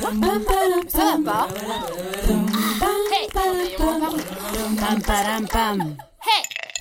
Pam, 0.00 0.20
param, 5.02 5.46
pam. 5.46 5.96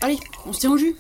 Allez, 0.02 0.18
on 0.48 0.54
se 0.54 0.60
tient 0.62 0.72
au 0.72 0.78
jus. 0.78 0.96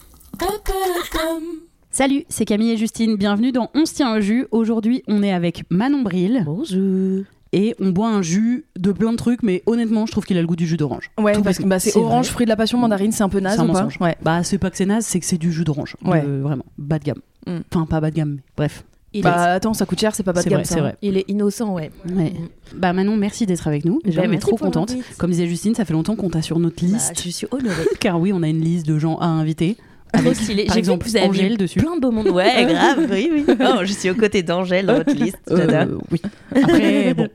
Salut, 1.89 2.25
c'est 2.27 2.43
Camille 2.43 2.71
et 2.71 2.77
Justine. 2.77 3.15
Bienvenue 3.15 3.53
dans 3.53 3.69
On 3.75 3.85
se 3.85 3.93
tient 3.93 4.13
au 4.13 4.19
jus. 4.19 4.45
Aujourd'hui, 4.51 5.03
on 5.07 5.23
est 5.23 5.31
avec 5.31 5.63
Manon 5.69 6.01
Bril. 6.01 6.43
Bonjour. 6.45 7.23
Et 7.53 7.75
on 7.79 7.91
boit 7.91 8.09
un 8.09 8.21
jus 8.21 8.65
de 8.77 8.91
plein 8.91 9.11
de 9.13 9.17
trucs, 9.17 9.41
mais 9.43 9.63
honnêtement, 9.65 10.05
je 10.05 10.11
trouve 10.11 10.25
qu'il 10.25 10.37
a 10.37 10.41
le 10.41 10.47
goût 10.47 10.57
du 10.57 10.67
jus 10.67 10.77
d'orange. 10.77 11.11
Ouais, 11.17 11.33
Tout 11.33 11.43
parce 11.43 11.59
que 11.59 11.63
bah, 11.63 11.79
c'est 11.79 11.95
orange, 11.95 12.25
vrai. 12.25 12.33
fruit 12.33 12.45
de 12.45 12.49
la 12.49 12.57
passion, 12.57 12.77
mandarine, 12.77 13.13
c'est 13.13 13.23
un 13.23 13.29
peu 13.29 13.39
naze 13.39 13.55
C'est 13.55 13.61
un 13.61 13.69
ou 13.69 13.73
pas. 13.73 13.87
Ouais. 14.01 14.17
Bah, 14.21 14.43
c'est 14.43 14.57
pas 14.57 14.69
que 14.69 14.75
c'est 14.77 14.85
naze, 14.85 15.05
c'est 15.05 15.19
que 15.21 15.25
c'est 15.25 15.37
du 15.37 15.51
jus 15.51 15.63
d'orange. 15.63 15.95
Ouais. 16.03 16.21
Vraiment, 16.21 16.65
bas 16.77 16.99
de 16.99 17.05
gamme. 17.05 17.21
Mm. 17.47 17.59
Enfin, 17.73 17.85
pas 17.85 18.01
bas 18.01 18.11
de 18.11 18.15
gamme, 18.15 18.33
mais 18.35 18.41
bref. 18.57 18.83
Il 19.13 19.23
Bah 19.23 19.53
attends, 19.53 19.73
ça 19.73 19.85
coûte 19.85 19.99
cher, 19.99 20.15
c'est 20.15 20.23
pas 20.23 20.31
bas 20.31 20.39
de 20.39 20.43
C'est 20.45 20.49
gamme 20.49 20.59
vrai, 20.61 20.65
ça. 20.65 20.79
vrai. 20.79 20.95
il 21.01 21.17
est 21.17 21.25
innocent, 21.29 21.73
ouais. 21.73 21.91
Ouais. 22.09 22.31
Bah, 22.75 22.93
Manon, 22.93 23.17
merci 23.17 23.45
d'être 23.45 23.67
avec 23.67 23.83
nous. 23.83 23.99
Bah, 24.05 24.23
on 24.25 24.31
est 24.31 24.37
trop 24.37 24.55
contente. 24.55 24.95
Comme 25.17 25.31
disait 25.31 25.47
Justine, 25.47 25.75
ça 25.75 25.83
fait 25.83 25.93
longtemps 25.93 26.15
qu'on 26.15 26.29
t'a 26.29 26.41
sur 26.41 26.59
notre 26.59 26.81
Bah, 26.85 26.87
liste. 26.93 27.21
je 27.23 27.29
suis 27.29 27.47
honorée. 27.51 27.85
Car 27.99 28.19
oui, 28.19 28.31
on 28.33 28.41
a 28.41 28.47
une 28.47 28.61
liste 28.61 28.85
de 28.87 28.97
gens 28.97 29.17
à 29.17 29.25
inviter. 29.25 29.75
Trop 30.13 30.23
Avec, 30.27 30.35
stylé. 30.35 30.65
par 30.65 30.73
J'ai 30.75 30.79
vu 30.79 30.79
exemple, 30.79 31.05
que 31.05 31.09
vous 31.09 31.17
avez 31.17 31.27
Angèle 31.27 31.57
dessus. 31.57 31.79
Plein 31.79 31.95
de 31.95 32.01
beaux 32.01 32.11
mondes. 32.11 32.29
Ouais, 32.29 32.65
grave. 32.69 33.07
Oui, 33.11 33.29
oui. 33.33 33.45
Oh, 33.61 33.79
je 33.83 33.93
suis 33.93 34.09
aux 34.09 34.15
côtés 34.15 34.43
d'Angèle 34.43 34.85
dans 34.85 34.95
votre 34.95 35.13
liste. 35.13 35.37
Euh, 35.51 35.87
oui. 36.11 36.21
Après, 36.53 37.13
bon, 37.13 37.27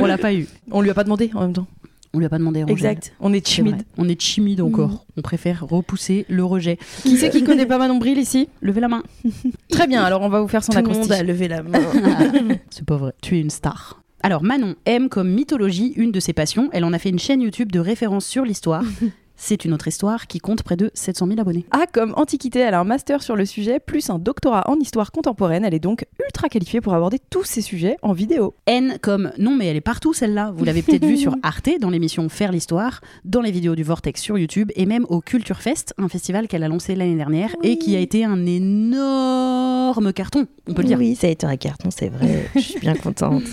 on 0.00 0.06
l'a 0.06 0.18
pas 0.18 0.32
eu. 0.32 0.46
On 0.70 0.80
lui 0.80 0.90
a 0.90 0.94
pas 0.94 1.04
demandé 1.04 1.30
en 1.34 1.40
même 1.42 1.52
temps. 1.52 1.66
On 2.14 2.18
lui 2.18 2.26
a 2.26 2.28
pas 2.28 2.38
demandé. 2.38 2.62
Angèle. 2.62 2.72
Exact. 2.72 3.12
On 3.20 3.32
est 3.32 3.44
timide. 3.44 3.82
On 3.98 4.08
est 4.08 4.18
timide 4.18 4.60
encore. 4.60 5.04
On 5.16 5.20
préfère 5.22 5.66
repousser 5.68 6.24
le 6.28 6.44
rejet. 6.44 6.78
Qui 7.02 7.16
c'est 7.18 7.30
qui 7.30 7.42
connaît 7.44 7.66
pas 7.66 7.76
Manon 7.78 7.98
Bril 7.98 8.18
ici? 8.18 8.48
Levez 8.62 8.80
la 8.80 8.88
main. 8.88 9.02
Très 9.70 9.86
bien, 9.86 10.02
alors 10.04 10.22
on 10.22 10.28
va 10.28 10.40
vous 10.40 10.48
faire 10.48 10.62
son 10.64 10.72
Tout 10.72 10.78
le 10.78 10.84
monde 10.84 10.92
acrostiche. 10.92 11.18
a 11.20 11.22
levé 11.24 11.48
la 11.48 11.62
main. 11.62 11.80
C'est 12.70 12.84
pas 12.86 12.96
vrai. 12.96 13.12
Tu 13.20 13.36
es 13.36 13.40
une 13.40 13.50
star. 13.50 14.00
Alors 14.22 14.42
Manon 14.42 14.74
aime 14.86 15.08
comme 15.08 15.28
mythologie 15.30 15.92
une 15.96 16.12
de 16.12 16.20
ses 16.20 16.32
passions. 16.32 16.70
Elle 16.72 16.84
en 16.84 16.92
a 16.92 16.98
fait 16.98 17.10
une 17.10 17.18
chaîne 17.18 17.42
YouTube 17.42 17.70
de 17.72 17.80
référence 17.80 18.24
sur 18.24 18.44
l'histoire. 18.44 18.84
C'est 19.36 19.64
une 19.64 19.72
autre 19.72 19.88
histoire 19.88 20.26
qui 20.26 20.38
compte 20.38 20.62
près 20.62 20.76
de 20.76 20.90
700 20.94 21.26
000 21.26 21.40
abonnés. 21.40 21.66
Ah, 21.70 21.86
comme 21.92 22.14
Antiquité, 22.16 22.60
elle 22.60 22.74
a 22.74 22.80
un 22.80 22.84
master 22.84 23.22
sur 23.22 23.36
le 23.36 23.44
sujet, 23.44 23.80
plus 23.80 24.08
un 24.10 24.18
doctorat 24.18 24.70
en 24.70 24.76
histoire 24.76 25.10
contemporaine. 25.12 25.64
Elle 25.64 25.74
est 25.74 25.80
donc 25.80 26.06
ultra 26.24 26.48
qualifiée 26.48 26.80
pour 26.80 26.94
aborder 26.94 27.18
tous 27.30 27.44
ces 27.44 27.60
sujets 27.60 27.96
en 28.02 28.12
vidéo. 28.12 28.54
N 28.66 28.98
comme 29.02 29.32
non 29.38 29.54
mais 29.56 29.66
elle 29.66 29.76
est 29.76 29.80
partout 29.80 30.12
celle-là. 30.12 30.52
Vous 30.56 30.64
l'avez 30.64 30.82
peut-être 30.82 31.04
vue 31.04 31.16
sur 31.16 31.34
Arte 31.42 31.70
dans 31.80 31.90
l'émission 31.90 32.28
Faire 32.28 32.52
l'histoire, 32.52 33.00
dans 33.24 33.40
les 33.40 33.50
vidéos 33.50 33.74
du 33.74 33.82
Vortex 33.82 34.20
sur 34.20 34.38
YouTube 34.38 34.70
et 34.76 34.86
même 34.86 35.04
au 35.08 35.20
Culture 35.20 35.60
Fest, 35.60 35.94
un 35.98 36.08
festival 36.08 36.48
qu'elle 36.48 36.62
a 36.62 36.68
lancé 36.68 36.94
l'année 36.94 37.16
dernière 37.16 37.54
et 37.62 37.78
qui 37.78 37.96
a 37.96 38.00
été 38.00 38.24
un 38.24 38.46
énorme 38.46 40.12
carton, 40.12 40.46
on 40.68 40.74
peut 40.74 40.82
le 40.82 40.88
dire. 40.88 40.98
Oui, 40.98 41.14
ça 41.16 41.26
a 41.26 41.30
été 41.30 41.46
un 41.46 41.56
carton, 41.56 41.90
c'est 41.90 42.08
vrai. 42.08 42.48
Je 42.54 42.60
suis 42.60 42.80
bien 42.80 42.94
contente. 42.94 43.42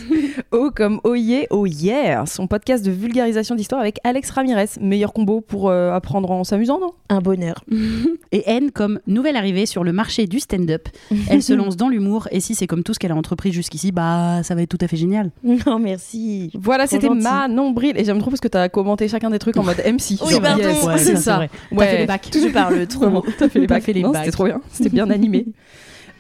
Oh 0.53 0.69
comme 0.73 1.00
Oh 1.03 1.16
yeah, 1.16 1.45
oh 1.50 1.66
yeah 1.66 2.25
Son 2.25 2.47
podcast 2.47 2.83
de 2.83 2.91
vulgarisation 2.91 3.56
d'histoire 3.56 3.79
avec 3.79 4.00
Alex 4.03 4.29
Ramirez. 4.31 4.67
Meilleur 4.81 5.13
combo 5.13 5.39
pour 5.39 5.69
euh, 5.71 5.93
apprendre 5.93 6.29
en 6.31 6.43
s'amusant, 6.43 6.79
non? 6.79 6.91
Un 7.09 7.19
bonheur. 7.19 7.63
Et 8.31 8.43
N 8.49 8.71
comme 8.71 8.99
nouvelle 9.07 9.35
arrivée 9.35 9.65
sur 9.65 9.83
le 9.83 9.91
marché 9.93 10.27
du 10.27 10.39
stand-up. 10.39 10.87
Elle 11.29 11.41
se 11.43 11.53
lance 11.61 11.75
dans 11.77 11.89
l'humour 11.89 12.27
et 12.31 12.39
si 12.39 12.55
c'est 12.55 12.67
comme 12.67 12.83
tout 12.83 12.93
ce 12.93 12.99
qu'elle 12.99 13.11
a 13.11 13.15
entrepris 13.15 13.51
jusqu'ici, 13.51 13.91
bah 13.91 14.41
ça 14.43 14.55
va 14.55 14.61
être 14.61 14.69
tout 14.69 14.77
à 14.81 14.87
fait 14.87 14.97
génial. 14.97 15.31
Non, 15.65 15.79
merci. 15.79 16.49
Voilà, 16.53 16.87
c'était 16.87 17.07
gentil. 17.07 17.21
Manon 17.23 17.71
Bril. 17.71 17.97
Et 17.97 18.03
j'aime 18.05 18.19
trop 18.19 18.29
parce 18.29 18.39
que 18.41 18.47
t'as 18.47 18.69
commenté 18.69 19.07
chacun 19.07 19.29
des 19.29 19.39
trucs 19.39 19.57
en 19.57 19.63
mode 19.63 19.77
MC. 19.85 20.17
Oui, 20.23 20.31
Genre, 20.31 20.41
pardon. 20.41 20.63
yes, 20.63 20.83
Ouais, 20.83 20.97
c'est 20.97 21.15
ça, 21.15 21.21
ça. 21.21 21.35
vrai. 21.37 21.49
T'as 21.69 21.75
Ouais. 21.75 21.88
fait 21.88 21.97
les 21.99 22.05
bacs. 22.05 22.29
Je 22.33 22.47
parle 22.49 22.88
trop. 22.88 23.23
T'as 23.38 23.49
fait 23.49 23.59
les 23.59 23.67
bacs. 23.67 23.83
C'était 23.85 24.31
trop 24.31 24.45
bien. 24.45 24.61
C'était 24.71 24.89
bien 24.89 25.09
animé. 25.09 25.45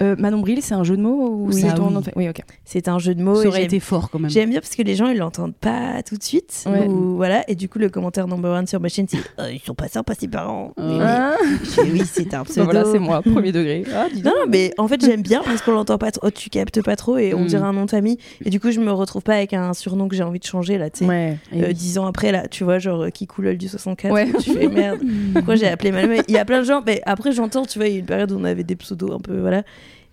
Euh, 0.01 0.15
Manon 0.17 0.39
Bril, 0.39 0.59
c'est 0.61 0.73
un 0.73 0.83
jeu 0.83 0.97
de 0.97 1.01
mots 1.01 1.29
ou 1.29 1.47
Oui. 1.47 1.61
c'est 1.61 1.69
Ah 1.69 1.73
ton 1.73 1.95
oui. 1.95 2.03
Oui, 2.15 2.29
ok. 2.29 2.41
C'est 2.65 2.87
un 2.87 2.97
jeu 2.99 3.13
de 3.13 3.21
mots. 3.21 3.35
Ça 3.35 3.47
aurait 3.47 3.57
j'aime- 3.59 3.65
été 3.65 3.79
fort 3.79 4.09
quand 4.09 4.19
même. 4.19 4.31
J'aime 4.31 4.49
bien 4.49 4.59
parce 4.59 4.75
que 4.75 4.81
les 4.81 4.95
gens 4.95 5.07
ils 5.07 5.17
l'entendent 5.17 5.53
pas 5.55 6.01
tout 6.07 6.17
de 6.17 6.23
suite. 6.23 6.63
Ouais. 6.67 6.87
Ou, 6.87 7.15
voilà. 7.17 7.43
Et 7.49 7.55
du 7.55 7.69
coup, 7.69 7.77
le 7.79 7.89
commentaire 7.89 8.27
number 8.27 8.51
one 8.51 8.65
sur 8.67 8.79
ma 8.79 8.87
chaîne, 8.87 9.05
c'est 9.09 9.17
euh, 9.39 9.51
Ils 9.51 9.59
sont 9.59 9.75
pas 9.75 9.87
sympas, 9.87 10.13
ces 10.19 10.27
parents. 10.27 10.73
Euh. 10.79 10.97
Mais- 10.97 11.05
Ah, 11.05 11.35
oui, 11.91 12.01
c'est 12.05 12.33
un 12.33 12.43
pseudo. 12.43 12.63
voilà, 12.65 12.85
c'est 12.85 12.99
moi, 12.99 13.21
premier 13.21 13.51
degré. 13.51 13.83
Ah, 13.95 14.07
dis 14.13 14.21
Non, 14.23 14.31
non, 14.31 14.45
mais 14.49 14.73
en 14.77 14.87
fait, 14.87 15.03
j'aime 15.05 15.21
bien 15.21 15.41
parce 15.43 15.61
qu'on 15.61 15.71
l'entend 15.73 15.97
pas 15.97 16.11
trop. 16.11 16.27
Oh, 16.27 16.31
tu 16.31 16.49
captes 16.49 16.81
pas 16.81 16.95
trop 16.95 17.17
et 17.17 17.33
on 17.33 17.41
Mm. 17.41 17.47
dirait 17.47 17.63
un 17.63 17.73
nom 17.73 17.85
de 17.85 17.91
famille. 17.91 18.17
Et 18.45 18.49
du 18.49 18.59
coup, 18.59 18.71
je 18.71 18.79
me 18.79 18.91
retrouve 18.91 19.21
pas 19.23 19.35
avec 19.35 19.53
un 19.53 19.73
surnom 19.73 20.07
que 20.07 20.15
j'ai 20.15 20.23
envie 20.23 20.39
de 20.39 20.45
changer 20.45 20.77
là, 20.77 20.89
tu 20.89 20.99
sais. 20.99 21.05
Ouais. 21.05 21.37
Euh, 21.53 21.67
oui. 21.67 21.73
dix 21.73 21.97
ans 21.97 22.05
après, 22.07 22.31
là, 22.31 22.47
tu 22.47 22.63
vois, 22.63 22.79
genre 22.79 23.03
euh, 23.03 23.09
qui 23.09 23.27
coule 23.27 23.55
du 23.57 23.67
64. 23.67 24.11
Ouais. 24.13 24.27
Tu 24.39 24.51
fais 24.51 24.67
merde. 24.67 24.99
Pourquoi 25.33 25.55
j'ai 25.55 25.67
appelé 25.67 25.91
ma 25.91 26.03
Il 26.03 26.31
y 26.33 26.37
a 26.37 26.45
plein 26.45 26.59
de 26.59 26.65
gens, 26.65 26.81
mais 26.85 27.01
après, 27.05 27.31
j'entends, 27.31 27.65
tu 27.65 27.77
vois, 27.77 27.87
il 27.87 27.93
y 27.93 27.95
a 27.97 27.99
une 27.99 28.05
période 28.05 28.31
où 28.31 28.37
on 28.39 28.43
avait 28.43 28.63
des 28.63 28.75
pseudos 28.75 29.11
un 29.13 29.19
peu, 29.19 29.39
voilà. 29.39 29.63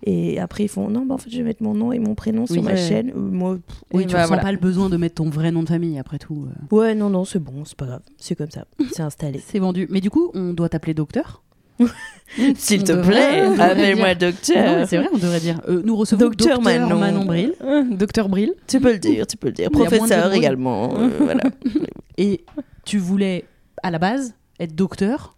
Et 0.03 0.39
après, 0.39 0.63
ils 0.63 0.69
font 0.69 0.89
non, 0.89 1.05
bah 1.05 1.15
en 1.15 1.17
fait, 1.17 1.29
je 1.29 1.37
vais 1.37 1.43
mettre 1.43 1.61
mon 1.61 1.73
nom 1.73 1.91
et 1.91 1.99
mon 1.99 2.15
prénom 2.15 2.45
sur 2.47 2.63
ma 2.63 2.71
Ouais. 2.71 2.77
chaîne. 2.77 3.09
Euh, 3.09 3.19
moi, 3.19 3.55
pff, 3.65 3.83
Oui, 3.93 4.05
tu 4.05 4.13
bah, 4.13 4.19
ressens 4.19 4.27
voilà. 4.29 4.43
pas 4.43 4.51
le 4.53 4.57
besoin 4.57 4.89
de 4.89 4.95
mettre 4.97 5.15
ton 5.15 5.29
vrai 5.29 5.51
nom 5.51 5.61
de 5.63 5.67
famille 5.69 5.99
après 5.99 6.19
tout. 6.19 6.47
euh. 6.47 6.75
ouais, 6.75 6.95
non, 6.95 7.09
non, 7.09 7.25
c'est 7.25 7.39
bon, 7.39 7.65
c'est 7.65 7.75
pas 7.77 7.85
grave. 7.85 8.01
C'est 8.17 8.35
comme 8.35 8.49
ça. 8.51 8.65
C'est 8.93 9.01
installé. 9.01 9.41
C'est 9.45 9.59
vendu. 9.59 9.87
Mais 9.89 9.99
du 10.01 10.09
coup, 10.09 10.31
on 10.33 10.53
doit 10.53 10.69
t'appeler 10.69 10.93
docteur. 10.93 11.43
S'il 12.55 12.83
te 12.85 12.91
plaît, 12.93 13.41
appelle-moi 13.59 14.15
docteur. 14.15 14.87
c'est 14.87 14.97
vrai, 14.97 15.07
on 15.13 15.17
devrait 15.17 15.39
dire. 15.39 15.61
euh, 15.67 15.81
nous 15.83 15.95
recevons 15.95 16.19
Docteur 16.19 16.59
docteur, 16.59 16.61
Manon. 16.61 16.97
Manon. 16.99 17.25
Bril. 17.25 17.53
Docteur 17.91 18.29
Bril. 18.29 18.53
Tu 18.67 18.79
peux 18.79 18.93
le 18.93 18.99
dire, 18.99 19.25
tu 19.27 19.37
peux 19.37 19.47
le 19.47 19.53
dire. 19.53 19.69
Professeur 19.71 20.31
également. 20.33 20.97
euh, 20.97 21.09
voilà. 21.19 21.43
Et 22.17 22.43
tu 22.85 22.97
voulais, 22.99 23.45
à 23.83 23.91
la 23.91 23.99
base, 23.99 24.33
être 24.59 24.75
docteur, 24.75 25.35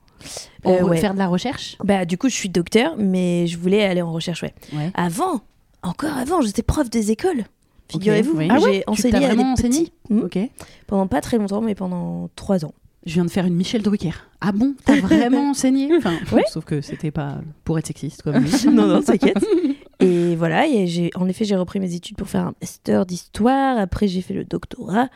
en 0.63 0.71
Euh, 0.71 0.83
ouais. 0.83 0.97
faire 0.97 1.13
de 1.13 1.19
la 1.19 1.27
recherche. 1.27 1.77
Bah, 1.83 2.05
du 2.05 2.17
coup, 2.17 2.29
je 2.29 2.35
suis 2.35 2.49
docteur, 2.49 2.95
mais 2.97 3.47
je 3.47 3.57
voulais 3.57 3.83
aller 3.83 4.01
en 4.01 4.11
recherche, 4.11 4.43
ouais. 4.43 4.53
Ouais. 4.73 4.91
Avant, 4.93 5.41
encore 5.83 6.15
avant, 6.17 6.41
j'étais 6.41 6.63
prof 6.63 6.89
des 6.89 7.11
écoles. 7.11 7.43
Figurez-vous, 7.91 8.37
oui. 8.37 8.47
Ah 8.49 8.59
ouais 8.59 8.73
j'ai 8.75 8.83
enseigné 8.87 9.17
à 9.17 9.19
des 9.19 9.25
vraiment 9.35 9.51
enseigné 9.51 9.79
petits. 9.85 9.93
Hmm. 10.09 10.19
Ok. 10.21 10.39
Pendant 10.87 11.07
pas 11.07 11.19
très 11.19 11.37
longtemps, 11.37 11.61
mais 11.61 11.75
pendant 11.75 12.29
trois 12.35 12.63
ans. 12.63 12.73
Je 13.05 13.15
viens 13.15 13.25
de 13.25 13.31
faire 13.31 13.45
une 13.45 13.55
Michel 13.55 13.81
Drucker. 13.81 14.11
Ah 14.41 14.51
bon 14.51 14.75
T'as 14.85 14.99
vraiment 14.99 15.49
enseigné? 15.49 15.89
Enfin, 15.97 16.13
Ouais. 16.31 16.43
Sauf 16.49 16.63
que 16.65 16.79
c'était 16.81 17.11
pas 17.11 17.39
pour 17.65 17.77
être 17.79 17.87
sexiste 17.87 18.21
comme 18.21 18.35
non, 18.71 18.85
non, 18.87 19.01
t'inquiète. 19.01 19.43
Et 19.99 20.35
voilà, 20.35 20.67
et 20.67 21.09
en 21.15 21.27
effet, 21.27 21.43
j'ai 21.43 21.55
repris 21.55 21.79
mes 21.79 21.93
études 21.95 22.15
pour 22.15 22.29
faire 22.29 22.41
un 22.47 22.53
master 22.61 23.05
d'histoire. 23.05 23.77
Après, 23.77 24.07
j'ai 24.07 24.21
fait 24.21 24.33
le 24.35 24.45
doctorat. 24.45 25.09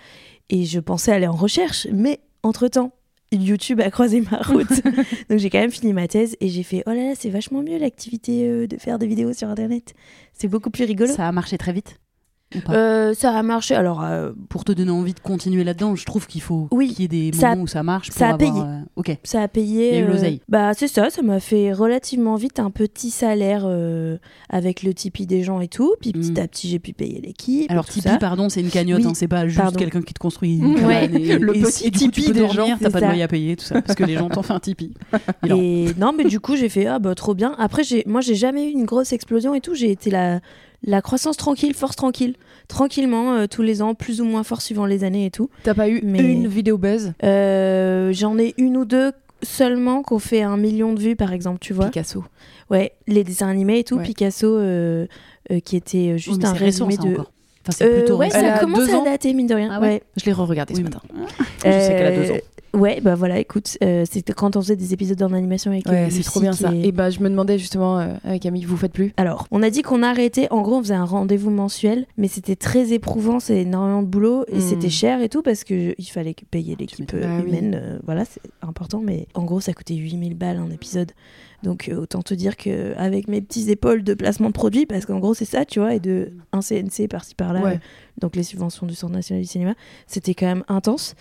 Et 0.50 0.66
je 0.66 0.80
pensais 0.80 1.12
aller 1.12 1.28
en 1.28 1.34
recherche. 1.36 1.88
Mais 1.94 2.20
entre-temps, 2.44 2.92
YouTube 3.32 3.82
a 3.82 3.92
croisé 3.92 4.22
ma 4.22 4.38
route. 4.42 4.84
Donc 5.30 5.40
j'ai 5.40 5.50
quand 5.50 5.60
même 5.60 5.72
fini 5.72 5.94
ma 5.94 6.08
thèse. 6.08 6.36
Et 6.40 6.50
j'ai 6.50 6.64
fait, 6.64 6.84
oh 6.86 6.92
là 6.92 7.10
là, 7.10 7.14
c'est 7.16 7.30
vachement 7.30 7.62
mieux 7.62 7.78
l'activité 7.78 8.48
euh, 8.48 8.68
de 8.68 8.78
faire 8.78 9.00
des 9.00 9.08
vidéos 9.08 9.34
sur 9.34 9.50
Internet. 9.50 9.94
C'est 10.34 10.48
beaucoup 10.48 10.70
plus 10.70 10.86
rigolo. 10.86 11.14
Ça 11.14 11.28
a 11.28 11.32
marché 11.32 11.58
très 11.58 11.74
vite. 11.74 12.00
Euh, 12.70 13.14
ça 13.14 13.32
a 13.38 13.44
marché. 13.44 13.76
Alors, 13.76 14.04
euh, 14.04 14.32
Pour 14.50 14.64
te 14.66 14.72
donner 14.72 14.92
envie 14.92 15.14
de 15.14 15.20
continuer 15.20 15.64
là-dedans, 15.64 15.96
je 15.96 16.06
trouve 16.06 16.28
qu'il 16.28 16.42
faut 16.42 16.68
Oui, 16.72 16.90
qu'il 16.94 17.02
y 17.02 17.06
ait 17.06 17.32
des 17.32 17.38
ça 17.38 17.48
a- 17.48 17.50
moments 17.52 17.64
où 17.64 17.68
ça 17.68 17.84
marche. 17.84 18.10
Pour 18.10 18.18
ça 18.18 18.30
a 18.30 18.34
avoir, 18.34 18.54
payé. 18.54 18.64
euh, 18.66 18.80
Ok. 18.96 19.18
ça 19.24 19.42
a 19.42 19.48
payé. 19.48 19.90
Il 19.90 19.96
y 19.96 19.98
a 19.98 20.02
eu 20.02 20.08
l'oseille. 20.08 20.42
Bah, 20.50 20.74
c'est 20.74 20.88
ça, 20.88 21.10
ça 21.10 21.22
m'a 21.22 21.40
fait 21.40 21.74
relativement 21.74 22.36
vite 22.36 22.60
un 22.60 22.72
petit 22.72 23.10
salaire 23.12 23.66
avec 24.50 24.84
le 24.84 24.94
Tipeee 24.94 25.26
des 25.26 25.44
gens 25.44 25.60
et 25.60 25.68
tout. 25.68 25.94
Puis 26.02 26.12
petit 26.12 26.32
Mm. 26.32 26.40
à 26.40 26.48
petit, 26.48 26.68
j'ai 26.70 26.80
pu 26.80 26.94
payer 26.94 27.22
l'équipe. 27.22 27.70
Alors 27.72 27.86
Tipeee, 27.86 28.10
ça. 28.10 28.18
pardon, 28.18 28.50
c'est 28.50 28.62
une 28.62 28.70
cagnotte, 28.70 29.02
Oui, 29.02 29.08
hein, 29.08 29.14
c'est 29.16 29.28
pas 29.28 29.48
juste 29.48 29.76
quelqu'un 29.78 30.02
qui 30.02 30.14
te 30.14 30.20
construit 30.20 30.58
une 30.58 30.76
Ouais, 30.86 31.02
cabane 31.08 31.16
et, 31.22 31.40
le 31.40 31.58
et- 31.58 31.62
petit 31.62 31.88
et 31.88 31.92
du 31.92 32.00
coup, 32.00 32.06
tu 32.06 32.12
Tipeee 32.12 32.28
peux 32.28 32.34
des 32.34 32.50
gens, 32.50 32.68
t'as 32.80 32.90
pas 32.90 33.02
de 33.02 33.06
loyer 33.06 33.24
à 33.24 33.28
payer, 33.28 33.56
tout 33.56 33.66
ça, 33.66 33.82
parce 33.82 33.96
que 33.96 34.04
les 34.04 34.16
gens 34.16 34.30
t'ont 34.30 34.44
fait 34.44 34.54
un 34.54 34.60
Tipeee. 34.60 34.94
Et 35.50 35.88
non, 35.98 36.12
mais 36.16 36.24
du 36.26 36.40
coup, 36.40 36.56
j'ai 36.56 36.70
fait 36.70 36.86
ah 36.88 37.00
bah 37.00 37.16
trop 37.16 37.34
bien. 37.34 37.56
Après, 37.58 37.84
moi, 38.06 38.22
j'ai 38.22 38.36
jamais 38.36 38.68
eu 38.68 38.72
une 38.72 38.86
grosse 38.86 39.14
explosion 39.14 39.54
et 39.54 39.62
tout. 39.62 39.74
J'ai 39.74 39.92
été 39.92 40.10
la 40.10 40.40
la 40.84 41.02
croissance 41.02 41.38
tranquille, 41.38 41.74
force 41.74 41.96
tranquille, 41.96 42.36
tranquillement, 42.68 43.34
euh, 43.34 43.48
tous 43.48 43.62
les 43.62 43.82
ans, 43.82 43.94
plus 43.96 44.22
ou 44.22 44.26
moins 44.26 44.44
fort 44.44 44.62
suivant 44.62 44.86
les 44.86 45.04
années 45.04 45.26
et 45.26 45.32
tout. 45.32 45.50
T'as 45.64 45.74
pas 45.74 45.90
eu 45.90 46.02
Mais- 46.04 46.20
une 46.20 46.48
vidéo 46.48 46.78
buzz? 46.78 47.14
Euh, 47.24 48.12
J'en 48.14 48.38
ai 48.38 48.54
une 48.58 48.78
ou 48.78 48.86
deux 48.86 49.12
seulement 49.44 50.02
qu'on 50.02 50.20
fait 50.20 50.42
un 50.42 50.58
million 50.58 50.94
de 50.94 51.00
vues, 51.00 51.16
par 51.16 51.34
exemple, 51.34 51.60
tu 51.60 51.74
vois. 51.74 51.86
Picasso. 51.86 52.24
Ouais, 52.72 52.94
les 53.08 53.24
dessins 53.24 53.48
animés 53.48 53.80
et 53.80 53.84
tout. 53.84 53.98
Ouais. 53.98 54.04
Picasso, 54.04 54.48
euh, 54.48 55.06
euh, 55.52 55.60
qui 55.60 55.76
était 55.76 56.12
Oh, 56.16 56.18
juste 56.18 56.42
mais 56.42 56.46
un 56.48 56.54
c'est 56.56 56.64
récent, 56.66 56.86
résumé 56.88 56.96
ça, 57.04 57.10
de. 57.10 57.14
encore. 57.22 57.32
Enfin, 57.68 57.78
c'est 57.78 57.86
Euh, 57.86 57.98
plutôt 58.00 58.18
ouais, 58.18 58.28
récent. 58.28 58.40
Ça 58.42 58.60
commence 58.60 58.90
à 58.90 59.04
dater, 59.04 59.34
mine 59.34 59.48
de 59.48 59.56
rien. 59.56 59.70
Ah 59.72 59.80
ouais 59.80 59.88
ouais. 59.88 60.04
Je 60.18 60.26
l'ai 60.26 60.34
re-regardé 60.34 60.74
Oui, 60.74 60.80
ce 60.80 60.84
matin. 60.84 61.02
Je 61.64 61.70
sais 61.72 61.88
qu'elle 61.90 62.06
a 62.08 62.16
deux 62.16 62.32
ans. 62.32 62.38
Ouais, 62.76 63.00
bah 63.02 63.16
voilà, 63.16 63.40
écoute, 63.40 63.78
euh, 63.84 64.04
c'était 64.10 64.34
quand 64.34 64.56
on 64.56 64.62
faisait 64.62 64.76
des 64.76 64.94
épisodes 64.94 65.22
en 65.24 65.32
animation 65.34 65.72
avec 65.72 65.88
Ouais, 65.88 66.06
euh, 66.06 66.10
c'est 66.10 66.24
trop 66.24 66.40
bien 66.42 66.54
ça. 66.54 66.74
Et 66.74 66.92
bah, 66.92 67.10
je 67.10 67.20
me 67.22 67.30
demandais 67.30 67.58
justement 67.58 68.00
euh, 68.00 68.14
avec 68.24 68.42
Camille, 68.44 68.66
vous 68.66 68.78
faites 68.78 68.92
plus 68.94 69.14
Alors, 69.18 69.48
on 69.52 69.64
a 69.64 69.70
dit 69.70 69.82
qu'on 69.82 70.04
arrêtait. 70.04 70.48
En 70.52 70.62
gros, 70.62 70.76
on 70.76 70.82
faisait 70.84 70.94
un 70.94 71.06
rendez-vous 71.06 71.50
mensuel, 71.52 72.06
mais 72.18 72.28
c'était 72.28 72.56
très 72.56 72.92
éprouvant, 72.94 73.40
c'est 73.40 73.62
énormément 73.62 74.02
de 74.04 74.08
boulot 74.08 74.46
et 74.50 74.58
Mm. 74.58 74.62
c'était 74.62 74.90
cher 74.90 75.22
et 75.22 75.30
tout 75.30 75.42
parce 75.42 75.64
que 75.64 75.96
il 75.98 76.06
fallait 76.06 76.36
payer 76.52 76.76
l'équipe 76.76 77.12
euh, 77.14 77.42
oui. 77.42 77.48
humaine. 77.50 77.80
euh, 77.82 78.00
voilà, 78.06 78.26
c'est 78.26 78.42
important, 78.62 79.02
mais 79.04 79.28
en 79.34 79.44
gros, 79.44 79.60
ça 79.62 79.74
coûtait 79.74 79.96
8000 79.96 80.34
balles 80.36 80.58
un 80.58 80.70
épisode. 80.70 81.12
Donc, 81.64 81.88
euh, 81.90 81.96
autant 81.96 82.22
te 82.22 82.34
dire 82.34 82.58
que 82.58 82.94
avec 82.98 83.28
mes 83.28 83.42
petits 83.42 83.72
épaules 83.72 84.04
de 84.04 84.14
placement 84.14 84.48
de 84.50 84.54
produits, 84.54 84.86
parce 84.86 85.06
qu'en 85.06 85.20
gros, 85.20 85.34
c'est 85.34 85.46
ça, 85.46 85.66
tu 85.66 85.80
vois, 85.80 85.96
et 85.96 86.00
de 86.00 86.34
un 86.52 86.62
CNC 86.62 87.08
par-ci 87.10 87.34
par-là, 87.34 87.62
Ouais. 87.62 87.74
euh, 87.76 87.78
donc 88.22 88.36
les 88.36 88.44
subventions 88.44 88.86
du 88.86 88.94
Centre 88.94 89.14
national 89.14 89.42
du 89.42 89.48
cinéma, 89.50 89.74
c'était 90.06 90.34
quand 90.36 90.46
même 90.46 90.64
intense. 90.68 91.16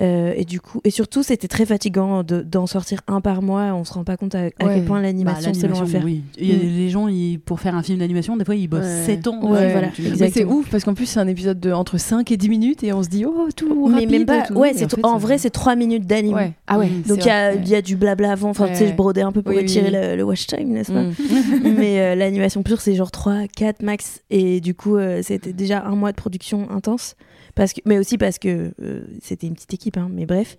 Euh, 0.00 0.32
et 0.36 0.44
du 0.44 0.60
coup, 0.60 0.80
et 0.84 0.90
surtout, 0.90 1.22
c'était 1.24 1.48
très 1.48 1.66
fatigant 1.66 2.22
de- 2.22 2.42
d'en 2.42 2.66
sortir 2.68 3.00
un 3.08 3.20
par 3.20 3.42
mois. 3.42 3.74
On 3.74 3.84
se 3.84 3.92
rend 3.92 4.04
pas 4.04 4.16
compte 4.16 4.34
à, 4.34 4.38
à 4.38 4.42
Ouais. 4.44 4.50
quel 4.60 4.84
point 4.84 4.98
Bah, 4.98 5.02
l'animation 5.02 5.52
c'est 5.54 5.66
long 5.66 5.80
à 5.80 5.86
faire. 5.86 6.04
oui. 6.04 6.22
Il 6.38 6.46
y 6.48 6.52
a 6.52 6.56
Mm. 6.56 6.76
les 6.76 6.88
gens, 6.88 7.08
ils- 7.08 7.40
pour 7.40 7.58
faire 7.58 7.74
un 7.74 7.82
film 7.82 7.98
d'animation, 7.98 8.36
des 8.36 8.44
fois, 8.44 8.54
ils 8.54 8.68
bossent 8.68 8.82
Ouais. 8.84 9.02
7 9.06 9.26
ans. 9.26 9.40
Ouais, 9.42 9.72
voilà. 9.72 9.88
Mais 10.20 10.30
c'est 10.30 10.44
ouf 10.44 10.70
parce 10.70 10.84
qu'en 10.84 10.94
plus, 10.94 11.06
c'est 11.06 11.18
un 11.18 11.26
épisode 11.26 11.58
de 11.58 11.72
entre 11.72 11.98
5 11.98 12.30
et 12.30 12.36
10 12.36 12.48
minutes 12.48 12.84
et 12.84 12.92
on 12.92 13.02
se 13.02 13.08
dit, 13.08 13.24
oh, 13.26 13.48
tout 13.56 13.88
mais 13.88 13.94
rapide. 13.94 14.10
même 14.10 14.24
pas. 14.26 14.42
tout. 14.42 14.54
Ouais, 14.54 14.70
en 14.70 14.74
fait, 14.78 14.96
en 15.02 15.14
c'est- 15.18 15.22
vrai, 15.22 15.38
c'est 15.38 15.50
3 15.50 15.74
minutes 15.74 16.06
d'anime. 16.06 16.34
Ouais. 16.34 16.52
Ah 16.68 16.78
ouais. 16.78 16.86
Mm. 16.88 17.02
Donc 17.08 17.18
il 17.24 17.26
y, 17.26 17.30
a- 17.30 17.50
vrai. 17.54 17.60
il 17.64 17.68
y 17.68 17.74
a 17.74 17.82
du 17.82 17.96
blabla 17.96 18.32
avant. 18.32 18.50
Enfin, 18.50 18.68
tu 18.68 18.76
sais, 18.76 18.86
je 18.88 18.94
brodais 18.94 19.22
un 19.22 19.32
peu 19.32 19.42
pour 19.42 19.52
étirer 19.54 19.86
oui. 19.90 19.96
Le, 20.00 20.16
le 20.16 20.22
watch 20.22 20.46
time, 20.46 20.68
n'est-ce 20.68 20.92
pas 20.92 21.02
Mm. 21.02 21.12
Mais 21.76 22.00
euh, 22.00 22.14
l'animation 22.14 22.62
pure, 22.62 22.80
c'est 22.80 22.94
genre 22.94 23.10
3, 23.10 23.48
4 23.56 23.82
max. 23.82 24.20
Et 24.30 24.60
du 24.60 24.74
coup, 24.74 24.96
euh, 24.96 25.20
c'était 25.24 25.52
déjà 25.52 25.84
un 25.84 25.96
mois 25.96 26.12
de 26.12 26.16
production 26.16 26.70
intense. 26.70 27.16
Parce 27.58 27.72
que, 27.74 27.80
mais 27.84 27.98
aussi 27.98 28.16
parce 28.18 28.38
que 28.38 28.72
euh, 28.80 29.00
c'était 29.20 29.46
une 29.48 29.54
petite 29.54 29.74
équipe, 29.74 29.96
hein, 29.98 30.08
mais 30.10 30.24
bref. 30.26 30.56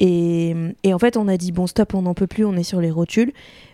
Et, 0.00 0.54
et 0.82 0.94
en 0.94 0.98
fait, 0.98 1.16
on 1.16 1.28
a 1.28 1.36
dit, 1.36 1.52
bon, 1.52 1.66
stop, 1.66 1.94
on 1.94 2.02
n'en 2.02 2.14
peut 2.14 2.26
plus, 2.26 2.44
on 2.44 2.54
est 2.54 2.62
sur 2.62 2.80
les 2.80 2.90
rotules. 2.90 3.32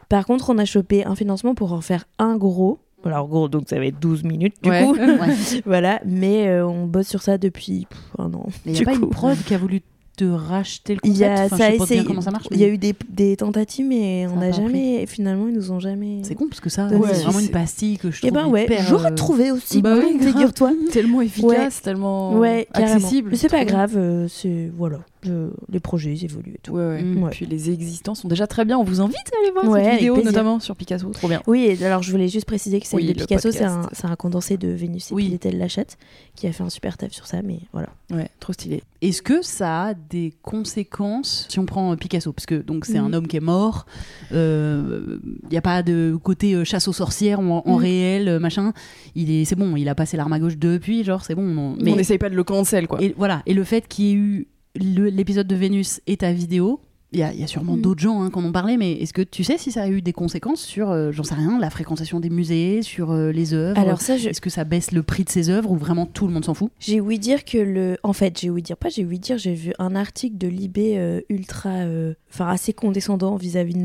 Par 0.08 0.26
contre, 0.26 0.50
on 0.50 0.58
a 0.58 0.64
chopé 0.64 1.04
un 1.04 1.14
financement 1.14 1.54
pour 1.54 1.72
en 1.72 1.80
faire 1.80 2.04
un 2.18 2.36
gros. 2.36 2.80
Alors, 3.04 3.28
gros, 3.28 3.48
donc 3.48 3.68
ça 3.68 3.78
va 3.78 3.86
être 3.86 4.00
12 4.00 4.24
minutes, 4.24 4.56
du 4.62 4.70
Ouais. 4.70 4.82
coup. 4.84 4.94
Ouais. 4.96 5.34
voilà, 5.64 6.00
mais 6.04 6.48
euh, 6.48 6.66
on 6.66 6.86
bosse 6.86 7.06
sur 7.06 7.22
ça 7.22 7.38
depuis 7.38 7.86
pff, 7.88 7.98
un 8.18 8.34
an. 8.34 8.46
Il 8.66 8.72
n'y 8.72 8.78
a 8.78 8.80
Du 8.80 8.84
pas 8.84 8.96
coup. 8.96 9.04
une 9.04 9.10
prod 9.10 9.38
qui 9.46 9.54
a 9.54 9.58
voulu 9.58 9.80
te 10.18 10.24
racheter 10.24 10.94
le 10.94 11.00
concept 11.00 11.18
y 11.18 11.24
a, 11.24 11.44
Enfin, 11.44 11.56
ça 11.56 11.56
je 11.56 11.62
a 11.62 11.66
sais 11.72 11.78
pas 11.78 11.84
bien 11.84 11.84
essayé. 11.84 12.04
comment 12.04 12.20
ça 12.20 12.30
marche. 12.30 12.46
Il 12.50 12.58
y 12.58 12.64
a 12.64 12.68
eu 12.68 12.76
des, 12.78 12.94
des 13.08 13.36
tentatives, 13.36 13.86
mais 13.86 14.26
Ça 14.26 14.32
on 14.34 14.40
n'a 14.40 14.50
jamais. 14.52 15.06
Finalement, 15.06 15.48
ils 15.48 15.54
nous 15.54 15.70
ont 15.70 15.80
jamais. 15.80 16.20
C'est 16.24 16.34
con 16.34 16.46
parce 16.48 16.60
que 16.60 16.68
ça, 16.70 16.86
Ouais, 16.88 17.08
c'est 17.14 17.22
vraiment 17.22 17.38
une 17.40 17.48
pastille 17.50 17.98
que 17.98 18.10
je 18.10 18.20
Eh 18.24 18.28
trouve 18.28 18.42
ben 18.42 18.48
ouais, 18.48 18.66
j'aurais 18.88 19.12
euh, 19.12 19.14
trouvé 19.14 19.50
aussi. 19.50 19.80
Bah 19.80 19.94
oui, 19.96 20.18
figure-toi. 20.20 20.72
Tellement 20.92 21.20
efficace, 21.22 21.82
tellement 21.82 22.40
accessible. 22.74 23.30
Mais 23.30 23.36
c'est 23.36 23.48
pas 23.48 23.64
grave, 23.64 23.94
euh, 23.96 24.26
c'est 24.28 24.70
voilà, 24.76 24.98
je- 25.22 25.50
les 25.70 25.80
projets 25.80 26.12
ils 26.14 26.24
évoluent 26.24 26.54
et 26.54 26.60
tout. 26.62 26.72
Ouais, 26.72 26.86
ouais. 26.86 27.02
Mm. 27.02 27.22
Ouais. 27.22 27.30
Puis 27.30 27.46
les 27.46 27.70
existants 27.70 28.14
sont 28.14 28.28
déjà 28.28 28.46
très 28.46 28.64
bien. 28.64 28.78
On 28.78 28.84
vous 28.84 29.00
invite 29.00 29.16
à 29.34 29.38
aller 29.42 29.50
voir 29.52 29.64
Ouais, 29.68 29.84
cette 29.84 29.94
vidéo, 30.00 30.22
notamment 30.22 30.60
sur 30.60 30.76
Picasso. 30.76 31.08
Trop 31.10 31.28
bien. 31.28 31.42
Oui, 31.46 31.64
et 31.80 31.84
alors 31.84 32.02
je 32.02 32.10
voulais 32.10 32.28
juste 32.28 32.46
préciser 32.46 32.80
que 32.80 32.86
celle 32.86 33.00
Oui, 33.00 33.06
de 33.06 33.12
Picasso, 33.14 33.50
c'est 33.52 33.64
un, 33.64 34.16
condensé 34.16 34.56
de 34.56 34.68
Vénus 34.68 35.10
et 35.10 35.14
Oui. 35.14 35.24
Pilitel 35.26 35.58
Lachette 35.58 35.96
qui 36.34 36.46
a 36.46 36.52
fait 36.52 36.62
un 36.62 36.70
super 36.70 36.96
taf 36.96 37.12
sur 37.12 37.26
ça, 37.26 37.42
mais 37.42 37.60
voilà. 37.72 37.88
Ouais, 38.10 38.28
trop 38.40 38.52
stylé. 38.52 38.82
Est-ce 39.02 39.20
que 39.22 39.42
ça 39.42 39.86
a 39.88 39.94
des 39.94 40.32
conséquences 40.42 41.46
si 41.48 41.58
on 41.58 41.66
prend 41.66 41.92
euh, 41.92 41.96
Picasso? 41.96 42.32
Parce 42.32 42.46
que 42.46 42.54
donc 42.56 42.84
c'est 42.86 42.98
un 42.98 43.08
Mhm. 43.08 43.14
homme 43.14 43.26
qui 43.28 43.36
est 43.36 43.40
mort. 43.40 43.86
Il 44.32 45.18
n'y 45.50 45.56
a 45.56 45.62
pas 45.62 45.82
de 45.82 46.16
côté 46.22 46.54
euh, 46.54 46.64
chasse 46.64 46.88
aux 46.88 46.92
sorcières 46.92 47.40
en, 47.40 47.62
en 47.66 47.74
Mhm. 47.76 47.82
réel, 47.82 48.28
euh, 48.28 48.38
machin. 48.38 48.72
Il 49.14 49.30
est, 49.30 49.44
c'est 49.44 49.56
bon. 49.56 49.76
Il 49.76 49.88
a 49.88 49.94
passé 49.94 50.16
l'arme 50.16 50.32
à 50.32 50.38
gauche 50.38 50.56
depuis, 50.56 51.04
genre 51.04 51.24
c'est 51.24 51.34
bon. 51.34 51.56
on- 51.56 51.76
Mais 51.82 51.92
on 51.92 51.96
n'essaye 51.96 52.18
pas 52.18 52.30
de 52.30 52.34
le 52.36 52.44
cancel, 52.44 52.86
quoi. 52.88 53.00
Et 53.02 53.14
voilà. 53.16 53.42
Et 53.46 53.54
le 53.54 53.64
fait 53.64 53.86
qu'il 53.88 54.04
y 54.04 54.10
ait 54.10 54.14
eu 54.14 54.46
l'épisode 54.78 55.46
de 55.46 55.56
Vénus 55.56 56.00
et 56.06 56.16
ta 56.16 56.32
vidéo, 56.32 56.80
il 57.12 57.20
y, 57.20 57.22
a- 57.22 57.32
il 57.32 57.40
y 57.40 57.44
a 57.44 57.46
sûrement 57.46 57.76
Mm. 57.76 57.80
d'autres 57.80 58.00
gens 58.00 58.22
hein, 58.22 58.30
qui 58.30 58.38
en 58.38 58.44
ont 58.44 58.52
parlé, 58.52 58.76
mais 58.76 58.92
est-ce 58.92 59.12
que 59.12 59.22
tu 59.22 59.44
sais 59.44 59.56
si 59.58 59.72
ça 59.72 59.82
a 59.82 59.88
eu 59.88 60.02
des 60.02 60.12
conséquences 60.12 60.60
sur, 60.60 60.90
euh, 60.90 61.10
j'en 61.12 61.22
sais 61.22 61.34
rien, 61.34 61.58
la 61.58 61.70
fréquentation 61.70 62.20
des 62.20 62.30
musées, 62.30 62.82
sur 62.82 63.10
euh, 63.12 63.32
les 63.32 63.54
œuvres? 63.54 63.78
Alors 63.80 64.00
ça, 64.00 64.16
je- 64.16 64.28
Est-ce 64.28 64.40
que 64.40 64.50
ça 64.50 64.64
baisse 64.64 64.92
le 64.92 65.02
prix 65.02 65.24
de 65.24 65.30
ces 65.30 65.48
œuvres 65.50 65.70
ou 65.70 65.76
vraiment 65.76 66.06
tout 66.06 66.26
le 66.26 66.32
monde 66.32 66.44
s'en 66.44 66.54
fout? 66.54 66.70
J'ai 66.78 67.00
ouï 67.00 67.18
dire 67.18 67.44
que 67.44 67.58
le. 67.58 67.96
En 68.02 68.12
fait, 68.12 68.38
j'ai 68.40 68.50
ouï 68.50 68.62
dire, 68.62 68.76
pas 68.76 68.88
j'ai 68.90 69.04
ouï 69.04 69.18
dire, 69.18 69.38
j'ai 69.38 69.54
vu 69.54 69.72
un 69.78 69.94
article 69.96 70.36
de 70.38 70.48
Libé 70.48 70.94
euh, 70.98 71.20
ultra. 71.30 71.70
euh, 71.70 72.14
Enfin, 72.30 72.48
assez 72.48 72.74
condescendant 72.74 73.36
vis-à-vis 73.36 73.72
de 73.72 73.78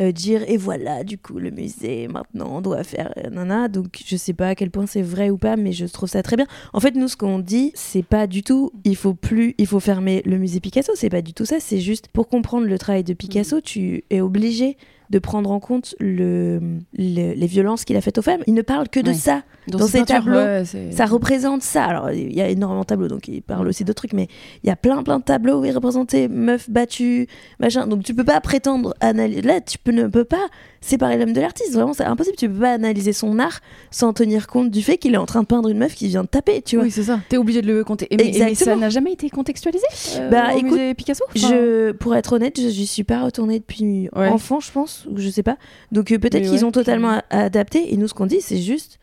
euh, 0.00 0.12
dire 0.12 0.42
et 0.46 0.58
voilà, 0.58 1.04
du 1.04 1.16
coup, 1.16 1.38
le 1.38 1.50
musée, 1.50 2.06
maintenant, 2.06 2.56
on 2.56 2.60
doit 2.60 2.84
faire. 2.84 3.12
nana. 3.32 3.68
Donc, 3.68 4.02
je 4.06 4.14
sais 4.16 4.34
pas 4.34 4.48
à 4.48 4.54
quel 4.54 4.70
point 4.70 4.86
c'est 4.86 5.00
vrai 5.02 5.30
ou 5.30 5.38
pas, 5.38 5.56
mais 5.56 5.72
je 5.72 5.86
trouve 5.86 6.08
ça 6.08 6.22
très 6.22 6.36
bien. 6.36 6.46
En 6.74 6.80
fait, 6.80 6.94
nous, 6.94 7.08
ce 7.08 7.16
qu'on 7.16 7.38
dit, 7.38 7.72
c'est 7.74 8.02
pas 8.04 8.26
du 8.26 8.42
tout, 8.42 8.70
il 8.84 8.94
faut 8.94 9.14
plus, 9.14 9.54
il 9.56 9.66
faut 9.66 9.80
fermer 9.80 10.22
le 10.26 10.36
musée 10.36 10.60
Picasso, 10.60 10.92
c'est 10.96 11.08
pas 11.08 11.22
du 11.22 11.32
tout 11.32 11.46
ça, 11.46 11.60
c'est 11.60 11.80
juste 11.80 12.08
pour 12.08 12.28
comprendre 12.28 12.57
le 12.66 12.78
travail 12.78 13.04
de 13.04 13.14
Picasso, 13.14 13.60
tu 13.60 14.04
es 14.10 14.20
obligé 14.20 14.76
de 15.10 15.18
prendre 15.18 15.50
en 15.50 15.60
compte 15.60 15.94
le, 16.00 16.58
le- 16.96 17.32
les 17.34 17.46
violences 17.46 17.84
qu'il 17.84 17.96
a 17.96 18.00
faites 18.00 18.18
aux 18.18 18.22
femmes. 18.22 18.42
Il 18.46 18.54
ne 18.54 18.62
parle 18.62 18.88
que 18.88 19.00
de 19.00 19.08
Ouais. 19.08 19.14
ça. 19.14 19.42
Dans 19.68 19.78
ces 19.86 19.98
peintures, 19.98 20.16
tableaux, 20.24 20.38
ouais, 20.38 20.64
Ça 20.92 21.04
représente 21.04 21.62
ça. 21.62 21.84
Alors, 21.84 22.10
il 22.10 22.34
y 22.34 22.40
a 22.40 22.48
énormément 22.48 22.80
de 22.82 22.86
tableaux, 22.86 23.08
donc 23.08 23.28
il 23.28 23.42
parle 23.42 23.68
aussi 23.68 23.84
d'autres 23.84 23.98
trucs, 24.00 24.14
mais 24.14 24.26
il 24.64 24.66
y 24.66 24.70
a 24.70 24.76
plein, 24.76 25.02
plein 25.02 25.18
de 25.18 25.24
tableaux 25.24 25.60
où 25.60 25.64
il 25.66 25.72
représentait 25.72 26.26
meuf 26.28 26.70
battue, 26.70 27.26
machin. 27.60 27.86
Donc, 27.86 28.02
tu 28.02 28.14
peux 28.14 28.24
pas 28.24 28.40
prétendre 28.40 28.94
analyser. 29.00 29.42
Là, 29.42 29.60
tu 29.60 29.76
peux, 29.76 29.92
ne 29.92 30.06
peux 30.06 30.24
pas 30.24 30.46
séparer 30.80 31.18
l'homme 31.18 31.34
de 31.34 31.40
l'artiste. 31.42 31.74
Vraiment, 31.74 31.92
c'est 31.92 32.04
impossible. 32.04 32.36
Tu 32.36 32.48
peux 32.48 32.60
pas 32.60 32.72
analyser 32.72 33.12
son 33.12 33.38
art 33.38 33.60
sans 33.90 34.14
tenir 34.14 34.46
compte 34.46 34.70
du 34.70 34.80
fait 34.82 34.96
qu'il 34.96 35.12
est 35.12 35.18
en 35.18 35.26
train 35.26 35.42
de 35.42 35.46
peindre 35.46 35.68
une 35.68 35.78
meuf 35.78 35.94
qui 35.94 36.06
vient 36.08 36.22
de 36.22 36.28
taper, 36.28 36.62
tu 36.62 36.76
vois. 36.76 36.86
Oui, 36.86 36.90
c'est 36.90 37.02
ça. 37.02 37.20
T'es 37.28 37.36
obligé 37.36 37.60
de 37.60 37.66
le 37.66 37.84
compter. 37.84 38.06
Et 38.10 38.16
mais, 38.16 38.54
ça 38.54 38.74
n'a 38.74 38.88
jamais 38.88 39.12
été 39.12 39.28
contextualisé 39.28 39.84
euh, 40.16 40.30
Bah, 40.30 40.54
au 40.54 40.58
écoute, 40.58 40.70
musée 40.72 40.94
Picasso 40.94 41.24
Enfin, 41.36 41.48
Je, 41.50 41.92
pour 41.92 42.14
être 42.16 42.32
honnête, 42.32 42.58
je, 42.58 42.68
j'y 42.68 42.86
suis 42.86 43.04
pas 43.04 43.22
retournée 43.22 43.58
depuis 43.58 44.08
Ouais. 44.16 44.28
enfant, 44.28 44.60
je 44.60 44.70
pense, 44.72 44.97
ou 45.06 45.18
je 45.18 45.28
sais 45.28 45.42
pas. 45.42 45.56
Donc 45.92 46.10
euh, 46.12 46.18
peut-être 46.18 46.42
qu'ils 46.42 46.52
ouais, 46.52 46.64
ont 46.64 46.72
totalement 46.72 47.22
adapté. 47.30 47.92
Et 47.92 47.96
nous, 47.96 48.08
ce 48.08 48.14
qu'on 48.14 48.26
dit, 48.26 48.40
c'est 48.40 48.58
juste, 48.58 48.98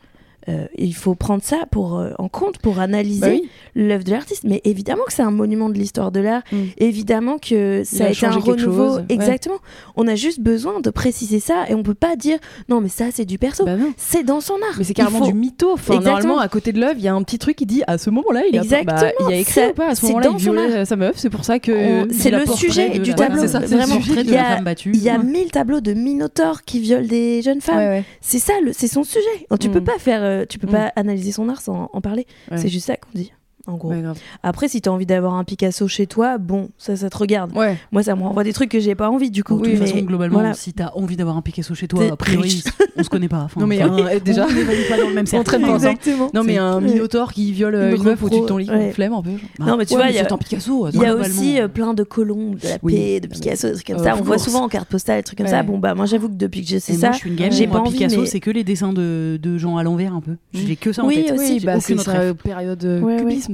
euh, 0.48 0.66
il 0.76 0.94
faut 0.94 1.14
prendre 1.14 1.42
ça 1.42 1.64
pour 1.70 1.98
euh, 1.98 2.10
en 2.18 2.28
compte 2.28 2.58
pour 2.58 2.78
analyser 2.78 3.20
Bah 3.20 3.28
oui. 3.30 3.48
l'œuvre 3.74 4.04
de 4.04 4.10
l'artiste. 4.10 4.44
Mais 4.44 4.60
évidemment 4.64 5.02
que 5.06 5.12
c'est 5.12 5.22
un 5.22 5.30
monument 5.30 5.68
de 5.68 5.74
l'histoire 5.74 6.12
de 6.12 6.20
l'art. 6.20 6.42
Mm. 6.52 6.56
Évidemment 6.78 7.38
que 7.38 7.82
ça 7.84 8.04
a 8.04 8.06
a, 8.08 8.10
été 8.10 8.26
un 8.26 8.30
renouveau. 8.32 8.96
ouais. 8.96 9.04
Exactement. 9.08 9.58
On 9.96 10.06
a 10.06 10.14
juste 10.14 10.40
besoin 10.40 10.80
de 10.80 10.90
préciser 10.90 11.40
ça 11.40 11.64
et 11.68 11.74
on 11.74 11.82
peut 11.82 11.94
pas 11.94 12.16
dire 12.16 12.38
non, 12.68 12.80
mais 12.80 12.88
ça 12.88 13.06
c'est 13.12 13.24
du 13.24 13.38
perso. 13.38 13.64
Bah 13.64 13.76
c'est 13.96 14.22
dans 14.24 14.40
son 14.40 14.54
art. 14.54 14.76
Mais 14.78 14.84
c'est 14.84 14.94
carrément 14.94 15.18
faut- 15.18 15.26
du 15.26 15.34
mytho. 15.34 15.72
Enfin, 15.72 15.94
Exactement. 15.94 16.16
normalement, 16.18 16.38
à 16.38 16.48
côté 16.48 16.72
de 16.72 16.80
l'œuvre, 16.80 16.94
il 16.98 17.04
y 17.04 17.08
a 17.08 17.14
un 17.14 17.22
petit 17.22 17.38
truc 17.38 17.56
qui 17.56 17.66
dit 17.66 17.82
à 17.86 17.98
ce 17.98 18.10
moment-là, 18.10 18.42
il 18.50 18.56
bah, 18.84 19.10
il 19.28 19.32
a 19.32 19.36
écrit 19.36 19.60
ou 19.68 19.72
pas 19.72 19.88
À 19.90 19.94
ce 19.94 20.06
moment-là, 20.06 20.28
il 20.32 20.36
violait 20.38 20.84
sa 20.84 20.96
meuf. 20.96 21.14
C'est 21.16 21.30
pour 21.30 21.44
ça 21.44 21.58
que. 21.58 22.06
Il 22.06 22.14
c'est 22.14 22.32
a 22.32 22.38
le 22.40 22.46
sujet 22.46 22.98
du 22.98 23.14
tableau. 23.14 23.42
Il 23.44 24.30
y 24.30 24.36
a-. 24.36 24.60
Il 24.86 25.02
y 25.02 25.08
a 25.08 25.18
mille 25.18 25.50
tableaux 25.50 25.80
de 25.80 25.92
minotaures 25.92 26.62
qui 26.62 26.80
violent 26.80 27.06
des 27.06 27.42
jeunes 27.42 27.60
femmes. 27.60 28.02
C'est 28.20 28.38
ça, 28.38 28.52
c'est 28.72 28.88
son 28.88 29.04
sujet. 29.04 29.24
Tu 29.60 29.68
Mm. 29.68 29.72
peux 29.72 29.84
pas 29.84 29.98
faire, 29.98 30.35
euh, 30.42 30.46
tu 30.48 30.58
peux 30.58 30.66
Mm. 30.66 30.70
pas 30.72 30.92
analyser 30.96 31.32
son 31.32 31.48
art 31.48 31.60
sans 31.60 31.88
en 31.92 32.00
parler. 32.00 32.26
Ouais. 32.50 32.58
C'est 32.58 32.68
juste 32.68 32.86
ça 32.86 32.96
qu'on 32.96 33.10
dit, 33.14 33.32
en 33.66 33.76
gros. 33.76 33.90
Ouais, 33.90 34.00
grave. 34.00 34.18
Après, 34.42 34.68
si 34.68 34.80
t'as 34.80 34.90
envie 34.90 35.06
d'avoir 35.06 35.34
un 35.34 35.44
Picasso 35.44 35.86
chez 35.88 36.06
toi, 36.06 36.38
bon, 36.38 36.68
ça, 36.78 36.96
ça 36.96 37.10
te 37.10 37.16
regarde. 37.18 37.56
Ouais. 37.56 37.76
Moi, 37.92 38.02
ça 38.02 38.14
me 38.16 38.22
renvoie 38.22 38.44
des 38.44 38.52
trucs 38.52 38.70
que 38.70 38.80
j'ai 38.80 38.94
pas 38.94 39.10
envie, 39.10 39.30
du 39.30 39.42
coup. 39.44 39.58
De 39.58 39.64
toute 39.64 39.78
mais 39.80 39.86
façon, 39.86 39.98
globalement, 40.04 40.38
voilà. 40.38 40.54
si 40.54 40.72
t'as 40.72 40.90
envie 40.94 41.16
d'avoir 41.16 41.36
un 41.36 41.42
Picasso 41.42 41.74
chez 41.74 41.88
toi, 41.88 42.04
a 42.12 42.16
priori, 42.16 42.62
on 42.96 43.02
se 43.02 43.08
connaît 43.08 43.28
pas. 43.28 43.42
Enfin, 43.44 43.60
Non, 43.60 43.66
mais 43.66 43.82
enfin, 43.82 44.06
un- 44.06 44.18
déjà. 44.18 44.46
on 44.48 44.52
n'évalue 44.52 44.88
pas 44.88 44.96
dans 44.98 45.08
le 45.08 45.14
même 45.14 45.24
On 45.26 45.30
cercle. 45.30 45.56
ensemble. 45.56 45.74
Exactement. 45.74 46.30
Non, 46.34 46.44
mais 46.44 46.58
un 46.58 46.80
ouais. 46.80 46.88
minotaure 46.92 47.32
qui 47.32 47.52
viole 47.52 47.74
euh, 47.74 47.90
Une 47.90 47.96
une 47.96 48.02
meuf 48.04 48.22
au-dessus 48.22 48.40
de 48.42 48.46
ton 48.46 48.56
lit, 48.58 48.70
ouais. 48.70 48.92
flemme 48.92 49.12
un 49.14 49.22
peu. 49.22 49.30
Bah, 49.58 49.66
Non, 49.66 49.76
mais 49.76 49.86
tu 49.86 49.94
Ouais, 49.94 50.02
vois, 50.02 50.10
il 50.10 50.16
y 50.16 50.18
a- 50.18 50.24
Picasso. 50.36 50.88
Il 50.92 51.00
y 51.00 51.04
a 51.06 51.14
aussi 51.14 51.60
euh, 51.60 51.68
plein 51.68 51.94
de 51.94 52.02
colombes, 52.02 52.56
de 52.58 52.68
la 52.68 52.76
Oui. 52.82 52.94
paix, 52.94 53.20
de 53.20 53.26
Picasso, 53.26 53.68
des 53.68 53.74
trucs 53.74 53.86
comme 53.86 53.98
ça. 53.98 54.14
On 54.18 54.22
voit 54.22 54.38
souvent 54.38 54.62
en 54.64 54.68
carte 54.68 54.88
postale, 54.88 55.18
des 55.18 55.22
trucs 55.24 55.38
comme 55.38 55.46
ça. 55.46 55.62
Bon, 55.62 55.78
bah, 55.78 55.94
moi, 55.94 56.06
j'avoue 56.06 56.28
que 56.28 56.34
depuis 56.34 56.62
que 56.62 56.68
je 56.68 56.78
sais 56.78 56.92
Et 56.94 56.96
ça, 56.96 57.10
j'ai 57.50 57.66
pas 57.66 57.78
envie, 57.80 57.92
Picasso, 57.92 58.20
mais- 58.20 58.26
c'est 58.26 58.40
que 58.40 58.50
les 58.50 58.64
dessins 58.64 58.92
de, 58.92 59.38
de 59.42 59.58
gens 59.58 59.76
à 59.76 59.82
l'envers 59.82 60.14
un 60.14 60.20
peu. 60.20 60.36
J'ai 60.52 60.76
que 60.76 60.92
ça 60.92 61.04
en 61.04 61.08
tête. 61.08 61.32
aussi, 61.32 61.52
Oui, 61.54 61.58
J'ai 61.60 61.66
bah, 61.66 61.80
c'est 61.80 61.94
période 62.42 62.84
euh, 62.84 63.00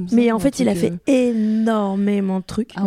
Ça, 0.09 0.15
Mais 0.15 0.31
en 0.31 0.39
fait, 0.39 0.59
il 0.59 0.69
a 0.69 0.75
fait 0.75 0.93
énormément 1.07 2.39
de 2.39 2.45
trucs. 2.45 2.71
Ah. 2.75 2.83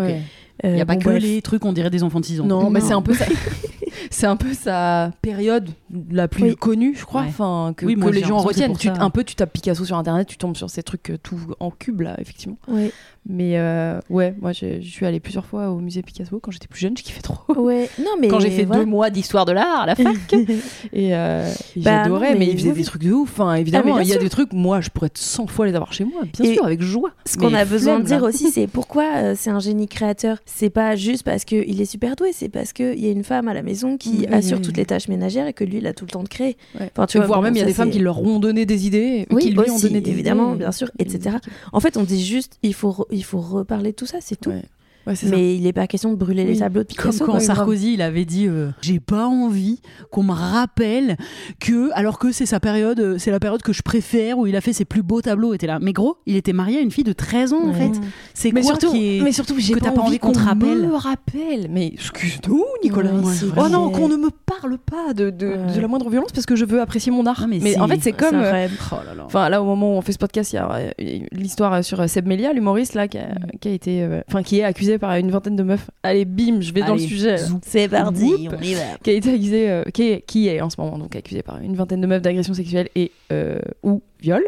Il 0.65 0.71
n'y 0.71 0.79
Euh, 0.81 0.83
a 0.83 0.87
pas 0.87 0.95
bon, 0.95 1.01
que 1.01 1.05
bref. 1.05 1.23
les 1.23 1.43
trucs, 1.43 1.65
on 1.67 1.73
dirait 1.73 1.91
des 1.91 2.03
enfants 2.03 2.21
de 2.21 2.25
6 2.25 2.41
ans. 2.41 2.47
Non, 2.47 2.71
mais 2.71 2.81
c'est 2.81 2.95
un 2.95 3.03
peu 3.03 3.13
ça. 3.15 3.27
c'est 4.11 4.27
un 4.27 4.37
peu 4.37 4.53
sa 4.55 5.11
période 5.23 5.71
la 6.11 6.29
plus 6.29 6.43
Oui. 6.43 6.57
connue, 6.57 6.95
je 6.97 7.05
crois. 7.05 7.23
Ouais. 7.23 7.27
Enfin, 7.29 7.75
que, 7.77 7.87
Oui, 7.87 7.95
que 7.95 8.01
moi, 8.01 8.11
les 8.11 8.23
gens 8.23 8.39
retiennent. 8.39 8.77
Tu, 8.77 8.89
un 8.89 9.11
peu, 9.11 9.25
tu 9.25 9.35
tapes 9.35 9.53
Picasso 9.53 9.85
sur 9.85 9.97
internet, 9.97 10.27
tu 10.29 10.37
tombes 10.37 10.57
sur 10.57 10.71
ces 10.71 10.83
trucs 10.83 11.11
euh, 11.11 11.19
tout 11.23 11.39
en 11.61 11.71
cube 11.71 12.03
là, 12.03 12.17
effectivement. 12.19 12.59
Ouais. 12.69 12.93
Mais 13.29 13.59
euh, 13.59 13.99
ouais, 14.09 14.37
moi 14.41 14.53
je 14.53 14.81
suis 14.81 15.05
allée 15.05 15.19
plusieurs 15.19 15.45
fois 15.47 15.71
au 15.71 15.81
musée 15.81 16.01
Picasso 16.03 16.39
quand 16.41 16.53
j'étais 16.53 16.69
plus 16.69 16.79
jeune, 16.79 16.97
je 16.97 17.03
kiffais 17.03 17.23
trop. 17.23 17.37
Ouais, 17.61 17.91
non 17.99 18.13
mais 18.21 18.29
quand 18.29 18.39
j'ai 18.39 18.51
fait 18.51 18.63
voilà. 18.65 18.85
deux 18.85 18.89
mois 18.89 19.11
d'histoire 19.11 19.45
de 19.45 19.51
l'art 19.53 19.81
à 19.81 19.87
la 19.87 19.95
fac. 19.97 20.15
et 20.93 21.17
euh, 21.17 21.51
et 21.77 21.81
Bah, 21.81 22.03
j'adorais, 22.05 22.35
mais, 22.35 22.41
mais 22.41 22.47
il 22.53 22.57
faisait 22.59 22.71
oui. 22.71 22.77
des 22.79 22.85
trucs 22.85 23.03
de 23.03 23.13
ouf. 23.13 23.31
Enfin, 23.33 23.55
évidemment, 23.55 23.95
bien 23.95 24.03
il 24.03 24.09
y 24.09 24.15
a 24.15 24.19
des 24.19 24.29
trucs, 24.29 24.53
moi 24.53 24.81
je 24.81 24.91
pourrais 24.91 25.11
100 25.13 25.49
fois 25.49 25.67
les 25.67 25.75
avoir 25.75 25.93
chez 25.93 26.05
moi, 26.05 26.23
bien 26.33 26.49
Et 26.49 26.55
sûr, 26.55 26.65
avec 26.65 26.81
joie. 26.83 27.11
Ce 27.25 27.37
qu'on 27.37 27.53
a 27.53 27.65
besoin 27.65 27.99
de 27.99 28.05
dire 28.05 28.23
aussi, 28.23 28.51
c'est 28.53 28.69
pourquoi 28.69 29.05
euh, 29.17 29.35
c'est 29.37 29.51
un 29.51 29.59
génie 29.59 29.89
créateur? 29.89 30.39
C'est 30.47 30.71
pas 30.71 30.95
juste 30.95 31.25
parce 31.25 31.45
qu'il 31.45 31.81
est 31.81 31.85
super 31.85 32.15
doué, 32.15 32.31
c'est 32.33 32.49
parce 32.49 32.73
qu'il 32.73 32.99
y 33.05 33.09
a 33.09 33.11
une 33.11 33.25
femme 33.25 33.49
à 33.49 33.55
la 33.55 33.63
maison 33.63 33.86
qui 33.99 34.27
assure 34.27 34.61
toutes 34.61 34.77
les 34.77 34.85
tâches 34.87 35.09
ménagères 35.09 35.47
et 35.47 35.53
que 35.53 35.65
lui, 35.65 35.79
il 35.79 35.87
a 35.87 35.93
tout 35.93 36.05
le 36.05 36.11
temps 36.11 36.23
de 36.23 36.29
créer. 36.29 36.57
Ouais. 36.79 36.91
Enfin, 36.93 37.07
tu 37.07 37.19
vois, 37.19 37.27
voire 37.27 37.39
bon, 37.41 37.45
même, 37.45 37.55
il 37.55 37.59
y 37.59 37.63
a 37.63 37.67
des 37.67 37.73
femmes 37.73 37.91
qui 37.91 37.99
leur 38.01 38.21
ont 38.23 38.39
donné 38.39 38.67
des 38.67 38.87
idées, 38.87 39.27
Oui, 39.31 39.43
qui 39.43 39.51
lui 39.51 39.59
ont 39.71 39.75
aussi, 39.75 39.87
donné 39.89 40.01
des 40.01 40.11
évidemment, 40.11 40.51
idées. 40.51 40.59
bien 40.61 40.73
sûr, 40.73 40.91
Et- 40.99 41.03
etc. 41.03 41.37
En 41.73 41.81
fait, 41.81 41.97
on 41.97 42.03
dit 42.03 42.25
juste, 42.25 42.59
il 42.63 42.75
faut, 42.75 42.91
re- 42.91 43.07
il 43.11 43.25
faut 43.25 43.41
reparler 43.41 43.93
de 43.93 43.97
tout 43.97 44.07
ça, 44.07 44.19
c'est 44.21 44.39
tout. 44.41 44.51
Ouais. 44.51 44.63
Ouais, 45.07 45.15
c'est 45.15 45.27
ça. 45.29 45.37
Mais 45.37 45.55
il 45.55 45.63
n'est 45.63 45.73
pas 45.73 45.87
question 45.87 46.11
de 46.11 46.17
brûler 46.17 46.45
les 46.45 46.59
tableaux 46.59 46.83
de 46.83 46.89
Comme 46.89 47.11
Picasso. 47.11 47.19
quand 47.25 47.33
quoi, 47.33 47.35
grave. 47.41 47.57
Sarkozy, 47.57 47.95
il 47.95 48.03
avait 48.03 48.25
dit 48.25 48.47
euh, 48.49 48.71
J'ai 48.83 48.99
pas 49.01 49.27
envie 49.27 49.81
qu'on 50.11 50.23
me 50.25 50.33
rappelle 50.33 51.17
que, 51.61 51.91
alors 51.95 52.19
que 52.19 52.33
c'est 52.33 52.47
sa 52.47 52.59
période, 52.61 52.99
euh, 53.01 53.19
c'est 53.19 53.31
la 53.31 53.39
période 53.41 53.63
que 53.63 53.73
je 53.73 53.83
préfère 53.83 54.39
où 54.39 54.47
il 54.47 54.57
a 54.57 54.61
fait 54.61 54.73
ses 54.73 54.85
plus 54.85 55.03
beaux 55.03 55.21
tableaux. 55.23 55.55
était 55.55 55.67
là. 55.69 55.79
Mais 55.81 55.93
gros, 55.93 56.17
il 56.27 56.37
était 56.37 56.53
marié 56.53 56.79
à 56.79 56.81
une 56.81 56.91
fille 56.91 57.05
de 57.05 57.13
13 57.13 57.53
ans 57.53 57.69
en 57.69 57.73
fait. 57.73 57.93
C'est 58.35 58.53
mais 58.53 58.63
quoi 58.63 58.71
surtout, 58.71 58.93
qui 58.93 59.19
est. 59.19 59.21
mais 59.23 59.33
surtout, 59.33 59.55
j'ai 59.59 59.75
que 59.75 59.79
pas, 59.81 59.93
pas 59.93 60.01
envie 60.01 60.19
qu'on 60.19 60.33
te 60.33 60.39
rappelle 60.39 60.89
me 60.89 60.95
rappelle. 60.97 61.69
Mais 61.71 61.87
excuse-nous, 61.89 62.65
Nicolas. 62.83 63.13
Ouais, 63.15 63.33
Oh 63.57 63.69
non, 63.69 63.91
qu'on 63.91 64.09
ne 64.09 64.17
me 64.17 64.31
parle 64.31 64.79
pas 64.79 65.15
de, 65.15 65.31
de, 65.31 65.47
Ouais. 65.47 65.75
de 65.77 65.81
la 65.81 65.87
moindre 65.89 66.11
violence 66.11 66.33
parce 66.33 66.47
que 66.47 66.57
je 66.57 66.65
veux 66.65 66.81
apprécier 66.81 67.13
mon 67.13 67.27
art. 67.27 67.41
Ah, 67.45 67.47
mais 67.49 67.61
mais 67.63 67.79
en 67.79 67.87
fait, 67.87 67.99
c'est 68.03 68.13
comme. 68.13 68.35
euh. 68.35 68.67
Oh 68.93 68.97
là 69.07 69.15
là. 69.15 69.23
Enfin, 69.27 69.49
là, 69.49 69.63
au 69.63 69.65
moment 69.65 69.95
où 69.95 69.99
on 69.99 70.01
fait 70.03 70.13
ce 70.13 70.19
podcast, 70.19 70.53
il 70.53 70.57
y 70.57 70.59
a 70.59 70.93
l'histoire 71.33 71.85
sur 71.85 72.09
Seb 72.09 72.27
Melia, 72.27 72.53
l'humoriste, 72.53 72.95
là, 72.95 73.07
qui 73.09 73.19
a, 73.19 73.29
a 73.65 73.69
été. 73.69 74.07
Enfin, 74.29 74.43
qui 74.43 74.59
est 74.59 74.65
accusé 74.65 74.96
par 74.99 75.15
une 75.17 75.31
vingtaine 75.31 75.57
de 75.57 75.63
meufs. 75.63 75.91
Allez, 76.03 76.25
bim, 76.25 76.61
je 76.61 76.73
vais 76.73 76.81
dans 76.83 76.95
le 76.95 77.01
sujet. 77.01 77.37
C'est 77.63 77.89
parti, 77.89 78.23
Whoop. 78.25 78.55
on 78.59 78.63
y 78.63 78.75
va. 78.75 78.81
Qui 79.03 79.11
a 79.11 79.13
été 79.15 79.33
accusé. 79.33 79.71
euh, 79.71 79.83
qui, 79.93 80.11
est, 80.11 80.21
qui 80.27 80.49
est 80.49 80.61
en 80.61 80.71
ce 80.71 80.81
moment, 80.81 80.99
donc 80.99 81.15
accusé 81.17 81.43
par 81.43 81.59
une 81.61 81.75
vingtaine 81.77 82.01
de 82.01 82.07
meufs 82.07 82.23
d'agression 82.23 82.55
sexuelle 82.55 82.89
et. 82.95 83.11
euh, 83.33 83.59
ou 83.83 84.03
viol. 84.21 84.43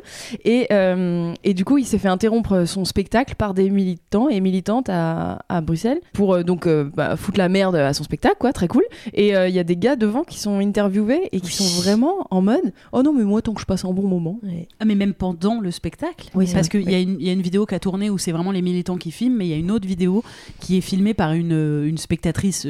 Et, 0.44 0.66
euh, 0.72 1.32
et 1.44 1.54
du 1.54 1.64
coup, 1.64 1.78
il 1.78 1.84
s'est 1.84 1.98
fait 1.98 2.08
interrompre 2.08 2.64
son 2.66 2.84
spectacle 2.84 3.34
par 3.36 3.54
des 3.54 3.70
militants 3.70 4.28
et 4.28 4.40
militantes 4.40 4.88
à, 4.88 5.40
à 5.48 5.60
Bruxelles 5.60 6.00
pour 6.12 6.34
euh, 6.34 6.42
donc 6.42 6.66
euh, 6.66 6.90
bah, 6.94 7.16
foutre 7.16 7.38
la 7.38 7.48
merde 7.48 7.76
à 7.76 7.92
son 7.92 8.04
spectacle, 8.04 8.36
quoi, 8.38 8.52
très 8.52 8.68
cool. 8.68 8.84
Et 9.14 9.28
il 9.28 9.54
y 9.54 9.58
a 9.58 9.64
des 9.64 9.76
gars 9.76 9.96
devant 9.96 10.24
qui 10.24 10.38
sont 10.38 10.58
interviewés 10.58 11.28
et 11.32 11.40
qui 11.40 11.52
sont 11.52 11.80
vraiment 11.82 12.26
en 12.30 12.40
mode 12.42 12.72
Oh 12.92 13.02
non, 13.02 13.12
mais 13.12 13.24
moi, 13.24 13.42
tant 13.42 13.54
que 13.54 13.60
je 13.60 13.66
passe 13.66 13.84
un 13.84 13.92
bon 13.92 14.06
moment. 14.06 14.38
Ouais. 14.42 14.68
Ah, 14.80 14.84
mais 14.84 14.94
même 14.94 15.14
pendant 15.14 15.60
le 15.60 15.70
spectacle. 15.70 16.28
Oui, 16.34 16.48
parce 16.52 16.68
qu'il 16.68 16.88
y, 16.90 16.94
a 16.94 16.98
une- 17.00 17.16
il 17.20 17.26
y 17.26 17.30
a 17.30 17.32
une 17.32 17.42
vidéo 17.42 17.66
qui 17.66 17.74
a 17.74 17.78
tourné 17.78 18.10
où 18.10 18.18
c'est 18.18 18.32
vraiment 18.32 18.52
les 18.52 18.62
militants 18.62 18.96
qui 18.96 19.10
filment, 19.10 19.36
mais 19.36 19.46
il 19.46 19.50
y 19.50 19.54
a 19.54 19.56
une 19.56 19.70
autre 19.70 19.86
vidéo 19.86 20.22
qui 20.60 20.76
est 20.78 20.80
filmée 20.80 21.14
par 21.14 21.32
une, 21.32 21.84
une 21.84 21.98
spectatrice 21.98 22.66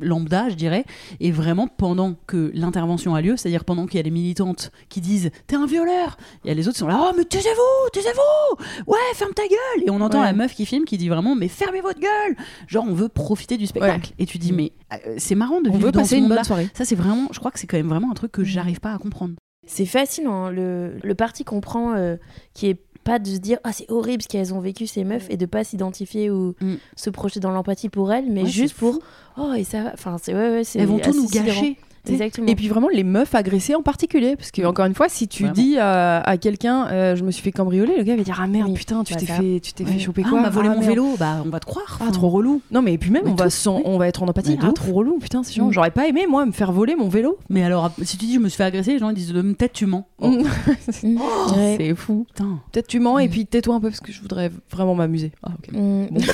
lambda, 0.00 0.48
je 0.48 0.54
dirais. 0.54 0.84
Et 1.20 1.30
vraiment, 1.30 1.68
pendant 1.68 2.14
que 2.26 2.50
l'intervention 2.54 3.14
a 3.14 3.20
lieu, 3.20 3.36
c'est-à-dire 3.36 3.64
pendant 3.64 3.86
qu'il 3.86 3.96
y 3.96 4.00
a 4.00 4.02
les 4.02 4.10
militantes 4.10 4.70
qui 4.88 5.00
disent 5.00 5.30
T'es 5.46 5.56
un 5.56 5.66
violeur 5.66 6.16
Il 6.44 6.48
y 6.48 6.50
a 6.50 6.54
les 6.54 6.66
autres 6.68 6.74
qui 6.74 6.80
sont 6.80 6.86
là 6.88 6.98
Oh, 7.10 7.14
mais 7.16 7.24
taisez-vous, 7.24 7.90
taisez-vous 7.92 8.64
Ouais, 8.86 8.98
ferme 9.14 9.32
ta 9.34 9.42
gueule 9.42 9.84
Et 9.86 9.90
on 9.90 10.00
entend 10.00 10.20
Ouais. 10.20 10.26
la 10.26 10.32
meuf 10.32 10.54
qui 10.54 10.66
filme 10.66 10.84
qui 10.84 10.96
dit 10.98 11.08
vraiment 11.08 11.34
Mais 11.34 11.48
fermez 11.48 11.80
votre 11.80 12.00
gueule 12.00 12.36
Genre, 12.66 12.84
on 12.88 12.94
veut 12.94 13.08
profiter 13.08 13.56
du 13.56 13.66
spectacle. 13.66 14.12
Et 14.18 14.26
tu 14.26 14.38
dis 14.38 14.52
Mais 14.52 14.72
euh, 14.92 15.14
c'est 15.18 15.34
marrant 15.34 15.60
de 15.60 15.68
On 15.68 15.72
vivre 15.74 15.86
veut 15.86 15.92
dans 15.92 16.00
passer 16.00 16.16
ce 16.16 16.20
une 16.20 16.28
bonne 16.28 16.44
soirée. 16.44 16.68
Ça, 16.74 16.84
c'est 16.84 16.94
vraiment, 16.96 17.28
je 17.32 17.38
crois 17.38 17.50
que 17.50 17.58
c'est 17.58 17.66
quand 17.66 17.76
même 17.76 17.88
vraiment 17.88 18.10
un 18.10 18.14
truc 18.14 18.32
que 18.32 18.44
j'arrive 18.44 18.80
pas 18.80 18.92
à 18.92 18.98
comprendre. 18.98 19.34
C'est 19.66 19.86
fascinant, 19.86 20.46
hein, 20.46 20.50
le, 20.50 20.98
le 21.02 21.14
parti 21.14 21.42
qu'on 21.44 21.60
prend, 21.62 21.94
euh, 21.94 22.16
qui 22.52 22.66
est 22.68 22.78
pas 23.02 23.18
de 23.18 23.28
se 23.28 23.36
dire 23.36 23.58
ah 23.64 23.72
c'est 23.72 23.90
horrible 23.90 24.22
ce 24.22 24.28
qu'elles 24.28 24.54
ont 24.54 24.60
vécu 24.60 24.86
ces 24.86 25.04
meufs 25.04 25.26
et 25.28 25.36
de 25.36 25.44
pas 25.44 25.62
s'identifier 25.62 26.30
ou 26.30 26.54
Mm. 26.62 26.74
se 26.96 27.10
projeter 27.10 27.38
dans 27.38 27.50
l'empathie 27.50 27.90
pour 27.90 28.10
elles 28.10 28.30
mais 28.30 28.44
Ouais, 28.44 28.48
juste 28.48 28.74
pour 28.76 28.98
oh 29.36 29.52
et 29.52 29.62
ça 29.64 29.82
va 29.82 29.90
enfin 29.92 30.16
c'est 30.22 30.32
ouais 30.34 30.48
ouais 30.50 30.64
c'est 30.64 30.78
Elles 30.78 30.86
vont 30.86 30.98
tout 30.98 31.12
nous 31.12 31.26
sidérant. 31.28 31.46
gâcher. 31.60 31.76
Exactement 32.12 32.46
Et 32.48 32.54
puis 32.54 32.68
vraiment 32.68 32.88
les 32.88 33.04
meufs 33.04 33.34
agressées 33.34 33.74
en 33.74 33.82
particulier, 33.82 34.36
parce 34.36 34.50
que 34.50 34.62
Mm. 34.62 34.66
encore 34.66 34.86
une 34.86 34.94
fois, 34.94 35.08
si 35.08 35.28
tu 35.28 35.44
Vraiment. 35.44 35.54
dis 35.54 35.78
à, 35.78 36.20
à 36.20 36.36
quelqu'un, 36.36 36.86
euh, 36.88 37.16
je 37.16 37.24
me 37.24 37.30
suis 37.30 37.42
fait 37.42 37.52
cambrioler, 37.52 37.96
le 37.98 38.02
gars 38.04 38.16
va 38.16 38.22
dire 38.22 38.38
ah 38.42 38.46
merde 38.46 38.68
Oui. 38.68 38.74
putain, 38.74 39.04
tu 39.04 39.14
Bah, 39.14 39.20
t'es 39.20 39.26
ça. 39.26 39.34
fait, 39.34 39.60
tu 39.60 39.72
t'es 39.72 39.84
fait 39.84 39.98
choper 39.98 40.22
Ah, 40.24 40.28
quoi 40.28 40.38
on 40.38 40.42
m'a 40.42 40.50
volé 40.50 40.68
Ah, 40.70 40.74
mon 40.74 40.80
merde. 40.80 40.90
vélo, 40.90 41.14
bah 41.18 41.42
on 41.44 41.48
va 41.50 41.60
te 41.60 41.66
croire. 41.66 41.98
Ah 42.00 42.10
trop 42.12 42.28
relou. 42.28 42.60
Non 42.70 42.82
mais 42.82 42.94
et 42.94 42.98
puis 42.98 43.10
même 43.10 43.22
Mais 43.24 43.30
on 43.30 43.34
va 43.34 43.46
oui. 43.46 43.82
on 43.84 43.98
va 43.98 44.08
être 44.08 44.22
en 44.22 44.28
empathie. 44.28 44.58
Ah 44.62 44.70
trop 44.74 44.92
relou, 44.92 45.18
putain 45.18 45.42
c'est 45.42 45.52
chiant. 45.52 45.66
Mm. 45.68 45.72
J'aurais 45.72 45.90
pas 45.90 46.06
aimé 46.08 46.26
moi 46.28 46.44
me 46.46 46.52
faire 46.52 46.72
voler 46.72 46.94
mon 46.96 47.08
vélo. 47.08 47.38
Mais 47.48 47.62
alors, 47.64 47.90
si 48.02 48.16
tu 48.16 48.26
dis 48.26 48.34
je 48.34 48.40
me 48.40 48.48
suis 48.48 48.56
fait 48.56 48.64
agresser, 48.64 48.92
les 48.92 48.98
gens 48.98 49.10
ils 49.10 49.14
disent 49.14 49.32
peut-être 49.32 49.72
tu 49.72 49.86
mens. 49.86 50.06
Oh, 50.20 50.28
Mm. 51.02 51.08
Mm. 51.08 51.16
Ouais. 51.56 51.76
C'est 51.78 51.94
fou. 51.94 52.26
Peut-être 52.72 52.86
tu 52.86 53.00
mens 53.00 53.18
et 53.18 53.28
puis 53.28 53.46
tais-toi 53.46 53.74
un 53.76 53.80
peu 53.80 53.88
parce 53.88 54.00
que 54.00 54.12
je 54.12 54.20
voudrais 54.20 54.50
vraiment 54.70 54.94
m'amuser. 54.94 55.32
Ah 55.42 55.50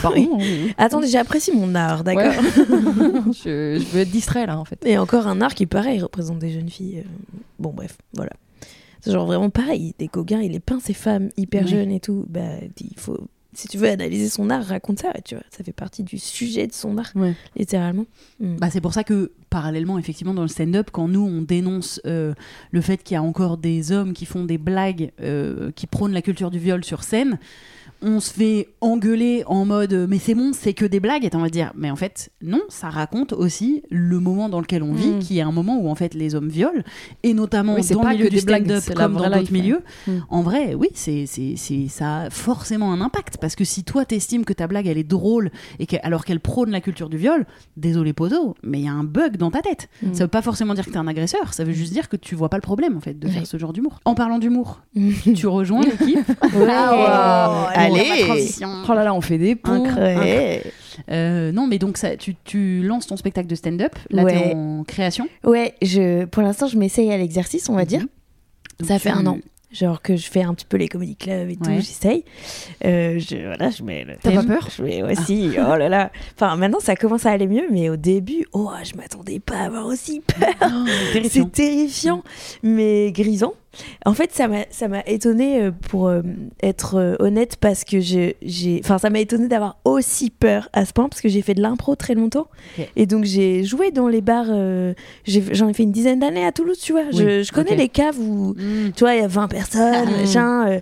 pardon. 0.03 0.39
attendez 0.79 1.07
j'apprécie 1.09 1.53
mon 1.55 1.75
art 1.75 2.05
d'accord 2.05 2.33
je 3.45 3.79
veux 3.93 4.01
être 4.01 4.11
distrait 4.11 4.47
là 4.47 4.59
en 4.59 4.65
fait. 4.65 4.79
et 4.85 4.99
encore 4.99 5.27
un 5.27 5.41
art 5.41 5.55
qui 5.61 5.67
pareil 5.67 6.01
représente 6.01 6.39
des 6.39 6.49
jeunes 6.49 6.71
filles 6.71 7.01
euh, 7.01 7.09
bon 7.59 7.71
bref 7.75 7.99
voilà. 8.15 8.33
C'est 9.03 9.13
genre 9.13 9.27
vraiment 9.27 9.51
pareil 9.51 9.95
des 9.99 10.07
Gauguin 10.07 10.41
il 10.41 10.55
est 10.55 10.61
peint 10.61 10.81
ces 10.81 10.95
femmes 10.95 11.29
hyper 11.37 11.67
jeunes 11.67 11.91
et 11.91 12.01
tout. 12.01 12.25
Bah 12.31 12.41
il 12.81 12.99
faut 12.99 13.29
si 13.53 13.69
tu 13.69 13.77
veux 13.77 13.89
analyser 13.91 14.31
son 14.31 14.49
art 14.49 14.65
raconte 14.65 15.01
ça 15.01 15.13
tu 15.23 15.35
vois. 15.35 15.45
Ça 15.51 15.63
fait 15.63 15.75
partie 15.75 16.03
du 16.03 16.17
sujet 16.17 16.67
de 16.67 16.73
son 16.73 16.97
art 16.97 17.11
Ouais. 17.15 17.35
littéralement. 17.57 18.07
Mm. 18.41 18.57
Bah, 18.57 18.71
c'est 18.71 18.81
pour 18.81 18.95
ça 18.95 19.05
que, 19.05 19.33
parallèlement, 19.51 19.99
effectivement, 19.99 20.35
dans 20.35 20.43
le 20.43 20.49
stand-up, 20.49 20.91
quand 20.93 21.09
nous, 21.09 21.27
on 21.27 21.43
dénonce 21.43 22.01
euh, 22.07 22.33
le 22.71 22.81
fait 22.81 23.03
qu'il 23.03 23.17
y 23.17 23.19
a 23.19 23.23
encore 23.23 23.59
des 23.59 23.91
hommes 23.91 24.13
qui 24.13 24.25
font 24.25 24.45
des 24.45 24.57
blagues, 24.57 25.11
euh, 25.21 25.73
qui 25.73 25.87
prônent 25.89 26.13
la 26.13 26.23
culture 26.23 26.51
du 26.53 26.61
viol 26.61 26.85
sur 26.85 27.03
scène, 27.03 27.39
on 28.03 28.21
se 28.21 28.33
fait 28.33 28.69
engueuler 28.81 29.43
en 29.47 29.65
mode 29.65 29.93
euh, 29.93 30.07
mais 30.09 30.19
c'est 30.19 30.35
bon, 30.35 30.53
c'est 30.53 30.73
que 30.75 30.85
des 30.85 31.01
blagues. 31.01 31.25
Et 31.25 31.31
on 31.35 31.39
va 31.41 31.49
dire 31.51 31.73
mais 31.77 31.91
en 31.91 31.97
fait, 31.97 32.31
non, 32.43 32.61
ça 32.69 32.89
raconte 32.91 33.33
aussi 33.33 33.83
le 33.91 34.19
moment 34.21 34.49
dans 34.49 34.61
lequel 34.61 34.83
on 34.83 34.93
vit, 34.93 35.11
Mm. 35.11 35.19
qui 35.19 35.39
est 35.39 35.43
un 35.43 35.53
moment 35.53 35.79
où 35.81 35.89
en 35.89 35.95
fait 35.95 36.15
les 36.15 36.35
hommes 36.35 36.49
violent, 36.49 36.83
et 37.23 37.35
notamment 37.35 37.75
Oui, 37.75 37.87
dans 37.91 38.03
le 38.03 38.09
milieu 38.11 38.29
du 38.31 38.39
stand-up 38.39 38.85
comme 38.95 39.15
dans 39.15 39.25
d'autres 39.25 39.39
life, 39.39 39.51
milieux. 39.51 39.81
Mm. 40.07 40.13
En 40.31 40.43
vrai, 40.43 40.75
oui, 40.75 40.89
c'est, 40.95 41.27
c'est, 41.27 41.55
c'est, 41.57 41.89
ça 41.89 42.23
a 42.23 42.31
forcément 42.31 42.93
un 42.93 43.01
impact. 43.01 43.39
Parce 43.41 43.55
que 43.57 43.65
si 43.65 43.85
toi, 43.85 44.05
t'estimes 44.05 44.45
que 44.45 44.53
ta 44.53 44.67
blague, 44.67 44.87
elle 44.87 44.99
est 44.99 45.05
drôle, 45.05 45.51
et 45.79 45.87
que, 45.87 45.97
alors 46.03 46.25
qu'elle 46.25 46.41
prône 46.41 46.71
la 46.71 46.81
culture 46.81 47.09
du 47.09 47.17
viol, 47.17 47.45
désolé 47.77 48.13
poteau, 48.13 48.55
mais 48.63 48.79
il 48.81 48.85
y 48.85 48.89
a 48.89 48.93
un 48.93 49.05
bug 49.05 49.37
dans 49.37 49.51
ta 49.51 49.61
tête. 49.63 49.89
Mm. 50.03 50.15
Ça 50.15 50.25
veut 50.25 50.29
pas 50.29 50.43
forcément 50.43 50.75
dire 50.75 50.85
que 50.87 50.91
t'es 50.91 50.97
un 50.99 51.07
agresseur, 51.07 51.53
ça 51.55 51.65
veut 51.65 51.73
juste 51.73 51.93
dire 51.93 52.09
que 52.09 52.17
tu 52.17 52.35
vois 52.35 52.49
pas 52.49 52.57
le 52.57 52.63
problème, 52.63 52.97
en 52.97 53.01
fait, 53.01 53.19
de 53.19 53.29
faire 53.29 53.47
ce 53.47 53.57
genre 53.59 53.73
d'humour. 53.73 54.01
En 54.05 54.15
parlant 54.15 54.39
d'humour, 54.39 54.81
Mm. 54.95 55.11
tu 55.35 55.47
rejoins 55.47 55.83
l'équipe. 55.83 56.19
Ah, 56.73 57.89
Allez. 57.95 58.21
la 58.21 58.27
transition. 58.27 58.69
Oh 58.89 58.93
là 58.95 59.05
là, 59.05 59.15
on 59.15 59.21
fait 59.21 59.39
des 59.39 59.55
ponts. 59.57 59.85
Euh, 61.11 61.53
non, 61.53 61.67
mais 61.67 61.79
donc, 61.79 61.97
ça, 61.97 62.17
tu, 62.17 62.35
tu 62.45 62.83
lances 62.83 63.07
ton 63.07 63.17
spectacle 63.17 63.47
de 63.49 63.55
stand-up, 63.55 63.93
là, 64.11 64.25
Ouais. 64.25 64.33
t'es 64.51 64.55
en 64.55 64.85
création. 64.85 65.29
Ouais, 65.45 65.75
je, 65.83 66.25
pour 66.27 66.43
l'instant, 66.43 66.67
je 66.67 66.77
m'essaye 66.77 67.11
à 67.13 67.17
l'exercice, 67.17 67.69
on 67.69 67.75
va 67.77 67.85
dire. 67.85 68.01
Donc, 68.79 68.89
Ça 68.89 68.99
fait 68.99 69.11
un 69.11 69.27
an. 69.27 69.39
Genre 69.73 70.03
que 70.03 70.17
je 70.17 70.27
fais 70.29 70.43
un 70.43 70.53
petit 70.53 70.67
peu 70.67 70.77
les 70.79 70.89
comédie 70.89 71.15
clubs 71.15 71.49
et 71.49 71.55
tout, 71.55 71.71
j'essaye. 71.77 72.25
Euh, 72.85 73.21
je, 73.21 73.37
voilà, 73.47 73.71
je 73.71 73.85
mets 73.85 74.03
le 74.05 74.15
T'as 74.21 74.33
pas 74.33 74.43
peur 74.43 74.69
Je 74.77 74.83
mets 74.83 75.01
aussi, 75.05 75.51
oh 75.59 75.77
là 75.77 75.89
là. 75.89 76.11
Enfin, 76.35 76.57
maintenant, 76.57 76.81
ça 76.81 76.97
commence 76.97 77.25
à 77.25 77.31
aller 77.31 77.47
mieux, 77.47 77.67
mais 77.71 77.89
au 77.89 77.95
début, 77.95 78.47
oh, 78.53 78.69
je 78.83 78.97
m'attendais 78.97 79.39
pas 79.39 79.59
à 79.59 79.65
avoir 79.67 79.87
aussi 79.87 80.23
peur. 80.27 80.49
Oh. 80.63 80.87
C'est 81.31 81.53
terrifiant, 81.53 82.25
mais 82.65 83.13
grisant. 83.13 83.53
En 84.05 84.15
fait, 84.15 84.33
ça 84.33 84.49
m'a 84.49 84.65
ça 84.71 84.89
m'a 84.89 85.03
étonné 85.07 85.63
euh, 85.63 85.71
pour 85.71 86.09
euh, 86.09 86.23
être 86.63 86.97
euh, 86.97 87.15
honnête 87.21 87.57
parce 87.61 87.85
que 87.85 88.01
j'ai 88.01 88.37
enfin 88.83 88.99
ça 88.99 89.11
m'a 89.11 89.21
étonné 89.21 89.47
d'avoir 89.49 89.79
aussi 89.85 90.31
peur 90.31 90.69
à 90.73 90.85
ce 90.85 90.93
point 90.93 91.09
parce 91.09 91.21
que 91.21 91.29
j'ai 91.29 91.41
fait 91.43 91.55
de 91.55 91.63
l'impro 91.63 91.95
très 91.95 92.15
longtemps 92.15 92.49
et 92.97 93.07
donc 93.07 93.25
j'ai 93.25 93.63
joué 93.65 93.91
dans 93.93 94.09
les 94.09 94.21
bars 94.23 94.47
euh, 94.51 94.93
j'en 95.27 95.69
ai, 95.69 95.73
fait 95.75 95.85
une 95.85 95.93
dizaine 95.93 96.19
d'années 96.21 96.45
à 96.45 96.53
Toulouse, 96.53 96.79
tu 96.81 96.93
vois. 96.93 97.11
je, 97.13 97.23
Oui, 97.39 97.45
je 97.45 97.53
connais 97.53 97.77
les 97.77 97.89
caves 97.89 98.19
où 98.19 98.55
Mm. 98.55 98.93
tu 98.97 99.01
vois, 99.05 99.15
il 99.15 99.21
y 99.21 99.25
a 99.25 99.29
20 99.29 99.49
personnes, 99.49 100.09
Ah. 100.09 100.21
machin. 100.21 100.69
euh, 100.69 100.81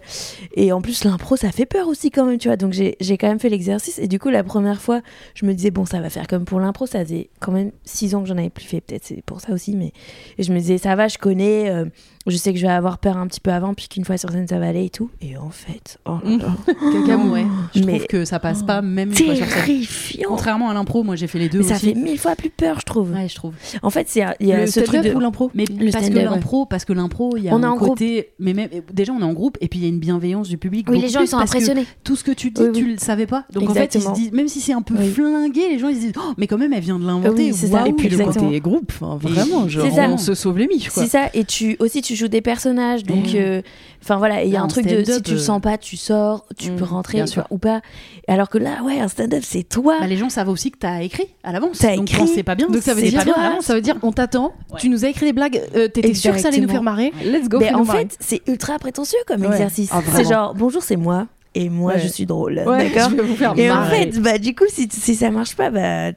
et 0.54 0.72
en 0.72 0.80
plus, 0.80 1.04
l'impro, 1.04 1.36
ça 1.36 1.50
fait 1.52 1.66
peur 1.66 1.88
aussi 1.88 2.10
quand 2.10 2.24
même, 2.24 2.38
tu 2.38 2.48
vois. 2.48 2.56
Donc, 2.56 2.72
j'ai 2.72 2.96
j'ai 3.00 3.18
quand 3.18 3.28
même 3.28 3.38
fait 3.38 3.48
l'exercice. 3.50 3.98
Et 3.98 4.08
du 4.08 4.18
coup, 4.18 4.30
la 4.30 4.42
première 4.44 4.80
fois, 4.80 5.00
je 5.34 5.44
me 5.44 5.52
disais, 5.52 5.70
bon, 5.70 5.84
ça 5.84 6.00
va 6.00 6.08
faire 6.10 6.26
comme 6.26 6.44
pour 6.44 6.60
l'impro. 6.60 6.86
Ça 6.86 7.04
faisait 7.04 7.28
quand 7.40 7.52
même 7.52 7.72
6 7.84 8.14
ans 8.14 8.22
que 8.22 8.28
j'en 8.28 8.38
avais 8.38 8.50
plus 8.50 8.64
fait, 8.64 8.80
peut-être 8.80 9.04
c'est 9.04 9.22
pour 9.22 9.40
ça 9.40 9.52
aussi. 9.52 9.76
Mais 9.76 9.92
et 10.38 10.42
je 10.42 10.52
me 10.52 10.58
disais, 10.58 10.78
ça 10.78 10.96
va, 10.96 11.08
je 11.08 11.18
connais. 11.18 11.68
euh, 11.70 11.84
je 12.28 12.36
sais 12.36 12.52
que 12.52 12.58
je 12.58 12.66
vais 12.66 12.72
avoir 12.72 12.98
peur 12.98 13.16
un 13.16 13.26
petit 13.26 13.40
peu 13.40 13.50
avant, 13.52 13.74
puis 13.74 13.88
qu'une 13.88 14.04
fois 14.04 14.16
sur 14.18 14.30
scène, 14.30 14.46
ça 14.48 14.58
va 14.58 14.68
aller 14.68 14.84
et 14.86 14.90
tout. 14.90 15.10
Et 15.20 15.36
en 15.36 15.50
fait, 15.50 15.98
oh 16.06 16.18
là 16.24 16.36
là. 16.36 16.56
Je 17.74 17.82
Mais- 17.84 17.96
trouve 17.96 18.06
que 18.06 18.24
ça 18.24 18.38
passe 18.38 18.62
pas 18.62 18.82
même 18.82 19.10
une 19.10 19.14
fois 19.16 19.34
sur 19.36 19.46
scène. 19.46 19.64
terrifiant. 19.64 20.28
Contrairement 20.28 20.70
à 20.70 20.74
l'impro, 20.74 21.02
moi 21.02 21.16
j'ai 21.16 21.26
fait 21.26 21.38
les 21.38 21.48
deux 21.48 21.58
Mais 21.58 21.64
ça 21.64 21.74
fait 21.76 21.94
mille 21.94 22.18
fois 22.18 22.34
plus 22.36 22.50
peur, 22.50 22.80
je 22.80 22.84
trouve. 22.84 23.12
Ouais, 23.12 23.28
je 23.28 23.34
trouve. 23.34 23.54
En 23.82 23.90
fait, 23.90 24.06
c'est 24.08 24.24
il 24.40 24.48
y 24.48 24.52
a 24.52 24.60
Le 24.60 24.66
ce 24.66 24.80
truc 24.80 25.02
de 25.02 25.12
ou 25.14 25.20
l'impro 25.20 25.50
Mais 25.54 25.64
Le 25.66 25.90
parce 25.90 26.08
que 26.08 26.14
l'impro, 26.18 26.66
parce 26.66 26.84
que 26.84 26.92
l'impro, 26.92 27.36
il 27.36 27.44
y 27.44 27.48
a 27.48 27.54
On 27.54 27.62
est 27.62 27.66
un 27.66 27.70
en 27.70 27.76
groupe. 27.76 27.90
côté, 27.90 28.30
mais 28.38 28.54
même 28.54 28.68
déjà 28.92 29.12
on 29.12 29.20
est 29.20 29.24
en 29.24 29.32
groupe 29.32 29.56
et 29.60 29.68
puis 29.68 29.78
il 29.80 29.82
y 29.82 29.86
a 29.86 29.88
une 29.88 29.98
bienveillance 30.00 30.48
du 30.48 30.58
public. 30.58 30.88
Oui, 30.90 31.00
les 31.00 31.08
gens 31.08 31.20
ils 31.20 31.28
sont 31.28 31.38
impressionnés. 31.38 31.86
Tout 32.04 32.16
ce 32.16 32.24
que 32.24 32.32
tu 32.32 32.50
dis, 32.50 32.60
Oui, 32.62 32.68
oui. 32.72 32.78
tu 32.78 32.90
le 32.92 32.98
savais 32.98 33.26
pas. 33.26 33.44
Donc 33.52 33.68
en 33.70 33.74
fait, 33.74 33.94
ils 33.94 34.02
se 34.02 34.12
disent, 34.12 34.32
même 34.32 34.48
si 34.48 34.60
c'est 34.60 34.72
un 34.72 34.82
peu 34.82 34.94
Oui. 34.98 35.10
flingué, 35.10 35.68
les 35.70 35.78
gens 35.78 35.88
ils 35.88 35.96
se 35.96 36.00
disent, 36.00 36.12
oh, 36.16 36.32
mais 36.36 36.46
quand 36.46 36.58
même 36.58 36.72
elle 36.72 36.82
vient 36.82 36.98
de 36.98 37.06
l'inventer. 37.06 37.48
Oui, 37.48 37.54
c'est 37.54 37.68
ça. 37.68 37.78
Waouh, 37.82 37.86
Et 37.88 37.92
puis 37.92 38.08
le 38.08 38.18
côté 38.24 38.60
groupe, 38.60 38.92
vraiment, 39.00 39.68
genre, 39.68 39.86
on 40.10 40.18
se 40.18 40.34
sauve 40.34 40.58
les 40.58 40.66
miches, 40.66 40.90
quoi. 40.90 41.02
C'est 41.02 41.08
ça, 41.10 41.28
et 41.34 41.44
tu 41.44 41.76
aussi 41.78 42.02
tu 42.02 42.16
joues 42.18 42.28
des 42.28 42.40
personnages, 42.42 43.02
donc 43.04 43.26
Mm. 43.32 43.36
euh, 43.36 43.62
enfin 44.02 44.16
voilà, 44.16 44.42
il 44.44 44.50
y 44.50 44.56
a 44.56 44.60
un 44.60 44.64
en 44.64 44.68
truc 44.68 44.84
de 44.86 45.02
stand-up, 45.02 45.16
si 45.16 45.22
tu 45.22 45.32
le 45.32 45.38
sens 45.38 45.60
pas, 45.60 45.78
tu 45.78 45.96
sors, 45.96 46.44
tu 46.58 46.70
Mm, 46.70 46.76
peux 46.76 46.84
rentrer 46.84 47.22
ou 47.50 47.58
pas. 47.58 47.80
Alors 48.26 48.48
que 48.48 48.58
là, 48.58 48.82
ouais, 48.84 49.00
un 49.00 49.08
stand-up 49.08 49.42
c'est 49.44 49.62
toi. 49.62 49.96
Bah, 50.00 50.06
les 50.06 50.16
gens 50.16 50.28
savent 50.28 50.48
aussi 50.48 50.70
que 50.70 50.78
t'as 50.78 51.00
écrit 51.02 51.26
à 51.44 51.52
l'avance. 51.52 51.78
T'as 51.78 51.94
écrit. 51.94 52.26
c'est 52.28 52.42
pas 52.42 52.54
bien, 52.54 52.68
Donc 52.68 52.82
ça 52.82 52.94
veut 52.94 53.02
dire. 53.02 53.24
Ça 53.60 53.74
veut 53.74 53.80
dire 53.80 53.96
on 54.02 54.12
t'attend, 54.12 54.52
Ouais. 54.72 54.78
tu 54.80 54.88
nous 54.88 55.04
as 55.04 55.08
écrit 55.08 55.26
des 55.26 55.32
blagues, 55.32 55.62
euh, 55.74 55.88
t'étais 55.88 56.14
sûr 56.14 56.34
que 56.34 56.40
ça 56.40 56.48
allait 56.48 56.60
nous 56.60 56.68
faire 56.68 56.82
marrer, 56.82 57.12
let's 57.24 57.48
go. 57.48 57.58
Mais 57.58 57.66
fais-nous 57.68 57.78
en 57.80 57.84
fait, 57.84 58.16
c'est 58.20 58.42
ultra 58.48 58.78
prétentieux 58.78 59.18
comme 59.26 59.40
Ouais. 59.42 59.48
exercice. 59.48 59.90
Ah, 59.92 60.02
c'est 60.14 60.24
genre 60.28 60.54
bonjour, 60.54 60.82
c'est 60.82 60.96
moi 60.96 61.26
et 61.60 61.68
moi 61.70 61.94
Ouais. 61.94 62.00
je 62.00 62.06
suis 62.08 62.24
drôle, 62.26 62.62
Ouais, 62.66 62.90
d'accord? 62.90 63.10
Et 63.56 63.70
en 63.70 63.84
fait, 63.84 64.18
bah 64.20 64.38
du 64.38 64.54
coup, 64.54 64.64
si, 64.68 64.88
si 64.90 65.14
ça 65.14 65.30
marche 65.30 65.56
pas, 65.56 65.70
bah 65.70 66.10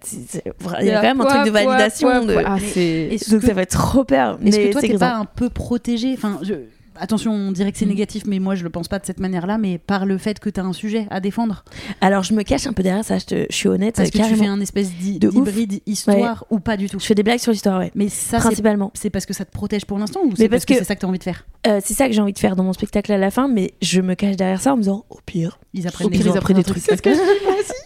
il 0.81 0.85
y 0.87 0.91
a 0.91 0.95
quand 0.95 1.01
même 1.01 1.21
un 1.21 1.25
truc 1.25 1.45
de 1.45 1.51
validation. 1.51 2.09
quoi, 2.09 2.19
de... 2.25 2.35
Ah, 2.45 2.57
Donc 3.31 3.41
que- 3.41 3.47
ça 3.47 3.53
fait 3.55 3.65
trop 3.65 4.03
peur. 4.03 4.37
Est-ce 4.45 4.57
que 4.57 4.71
toi 4.71 4.81
t'es 4.81 4.97
pas 4.97 5.13
un 5.15 5.25
peu 5.25 5.49
protégé? 5.49 6.13
Enfin, 6.13 6.39
je... 6.43 6.53
attention, 6.99 7.31
on 7.33 7.51
dirait 7.51 7.71
que 7.71 7.77
c'est 7.77 7.85
Mm. 7.85 7.89
négatif, 7.89 8.23
mais 8.25 8.39
moi 8.39 8.55
je 8.55 8.63
le 8.63 8.69
pense 8.69 8.87
pas 8.87 8.99
de 8.99 9.05
cette 9.05 9.19
manière-là, 9.19 9.57
mais 9.57 9.77
par 9.77 10.05
le 10.05 10.17
fait 10.17 10.39
que 10.39 10.49
t'as 10.49 10.63
un 10.63 10.73
sujet 10.73 11.07
à 11.09 11.19
défendre. 11.19 11.63
Alors 12.01 12.23
je 12.23 12.33
me 12.33 12.43
cache 12.43 12.67
un 12.67 12.73
peu 12.73 12.83
derrière 12.83 13.03
ça, 13.05 13.17
je, 13.17 13.25
te- 13.25 13.45
je 13.49 13.55
suis 13.55 13.67
honnête. 13.69 13.95
Parce 13.95 14.09
que 14.11 14.17
tu 14.17 14.35
fais 14.35 14.47
un 14.47 14.59
espèce 14.61 14.91
d'hybride 14.93 15.81
histoire 15.85 16.45
ou 16.49 16.59
pas 16.59 16.77
du 16.77 16.89
tout. 16.89 16.99
Je 16.99 17.05
fais 17.05 17.15
des 17.15 17.23
blagues 17.23 17.39
sur 17.39 17.51
l'histoire, 17.51 17.79
ouais. 17.79 17.91
Mais 17.95 18.09
ça, 18.09 18.37
c'est 18.37 18.45
Principalement. 18.45 18.91
c'est 18.93 19.09
parce 19.09 19.25
que 19.25 19.33
ça 19.33 19.45
te 19.45 19.51
protège 19.51 19.85
pour 19.85 19.97
l'instant 19.97 20.21
ou 20.23 20.35
c'est 20.35 20.49
parce 20.49 20.61
parce 20.61 20.65
que, 20.65 20.73
que- 20.73 20.79
c'est 20.79 20.85
ça 20.85 20.95
que 20.95 21.01
t'as 21.01 21.07
envie 21.07 21.19
de 21.19 21.23
faire? 21.23 21.45
Euh, 21.67 21.79
c'est 21.83 21.93
ça 21.93 22.07
que 22.07 22.13
j'ai 22.13 22.21
envie 22.21 22.33
de 22.33 22.39
faire 22.39 22.55
dans 22.55 22.63
mon 22.63 22.73
spectacle 22.73 23.11
à 23.11 23.17
la 23.17 23.31
fin, 23.31 23.47
mais 23.47 23.73
je 23.81 24.01
me 24.01 24.15
cache 24.15 24.35
derrière 24.35 24.59
ça 24.61 24.73
en 24.73 24.77
me 24.77 24.81
disant 24.81 25.05
au 25.09 25.19
pire. 25.25 25.59
Ils 25.73 25.85
Au 25.85 25.87
apprennent 25.89 26.09
pire, 26.09 26.19
des 26.19 26.25
ils 26.25 26.31
gens. 26.31 26.37
apprennent 26.37 26.57
des 26.57 26.63
trucs. 26.63 26.85
Parce 26.85 27.01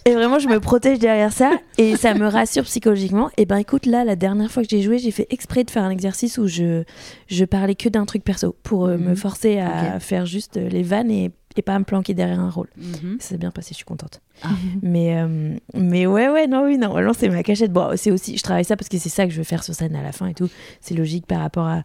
Et 0.06 0.14
vraiment, 0.14 0.40
je 0.40 0.48
me 0.48 0.60
protège 0.60 1.00
derrière 1.00 1.34
ça 1.34 1.52
et 1.78 1.96
ça 1.96 2.14
me 2.14 2.28
rassure 2.28 2.64
psychologiquement. 2.64 3.30
Et 3.38 3.46
ben 3.46 3.58
écoute, 3.58 3.86
là, 3.86 4.04
la 4.04 4.16
dernière 4.16 4.52
fois 4.52 4.64
que 4.64 4.70
j'ai 4.70 4.82
joué, 4.82 4.98
j'ai 5.00 5.12
fait 5.12 5.28
exprès 5.30 5.64
de 5.64 5.72
faire 5.72 5.84
un 5.84 5.90
exercice 5.90 6.38
où 6.38 6.48
je, 6.48 6.84
je 7.28 7.46
parlais 7.46 7.76
que 7.76 7.90
d'un 7.90 8.06
truc 8.06 8.24
perso 8.24 8.56
pour 8.64 8.86
euh, 8.86 8.98
Mhm. 8.98 9.10
me 9.10 9.16
forcer 9.16 9.60
à 9.60 10.00
faire 10.00 10.26
juste 10.26 10.58
euh, 10.58 10.70
les 10.70 10.84
vannes 10.84 11.10
et, 11.12 11.32
et 11.58 11.62
pas 11.62 11.78
me 11.80 11.86
planquer 11.86 12.14
derrière 12.14 12.40
un 12.40 12.50
rôle. 12.50 12.68
Mhm. 12.78 13.18
Ça 13.20 13.30
s'est 13.30 13.38
bien 13.38 13.52
passé, 13.52 13.70
je 13.72 13.76
suis 13.76 13.86
contente. 13.86 14.22
Ah. 14.44 14.50
Mais, 14.82 15.18
euh, 15.18 15.56
mais 15.74 16.06
ouais, 16.06 16.30
ouais, 16.30 16.48
non, 16.48 16.66
oui, 16.66 16.78
normalement, 16.78 17.14
c'est 17.18 17.30
ma 17.30 17.42
cachette. 17.44 17.72
Bon, 17.72 17.92
c'est 17.96 18.12
aussi, 18.12 18.38
je 18.38 18.44
travaille 18.44 18.66
ça 18.66 18.76
parce 18.78 18.90
que 18.90 18.98
c'est 18.98 19.10
ça 19.10 19.26
que 19.26 19.32
je 19.32 19.38
veux 19.38 19.44
faire 19.44 19.64
sur 19.64 19.74
scène 19.74 19.96
à 19.96 20.04
la 20.04 20.12
fin 20.12 20.28
et 20.28 20.34
tout. 20.34 20.50
C'est 20.82 20.94
logique 20.96 21.26
par 21.26 21.40
rapport 21.40 21.66
à 21.68 21.84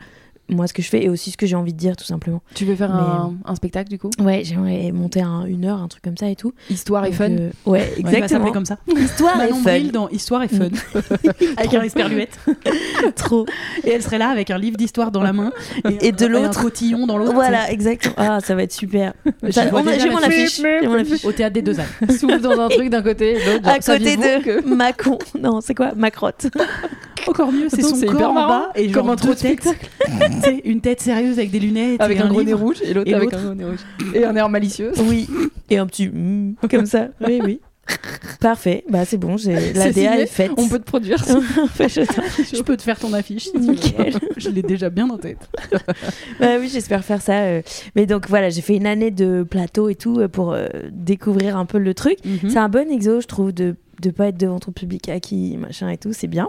moi, 0.50 0.66
ce 0.66 0.72
que 0.72 0.82
je 0.82 0.88
fais 0.88 1.04
et 1.04 1.08
aussi 1.08 1.30
ce 1.30 1.36
que 1.36 1.46
j'ai 1.46 1.56
envie 1.56 1.72
de 1.72 1.78
dire, 1.78 1.96
tout 1.96 2.04
simplement. 2.04 2.42
Tu 2.54 2.64
veux 2.64 2.74
faire 2.76 2.90
Mais, 2.94 3.00
un, 3.00 3.34
un 3.44 3.54
spectacle 3.54 3.88
du 3.90 3.98
coup? 3.98 4.10
Ouais, 4.20 4.42
j'aimerais 4.44 4.92
monter 4.92 5.20
un, 5.22 5.44
une 5.46 5.64
heure, 5.64 5.80
un 5.80 5.88
truc 5.88 6.02
comme 6.02 6.16
ça 6.16 6.28
et 6.28 6.36
tout. 6.36 6.52
Histoire 6.68 7.04
et 7.06 7.12
fun? 7.12 7.30
euh, 7.30 7.50
ouais, 7.66 7.92
exactement. 7.96 8.50
comme 8.52 8.64
ça. 8.66 8.78
Histoire 8.96 9.36
et 9.36 9.38
Manon 9.48 9.56
fun. 9.56 9.70
Bril 9.70 9.92
dans 9.92 10.08
Histoire 10.08 10.42
et 10.42 10.48
Fun. 10.48 10.68
avec 11.56 11.74
un 11.74 11.82
esperluette. 11.82 12.38
Trop. 13.16 13.46
Et 13.84 13.90
elle 13.90 14.02
serait 14.02 14.18
là 14.18 14.28
avec 14.28 14.50
un 14.50 14.58
livre 14.58 14.76
d'histoire 14.76 15.10
dans 15.10 15.22
la 15.22 15.32
main 15.32 15.52
et, 15.88 16.08
Et 16.08 16.12
de 16.12 16.26
l'autre. 16.26 16.58
un 16.58 16.62
cotillon 16.62 17.06
dans 17.06 17.16
l'autre. 17.18 17.34
Voilà, 17.34 17.70
exactement. 17.70 18.14
Ah, 18.16 18.40
ça 18.40 18.54
va 18.54 18.62
être 18.62 18.72
super. 18.72 19.14
J'ai 19.42 19.64
la 19.64 19.70
mon 19.72 19.82
fiche. 19.84 20.60
affiche. 20.60 21.24
Au 21.24 21.32
théâtre 21.32 21.54
des 21.54 21.62
deux 21.62 21.78
ânes. 21.78 21.86
Souffle 22.10 22.40
dans 22.40 22.58
un 22.58 22.68
truc 22.68 22.90
d'un 22.90 23.02
côté, 23.02 23.34
l'autre. 23.34 23.68
À 23.68 23.78
côté 23.78 24.16
de 24.16 24.66
Macron. 24.74 25.18
Non, 25.38 25.60
c'est 25.60 25.74
quoi? 25.74 25.92
Macrotte. 25.94 26.46
Encore 27.26 27.52
mieux, 27.52 27.68
c'est 27.68 27.82
son 27.82 28.00
corps 28.06 28.30
en 28.30 28.48
bas 28.48 28.70
et 28.74 28.90
Comme 28.90 29.04
genre 29.06 29.12
un 29.12 29.16
deux 29.16 29.34
truc 29.34 29.60
une 30.64 30.80
tête 30.80 31.00
sérieuse 31.00 31.38
avec 31.38 31.50
des 31.50 31.60
lunettes 31.60 32.00
Avec 32.00 32.20
un 32.20 32.28
gros 32.28 32.42
nez 32.42 32.52
rouge 32.52 32.78
et 32.82 32.92
l'autre 32.94 33.12
avec 33.14 33.32
un 33.32 33.44
gros 33.44 33.54
nez 33.54 33.64
rouge. 33.64 33.80
Et 34.14 34.24
un 34.24 34.34
air 34.36 34.48
malicieux. 34.48 34.92
Oui. 35.08 35.28
Et 35.68 35.78
un 35.78 35.86
petit 35.86 36.08
mm, 36.08 36.56
comme 36.70 36.86
ça. 36.86 37.08
Oui, 37.20 37.40
oui. 37.44 37.60
Parfait. 38.40 38.84
Bah, 38.88 39.04
c'est 39.04 39.16
bon. 39.16 39.36
j'ai- 39.36 39.72
La 39.72 39.90
DA 39.92 40.20
est 40.20 40.26
faite. 40.26 40.52
On 40.56 40.68
peut 40.68 40.78
te 40.78 40.84
produire. 40.84 41.18
Je- 41.78 42.62
peux 42.62 42.76
te 42.76 42.82
faire 42.82 42.98
ton 42.98 43.12
affiche. 43.12 43.48
Nickel. 43.54 44.14
Je 44.36 44.48
l'ai 44.50 44.62
déjà 44.62 44.90
bien 44.90 45.08
en 45.10 45.18
tête. 45.18 45.48
Bah 46.40 46.56
oui, 46.58 46.68
j'espère 46.72 47.04
faire 47.04 47.20
ça. 47.20 47.40
euh. 47.42 47.62
Mais 47.96 48.06
donc 48.06 48.28
voilà, 48.28 48.48
j'ai 48.50 48.60
fait 48.62 48.76
une 48.76 48.86
année 48.86 49.10
de 49.10 49.42
plateau 49.48 49.88
et 49.88 49.94
tout 49.94 50.20
euh, 50.20 50.28
pour 50.28 50.52
euh, 50.52 50.68
découvrir 50.92 51.56
un 51.56 51.66
peu 51.66 51.78
le 51.78 51.92
truc. 51.94 52.18
Mhm. 52.24 52.50
C'est 52.50 52.58
un 52.58 52.68
bon 52.68 52.90
exo, 52.90 53.20
je 53.20 53.26
trouve, 53.26 53.52
de 53.52 53.74
de 54.00 54.10
pas 54.10 54.28
être 54.28 54.38
devant 54.38 54.58
ton 54.58 54.72
public 54.72 55.10
acquis, 55.10 55.58
machin 55.58 55.90
et 55.90 55.98
tout, 55.98 56.14
c'est 56.14 56.26
bien. 56.26 56.48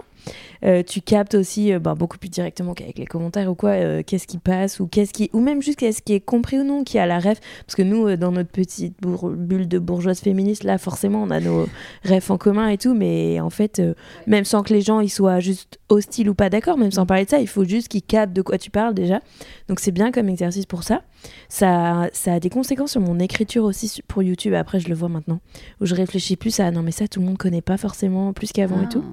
Euh, 0.64 0.82
tu 0.82 1.00
captes 1.00 1.34
aussi 1.34 1.72
euh, 1.72 1.80
bah, 1.80 1.94
beaucoup 1.94 2.18
plus 2.18 2.28
directement 2.28 2.74
qu'avec 2.74 2.98
les 2.98 3.06
commentaires 3.06 3.50
ou 3.50 3.54
quoi, 3.54 3.70
euh, 3.70 4.02
qu'est-ce 4.06 4.26
qui 4.26 4.38
passe 4.38 4.78
ou 4.78 4.86
qu'est-ce 4.86 5.12
qui 5.12 5.28
ou 5.32 5.40
même 5.40 5.60
juste 5.60 5.78
qu'est-ce 5.78 6.02
qui 6.02 6.12
est 6.12 6.20
compris 6.20 6.60
ou 6.60 6.64
non, 6.64 6.84
qui 6.84 6.98
a 6.98 7.06
la 7.06 7.18
ref. 7.18 7.40
Parce 7.66 7.74
que 7.74 7.82
nous, 7.82 8.16
dans 8.16 8.30
notre 8.30 8.50
petite 8.50 8.96
bulle 9.02 9.68
de 9.68 9.78
bourgeoise 9.78 10.20
féministe, 10.20 10.64
là, 10.64 10.78
forcément, 10.78 11.22
on 11.22 11.30
a 11.30 11.40
nos 11.40 11.66
refs 12.04 12.30
en 12.30 12.38
commun 12.38 12.68
et 12.68 12.78
tout, 12.78 12.94
mais 12.94 13.40
en 13.40 13.50
fait, 13.50 13.82
même 14.26 14.44
sans 14.44 14.62
que 14.62 14.72
les 14.72 14.80
gens 14.80 15.00
ils 15.00 15.10
soient 15.10 15.40
juste 15.40 15.80
hostiles 15.88 16.28
ou 16.28 16.34
pas 16.34 16.50
d'accord, 16.50 16.78
même 16.78 16.92
sans 16.92 17.06
parler 17.06 17.24
de 17.24 17.30
ça, 17.30 17.40
il 17.40 17.48
faut 17.48 17.64
juste 17.64 17.88
qu'ils 17.88 18.02
captent 18.02 18.32
de 18.32 18.42
quoi 18.42 18.58
tu 18.58 18.70
parles 18.70 18.94
déjà. 18.94 19.20
Donc 19.68 19.80
c'est 19.80 19.90
bien 19.90 20.12
comme 20.12 20.28
exercice 20.28 20.66
pour 20.66 20.84
ça. 20.84 21.02
Ça, 21.48 22.08
ça 22.12 22.34
a 22.34 22.40
des 22.40 22.50
conséquences 22.50 22.92
sur 22.92 23.00
mon 23.00 23.18
écriture 23.18 23.64
aussi 23.64 24.00
pour 24.08 24.22
YouTube. 24.22 24.54
Après, 24.54 24.80
je 24.80 24.88
le 24.88 24.94
vois 24.94 25.08
maintenant, 25.08 25.40
où 25.80 25.86
je 25.86 25.94
réfléchis 25.94 26.36
plus 26.36 26.60
à 26.60 26.70
non 26.70 26.82
mais 26.82 26.92
ça 26.92 27.08
tout 27.08 27.20
le 27.20 27.26
monde 27.26 27.38
connaît 27.38 27.62
pas 27.62 27.76
forcément 27.76 28.32
plus 28.32 28.52
qu'avant 28.52 28.82
et 28.82 28.88
tout. 28.88 29.04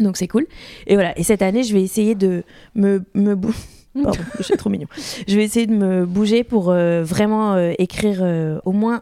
Donc 0.00 0.16
c'est 0.16 0.28
cool. 0.28 0.46
Et 0.86 0.94
voilà. 0.94 1.18
Et 1.18 1.22
cette 1.22 1.42
année, 1.42 1.62
je 1.64 1.72
vais 1.72 1.82
essayer 1.82 2.14
de 2.14 2.42
me, 2.74 3.02
me 3.14 3.34
bou- 3.34 3.54
Pardon, 4.02 4.18
c'est 4.40 4.56
trop 4.56 4.68
mignon. 4.70 4.88
Je 5.26 5.36
vais 5.36 5.44
essayer 5.44 5.66
de 5.66 5.74
me 5.74 6.04
bouger 6.04 6.44
pour 6.44 6.70
euh, 6.70 7.02
vraiment 7.02 7.54
euh, 7.54 7.72
écrire 7.78 8.18
euh, 8.22 8.58
au 8.66 8.72
moins 8.72 9.00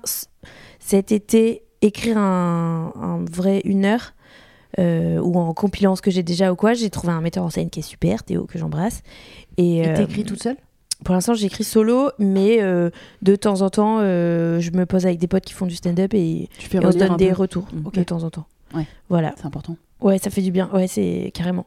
cet 0.79 1.11
été, 1.13 1.63
écrire 1.83 2.17
un, 2.19 2.93
un 3.01 3.25
vrai 3.31 3.61
une 3.65 3.85
heure. 3.87 4.15
ou 4.79 5.39
en 5.39 5.53
compilant 5.55 5.97
ce 5.97 6.03
que 6.03 6.11
j'ai 6.11 6.23
déjà 6.23 6.53
ou 6.53 6.57
quoi, 6.57 6.75
j'ai 6.75 6.91
trouvé 6.91 7.13
un 7.13 7.21
metteur 7.21 7.45
en 7.45 7.51
scène 7.51 7.71
qui 7.71 7.81
est 7.81 7.83
super, 7.83 8.23
Théo, 8.25 8.45
que 8.45 8.59
j'embrasse. 8.59 9.03
Et, 9.57 9.79
Et 9.81 9.95
t'écris 9.95 10.25
toute 10.25 10.43
seule? 10.43 10.57
pour 11.05 11.15
l'instant, 11.15 11.35
j'écris 11.35 11.65
solo, 11.65 12.11
mais 12.19 12.63
euh, 12.63 12.89
de 13.21 13.37
temps 13.37 13.61
en 13.63 13.69
temps, 13.69 13.99
euh, 14.01 14.59
je 14.61 14.71
me 14.71 14.87
pose 14.87 15.05
avec 15.07 15.19
des 15.19 15.27
potes 15.27 15.45
qui 15.45 15.53
font 15.53 15.67
du 15.67 15.75
stand-up 15.75 16.15
et, 16.15 16.49
on 16.83 16.93
se 16.93 16.97
donne 16.99 17.17
des 17.17 17.29
peu? 17.29 17.35
retours 17.35 17.67
Mm. 17.73 17.91
De 17.93 18.03
temps 18.05 18.23
en 18.23 18.31
temps. 18.31 18.47
Ouais. 18.75 18.87
Voilà. 19.11 19.35
C'est 19.37 19.45
important. 19.47 19.77
Ouais, 20.01 20.19
ça 20.19 20.31
fait 20.31 20.43
du 20.43 20.51
bien. 20.51 20.69
Ouais, 20.73 20.87
c'est 20.87 21.31
carrément. 21.35 21.67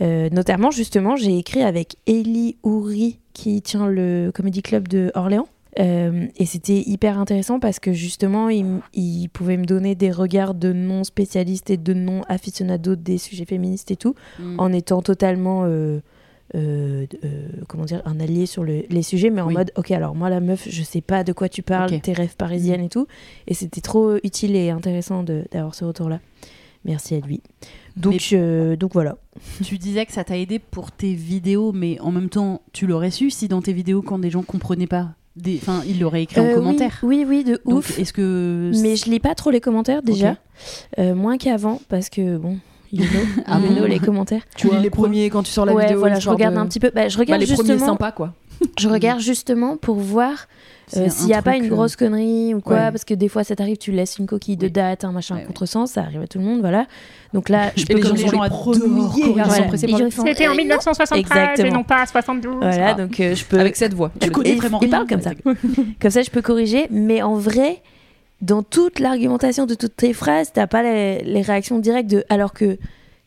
Euh, 0.00 0.28
notamment, 0.30 0.70
justement, 0.70 1.16
j'ai 1.16 1.36
écrit 1.38 1.62
avec 1.62 1.96
Ellie 2.06 2.56
Houry, 2.62 3.18
qui 3.32 3.60
tient 3.62 3.86
le 3.88 4.30
Comedy 4.34 4.62
Club 4.62 4.88
de 4.88 5.10
Orléans. 5.14 5.48
Euh, 5.80 6.26
et 6.36 6.44
c'était 6.44 6.80
hyper 6.86 7.18
intéressant 7.18 7.58
parce 7.58 7.78
que 7.78 7.92
justement, 7.94 8.50
il, 8.50 8.66
il 8.92 9.28
pouvait 9.28 9.56
me 9.56 9.64
donner 9.64 9.94
des 9.94 10.10
regards 10.10 10.54
de 10.54 10.72
non-spécialistes 10.72 11.70
et 11.70 11.78
de 11.78 11.94
non-aficionados 11.94 12.96
des 12.96 13.16
sujets 13.16 13.46
féministes 13.46 13.90
et 13.90 13.96
tout, 13.96 14.14
Mm. 14.38 14.60
en 14.60 14.70
étant 14.72 15.00
totalement, 15.00 15.64
euh, 15.64 17.06
comment 17.68 17.84
dire, 17.86 18.02
un 18.04 18.20
allié 18.20 18.44
sur 18.44 18.64
le- 18.64 18.84
les 18.90 19.02
sujets, 19.02 19.30
mais 19.30 19.40
en 19.40 19.46
Oui. 19.46 19.54
mode, 19.54 19.72
ok, 19.76 19.90
alors 19.92 20.14
moi, 20.14 20.28
la 20.28 20.40
meuf, 20.40 20.68
je 20.68 20.82
sais 20.82 21.00
pas 21.00 21.24
de 21.24 21.32
quoi 21.32 21.48
tu 21.48 21.62
parles, 21.62 21.98
tes 22.00 22.12
rêves 22.12 22.36
parisiennes 22.36 22.82
et 22.82 22.88
tout. 22.90 23.06
Et 23.46 23.54
c'était 23.54 23.80
trop 23.80 24.16
utile 24.22 24.54
et 24.56 24.68
intéressant 24.70 25.22
d'avoir 25.22 25.74
ce 25.74 25.84
retour-là. 25.86 26.20
Merci 26.84 27.14
à 27.14 27.20
lui. 27.20 27.40
Donc, 27.96 28.30
euh, 28.32 28.74
donc 28.76 28.92
voilà. 28.94 29.16
Tu 29.64 29.78
disais 29.78 30.04
que 30.06 30.12
ça 30.12 30.24
t'a 30.24 30.36
aidé 30.36 30.58
pour 30.58 30.90
tes 30.90 31.14
vidéos, 31.14 31.72
mais 31.72 31.98
en 32.00 32.10
même 32.10 32.28
temps, 32.28 32.62
tu 32.72 32.86
l'aurais 32.86 33.10
su 33.10 33.30
si 33.30 33.46
dans 33.48 33.62
tes 33.62 33.72
vidéos, 33.72 34.02
quand 34.02 34.18
des 34.18 34.30
gens 34.30 34.42
comprenaient 34.42 34.86
pas, 34.88 35.10
des... 35.36 35.56
enfin, 35.62 35.82
ils 35.86 36.00
l'auraient 36.00 36.24
écrit 36.24 36.40
Euh, 36.40 36.52
en 36.52 36.54
commentaire. 36.54 36.98
Oui, 37.02 37.24
oui, 37.28 37.44
de 37.44 37.60
Donc, 37.66 37.78
ouf. 37.78 37.98
est-ce 37.98 38.12
que. 38.12 38.72
Mais 38.82 38.96
je 38.96 39.08
lis 39.10 39.20
pas 39.20 39.34
trop 39.34 39.50
les 39.50 39.60
commentaires 39.60 40.02
déjà. 40.02 40.36
Euh, 40.98 41.14
moins 41.14 41.38
qu'avant 41.38 41.80
parce 41.88 42.08
que 42.10 42.36
bon, 42.36 42.58
you 42.92 43.04
know, 43.04 43.20
Ah 43.46 43.58
bon 43.60 43.84
les 43.84 43.98
commentaires. 44.00 44.42
Tu 44.56 44.68
lis 44.70 44.80
les 44.80 44.90
premiers 44.90 45.30
quand 45.30 45.42
tu 45.44 45.52
sors 45.52 45.64
la 45.66 45.74
ouais, 45.74 45.84
vidéo. 45.84 46.00
voilà, 46.00 46.18
je 46.18 46.28
regarde 46.28 46.54
de- 46.54 46.58
un 46.60 46.66
petit 46.66 46.80
peu. 46.80 46.90
Bah, 46.94 47.08
je 47.08 47.16
Bah, 47.16 47.20
regarde 47.20 47.40
les 47.42 47.54
premiers 47.54 47.78
sympas 47.78 48.12
quoi. 48.12 48.34
Je 48.78 48.88
regarde 48.88 49.20
justement 49.20 49.76
pour 49.76 49.96
voir 49.96 50.46
euh, 50.96 51.08
s'il 51.08 51.26
n'y 51.26 51.34
a 51.34 51.42
pas 51.42 51.56
une 51.56 51.66
euh, 51.66 51.68
grosse 51.68 51.96
connerie 51.96 52.54
ou 52.54 52.60
quoi, 52.60 52.76
ouais. 52.76 52.90
parce 52.90 53.04
que 53.04 53.14
des 53.14 53.28
fois 53.28 53.44
ça 53.44 53.56
t'arrive, 53.56 53.76
tu 53.76 53.92
laisses 53.92 54.18
une 54.18 54.26
coquille 54.26 54.56
de 54.56 54.68
date, 54.68 55.04
un 55.04 55.12
machin, 55.12 55.34
Ouais, 55.34 55.40
un 55.40 55.42
ouais. 55.42 55.46
contresens, 55.46 55.92
ça 55.92 56.02
arrive 56.02 56.22
à 56.22 56.26
tout 56.26 56.38
le 56.38 56.44
monde, 56.44 56.60
voilà. 56.60 56.86
Donc 57.32 57.48
là, 57.48 57.70
je 57.76 57.84
peux 57.86 57.94
les 57.94 58.02
gens 58.02 58.16
sont 60.10 60.26
C'était 60.26 60.48
en 60.48 60.52
euh, 60.52 60.56
1973 60.56 61.60
et 61.60 61.70
non 61.70 61.84
pas 61.84 62.02
à 62.02 62.06
72. 62.06 62.56
Voilà, 62.56 62.94
donc 62.94 63.18
euh, 63.20 63.34
je 63.34 63.44
peux. 63.44 63.58
Avec 63.58 63.76
cette 63.76 63.94
voix. 63.94 64.10
Tu 64.20 64.30
connais 64.30 64.54
vraiment 64.54 64.80
il 64.80 64.90
parle 64.90 65.06
comme 65.06 65.22
ça. 65.22 65.30
Comme 66.00 66.10
ça, 66.10 66.22
je 66.22 66.30
peux 66.30 66.42
corriger, 66.42 66.86
mais 66.90 67.22
en 67.22 67.36
vrai, 67.36 67.82
dans 68.40 68.62
toute 68.62 68.98
l'argumentation 68.98 69.66
de 69.66 69.74
toutes 69.74 69.96
tes 69.96 70.12
phrases, 70.12 70.50
t'as 70.52 70.66
pas 70.66 70.82
les, 70.82 71.22
les 71.22 71.42
réactions 71.42 71.78
directes 71.78 72.10
de. 72.10 72.24
Alors 72.28 72.52
que 72.52 72.78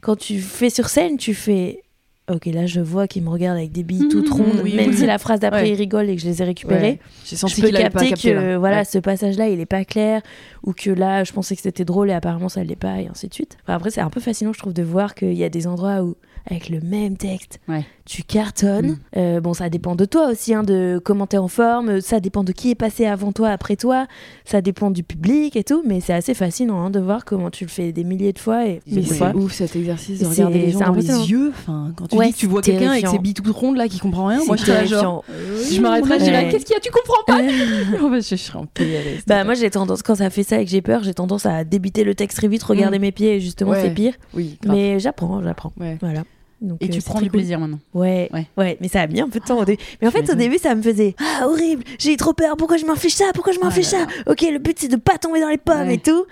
quand 0.01 0.15
tu 0.15 0.39
fais 0.39 0.69
sur 0.69 0.89
scène, 0.89 1.17
tu 1.17 1.33
fais. 1.33 1.81
Ok, 2.31 2.45
là 2.47 2.65
je 2.65 2.81
vois 2.81 3.07
qu'il 3.07 3.23
me 3.23 3.29
regarde 3.29 3.57
avec 3.57 3.71
des 3.71 3.83
billes 3.83 4.07
toutes 4.09 4.29
rondes, 4.29 4.55
Mhm, 4.55 4.61
oui, 4.63 4.75
même 4.75 4.89
oui. 4.89 4.97
si 4.97 5.05
la 5.05 5.17
phrase 5.17 5.39
d'après 5.39 5.61
Ouais. 5.61 5.69
il 5.71 5.75
rigole 5.75 6.09
et 6.09 6.15
que 6.15 6.21
je 6.21 6.27
les 6.27 6.41
ai 6.41 6.45
récupérées. 6.45 6.81
Ouais. 6.81 6.99
J'ai 7.25 7.35
senti 7.35 7.61
je 7.61 7.67
peux 7.67 7.71
pas 7.71 7.77
capter 7.83 8.09
capté 8.09 8.29
que 8.31 8.35
là. 8.35 8.57
voilà, 8.57 8.77
Ouais. 8.79 8.85
ce 8.85 8.97
passage-là 8.97 9.47
il 9.49 9.59
est 9.59 9.65
pas 9.65 9.85
clair 9.85 10.21
ou 10.63 10.73
que 10.73 10.89
là 10.89 11.23
je 11.23 11.31
pensais 11.33 11.55
que 11.55 11.61
c'était 11.61 11.85
drôle 11.85 12.09
et 12.09 12.13
apparemment 12.13 12.49
ça 12.49 12.63
l'est 12.63 12.75
pas 12.75 12.99
et 13.01 13.07
ainsi 13.07 13.27
de 13.27 13.33
suite. 13.33 13.57
Enfin, 13.63 13.75
après 13.75 13.91
c'est 13.91 14.01
un 14.01 14.09
peu 14.09 14.19
fascinant 14.21 14.53
je 14.53 14.59
trouve 14.59 14.73
de 14.73 14.83
voir 14.83 15.13
qu'il 15.15 15.33
y 15.33 15.43
a 15.43 15.49
des 15.49 15.67
endroits 15.67 16.01
où 16.03 16.15
avec 16.47 16.69
le 16.69 16.79
même 16.79 17.17
texte 17.17 17.59
tu 18.05 18.21
cartonnes. 18.21 18.91
Mm. 18.91 18.97
Euh, 19.17 19.41
bon 19.41 19.53
ça 19.55 19.67
dépend 19.69 19.95
de 19.95 20.05
toi 20.05 20.29
aussi 20.29 20.53
hein, 20.53 20.61
de 20.61 21.01
comment 21.03 21.25
t'es 21.25 21.37
en 21.39 21.47
forme, 21.47 22.01
ça 22.01 22.19
dépend 22.19 22.43
de 22.43 22.51
qui 22.51 22.69
est 22.69 22.75
passé 22.75 23.05
avant 23.07 23.31
toi 23.31 23.49
après 23.49 23.75
toi, 23.75 24.05
ça 24.45 24.61
dépend 24.61 24.91
du 24.91 25.01
public 25.03 25.55
et 25.55 25.63
tout, 25.63 25.81
mais 25.85 26.01
c'est 26.01 26.13
assez 26.13 26.35
fascinant 26.35 26.79
hein, 26.85 26.89
de 26.91 26.99
voir 26.99 27.25
comment 27.25 27.49
tu 27.49 27.63
le 27.65 27.69
fais 27.71 27.91
des 27.91 28.03
milliers 28.03 28.31
de 28.33 28.37
fois 28.39 28.67
et 28.67 28.79
Mais 28.91 29.01
c'est 29.01 29.33
ouf 29.33 29.53
cet 29.53 29.75
exercice 29.75 30.19
de 30.19 30.25
C'est- 30.25 30.43
regarder 30.43 30.59
les 30.67 30.71
gens 30.71 30.79
dans 30.81 30.93
les 30.93 31.07
yeux. 31.31 31.49
Enfin, 31.49 31.91
quand 31.95 32.07
tu 32.07 32.14
Ouais, 32.17 32.27
dis 32.27 32.33
que 32.33 32.37
tu 32.37 32.47
vois 32.47 32.61
quelqu'un 32.61 32.91
avec 32.91 33.07
ses 33.07 33.19
billes 33.19 33.33
toutes 33.33 33.47
rondes 33.49 33.77
là 33.77 33.87
qui 33.87 33.99
comprend 33.99 34.27
rien, 34.27 34.39
moi 34.45 34.55
je 34.57 34.85
genre. 34.87 35.23
Si 35.61 35.75
je 35.75 35.81
m'arrêterais, 35.81 36.19
je 36.19 36.23
dirais. 36.25 36.49
Qu'est-ce 36.49 36.65
qu'il 36.65 36.73
y 36.73 36.77
a 36.77 36.79
Tu 36.81 36.91
comprends 36.91 37.23
pas 37.27 37.41
fait, 38.09 38.21
je 38.21 38.35
serais 38.35 38.59
en 38.59 38.65
PLS. 38.65 39.23
Bah 39.27 39.43
moi 39.43 39.53
j'ai 39.53 39.69
tendance 39.69 40.01
quand 40.03 40.15
ça 40.15 40.29
fait 40.29 40.43
ça 40.43 40.59
et 40.59 40.65
que 40.65 40.71
j'ai 40.71 40.81
peur, 40.81 41.03
j'ai 41.03 41.13
tendance 41.13 41.45
à 41.45 41.63
débiter 41.63 42.03
le 42.03 42.15
texte 42.15 42.37
très 42.37 42.47
vite, 42.47 42.63
regarder 42.63 42.97
Mm. 42.99 43.01
mes 43.01 43.11
pieds 43.11 43.35
et 43.35 43.39
justement 43.41 43.71
Ouais. 43.71 43.81
c'est 43.81 43.93
pire. 43.93 44.13
Oui, 44.33 44.57
grave. 44.61 44.75
Mais 44.75 44.99
j'apprends, 44.99 45.41
j'apprends. 45.43 45.71
Ouais. 45.79 45.97
Voilà. 46.01 46.23
Donc, 46.65 46.77
Et 46.81 46.85
euh, 46.85 46.89
tu 46.89 47.01
prends 47.01 47.19
du 47.19 47.29
cool. 47.29 47.39
plaisir 47.39 47.59
maintenant. 47.59 47.79
Ouais, 47.93 48.29
Ouais. 48.33 48.47
ouais, 48.57 48.77
mais 48.81 48.87
ça 48.87 49.01
a 49.01 49.07
mis 49.07 49.21
un 49.21 49.29
peu 49.29 49.39
de 49.39 49.45
temps 49.45 49.59
au 49.59 49.65
début. 49.65 49.81
Mais 50.01 50.07
en 50.07 50.11
fait, 50.11 50.29
au 50.29 50.35
début, 50.35 50.57
ça 50.57 50.73
me 50.75 50.81
faisait 50.81 51.15
Ah, 51.19 51.47
horrible, 51.47 51.83
j'ai 51.99 52.17
trop 52.17 52.33
peur, 52.33 52.57
pourquoi 52.57 52.77
je 52.77 52.85
m'inflige 52.85 53.13
ça 53.13 53.25
Pourquoi 53.33 53.53
je 53.53 53.59
Ah 53.61 53.65
m'inflige 53.65 53.91
là 53.91 53.99
ça? 54.25 54.31
Ok, 54.31 54.41
le 54.41 54.57
but 54.59 54.77
c'est 54.79 54.87
de 54.87 54.95
pas 54.95 55.17
tomber 55.17 55.39
dans 55.41 55.49
les 55.49 55.57
pommes 55.57 55.87
Ouais. 55.87 55.95
et 55.95 55.97
tout. 55.99 56.25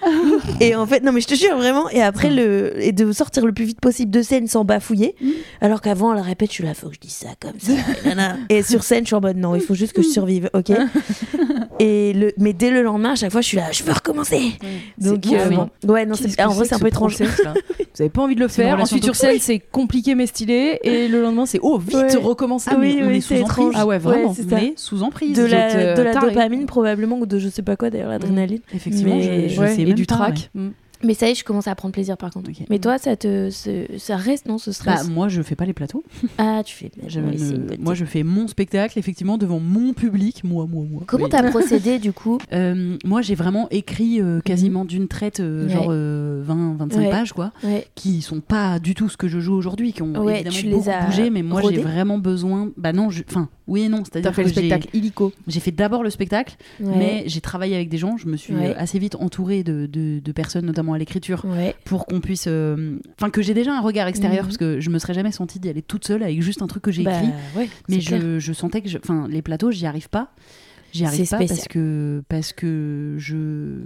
et 0.59 0.75
en 0.75 0.85
fait, 0.85 1.01
non, 1.03 1.11
mais 1.11 1.21
je 1.21 1.27
te 1.27 1.35
jure 1.35 1.55
vraiment. 1.57 1.89
Et 1.89 2.01
après, 2.01 2.29
le, 2.29 2.73
et 2.83 2.91
de 2.91 3.11
sortir 3.11 3.45
le 3.45 3.51
plus 3.53 3.65
vite 3.65 3.79
possible 3.79 4.11
de 4.11 4.21
scène 4.21 4.47
sans 4.47 4.65
bafouiller. 4.65 5.15
Mm. 5.21 5.29
Alors 5.61 5.81
qu'avant, 5.81 6.13
elle 6.13 6.21
répète 6.21 6.49
Je 6.49 6.53
suis 6.55 6.63
là, 6.63 6.73
faut 6.73 6.89
que 6.89 6.95
je 6.95 6.99
dise 6.99 7.11
ça 7.13 7.29
comme 7.39 7.59
ça. 7.59 7.73
et 8.49 8.63
sur 8.63 8.83
scène, 8.83 9.01
je 9.03 9.07
suis 9.07 9.15
en 9.15 9.21
mode 9.21 9.37
Non, 9.37 9.55
il 9.55 9.61
faut 9.61 9.75
juste 9.75 9.93
que 9.93 10.01
je 10.01 10.07
survive, 10.09 10.49
ok 10.53 10.71
et 11.79 12.13
le, 12.13 12.31
Mais 12.37 12.53
dès 12.53 12.71
le 12.71 12.81
lendemain, 12.81 13.11
à 13.11 13.15
chaque 13.15 13.31
fois, 13.31 13.41
je 13.41 13.47
suis 13.47 13.57
là 13.57 13.71
Je 13.71 13.83
veux 13.83 13.91
recommencer. 13.93 14.53
Donc, 14.97 15.25
euh, 15.27 15.37
hein. 15.51 15.69
bon. 15.83 15.93
ouais, 15.93 16.05
non, 16.05 16.15
en 16.15 16.47
vrai, 16.49 16.65
c'est 16.65 16.75
un 16.75 16.79
peu 16.79 16.87
étrange. 16.87 17.17
Vous 17.95 18.01
avez 18.01 18.09
pas 18.09 18.21
envie 18.23 18.35
de 18.35 18.39
le 18.39 18.47
faire. 18.47 18.79
Ensuite, 18.79 19.03
sur 19.03 19.15
scène, 19.15 19.37
c'est 19.39 19.59
compliqué 19.59 20.15
mais 20.15 20.22
stylé. 20.27 20.79
Et 20.83 21.07
le 21.07 21.21
lendemain, 21.21 21.45
c'est 21.45 21.59
oh, 21.61 21.77
vite, 21.77 21.93
Ouais. 21.95 22.15
recommencer. 22.15 22.69
Ah 22.73 22.77
oui, 22.79 22.99
on 23.01 23.07
oui, 23.07 23.17
est 23.17 23.21
sous 23.21 23.33
étrange. 23.33 23.51
emprise. 23.67 23.69
Ah 23.75 23.85
ouais, 23.85 23.97
vraiment. 23.97 24.29
Ouais, 24.29 24.33
c'est 24.35 24.49
ça. 24.49 24.55
On 24.55 24.63
est 24.63 24.73
sous 24.77 25.03
emprise. 25.03 25.37
de 25.37 25.45
la, 25.45 25.75
euh, 25.75 25.95
de 25.95 26.01
la 26.01 26.13
taré. 26.13 26.27
dopamine 26.29 26.65
probablement 26.65 27.17
ou 27.19 27.25
de 27.25 27.37
je 27.39 27.49
sais 27.49 27.61
pas 27.61 27.75
quoi 27.75 27.89
d'ailleurs 27.89 28.09
l'adrénaline 28.09 28.59
Effectivement, 28.73 29.15
Mais- 29.15 29.49
je, 29.49 29.55
je 29.55 29.59
Ouais, 29.61 29.75
sais 29.75 29.81
et 29.81 29.85
même 29.85 29.93
du 29.95 30.05
pas, 30.05 30.15
track. 30.15 30.49
Mais 31.03 31.13
ça 31.13 31.27
y 31.27 31.31
est 31.31 31.35
je 31.35 31.43
commence 31.43 31.67
à 31.67 31.75
prendre 31.75 31.93
plaisir 31.93 32.17
par 32.17 32.31
contre 32.31 32.49
mais 32.69 32.79
toi 32.79 32.97
ça 32.97 33.15
te 33.15 33.49
ça 33.97 34.15
reste 34.15 34.47
non 34.47 34.57
ce 34.57 34.69
Bah, 34.69 34.73
stress 34.73 35.09
moi, 35.09 35.27
je 35.29 35.41
fais 35.41 35.55
pas 35.55 35.65
les 35.65 35.73
plateaux. 35.73 36.03
ah 36.37 36.61
tu 36.65 36.75
fais 36.75 36.91
Je 37.07 37.19
oui, 37.19 37.37
Moi, 37.79 37.93
je 37.93 38.05
fais 38.05 38.23
mon 38.23 38.47
spectacle, 38.47 38.97
effectivement, 38.99 39.37
devant 39.37 39.59
mon 39.59 39.93
public. 39.93 40.43
Moi, 40.43 40.65
moi, 40.69 40.83
moi. 40.89 41.03
comment 41.05 41.25
Oui. 41.25 41.29
t'as 41.29 41.43
procédé 41.49 41.99
du 41.99 42.13
coup 42.13 42.37
Euh, 42.51 42.97
Moi, 43.05 43.21
j'ai 43.21 43.35
vraiment 43.35 43.67
écrit 43.71 44.21
euh, 44.21 44.39
quasiment 44.41 44.85
d'une 44.85 45.07
traite, 45.07 45.39
euh, 45.39 45.65
Ouais. 45.67 45.73
genre 45.73 45.87
euh, 45.89 46.43
20-25 46.47 46.97
Ouais. 46.97 47.09
pages, 47.09 47.33
quoi, 47.33 47.51
ouais 47.63 47.87
qui 47.95 48.21
sont 48.21 48.39
pas 48.41 48.79
du 48.79 48.95
tout 48.95 49.09
ce 49.09 49.17
que 49.17 49.27
je 49.27 49.39
joue 49.39 49.53
aujourd'hui, 49.53 49.93
qui 49.93 50.01
ont 50.01 50.29
évidemment 50.29 50.55
tu 50.55 50.65
les 50.65 50.71
beaucoup 50.75 50.89
as 50.89 51.05
bougé, 51.05 51.29
mais 51.29 51.43
moi, 51.43 51.61
j'ai 51.69 51.77
vraiment 51.81 52.17
besoin. 52.17 52.69
Bah 52.77 52.93
non, 52.93 53.09
je- 53.09 53.23
enfin, 53.29 53.49
oui 53.67 53.83
et 53.83 53.89
non. 53.89 54.03
C'est-à-dire 54.03 54.33
fait 54.33 54.43
que 54.43 54.47
le 54.49 54.53
j'ai- 54.53 54.67
spectacle 54.67 54.89
illico. 54.95 55.31
j'ai 55.47 55.59
fait 55.59 55.71
d'abord 55.71 56.03
le 56.03 56.09
spectacle, 56.09 56.55
ouais 56.79 56.95
mais 56.97 57.23
j'ai 57.27 57.41
travaillé 57.41 57.75
avec 57.75 57.89
des 57.89 57.97
gens. 57.97 58.17
Je 58.17 58.27
me 58.27 58.35
suis 58.37 58.53
Ouais. 58.53 58.69
euh, 58.71 58.73
assez 58.77 58.99
vite 58.99 59.15
entourée 59.15 59.63
de, 59.63 59.85
de- 59.85 60.19
de 60.19 60.31
personnes, 60.31 60.65
notamment 60.65 60.93
à 60.93 60.97
l'écriture, 60.97 61.45
ouais 61.45 61.75
pour 61.85 62.05
qu'on 62.05 62.19
puisse. 62.21 62.45
euh, 62.47 62.97
Enfin, 63.19 63.29
que 63.29 63.41
j'ai 63.41 63.53
déjà 63.53 63.75
un 63.77 63.81
regard 63.81 64.07
extérieur, 64.07 64.43
Mhm. 64.43 64.47
parce 64.49 64.57
que 64.57 64.79
je 64.79 64.89
me 64.89 64.99
serais 64.99 65.13
jamais 65.13 65.31
sentie 65.31 65.59
d'y 65.59 65.69
aller 65.69 65.81
toute 65.81 66.05
seule 66.05 66.23
avec 66.23 66.41
juste 66.41 66.61
un 66.61 66.67
truc 66.67 66.83
que 66.83 66.91
j'ai 66.91 67.03
bah, 67.03 67.17
écrit. 67.21 67.31
ouais 67.55 67.69
Mais 67.89 67.99
je, 68.01 68.39
je 68.39 68.53
sentais 68.53 68.81
que, 68.81 68.89
enfin, 68.97 69.27
les 69.29 69.41
plateaux, 69.41 69.71
j'y 69.71 69.85
arrive 69.85 70.09
pas. 70.09 70.31
J'y 70.91 71.05
arrive 71.05 71.27
pas 71.27 71.39
parce 71.39 71.67
que 71.67 72.21
parce 72.29 72.53
que 72.53 73.15
je 73.17 73.79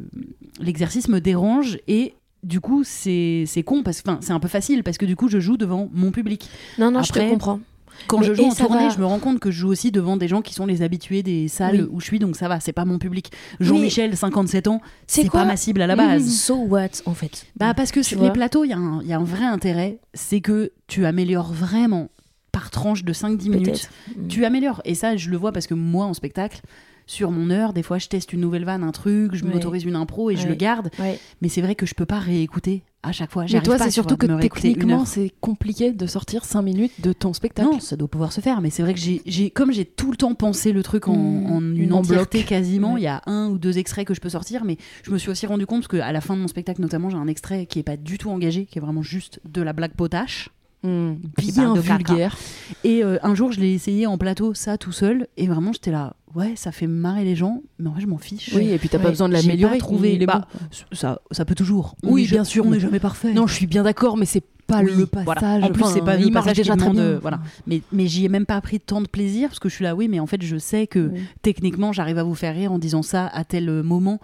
l'exercice 0.60 1.08
me 1.08 1.20
dérange 1.22 1.80
et 1.88 2.14
du 2.44 2.60
coup 2.60 2.84
c'est 2.84 3.46
c'est 3.48 3.64
con 3.64 3.82
parce 3.84 4.02
que 4.02 4.10
enfin 4.10 4.20
c'est 4.22 4.34
un 4.34 4.40
peu 4.42 4.48
facile 4.50 4.84
parce 4.84 4.98
que 4.98 5.06
du 5.06 5.16
coup 5.16 5.30
je 5.30 5.40
joue 5.40 5.56
devant 5.58 5.90
mon 5.94 6.12
public. 6.12 6.50
non 6.78 6.92
non 6.92 7.02
je 7.04 7.14
te 7.14 7.20
comprends 7.30 7.60
Quand 8.06 8.20
Mais- 8.20 8.26
je 8.28 8.34
joue 8.34 8.46
en 8.46 8.54
tournée, 8.54 8.84
va. 8.88 8.90
je 8.90 9.00
me 9.00 9.06
rends 9.06 9.20
compte 9.20 9.40
que 9.40 9.50
je 9.52 9.60
joue 9.60 9.70
aussi 9.70 9.92
devant 9.92 10.16
des 10.18 10.28
gens 10.28 10.42
qui 10.42 10.54
sont 10.54 10.66
les 10.66 10.82
habitués 10.82 11.24
des 11.24 11.48
salles 11.48 11.82
Oui. 11.82 11.88
où 11.92 12.00
je 12.00 12.06
suis 12.06 12.20
donc 12.20 12.36
ça 12.36 12.48
va, 12.48 12.60
c'est 12.60 12.72
pas 12.74 12.86
mon 12.86 13.00
public. 13.00 13.32
Jean-Michel 13.60 14.16
57 14.16 14.68
ans, 14.68 14.82
C'est 15.08 15.30
pas 15.30 15.46
ma 15.46 15.58
cible 15.58 15.82
à 15.82 15.88
la 15.88 15.96
base. 15.96 16.28
so 16.30 16.56
what 16.56 16.90
en 17.06 17.14
fait? 17.14 17.46
Bah 17.58 17.74
parce 17.74 17.92
que 17.92 18.02
vois 18.16 18.28
les 18.28 18.32
plateaux, 18.32 18.64
il 18.64 18.70
y, 18.70 18.74
a 18.74 18.78
un- 18.78 19.02
il 19.02 19.08
y 19.08 19.14
a 19.14 19.18
un 19.18 19.24
vrai 19.24 19.46
intérêt, 19.46 20.00
c'est 20.14 20.42
que 20.42 20.72
tu 20.88 21.06
améliores 21.06 21.52
vraiment 21.52 22.10
par 22.52 22.70
tranche 22.72 23.04
de 23.04 23.14
5-10 23.14 23.50
minutes 23.50 23.90
tu 24.30 24.44
améliores. 24.46 24.82
Et 24.86 24.96
ça, 24.96 25.16
je 25.16 25.30
le 25.30 25.38
vois 25.38 25.52
parce 25.52 25.68
que 25.68 25.74
moi, 25.76 26.06
en 26.06 26.14
spectacle, 26.14 26.62
sur 27.08 27.32
mon 27.32 27.50
heure, 27.50 27.74
des 27.74 27.82
fois, 27.84 27.98
je 27.98 28.08
teste 28.08 28.32
une 28.34 28.42
nouvelle 28.42 28.66
vanne, 28.66 28.84
un 28.84 28.92
truc, 28.92 29.34
je 29.34 29.44
Ouais. 29.44 29.52
m'autorise 29.54 29.84
une 29.86 29.96
impro 29.96 30.30
et 30.30 30.36
je 30.36 30.48
le 30.48 30.54
garde. 30.56 30.90
ouais 31.00 31.18
Mais 31.42 31.50
c'est 31.50 31.62
vrai 31.62 31.74
que 31.74 31.86
je 31.88 31.96
peux 31.96 32.06
pas 32.06 32.20
réécouter 32.20 32.84
à 33.04 33.12
chaque 33.14 33.32
fois. 33.32 33.46
Mais 33.52 33.62
toi, 33.62 33.78
c'est 33.78 33.90
surtout 33.92 34.18
vois, 34.20 34.36
que 34.38 34.42
techniquement, 34.42 35.06
c'est 35.06 35.32
compliqué 35.40 35.94
de 35.94 36.06
sortir 36.06 36.44
5 36.44 36.62
minutes 36.62 36.92
de 37.02 37.14
ton 37.14 37.32
spectacle. 37.32 37.70
Non, 37.70 37.80
ça 37.80 37.96
doit 37.96 38.10
pouvoir 38.10 38.34
se 38.34 38.42
faire, 38.42 38.60
mais 38.60 38.70
c'est 38.70 38.84
vrai 38.84 38.94
que 38.94 39.00
j'ai, 39.00 39.50
comme 39.52 39.72
j'ai 39.72 39.86
tout 39.86 40.12
le 40.12 40.18
temps 40.18 40.34
pensé 40.36 40.74
le 40.74 40.84
truc 40.84 41.08
en, 41.08 41.16
Mm. 41.16 41.46
en 41.52 41.62
une 41.62 41.94
En 41.94 42.00
entièreté 42.00 42.40
bloc. 42.40 42.50
quasiment, 42.50 42.98
il 42.98 43.04
y 43.04 43.08
a 43.08 43.22
un 43.26 43.48
ou 43.48 43.58
deux 43.58 43.78
extraits 43.78 44.06
que 44.06 44.14
je 44.14 44.20
peux 44.20 44.30
sortir, 44.30 44.66
mais 44.66 44.78
je 45.04 45.12
me 45.12 45.18
suis 45.18 45.30
aussi 45.30 45.46
rendu 45.48 45.66
compte 45.66 45.88
qu'à 45.88 46.12
la 46.12 46.20
fin 46.22 46.36
de 46.36 46.42
mon 46.42 46.48
spectacle, 46.50 46.82
notamment, 46.82 47.10
j'ai 47.10 47.18
un 47.18 47.28
extrait 47.28 47.66
qui 47.68 47.80
est 47.80 47.84
pas 47.84 47.96
du 47.98 48.18
tout 48.18 48.30
engagé, 48.30 48.66
qui 48.66 48.78
est 48.80 48.82
vraiment 48.82 49.04
juste 49.04 49.40
de 49.48 49.62
la 49.62 49.72
blague 49.72 49.94
potache. 49.94 50.50
Mm. 50.88 51.16
Bien 51.38 51.74
de 51.74 51.82
caca. 51.82 51.98
vulgaire. 51.98 52.38
Et 52.84 53.04
euh, 53.04 53.18
un 53.24 53.36
jour, 53.36 53.52
je 53.52 53.60
l'ai 53.60 53.74
essayé 53.74 54.08
en 54.08 54.18
plateau, 54.18 54.54
ça 54.54 54.78
tout 54.78 54.92
seul, 54.92 55.28
et 55.38 55.48
vraiment, 55.48 55.74
j'étais 55.74 55.92
là, 55.92 56.16
ouais, 56.36 56.54
ça 56.56 56.72
fait 56.72 56.88
marrer 56.88 57.24
les 57.26 57.36
gens, 57.36 57.62
mais 57.80 57.90
en 57.90 57.92
vrai, 57.92 58.02
je 58.02 58.08
m'en 58.08 58.18
fiche. 58.18 58.52
Oui, 58.56 58.70
et 58.70 58.78
puis 58.78 58.90
t'as 58.90 58.98
Ouais. 58.98 59.04
pas 59.06 59.10
besoin 59.10 59.28
de 59.28 59.34
l'améliorer. 59.34 59.80
il 60.04 60.24
est 60.24 60.26
bah. 60.26 60.48
Ça, 60.92 61.20
ça 61.32 61.46
peut 61.46 61.56
toujours. 61.56 61.96
On 62.04 62.12
Oui, 62.12 62.28
bien 62.28 62.44
sûr, 62.44 62.66
On 62.66 62.72
n'est 62.72 62.80
jamais 62.80 63.00
parfait. 63.00 63.34
Non, 63.34 63.48
je 63.48 63.54
suis 63.54 63.68
bien 63.68 63.84
d'accord, 63.84 64.18
mais 64.18 64.26
c'est 64.26 64.44
pas 64.68 64.82
Oui, 64.82 64.92
le 64.98 65.08
voilà. 65.24 65.40
passage. 65.42 65.64
En 65.64 65.70
plus, 65.70 65.84
Enfin, 65.84 65.94
c'est 65.94 66.02
pas 66.04 66.18
le 66.18 66.30
passage 66.30 66.58
déjà 66.58 66.76
très 66.76 66.98
euh, 66.98 67.20
voilà. 67.22 67.40
Mais, 67.68 67.82
mais 67.94 68.08
j'y 68.08 68.26
ai 68.26 68.30
même 68.30 68.46
pas 68.46 68.60
pris 68.62 68.80
tant 68.82 69.00
de 69.02 69.08
plaisir 69.08 69.48
parce 69.50 69.60
que 69.60 69.70
je 69.70 69.76
suis 69.76 69.84
là, 69.84 69.96
oui, 69.96 70.08
mais 70.10 70.20
en 70.20 70.28
fait, 70.28 70.42
je 70.42 70.58
sais 70.58 70.88
que 70.88 71.10
Oui. 71.14 71.22
techniquement, 71.42 71.94
j'arrive 71.94 72.18
à 72.18 72.24
vous 72.24 72.36
faire 72.36 72.54
rire 72.54 72.72
en 72.74 72.78
disant 72.80 73.02
ça 73.02 73.28
à 73.28 73.44
tel 73.46 73.70
moment. 73.84 74.20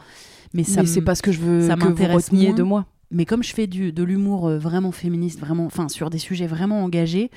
Mais 0.54 0.64
ça 0.64 0.86
c'est 0.86 1.02
pas 1.02 1.16
ce 1.16 1.24
que 1.24 1.32
je 1.32 1.40
veux 1.40 1.68
ça 1.68 1.76
que 1.76 1.88
vous 1.88 2.14
reteniez 2.14 2.54
de 2.54 2.62
moi. 2.62 2.86
Mais 3.12 3.26
comme 3.26 3.44
je 3.44 3.54
fais 3.54 3.68
du, 3.68 3.92
de 3.92 4.04
l'humour 4.04 4.48
euh, 4.48 4.58
vraiment 4.58 4.92
féministe, 4.92 5.40
vraiment, 5.40 5.66
enfin, 5.66 5.90
sur 5.90 6.10
des 6.10 6.18
sujets 6.18 6.48
vraiment 6.48 6.84
engagés, 6.84 7.30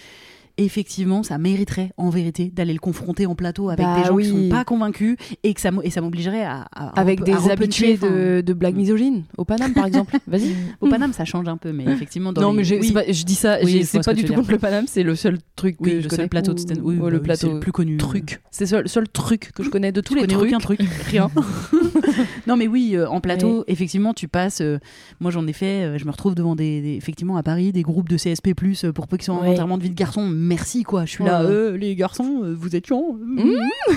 effectivement, 0.58 1.22
ça 1.22 1.38
mériterait 1.38 1.90
en 1.96 2.08
vérité 2.10 2.50
d'aller 2.54 2.72
le 2.72 2.78
confronter 2.78 3.26
en 3.26 3.34
plateau 3.34 3.68
avec 3.68 3.84
Bah 3.84 3.98
des 4.00 4.04
gens 4.08 4.14
oui. 4.14 4.24
qui 4.24 4.30
sont 4.30 4.48
pas 4.48 4.64
convaincus 4.64 5.16
et 5.44 5.52
que 5.54 5.60
ça, 5.60 5.70
et 5.82 5.90
ça 5.90 6.00
m'obligerait 6.00 6.44
à, 6.44 6.66
à- 6.74 6.98
Avec 7.00 7.22
des 7.24 7.50
habitués 7.50 7.96
de, 7.96 8.40
de 8.40 8.52
blagues 8.52 8.74
Mm. 8.74 8.78
misogynes, 8.78 9.24
au 9.36 9.44
Paname 9.44 9.72
par 9.74 9.86
exemple. 9.86 10.16
Vas-y. 10.26 10.54
Au 10.80 10.88
Paname, 10.88 11.12
ça 11.12 11.24
change 11.24 11.46
un 11.48 11.56
peu, 11.56 11.72
mais 11.72 11.84
effectivement, 11.84 12.32
dans 12.32 12.40
non, 12.42 12.52
les- 12.52 12.62
mais 12.78 12.78
oui. 12.80 12.94
je 13.12 13.24
dis 13.24 13.34
ça, 13.34 13.58
Oui, 13.62 13.84
c'est 13.84 14.04
pas 14.04 14.14
du 14.14 14.24
tout 14.24 14.34
contre 14.34 14.50
le 14.50 14.58
Paname, 14.58 14.86
c'est 14.88 15.02
le 15.02 15.14
seul 15.14 15.38
truc 15.56 15.76
que 15.78 15.90
le 15.90 15.96
je 16.00 16.08
seul 16.08 16.16
connais. 16.18 16.28
plateau 16.28 16.54
de 16.54 16.58
stand- 16.58 16.80
oui, 16.82 16.96
Ouais, 16.96 17.02
bah 17.02 17.10
le 17.10 17.20
plateau 17.22 17.46
c'est 17.48 17.52
le 17.54 17.60
plus 17.60 17.72
connu. 17.72 17.96
truc. 17.98 18.40
C'est 18.50 18.64
le 18.64 18.68
seul, 18.68 18.82
le 18.82 18.88
seul 18.88 19.08
truc 19.08 19.50
que 19.54 19.62
je 19.62 19.68
connais 19.70 19.92
de 19.92 20.00
tous 20.00 20.14
Je 20.14 20.20
les 20.20 20.26
trucs. 20.26 20.48
aucun 20.48 20.58
truc, 20.58 20.80
rien. 21.10 21.30
non 22.46 22.56
mais 22.56 22.66
oui, 22.66 22.92
euh, 22.94 23.08
en 23.08 23.20
plateau, 23.20 23.64
effectivement, 23.66 24.14
tu 24.14 24.28
passes. 24.28 24.60
euh, 24.60 24.78
moi, 25.20 25.30
j'en 25.30 25.46
ai 25.46 25.52
fait. 25.52 25.84
euh, 25.84 25.98
je 25.98 26.04
me 26.04 26.10
retrouve 26.10 26.34
devant 26.34 26.56
des, 26.56 26.80
des- 26.80 26.94
effectivement 26.94 27.36
à 27.36 27.42
Paris 27.42 27.72
des 27.72 27.82
groupes 27.82 28.08
de 28.08 28.16
CSP+ 28.16 28.54
pour 28.94 29.06
peu 29.06 29.16
qu'ils 29.16 29.24
soient 29.26 29.34
en 29.34 29.46
enterrement 29.46 29.78
de 29.78 29.82
vie 29.82 29.90
de 29.90 29.94
garçon. 29.94 30.26
Merci 30.46 30.82
quoi. 30.84 31.04
Je 31.04 31.10
suis 31.10 31.24
là. 31.24 31.42
Euh, 31.42 31.76
les 31.76 31.94
garçons, 31.96 32.40
euh, 32.44 32.54
vous 32.58 32.76
êtes 32.76 32.86
chiants. 32.86 33.16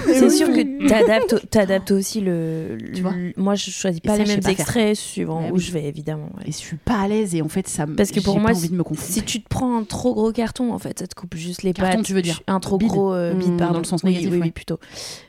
c'est 0.06 0.24
oui. 0.26 0.32
sûr 0.38 0.48
que 0.48 0.88
t'adaptes 0.88 1.50
t'adaptes 1.50 1.92
aussi 1.92 2.22
le, 2.22 2.78
Tu 2.94 3.02
vois 3.02 3.12
le- 3.14 3.34
moi 3.38 3.56
je 3.56 3.70
choisis 3.72 4.00
pas 4.02 4.14
ça, 4.14 4.18
les 4.20 4.26
je 4.26 4.30
sais 4.30 4.36
mêmes 4.36 4.44
pas 4.44 4.50
faire. 4.50 4.60
extraits 4.60 4.96
suivant 4.96 5.42
Ouais, 5.44 5.52
où 5.52 5.56
oui. 5.56 5.60
je 5.62 5.72
vais 5.72 5.86
évidemment 5.86 6.30
ouais. 6.38 6.44
Et 6.48 6.52
je 6.52 6.58
suis 6.58 6.78
pas 6.78 7.00
à 7.02 7.08
l'aise 7.08 7.36
et 7.36 7.42
en 7.42 7.50
fait 7.50 7.68
ça. 7.68 7.86
me- 7.86 7.96
Parce 7.96 8.12
que 8.12 8.20
pour 8.20 8.34
j'ai 8.36 8.40
moi, 8.40 8.52
pas 8.52 8.58
envie 8.58 8.70
de 8.70 8.76
me 8.76 8.84
confondre. 8.84 9.08
Si 9.12 9.22
tu 9.24 9.42
te 9.42 9.48
prends 9.48 9.78
un 9.78 9.84
trop 9.84 10.14
gros 10.14 10.32
carton, 10.32 10.74
en 10.74 10.80
fait, 10.80 11.00
ça 11.00 11.08
te 11.08 11.16
coupe 11.16 11.36
juste 11.36 11.64
les 11.64 11.74
Carton, 11.74 11.98
pattes. 11.98 12.06
tu 12.06 12.14
veux 12.14 12.22
dire 12.22 12.42
Un 12.48 12.60
trop 12.60 12.78
Bide. 12.78 12.90
gros 12.90 13.14
euh, 13.14 13.34
bide, 13.34 13.54
Mmh, 13.54 13.58
pardon. 13.58 13.74
dans 13.74 13.80
le 13.80 13.86
sens 13.86 14.02
Oui, 14.04 14.10
négatif, 14.12 14.30
Oui, 14.32 14.38
oui, 14.38 14.44
ouais. 14.48 14.52
plutôt. 14.52 14.80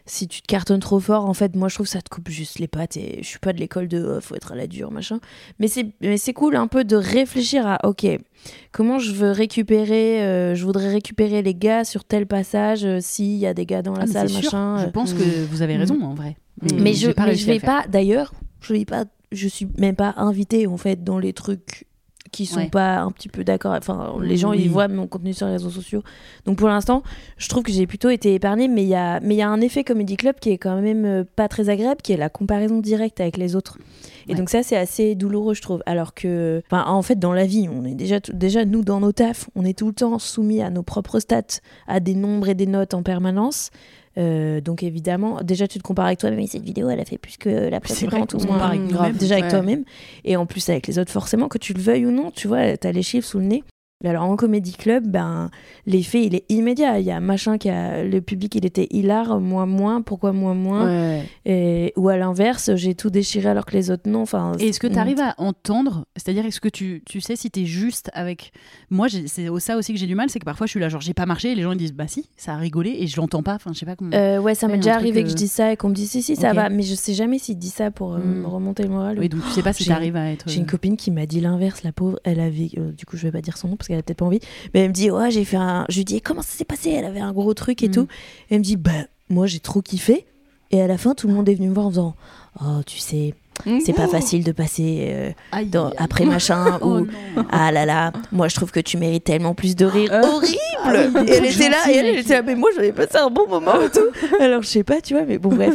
Si 0.07 0.27
tu 0.27 0.43
te 0.43 0.47
cartonnes 0.47 0.81
trop 0.81 0.99
fort, 1.01 1.25
en 1.27 1.35
fait, 1.35 1.55
moi, 1.55 1.69
je 1.69 1.75
trouve 1.75 1.87
que 1.87 1.93
ça 1.93 2.03
te 2.03 2.09
coupe 2.09 2.29
juste 2.29 2.59
les 2.59 2.67
pattes. 2.69 2.97
Et 2.97 3.19
je 3.23 3.27
suis 3.29 3.39
pas 3.39 3.53
de 3.53 3.59
l'école 3.59 3.87
de 3.89 3.99
euh, 3.99 4.21
faut 4.21 4.35
être 4.35 4.53
à 4.53 4.57
la 4.57 4.67
dure, 4.67 4.91
machin. 4.91 5.21
Mais 5.59 5.69
c'est 5.69 5.87
mais 6.01 6.17
c'est 6.17 6.33
cool 6.33 6.57
un 6.57 6.67
peu 6.67 6.85
de 6.85 6.97
réfléchir 6.97 7.67
à 7.67 7.79
ok, 7.87 8.07
comment 8.73 8.99
je 8.99 9.13
veux 9.13 9.31
récupérer. 9.31 10.23
euh, 10.23 10.55
je 10.55 10.65
voudrais 10.65 10.89
récupérer 10.91 11.43
les 11.43 11.55
gars 11.55 11.85
sur 11.85 12.05
tel 12.05 12.27
passage 12.27 12.85
euh, 12.85 12.99
s'il 13.01 13.37
y 13.37 13.47
a 13.47 13.55
des 13.55 13.67
gars 13.67 13.83
dans 13.83 13.95
la 13.95 14.05
Ah, 14.05 14.07
salle, 14.07 14.33
machin. 14.33 14.79
Je 14.79 14.87
euh. 14.87 14.91
pense 14.91 15.13
que 15.15 15.45
vous 15.51 15.63
avez 15.63 15.77
raison 15.77 16.01
en 16.03 16.15
vrai. 16.15 16.37
Mais 16.63 16.93
je, 16.95 17.07
j'ai 17.09 17.15
pas 17.15 17.27
mais 17.27 17.35
je 17.35 17.49
à 17.51 17.53
vais 17.55 17.61
pas. 17.61 17.85
D'ailleurs, 17.89 18.33
je 18.61 18.73
vais 18.75 18.85
pas. 18.85 19.05
Je 19.33 19.47
suis 19.49 19.69
même 19.79 19.95
pas 19.97 20.15
invitée 20.17 20.67
en 20.67 20.77
fait 20.77 21.05
dans 21.05 21.19
les 21.19 21.33
trucs 21.33 21.87
qui 22.33 22.47
sont 22.47 22.61
Ouais. 22.61 22.69
pas 22.69 22.99
un 23.01 23.11
petit 23.11 23.29
peu 23.29 23.45
d'accord. 23.45 23.73
Enfin, 23.77 24.15
les 24.23 24.37
gens, 24.37 24.51
Oui. 24.51 24.63
ils 24.63 24.71
voient 24.71 24.89
mon 24.89 25.07
contenu 25.07 25.33
sur 25.35 25.47
les 25.47 25.53
réseaux 25.53 25.71
sociaux. 25.71 26.03
Donc 26.47 26.59
pour 26.59 26.69
l'instant, 26.69 27.03
je 27.39 27.49
trouve 27.49 27.63
que 27.63 27.73
j'ai 27.73 27.87
plutôt 27.87 28.09
été 28.11 28.35
épargnée, 28.35 28.69
mais 28.69 28.83
il 28.83 28.89
y 28.89 28.95
a, 28.95 29.21
mais 29.21 29.35
il 29.35 29.39
y 29.39 29.43
a 29.43 29.49
un 29.49 29.61
effet 29.61 29.85
Comedy 29.85 30.17
Club 30.17 30.37
qui 30.41 30.51
est 30.51 30.59
quand 30.59 30.81
même 30.81 31.05
euh, 31.05 31.25
pas 31.37 31.49
très 31.49 31.69
agréable, 31.69 32.03
qui 32.03 32.13
est 32.13 32.17
la 32.17 32.29
comparaison 32.29 32.79
directe 32.79 33.21
avec 33.21 33.37
les 33.37 33.57
autres. 33.57 33.79
Et 34.29 34.33
Ouais. 34.33 34.39
donc 34.39 34.51
ça, 34.51 34.63
c'est 34.63 34.77
assez 34.77 35.15
douloureux, 35.15 35.55
je 35.55 35.63
trouve. 35.63 35.83
Alors 35.87 36.15
que, 36.15 36.63
en 36.71 37.03
fait, 37.03 37.19
dans 37.19 37.33
la 37.33 37.47
vie, 37.47 37.69
on 37.73 37.85
est 37.85 37.95
déjà, 37.95 38.21
déjà 38.33 38.65
nous 38.65 38.83
dans 38.85 39.01
nos 39.01 39.13
tafs, 39.13 39.49
on 39.57 39.65
est 39.65 39.77
tout 39.79 39.87
le 39.89 39.93
temps 39.95 40.19
soumis 40.19 40.63
à 40.63 40.71
nos 40.71 40.83
propres 40.83 41.19
stats, 41.21 41.61
à 41.89 42.01
des 42.01 42.15
nombres 42.15 42.49
et 42.49 42.55
des 42.55 42.67
notes 42.67 42.95
en 42.95 43.03
permanence. 43.03 43.71
Euh, 44.19 44.61
donc 44.61 44.83
évidemment, 44.83 45.41
déjà 45.43 45.69
tu 45.69 45.79
te 45.79 45.83
compares 45.83 46.07
avec 46.07 46.19
toi-même. 46.19 46.45
Cette 46.47 46.63
vidéo, 46.63 46.91
elle 46.91 47.01
a 47.01 47.05
fait 47.05 47.19
plus 47.19 47.37
que 47.37 47.69
la 47.69 47.81
précédente. 47.81 48.35
ou 48.35 48.39
moins. 48.47 48.77
Grave. 48.77 49.17
Déjà 49.17 49.37
avec 49.37 49.49
toi-même 49.49 49.85
et 50.25 50.37
en 50.37 50.47
plus 50.47 50.69
avec 50.69 50.87
les 50.87 50.99
autres 50.99 51.13
forcément 51.13 51.49
que 51.49 51.59
tu 51.59 51.73
le 51.73 51.81
veuilles 51.81 52.07
ou 52.07 52.11
non 52.11 52.31
tu 52.31 52.49
vois 52.49 52.77
t'as 52.77 52.93
les 52.93 53.03
chiffres 53.03 53.27
sous 53.27 53.39
le 53.39 53.45
nez 53.45 53.65
alors 54.09 54.23
en 54.25 54.37
comédie 54.37 54.73
club 54.73 55.07
ben 55.07 55.51
l'effet 55.87 56.25
il 56.25 56.35
est 56.35 56.45
immédiat 56.51 56.99
il 56.99 57.05
y 57.07 57.11
a 57.11 57.21
machin 57.21 57.59
qui 57.59 57.69
a 57.69 58.03
le 58.03 58.21
public 58.21 58.55
il 58.55 58.65
était 58.65 58.87
hilar 58.91 59.41
moi 59.41 59.67
moins 59.67 60.01
pourquoi 60.03 60.33
moi 60.33 60.55
moins? 60.55 60.87
Ouais. 60.87 61.23
et, 61.45 61.93
ou 61.97 62.09
à 62.09 62.17
l'inverse 62.17 62.75
j'ai 62.77 62.95
tout 62.95 63.11
déchiré 63.11 63.49
alors 63.49 63.67
que 63.67 63.73
les 63.77 63.91
autres 63.91 64.09
non 64.09 64.23
enfin 64.23 64.53
Et 64.59 64.69
est-ce 64.69 64.81
que 64.81 64.87
tu 64.87 64.99
arrives 64.99 65.21
à 65.21 65.35
entendre? 65.39 66.07
C'est-à-dire, 66.17 66.47
est-ce 66.47 66.61
que 66.61 66.69
tu, 66.69 67.03
tu 67.07 67.21
sais 67.21 67.37
si 67.37 67.51
tu 67.51 67.61
es 67.61 67.65
juste 67.67 68.11
avec. 68.15 68.53
Moi, 68.91 69.09
c'est 69.27 69.49
ça 69.59 69.77
aussi 69.77 69.93
que 69.93 69.99
j'ai 69.99 70.07
du 70.07 70.15
mal, 70.15 70.29
c'est 70.31 70.39
que 70.39 70.45
parfois 70.45 70.67
je 70.67 70.71
suis 70.73 70.81
là, 70.81 70.89
genre 70.89 71.01
j'ai 71.01 71.15
pas 71.15 71.27
marché, 71.27 71.53
et 71.53 71.55
les 71.55 71.63
gens 71.63 71.73
ils 71.73 71.79
disent 71.79 71.93
bah 71.93 72.07
si, 72.09 72.29
ça 72.37 72.53
a 72.55 72.57
rigolé, 72.57 72.97
et 73.01 73.07
je 73.07 73.17
l'entends 73.21 73.43
pas, 73.43 73.55
enfin 73.55 73.73
je 73.75 73.79
sais 73.79 73.87
pas 73.87 73.97
comment. 73.97 74.11
Euh, 74.15 74.39
ouais 74.41 74.55
ça 74.55 74.69
m'est 74.69 74.77
déjà 74.77 74.95
arrivé 74.95 75.21
euh, 75.21 75.23
que 75.25 75.29
je 75.31 75.35
dise 75.35 75.51
ça 75.53 75.73
et 75.73 75.77
qu'on 75.77 75.89
me 75.89 75.95
dise 75.95 76.11
si 76.11 76.23
si 76.23 76.37
ça 76.37 76.53
va 76.53 76.69
mais 76.69 76.83
je 76.83 76.95
sais 76.95 77.15
jamais 77.15 77.39
s'il 77.39 77.59
dit 77.59 77.69
ça 77.71 77.91
pour 77.91 78.15
euh, 78.15 78.19
Mm. 78.21 78.41
me 78.43 78.47
remonter 78.47 78.83
le 78.83 78.89
moral 78.91 79.19
ou- 79.19 79.21
oui, 79.21 79.29
donc 79.29 79.43
tu 79.45 79.51
sais 79.51 79.63
pas 79.63 79.73
si 79.73 79.85
j'ai- 79.85 79.91
tu 79.91 79.97
arrives 79.97 80.17
à 80.17 80.31
être. 80.31 80.49
J'ai 80.49 80.59
une 80.59 80.67
copine 80.67 80.97
qui 80.97 81.11
m'a 81.11 81.27
dit 81.27 81.41
l'inverse, 81.41 81.83
la 81.83 81.93
pauvre. 81.93 82.19
Elle 82.25 82.41
avait, 82.41 82.71
euh, 82.79 82.93
du 82.93 83.05
coup, 83.07 83.17
je 83.17 83.23
vais 83.23 83.33
pas 83.33 83.41
dire 83.41 83.57
son 83.57 83.69
nom 83.69 83.77
parce 83.77 83.89
qu'elle 83.91 83.99
a 83.99 84.03
peut-être 84.03 84.19
pas 84.19 84.25
envie, 84.27 84.41
mais 84.73 84.81
elle 84.81 84.89
me 84.89 84.95
dit, 84.95 85.11
ouais, 85.11 85.31
j'ai 85.31 85.45
fait 85.45 85.57
un. 85.57 85.85
Je 85.89 85.97
lui 85.99 86.05
dis, 86.05 86.21
comment 86.21 86.43
ça 86.43 86.57
s'est 86.57 86.65
passé? 86.65 86.91
Elle 86.91 87.05
avait 87.05 87.21
un 87.21 87.33
gros 87.33 87.53
truc 87.55 87.83
et 87.83 87.89
Mm. 87.89 87.93
tout. 87.93 88.07
Et 88.51 88.55
elle 88.55 88.59
me 88.61 88.65
dit, 88.65 88.77
bah, 88.77 88.91
moi, 89.29 89.47
j'ai 89.47 89.61
trop 89.61 89.83
kiffé. 89.83 90.27
Et 90.71 90.81
à 90.81 90.87
la 90.87 90.97
fin, 90.99 91.15
tout 91.15 91.27
le 91.27 91.35
monde 91.35 91.49
est 91.49 91.55
venu 91.55 91.69
me 91.69 91.75
voir 91.75 91.87
en 91.87 91.91
faisant, 91.91 92.15
oh, 92.63 92.81
tu 92.87 92.99
sais, 92.99 93.35
c'est 93.85 93.93
pas 93.93 94.09
facile 94.09 94.45
de 94.45 94.53
passer 94.53 95.07
euh, 95.11 95.31
Aïe, 95.53 95.67
dans- 95.67 95.87
aïe, 95.87 95.93
aïe. 95.99 96.05
après 96.05 96.25
machin 96.25 96.79
Oh 96.83 97.01
ou 97.01 97.07
ah 97.51 97.73
là 97.73 97.87
là, 97.87 98.13
moi, 98.33 98.49
je 98.49 98.55
trouve 98.55 98.71
que 98.71 98.81
tu 98.81 98.97
mérites 98.97 99.25
tellement 99.25 99.55
plus 99.55 99.77
de 99.77 99.85
rire. 99.85 100.11
Euh. 100.13 100.23
Horrible 100.23 100.57
Ah 100.85 100.95
Et 101.27 101.31
elle 101.31 101.45
était 101.47 101.69
là, 101.69 101.77
et 101.91 101.97
elle, 101.97 102.19
était 102.19 102.35
là, 102.35 102.43
mais 102.43 102.55
moi, 102.55 102.71
j'avais 102.75 102.93
passé 102.93 103.17
un 103.19 103.31
bon 103.31 103.47
moment 103.49 103.81
et 103.81 103.91
tout. 103.91 104.01
Alors, 104.41 104.63
je 104.63 104.69
sais 104.69 104.85
pas, 104.85 105.01
tu 105.01 105.15
vois, 105.15 105.25
mais 105.25 105.39
bon, 105.39 105.51
bref. 105.55 105.75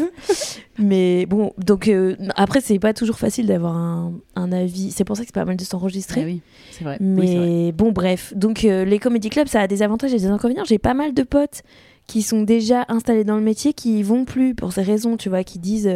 Mais 0.77 1.25
bon, 1.25 1.53
donc 1.57 1.87
euh, 1.87 2.15
après, 2.35 2.59
c'est 2.61 2.79
pas 2.79 2.93
toujours 2.93 3.17
facile 3.17 3.47
d'avoir 3.47 3.75
un, 3.77 4.13
un 4.35 4.51
avis. 4.51 4.91
C'est 4.91 5.03
pour 5.05 5.15
ça 5.15 5.21
que 5.23 5.27
c'est 5.27 5.33
pas 5.35 5.45
mal 5.45 5.55
de 5.55 5.63
s'enregistrer. 5.63 6.21
Ah 6.21 6.25
oui, 6.25 6.41
c'est 6.71 6.83
vrai. 6.83 6.97
Mais 6.99 7.21
Oui, 7.21 7.27
c'est 7.27 7.37
vrai. 7.37 7.71
bon, 7.71 7.91
bref. 7.91 8.33
Donc, 8.35 8.65
euh, 8.65 8.83
les 8.83 8.99
comédie 8.99 9.29
clubs, 9.29 9.47
ça 9.47 9.61
a 9.61 9.67
des 9.67 9.83
avantages 9.83 10.13
et 10.13 10.17
des 10.17 10.25
inconvénients. 10.27 10.65
J'ai 10.65 10.79
pas 10.79 10.93
mal 10.93 11.13
de 11.13 11.23
potes 11.23 11.61
qui 12.07 12.21
sont 12.21 12.41
déjà 12.43 12.85
installés 12.89 13.23
dans 13.23 13.35
le 13.37 13.41
métier 13.41 13.73
qui 13.73 13.99
y 13.99 14.03
vont 14.03 14.25
plus 14.25 14.53
pour 14.53 14.73
ces 14.73 14.81
raisons, 14.83 15.17
tu 15.17 15.29
vois, 15.29 15.43
qui 15.43 15.59
disent. 15.59 15.89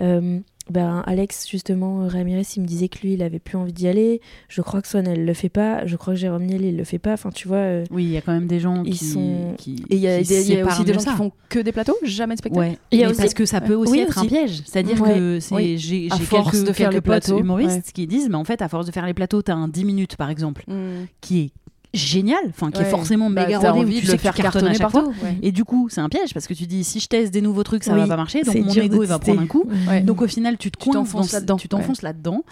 euh, 0.00 0.38
ben, 0.70 1.02
Alex, 1.06 1.48
justement, 1.48 2.02
euh, 2.02 2.08
Ramirez, 2.08 2.42
il 2.56 2.62
me 2.62 2.66
disait 2.66 2.88
que 2.88 2.98
lui, 3.00 3.14
il 3.14 3.22
avait 3.22 3.38
plus 3.38 3.56
envie 3.56 3.72
d'y 3.72 3.88
aller. 3.88 4.20
Je 4.48 4.60
crois 4.62 4.82
que 4.82 4.88
Swan, 4.88 5.06
elle 5.06 5.24
le 5.24 5.34
fait 5.34 5.48
pas. 5.48 5.86
Je 5.86 5.96
crois 5.96 6.14
que 6.14 6.20
Jérôme 6.20 6.44
Niel, 6.44 6.62
il 6.64 6.76
le 6.76 6.84
fait 6.84 6.98
pas. 6.98 7.12
Enfin, 7.14 7.30
tu 7.30 7.48
vois. 7.48 7.56
euh, 7.56 7.84
Oui, 7.90 8.04
il 8.04 8.10
y 8.10 8.16
a 8.16 8.20
quand 8.20 8.32
même 8.32 8.46
des 8.46 8.60
gens 8.60 8.82
Ils 8.84 8.92
qui. 8.94 9.04
sont- 9.04 9.54
qui- 9.56 9.82
Et 9.90 9.94
il 9.96 9.98
y 9.98 10.02
y 10.02 10.08
a 10.08 10.18
aussi 10.20 10.84
des 10.84 10.92
gens 10.94 11.00
ça. 11.00 11.10
qui 11.12 11.16
font 11.16 11.32
que 11.48 11.58
des 11.58 11.72
plateaux, 11.72 11.96
jamais 12.02 12.34
de 12.34 12.38
spectacle. 12.40 12.60
Ouais, 12.60 12.78
Il 12.90 12.98
y 12.98 13.02
a 13.02 13.06
mais 13.06 13.12
aussi- 13.12 13.20
parce 13.22 13.34
que 13.34 13.46
ça 13.46 13.60
peut 13.60 13.74
aussi 13.74 13.92
Oui, 13.92 13.98
être 14.00 14.10
aussi. 14.16 14.26
un 14.26 14.28
piège. 14.28 14.62
C'est-à-dire 14.66 15.00
Ouais. 15.00 15.14
que 15.14 15.40
c'est- 15.40 15.54
Oui. 15.54 15.78
j'ai 15.78 16.08
À 16.10 16.16
j'ai 16.16 16.24
force 16.24 16.50
quelques, 16.52 16.66
de 16.66 16.72
faire 16.72 16.90
quelques 16.90 16.94
les 16.94 17.00
plateaux, 17.00 17.38
humoristes 17.38 17.70
ouais. 17.76 17.92
qui 17.94 18.06
disent, 18.06 18.28
mais 18.28 18.36
en 18.36 18.44
fait, 18.44 18.60
à 18.62 18.68
force 18.68 18.86
de 18.86 18.92
faire 18.92 19.06
les 19.06 19.14
plateaux, 19.14 19.42
t'as 19.42 19.54
un 19.54 19.68
10 19.68 19.84
minutes 19.84 20.16
par 20.16 20.30
exemple, 20.30 20.64
Mm. 20.68 21.06
qui 21.20 21.40
est 21.40 21.50
génial, 21.94 22.38
enfin 22.50 22.70
qui 22.70 22.82
est 22.82 22.84
forcément 22.84 23.30
Bah, 23.30 23.46
méga 23.46 23.58
rodé, 23.58 23.70
envie 23.80 23.94
tu 23.96 24.00
de 24.02 24.06
sais 24.06 24.12
le 24.12 24.16
que 24.18 24.22
faire 24.22 24.34
tu 24.34 24.42
cartonnes 24.42 24.66
à 24.66 24.74
cartonner 24.74 24.78
chaque 24.78 24.90
fois. 24.90 25.02
partout. 25.12 25.24
ouais. 25.24 25.38
Et 25.42 25.52
du 25.52 25.64
coup, 25.64 25.88
c'est 25.90 26.00
un 26.00 26.08
piège 26.08 26.34
parce 26.34 26.46
que 26.46 26.54
tu 26.54 26.66
dis 26.66 26.84
si 26.84 27.00
je 27.00 27.08
teste 27.08 27.32
des 27.32 27.40
nouveaux 27.40 27.62
trucs, 27.64 27.84
ça 27.84 27.92
Oui. 27.94 28.00
va 28.00 28.06
pas 28.06 28.16
marcher, 28.16 28.42
donc 28.42 28.54
mon 28.56 28.72
ego 28.74 29.02
va 29.04 29.18
prendre 29.18 29.40
un 29.40 29.46
coup. 29.46 29.64
Ouais. 29.88 30.00
Donc 30.02 30.20
au 30.22 30.26
final, 30.28 30.56
tu 30.58 30.70
te 30.70 30.78
Tu 30.78 30.90
t'enfonces 30.90 31.30
dans- 31.30 31.36
là-dedans, 31.38 31.56
Tu 31.56 31.68
t'enfonces 31.68 32.02
là-dedans. 32.02 32.42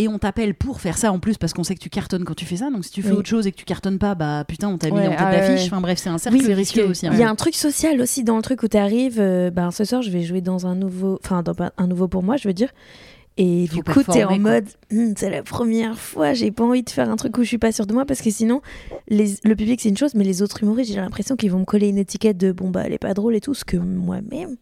Et 0.00 0.06
on 0.06 0.16
t'appelle 0.20 0.54
pour 0.54 0.80
faire 0.80 0.96
ça 0.96 1.10
en 1.10 1.18
plus 1.18 1.38
parce 1.38 1.52
qu'on 1.52 1.64
sait 1.64 1.74
que 1.74 1.80
tu 1.80 1.90
cartonnes 1.90 2.22
quand 2.24 2.34
tu 2.36 2.44
fais 2.44 2.58
ça. 2.58 2.70
Donc 2.70 2.84
si 2.84 2.92
tu 2.92 3.02
fais 3.02 3.10
Oui. 3.10 3.16
autre 3.16 3.28
chose 3.28 3.48
et 3.48 3.50
que 3.50 3.56
tu 3.56 3.64
cartonnes 3.64 3.98
pas, 3.98 4.14
bah 4.14 4.44
putain, 4.46 4.68
on 4.68 4.78
t'a 4.78 4.90
mis 4.90 4.92
Ouais, 4.98 5.06
en 5.08 5.10
tête 5.10 5.18
ah 5.20 5.32
d'affiche. 5.32 5.60
ouais. 5.62 5.66
Enfin 5.66 5.80
bref, 5.80 5.98
c'est 5.98 6.08
un 6.08 6.18
cercle 6.18 6.38
Oui, 6.38 6.54
risqué. 6.54 6.84
aussi. 6.84 7.08
hein. 7.08 7.10
Il 7.14 7.18
y 7.18 7.24
a 7.24 7.28
un 7.28 7.34
truc 7.34 7.56
social 7.56 8.00
aussi 8.00 8.22
dans 8.22 8.36
le 8.36 8.42
truc 8.42 8.62
où 8.62 8.68
tu 8.68 8.76
arrives. 8.76 9.16
ben, 9.18 9.72
ce 9.72 9.84
soir, 9.84 10.02
je 10.02 10.10
vais 10.10 10.22
jouer 10.22 10.40
dans 10.40 10.68
un 10.68 10.76
nouveau. 10.76 11.18
Enfin, 11.24 11.42
dans 11.42 11.54
un 11.76 11.86
nouveau 11.88 12.06
pour 12.06 12.22
moi, 12.22 12.36
je 12.36 12.46
veux 12.46 12.54
dire. 12.54 12.68
Et 13.40 13.66
Faut 13.68 13.76
du 13.76 13.82
coup, 13.84 14.02
t'es 14.02 14.24
en 14.24 14.36
mode, 14.38 14.66
Hum, 14.92 15.14
c'est 15.16 15.30
la 15.30 15.42
première 15.42 15.96
fois, 15.98 16.32
j'ai 16.34 16.50
pas 16.50 16.64
envie 16.64 16.82
de 16.82 16.90
faire 16.90 17.08
un 17.08 17.16
truc 17.16 17.38
où 17.38 17.42
je 17.42 17.48
suis 17.48 17.58
pas 17.58 17.70
sûre 17.72 17.86
de 17.86 17.94
moi 17.94 18.04
parce 18.04 18.20
que 18.20 18.30
sinon, 18.30 18.60
les, 19.08 19.34
le 19.44 19.54
public 19.54 19.80
c'est 19.80 19.88
une 19.90 19.96
chose, 19.96 20.14
mais 20.14 20.24
les 20.24 20.42
autres 20.42 20.62
humoristes, 20.62 20.90
j'ai 20.92 20.98
l'impression 21.00 21.36
qu'ils 21.36 21.50
vont 21.52 21.60
me 21.60 21.64
coller 21.64 21.88
une 21.88 21.98
étiquette 21.98 22.36
de 22.36 22.50
bon 22.52 22.70
bah 22.70 22.82
elle 22.84 22.92
est 22.92 22.98
pas 22.98 23.14
drôle 23.14 23.36
et 23.36 23.40
tout, 23.40 23.54
ce 23.54 23.64
que 23.64 23.76
moi-même, 23.76 24.56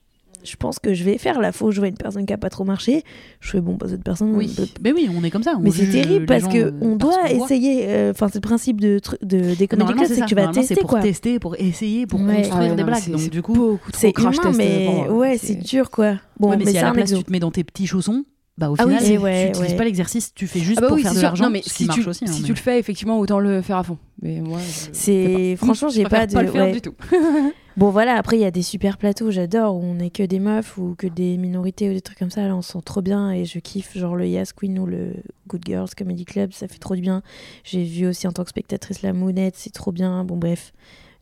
je 0.44 0.54
pense 0.56 0.78
que 0.78 0.92
je 0.94 1.02
vais 1.04 1.16
faire. 1.18 1.40
Là, 1.40 1.50
faut 1.52 1.70
jouer 1.72 1.88
une 1.88 1.96
personne 1.96 2.24
qui 2.26 2.32
a 2.32 2.38
pas 2.38 2.50
trop 2.50 2.64
marché. 2.64 3.02
Je 3.40 3.50
fais 3.50 3.60
bon 3.60 3.74
bah 3.76 3.86
cette 3.88 4.04
personne. 4.04 4.32
Oui, 4.36 4.52
peut- 4.54 4.68
mais 4.84 4.92
oui, 4.92 5.08
on 5.16 5.24
est 5.24 5.30
comme 5.30 5.42
ça. 5.42 5.54
on 5.58 5.60
Mais 5.62 5.70
c'est 5.70 5.88
terrible 5.88 6.26
parce 6.26 6.46
que 6.46 6.58
euh, 6.58 6.70
on 6.82 6.98
parce 6.98 7.16
doit 7.16 7.30
essayer. 7.32 7.86
euh, 7.88 8.10
Enfin, 8.12 8.28
c'est 8.28 8.36
le 8.36 8.40
principe 8.46 8.80
de, 8.80 9.00
de 9.22 9.54
des 9.54 9.66
comédie 9.66 9.76
Normalement, 9.78 10.02
clubs, 10.04 10.14
c'est 10.16 10.20
que 10.22 10.26
tu 10.26 10.34
vas 10.36 10.48
tester 10.48 10.74
pour 10.76 10.90
quoi. 10.90 11.00
tester, 11.00 11.38
pour 11.40 11.56
essayer, 11.56 12.06
pour 12.06 12.20
Ouais. 12.20 12.42
construire 12.42 12.60
ouais, 12.70 12.76
des 12.76 12.82
non, 12.82 12.86
blagues. 12.88 13.10
Donc 13.10 13.30
du 13.30 13.42
coup, 13.42 13.54
trop 13.54 13.78
C'est 13.94 14.12
crash 14.12 14.36
humain, 14.36 14.42
test 14.52 14.58
mais 14.58 15.08
ouais, 15.08 15.38
c'est 15.38 15.54
dur 15.56 15.90
quoi. 15.90 16.16
Bon, 16.38 16.50
mais, 16.56 16.64
si 16.66 16.76
à 16.76 16.80
c'est 16.80 16.86
la 16.86 16.92
place 16.92 17.12
tu 17.14 17.24
te 17.24 17.32
mets 17.32 17.40
dans 17.40 17.50
tes 17.50 17.64
petits 17.64 17.86
chaussons, 17.88 18.24
bah 18.58 18.70
au 18.70 18.74
Ah 18.78 18.84
oui, 18.86 18.94
final, 18.96 19.02
c'est- 19.04 19.12
tu 19.16 19.18
ouais, 19.18 19.46
n'utilises 19.48 19.70
ouais. 19.72 19.76
pas 19.76 19.84
l'exercice, 19.84 20.32
tu 20.34 20.46
fais 20.46 20.60
juste 20.60 20.78
Ah 20.78 20.82
bah 20.82 20.86
pour 20.88 20.96
oui, 20.96 21.02
faire 21.02 21.14
de 21.14 21.20
l'argent, 21.20 21.44
Non, 21.44 21.50
mais 21.50 21.62
si 21.64 21.86
tu, 21.88 22.06
aussi. 22.08 22.24
hein, 22.24 22.28
si 22.32 22.40
mais- 22.40 22.46
tu 22.46 22.52
le 22.52 22.58
fais, 22.58 22.78
effectivement, 22.78 23.18
autant 23.18 23.38
le 23.38 23.60
faire 23.62 23.76
à 23.76 23.82
fond. 23.82 23.98
Mais 24.22 24.40
moi, 24.40 24.58
C'est 24.92 25.56
franchement, 25.56 25.88
Je 25.90 25.96
j'ai 25.96 26.04
pas 26.04 26.26
de. 26.26 26.32
pas 26.32 26.42
le 26.42 26.50
faire 26.50 26.64
ouais. 26.66 26.72
du 26.72 26.80
tout. 26.80 26.94
Bon 27.76 27.90
voilà, 27.90 28.14
après 28.16 28.38
il 28.38 28.40
y 28.40 28.46
a 28.46 28.50
des 28.50 28.62
super 28.62 28.96
plateaux, 28.96 29.30
j'adore 29.30 29.76
où 29.76 29.82
on 29.84 29.98
est 29.98 30.08
que 30.08 30.22
des 30.22 30.38
meufs 30.38 30.78
ou 30.78 30.94
que 30.96 31.06
des 31.06 31.36
minorités 31.36 31.90
ou 31.90 31.92
des 31.92 32.00
trucs 32.00 32.18
comme 32.18 32.30
ça. 32.30 32.48
Là, 32.48 32.56
on 32.56 32.62
se 32.62 32.72
sent 32.72 32.78
trop 32.86 33.02
bien 33.02 33.30
et 33.32 33.44
je 33.44 33.58
kiffe 33.58 33.98
genre 33.98 34.16
le 34.16 34.26
Yas 34.26 34.52
Queen 34.56 34.78
ou 34.78 34.86
le 34.86 35.12
Good 35.46 35.60
Girls 35.66 35.90
Comedy 35.94 36.24
Club, 36.24 36.52
ça 36.54 36.68
fait 36.68 36.78
trop 36.78 36.94
du 36.94 37.02
bien. 37.02 37.20
J'ai 37.64 37.84
vu 37.84 38.06
aussi 38.06 38.26
en 38.26 38.32
tant 38.32 38.44
que 38.44 38.48
spectatrice 38.48 39.02
la 39.02 39.12
Mounette, 39.12 39.56
c'est 39.58 39.74
trop 39.74 39.92
bien. 39.92 40.24
Bon 40.24 40.38
bref, 40.38 40.72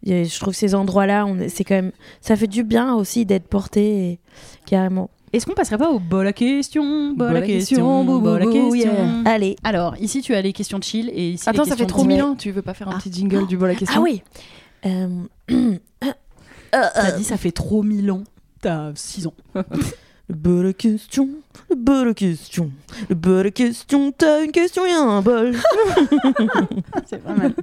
je 0.07 0.39
trouve 0.39 0.55
ces 0.55 0.77
endroits-là, 0.77 1.27
c'est 1.49 1.65
quand 1.65 1.75
même, 1.75 1.91
ça 2.21 2.37
fait 2.37 2.47
du 2.47 2.63
bien 2.63 2.95
aussi 2.95 3.27
d'être 3.27 3.49
porté 3.49 4.11
et- 4.13 4.19
carrément. 4.65 5.11
Est-ce 5.35 5.47
qu'on 5.47 5.55
passerait 5.55 5.79
pas 5.79 5.91
au 5.91 5.99
bol 5.99 6.27
à 6.27 6.33
question 6.33 7.13
Bol 7.13 7.29
Bol 7.29 7.37
à 7.37 7.43
question, 7.43 7.77
question, 7.77 8.05
bou, 8.05 8.21
bol 8.21 8.41
à 8.41 8.45
question? 8.45 8.75
yeah. 8.75 8.95
Allez. 9.25 9.57
Alors, 9.65 9.97
ici, 9.99 10.23
tu 10.23 10.33
as 10.35 10.41
les 10.41 10.53
questions 10.53 10.79
de 10.79 10.85
chill 10.85 11.11
et 11.13 11.31
ici, 11.31 11.49
Attends, 11.49 11.65
les 11.65 11.71
ça 11.71 11.77
fait 11.77 11.87
trop 11.87 12.05
mille 12.05 12.23
ans. 12.23 12.37
Tu 12.37 12.53
veux 12.53 12.63
pas 12.63 12.73
faire 12.75 12.89
un 12.89 12.93
Ah. 12.95 12.99
petit 12.99 13.13
jingle 13.13 13.47
du 13.49 13.57
bol 13.57 13.69
à 13.71 13.75
question? 13.75 14.01
Ah 14.01 14.03
oui. 14.03 14.23
Euh, 14.87 15.25
T'as 16.71 17.13
dit 17.13 17.25
ça 17.25 17.37
fait 17.37 17.53
trop 17.53 17.83
mille 17.83 18.11
ans. 18.11 18.23
T'as 18.61 18.93
6 18.95 19.27
ans. 19.27 19.35
Le 19.55 19.65
bol 20.35 20.67
à 20.69 20.73
question, 20.73 21.29
le 21.71 21.77
bol 21.77 22.09
à 22.09 22.15
question, 22.15 22.71
le 23.09 23.15
bol 23.15 23.51
question, 23.53 24.13
t'as 24.17 24.45
une 24.45 24.53
question, 24.53 24.85
y 24.87 24.91
a 24.91 25.01
un 25.01 25.23
bol. 25.23 25.55
C'est 27.07 27.23
pas 27.23 27.35
mal. 27.35 27.55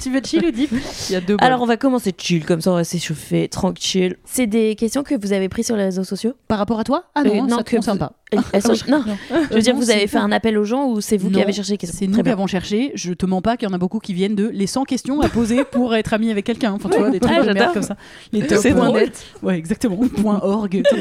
tu 0.00 0.10
veux 0.10 0.20
chill 0.24 0.44
ou 0.46 0.50
deep? 0.50 0.70
Il 1.08 1.12
y 1.12 1.16
a 1.16 1.20
deux 1.20 1.36
bols. 1.36 1.46
Alors 1.46 1.62
on 1.62 1.66
va 1.66 1.76
commencer 1.76 2.12
chill, 2.16 2.44
comme 2.44 2.60
ça 2.60 2.72
on 2.72 2.74
va 2.76 2.84
s'échauffer, 2.84 3.48
tranquille. 3.48 4.16
C'est 4.24 4.46
des 4.46 4.74
questions 4.76 5.02
que 5.02 5.14
vous 5.14 5.32
avez 5.32 5.48
prises 5.48 5.66
sur 5.66 5.76
les 5.76 5.84
réseaux 5.84 6.04
sociaux? 6.04 6.32
Par 6.48 6.58
rapport 6.58 6.80
à 6.80 6.84
toi? 6.84 7.04
Ah 7.14 7.22
non, 7.22 7.30
Euh, 7.44 7.46
non, 7.46 7.56
ça 7.58 7.62
te 7.64 7.70
que 7.70 7.76
concerne 7.76 7.98
vous- 7.98 8.06
pas. 8.06 8.12
Elles 8.52 8.62
sont- 8.62 8.72
Non, 8.88 9.02
je 9.50 9.54
veux 9.56 9.60
dire, 9.60 9.74
non, 9.74 9.80
vous 9.80 9.90
avez 9.90 10.06
fait 10.06 10.18
un 10.18 10.30
appel 10.30 10.56
aux 10.56 10.64
gens 10.64 10.86
ou 10.88 11.00
c'est 11.00 11.16
vous 11.16 11.28
qui 11.30 11.36
Non, 11.36 11.42
avez 11.42 11.52
cherché 11.52 11.72
les 11.72 11.78
questions? 11.78 11.98
C'est 11.98 12.06
nous 12.06 12.12
Très 12.14 12.22
qui 12.22 12.28
avons 12.30 12.46
cherché. 12.46 12.92
Je 12.94 13.12
te 13.12 13.26
mens 13.26 13.42
pas 13.42 13.56
qu'il 13.56 13.68
y 13.68 13.70
en 13.70 13.74
a 13.74 13.78
beaucoup 13.78 13.98
qui 13.98 14.14
viennent 14.14 14.36
de 14.36 14.46
les 14.48 14.66
100 14.68 14.84
questions 14.84 15.20
à 15.20 15.28
poser 15.28 15.64
pour 15.64 15.94
être 15.96 16.14
ami 16.14 16.30
avec 16.30 16.44
quelqu'un. 16.46 16.72
Enfin, 16.72 16.88
tu 16.90 16.98
vois, 16.98 17.10
des 17.10 17.18
trucs 17.20 17.34
Ah, 17.36 17.42
de 17.44 17.52
merde 17.52 17.72
comme 17.74 17.82
ça. 17.82 17.96
Les 18.32 18.46
top 18.46 18.58
C'est 18.62 18.72
points 18.72 18.86
drôle. 18.86 19.00
net. 19.00 19.26
Ouais, 19.42 19.56
exactement. 19.58 19.96
Point 19.96 20.40
org. 20.42 20.82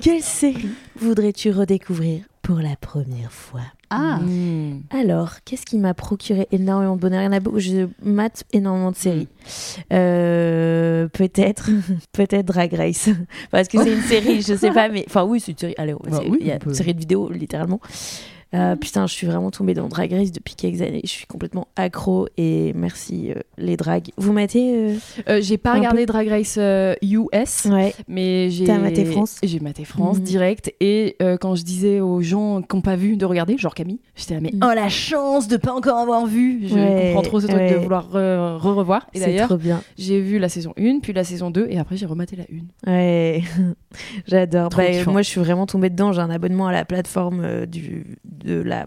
Quelle 0.00 0.22
série 0.22 0.68
voudrais-tu 1.00 1.50
redécouvrir 1.50 2.22
pour 2.42 2.58
la 2.58 2.76
première 2.76 3.32
fois 3.32 3.62
Ah, 3.90 4.18
Mmh. 4.20 4.82
Alors, 4.90 5.36
qu'est-ce 5.44 5.64
qui 5.64 5.78
m'a 5.78 5.94
procuré 5.94 6.46
énormément 6.52 6.96
de 6.96 7.00
bonheur? 7.00 7.22
Il 7.22 7.24
y 7.24 7.28
en 7.28 7.32
a 7.32 7.40
beaucoup, 7.40 7.58
je 7.60 7.86
mate 8.02 8.44
énormément 8.52 8.90
de 8.90 8.96
séries. 8.96 9.28
Euh, 9.92 11.08
peut-être, 11.08 11.70
peut-être 12.12 12.46
Drag 12.46 12.72
Race. 12.74 13.08
Parce 13.50 13.68
que 13.68 13.82
c'est 13.82 13.92
une 13.92 14.02
série, 14.02 14.42
je 14.42 14.54
sais 14.54 14.70
pas, 14.74 14.88
mais. 14.88 15.04
Enfin, 15.08 15.24
oui, 15.24 15.40
c'est 15.40 15.52
une 15.52 15.58
série. 15.58 15.74
Allez, 15.78 15.94
Bah 15.94 16.20
oui, 16.28 16.38
il 16.40 16.46
y 16.46 16.52
a 16.52 16.56
on 16.56 16.58
peut. 16.58 16.68
une 16.70 16.74
série 16.76 16.94
de 16.94 17.00
vidéos, 17.00 17.30
littéralement. 17.30 17.80
Euh, 18.54 18.76
putain, 18.76 19.06
je 19.06 19.12
suis 19.12 19.26
vraiment 19.26 19.50
tombée 19.50 19.74
dans 19.74 19.88
Drag 19.88 20.12
Race 20.12 20.30
depuis 20.32 20.54
quelques 20.54 20.80
années. 20.80 21.00
Je 21.04 21.08
suis 21.10 21.26
complètement 21.26 21.66
accro 21.76 22.28
et 22.36 22.72
merci 22.74 23.32
euh, 23.32 23.40
les 23.58 23.76
drags. 23.76 24.08
Vous 24.16 24.32
matez 24.32 24.72
euh 24.76 24.94
Euh, 25.28 25.40
j'ai 25.42 25.58
pas 25.58 25.74
regardé 25.74 26.06
Drag 26.06 26.28
Race 26.28 26.56
US, 27.02 27.66
Ouais. 27.66 27.92
mais 28.08 28.48
j'ai. 28.50 28.66
Maté 28.78 29.04
France 29.04 29.38
J'ai 29.42 29.58
maté 29.60 29.84
France 29.84 30.18
Mhm. 30.18 30.22
direct. 30.24 30.72
Et 30.80 31.16
quand 31.40 31.54
je 31.56 31.64
disais 31.64 32.00
aux 32.00 32.20
gens 32.22 32.62
qui 32.62 32.76
n'ont 32.76 32.82
pas 32.82 32.94
vu 32.96 33.16
de 33.16 33.24
regarder, 33.26 33.58
genre 33.58 33.74
Camille, 33.74 33.98
j'étais 34.14 34.34
là, 34.34 34.40
mais 34.40 34.52
Mhm. 34.52 34.60
oh 34.62 34.72
la 34.74 34.88
chance 34.88 35.48
de 35.48 35.56
pas 35.56 35.72
encore 35.72 35.98
avoir 35.98 36.26
vu 36.26 36.68
Je 36.68 36.74
Ouais, 36.74 37.06
comprends 37.06 37.22
trop 37.22 37.40
ce 37.40 37.46
truc 37.48 37.58
de 37.68 37.74
vouloir 37.76 38.08
re- 38.10 38.58
re-revoir. 38.58 39.06
Et 39.12 39.18
C'est 39.18 39.26
d'ailleurs, 39.26 39.58
j'ai 39.98 40.20
vu 40.20 40.38
la 40.38 40.48
saison 40.48 40.72
1, 40.78 41.00
puis 41.00 41.12
la 41.12 41.24
saison 41.24 41.50
2, 41.50 41.66
et 41.68 41.78
après 41.78 41.96
j'ai 41.96 42.06
rematé 42.06 42.36
la 42.36 42.44
1. 42.44 42.90
Ouais, 42.92 43.42
j'adore. 44.26 44.70
Bah, 44.70 44.84
moi, 45.06 45.22
je 45.22 45.28
suis 45.28 45.40
vraiment 45.40 45.66
tombée 45.66 45.90
dedans. 45.90 46.12
J'ai 46.12 46.20
un 46.20 46.30
abonnement 46.30 46.66
à 46.68 46.72
la 46.72 46.84
plateforme 46.84 47.66
du, 47.66 48.18
de 48.44 48.60
la 48.62 48.86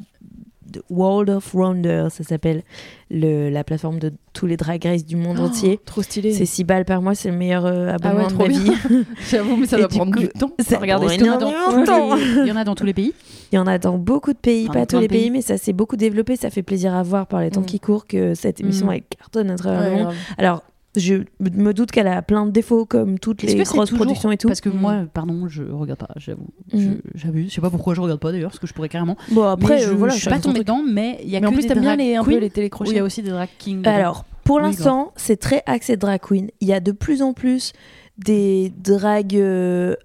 de 0.72 0.84
World 0.92 1.32
of 1.32 1.56
Wonder, 1.56 2.10
ça 2.12 2.24
s'appelle 2.24 2.62
le, 3.10 3.50
la 3.50 3.64
plateforme 3.64 3.98
de 3.98 4.14
tous 4.34 4.46
les 4.46 4.56
drag 4.56 4.84
race 4.86 5.04
du 5.04 5.16
monde 5.16 5.38
Oh, 5.42 5.46
entier. 5.46 5.80
Trop 5.84 6.04
stylé. 6.04 6.32
C'est 6.32 6.46
6 6.46 6.64
balles 6.64 6.86
par 6.86 7.02
mois, 7.02 7.16
c'est 7.16 7.32
le 7.32 7.38
meilleur 7.38 7.66
euh, 7.66 7.88
Ah 7.90 7.94
ouais, 8.06 8.22
abonnement 8.22 8.28
trop 8.28 8.48
de 8.48 8.54
ma 8.54 8.60
vie. 8.60 9.06
J'avoue, 9.32 9.56
mais 9.56 9.66
ça 9.66 9.78
Et 9.78 9.80
doit 9.80 9.90
prendre 9.90 10.14
coup, 10.14 10.20
du 10.20 10.28
temps. 10.30 10.52
c'est 10.60 10.76
Regardez 10.78 11.06
pour 11.08 11.12
ce 11.14 11.18
qu'il 11.18 11.26
y 11.26 11.30
en 11.32 11.34
a 11.34 11.38
énormément 11.38 11.72
dans- 11.72 11.80
de 11.82 11.86
temps. 11.88 12.18
Il 12.44 12.48
y 12.48 12.52
en 12.52 12.56
a 12.56 12.64
dans 12.66 12.76
tous 12.76 12.86
les 12.86 12.94
pays. 12.94 13.16
Il 13.52 13.56
y 13.56 13.58
en 13.58 13.66
a 13.66 13.80
dans 13.80 13.98
beaucoup 13.98 14.32
de 14.32 14.38
pays, 14.38 14.68
Enfin, 14.70 14.82
pas 14.82 14.86
tous 14.86 15.00
les 15.00 15.08
pays, 15.08 15.22
pays. 15.22 15.32
mais 15.32 15.42
ça 15.42 15.58
s'est 15.58 15.74
beaucoup 15.74 15.96
développé. 15.98 16.36
Ça 16.36 16.52
fait 16.52 16.62
plaisir 16.62 16.94
à 16.94 17.02
voir 17.02 17.26
par 17.26 17.42
les 17.42 17.50
temps 17.50 17.62
Mm. 17.62 17.66
qui 17.66 17.80
courent 17.80 18.06
que 18.06 18.36
cette 18.36 18.60
émission 18.62 18.86
Mm. 18.86 18.92
elle 18.94 19.02
cartonne 19.18 19.50
à 19.50 19.56
travers 19.56 19.90
le 19.90 20.04
monde. 20.04 20.14
Alors, 20.38 20.62
je 20.96 21.16
me 21.40 21.72
doute 21.74 21.92
qu'elle 21.92 22.08
a 22.08 22.22
plein 22.22 22.46
de 22.46 22.52
défauts 22.52 22.86
comme 22.86 23.20
toutes 23.20 23.44
les 23.44 23.56
grosses 23.64 23.92
productions 23.92 24.32
et 24.32 24.38
tout. 24.38 24.48
Parce 24.48 24.62
que 24.62 24.70
Mm. 24.70 24.78
moi, 24.80 25.04
pardon, 25.14 25.48
je 25.48 25.64
regarde 25.64 26.00
pas, 26.00 26.10
j'avoue. 26.18 26.48
Mm. 26.74 26.80
Je- 26.80 26.90
J'abuse. 27.20 27.50
Je 27.50 27.56
sais 27.56 27.62
pas 27.62 27.70
pourquoi 27.70 27.94
je 27.94 28.02
regarde 28.02 28.20
pas 28.20 28.32
d'ailleurs, 28.32 28.50
parce 28.52 28.60
que 28.60 28.68
je 28.68 28.74
pourrais 28.74 28.90
carrément. 28.90 29.16
Bon, 29.32 29.44
après, 29.44 29.76
mais 29.76 29.82
je, 29.82 29.90
euh, 29.90 29.94
voilà, 29.94 30.14
je 30.16 30.20
suis 30.22 30.30
pas 30.30 30.40
tombée 30.40 30.60
dedans, 30.60 30.82
mais 30.88 31.20
il 31.24 31.30
y 31.30 31.36
a 31.36 31.40
Mais 31.42 31.48
en 31.48 31.50
que 31.52 31.56
plus, 31.56 31.62
des 31.64 31.68
t'aimes 31.70 31.82
bien 31.82 31.96
drag 31.96 32.00
les, 32.08 32.16
un 32.16 32.24
peu 32.24 32.38
les 32.38 32.50
télécrochets. 32.50 32.92
il 32.92 32.96
y 32.98 33.00
a 33.00 33.04
aussi 33.04 33.22
des 33.22 33.30
drag 33.30 33.50
kings. 33.60 33.86
Alors, 33.88 34.26
pour 34.44 34.58
Oui, 34.58 34.64
l'instant, 34.64 35.12
c'est 35.16 35.38
très 35.38 35.62
axé 35.68 35.96
drag 35.96 36.22
queen. 36.22 36.50
Il 36.60 36.68
y 36.68 36.74
a 36.74 36.80
de 36.80 36.92
plus 36.92 37.22
en 37.22 37.34
plus 37.34 37.72
des 38.18 38.74
drags 38.78 39.36
euh, 39.36 39.96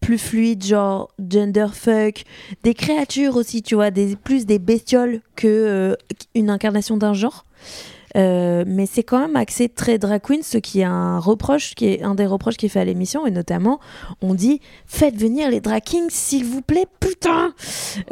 plus 0.00 0.18
fluides, 0.18 0.64
genre 0.64 1.10
gender 1.30 1.66
fuck, 1.72 2.24
des 2.62 2.72
créatures 2.74 3.36
aussi, 3.36 3.62
tu 3.62 3.74
vois, 3.74 3.90
des, 3.90 4.16
plus 4.16 4.46
des 4.46 4.58
bestioles 4.58 5.20
que 5.36 5.46
euh, 5.48 5.94
une 6.34 6.48
incarnation 6.48 6.96
d'un 6.96 7.12
genre. 7.12 7.44
Euh, 8.16 8.64
mais 8.66 8.86
c'est 8.86 9.02
quand 9.02 9.20
même 9.20 9.36
axé 9.36 9.68
très 9.68 9.98
drag 9.98 10.20
queen, 10.22 10.42
ce 10.42 10.58
qui 10.58 10.80
est 10.80 10.84
un 10.84 11.18
reproche, 11.18 11.74
qui 11.74 11.86
est 11.86 12.02
un 12.02 12.14
des 12.14 12.26
reproches 12.26 12.56
qui 12.56 12.66
est 12.66 12.70
fait 12.70 12.80
à 12.80 12.84
l'émission, 12.84 13.26
et 13.26 13.30
notamment, 13.30 13.80
on 14.20 14.34
dit 14.34 14.60
faites 14.86 15.16
venir 15.16 15.50
les 15.50 15.60
drag 15.60 15.82
kings, 15.82 16.10
s'il 16.10 16.44
vous 16.44 16.62
plaît, 16.62 16.86
putain, 16.98 17.54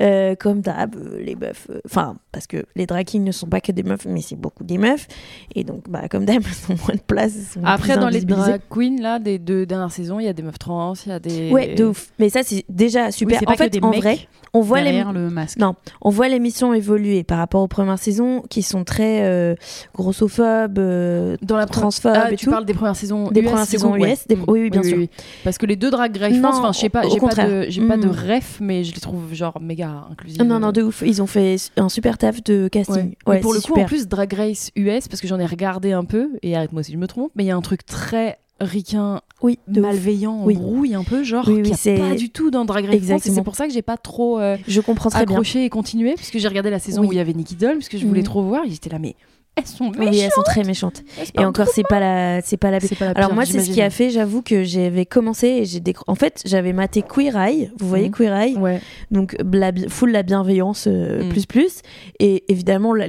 Euh, 0.01 0.35
comme 0.35 0.61
d'hab, 0.61 0.95
euh, 0.97 1.21
les 1.21 1.35
meufs, 1.35 1.67
euh, 1.71 1.81
enfin, 1.87 2.17
parce 2.33 2.47
que 2.47 2.65
les 2.77 2.87
drag 2.87 3.05
kings 3.07 3.25
ne 3.25 3.33
sont 3.33 3.47
pas 3.47 3.61
que 3.61 3.73
des 3.73 3.83
meufs, 3.83 4.07
mais 4.07 4.21
c'est 4.21 4.37
beaucoup 4.37 4.65
des 4.65 4.79
meufs, 4.79 5.07
et 5.55 5.65
donc, 5.65 5.89
bah, 5.89 6.09
comme 6.09 6.25
d'hab, 6.25 6.43
elles 6.45 6.75
ont 6.75 6.79
moins 6.87 6.95
de 6.95 7.01
place. 7.01 7.33
sont 7.53 7.65
Après, 7.65 7.97
dans 7.97 8.09
les 8.09 8.21
drag 8.21 8.61
queens, 8.71 9.01
là, 9.01 9.19
des 9.19 9.39
deux 9.39 9.67
dernières 9.67 9.93
saisons, 9.93 10.21
il 10.21 10.27
y 10.27 10.29
a 10.29 10.33
des 10.33 10.43
meufs 10.43 10.59
trans, 10.59 10.95
il 11.07 11.09
y 11.09 11.13
a 11.13 11.19
des. 11.19 11.51
Ouais, 11.51 11.75
de 11.75 11.87
ouf. 11.87 12.13
Mais 12.19 12.29
ça, 12.29 12.43
c'est 12.43 12.65
déjà 12.69 13.11
super. 13.11 13.41
en 13.47 13.55
fait, 13.55 13.79
en 13.83 13.91
vrai, 13.91 14.29
on 14.53 14.61
voit 14.61 14.79
les, 14.79 14.85
derrière 14.85 15.13
le 15.13 15.31
masque. 15.31 15.59
Non, 15.59 15.75
on 16.01 16.11
voit 16.11 16.29
l'émission 16.29 16.75
évoluer 16.75 17.25
par 17.25 17.39
rapport 17.39 17.63
aux 17.63 17.69
premières 17.69 17.99
saisons 17.99 18.43
qui 18.49 18.63
sont 18.63 18.85
très 18.85 19.57
grossophobes, 19.99 20.79
euh, 20.79 21.37
Dans 21.43 21.57
la 21.57 21.67
transphobes 21.67 22.13
Ah, 22.15 22.33
et 22.33 22.37
tu 22.37 22.47
tout. 22.47 22.51
parles 22.51 22.65
des 22.65 22.73
premières 22.75 22.97
saisons 22.97 23.31
Des 23.31 23.41
US, 23.41 23.47
premières 23.49 23.67
saisons 23.67 23.93
ouais. 23.93 24.13
US, 24.13 24.27
des- 24.27 24.37
Mm. 24.37 24.45
oui, 24.49 24.61
oui, 24.63 24.71
bien 24.71 24.83
sûr. 24.83 24.99
Parce 25.45 25.59
que 25.59 25.67
les 25.67 25.77
deux 25.77 25.91
drag 25.91 26.17
race, 26.17 26.33
Non, 26.37 26.49
enfin, 26.51 26.73
je 26.73 26.79
sais 26.79 26.89
pas, 26.89 27.03
j'ai 27.09 27.19
pas 27.21 27.35
de, 27.47 27.67
j'ai 27.69 27.83
pas 27.87 27.97
de 27.97 28.07
Mm. 28.07 28.11
ref, 28.11 28.59
mais 28.61 28.85
je 28.85 28.95
les 28.95 29.01
trouve 29.01 29.33
genre 29.35 29.61
méga 29.61 30.07
inclusifs. 30.11 30.43
Non, 30.43 30.59
non, 30.61 30.73
de 30.73 30.83
ouf. 30.83 31.03
Ils 31.07 31.21
ont 31.21 31.27
fait 31.27 31.57
un 31.77 31.89
super 31.89 32.17
taf 32.19 32.43
de 32.45 32.69
casting. 32.69 32.95
Ouais. 32.97 33.03
Ouais, 33.27 33.35
Mais 33.37 33.41
pour 33.41 33.53
le 33.53 33.61
coup, 33.61 33.67
super. 33.69 33.85
en 33.85 33.87
plus, 33.87 34.09
Drag 34.09 34.33
Race 34.33 34.71
US, 34.77 35.09
parce 35.09 35.21
que 35.21 35.27
j'en 35.29 35.39
ai 35.39 35.47
regardé 35.47 35.93
un 35.93 36.05
peu, 36.05 36.31
et 36.43 36.57
arrête-moi 36.57 36.83
si 36.83 36.93
je 36.93 36.97
me 36.99 37.07
trompe, 37.07 37.33
mais 37.35 37.45
il 37.45 37.47
y 37.49 37.51
a 37.51 37.57
un 37.57 37.61
truc 37.61 37.85
très 37.85 38.39
ricain, 38.61 39.21
oui, 39.41 39.59
de 39.69 39.81
malveillant, 39.81 40.43
Oui. 40.45 40.55
brouille 40.57 40.95
un 40.95 41.05
peu, 41.05 41.23
genre, 41.23 41.45
Oui, 41.47 41.55
oui, 41.57 41.63
qui 41.63 41.73
a 41.75 41.77
c'est- 41.77 41.97
pas 41.97 42.15
du 42.17 42.29
tout 42.31 42.51
dans 42.51 42.65
Drag 42.65 42.87
Race 42.87 43.05
France, 43.05 43.23
c'est 43.25 43.43
pour 43.45 43.55
ça 43.55 43.67
que 43.69 43.73
j'ai 43.73 43.83
pas 43.83 43.97
trop 43.97 44.41
euh, 44.41 44.57
Je 44.67 44.81
comprends 44.81 45.11
très 45.11 45.25
bien. 45.27 45.35
accroché 45.37 45.65
et 45.65 45.71
continué, 45.71 46.15
parce 46.17 46.31
que 46.31 46.39
j'ai 46.41 46.49
regardé 46.49 46.69
la 46.71 46.81
saison 46.81 47.05
où 47.05 47.13
il 47.13 47.17
y 47.17 47.21
avait 47.21 47.35
Nicky 47.35 47.55
Doll, 47.55 47.75
parce 47.75 47.89
que 47.89 47.99
je 47.99 48.07
voulais 48.07 48.21
Mhm. 48.23 48.27
trop 48.27 48.43
voir, 48.43 48.65
et 48.65 48.71
j'étais 48.71 48.91
là, 48.91 48.99
mais 48.99 49.15
elles 49.59 49.67
sont 49.67 49.91
Oui, 49.93 49.99
méchantes 49.99 50.15
elles 50.25 50.31
sont 50.33 50.43
très 50.43 50.65
méchantes. 50.65 51.03
Et 51.39 51.45
encore, 51.45 51.67
c'est 51.69 51.83
pas 51.89 52.01
la, 52.01 52.41
c'est 52.43 52.57
pas 52.57 52.71
la. 52.71 52.81
Pas 52.81 52.87
la 53.01 53.11
Alors 53.13 53.29
pire, 53.29 53.35
moi, 53.35 53.45
c'est 53.45 53.61
ce 53.61 53.71
qui 53.71 53.83
a 53.83 53.91
fait. 53.91 54.11
J'avoue 54.11 54.43
que 54.43 54.65
j'avais 54.65 55.07
commencé 55.07 55.47
et 55.49 55.65
j'ai 55.65 55.81
décro- 55.81 56.05
En 56.07 56.15
fait, 56.15 56.43
j'avais 56.45 56.73
maté 56.73 57.03
Queer 57.03 57.37
Eye. 57.37 57.71
Vous 57.79 57.89
voyez 57.89 58.09
Mhm. 58.09 58.15
Queer 58.15 58.33
Eye? 58.35 58.57
Ouais. 58.57 58.81
Donc 59.11 59.37
la 59.53 59.73
bi- 59.73 59.89
full 59.89 60.11
la 60.13 60.23
bienveillance 60.23 60.87
euh, 60.87 61.25
Mm. 61.25 61.29
plus 61.31 61.47
plus. 61.47 61.83
Et 62.21 62.45
évidemment, 62.53 62.95
la- 62.95 63.07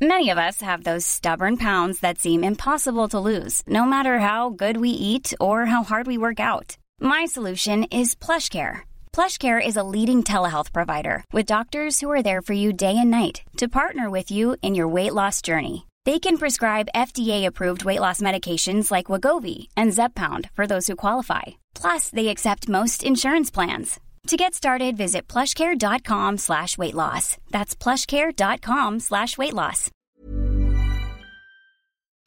Many 0.00 0.30
of 0.30 0.38
us 0.38 0.62
have 0.62 0.84
those 0.84 1.04
stubborn 1.04 1.56
pounds 1.58 1.98
that 2.02 2.18
seem 2.18 2.44
impossible 2.44 3.08
to 3.08 3.18
lose, 3.20 3.62
no 3.66 3.84
matter 3.84 4.18
how 4.20 4.48
good 4.48 4.76
we 4.76 4.90
eat 4.90 5.34
or 5.40 5.66
how 5.66 5.82
hard 5.82 6.06
we 6.06 6.16
work 6.16 6.38
out. 6.38 6.76
My 7.00 7.26
solution 7.26 7.84
is 7.90 8.14
PlushCare. 8.14 8.82
PlushCare 9.18 9.60
is 9.60 9.76
a 9.76 9.82
leading 9.82 10.22
telehealth 10.22 10.72
provider 10.72 11.24
with 11.32 11.52
doctors 11.54 11.98
who 11.98 12.08
are 12.08 12.22
there 12.22 12.40
for 12.40 12.52
you 12.52 12.72
day 12.72 12.96
and 12.96 13.10
night 13.10 13.42
to 13.56 13.66
partner 13.66 14.08
with 14.08 14.30
you 14.30 14.54
in 14.62 14.76
your 14.76 14.86
weight 14.86 15.12
loss 15.12 15.42
journey. 15.42 15.88
They 16.04 16.20
can 16.20 16.38
prescribe 16.38 16.94
FDA-approved 16.94 17.84
weight 17.84 17.98
loss 17.98 18.20
medications 18.20 18.92
like 18.92 19.10
Wagovi 19.10 19.66
and 19.76 19.90
Zepbound 19.90 20.50
for 20.54 20.68
those 20.68 20.86
who 20.86 20.94
qualify. 20.94 21.58
Plus, 21.74 22.10
they 22.10 22.28
accept 22.28 22.68
most 22.68 23.02
insurance 23.02 23.50
plans. 23.50 23.98
To 24.28 24.36
get 24.36 24.54
started, 24.54 24.96
visit 24.96 25.26
plushcare.com 25.26 26.38
slash 26.38 26.78
weight 26.78 26.94
loss. 26.94 27.38
That's 27.50 27.74
plushcare.com 27.74 29.00
slash 29.00 29.36
weight 29.36 29.54
loss. 29.54 29.90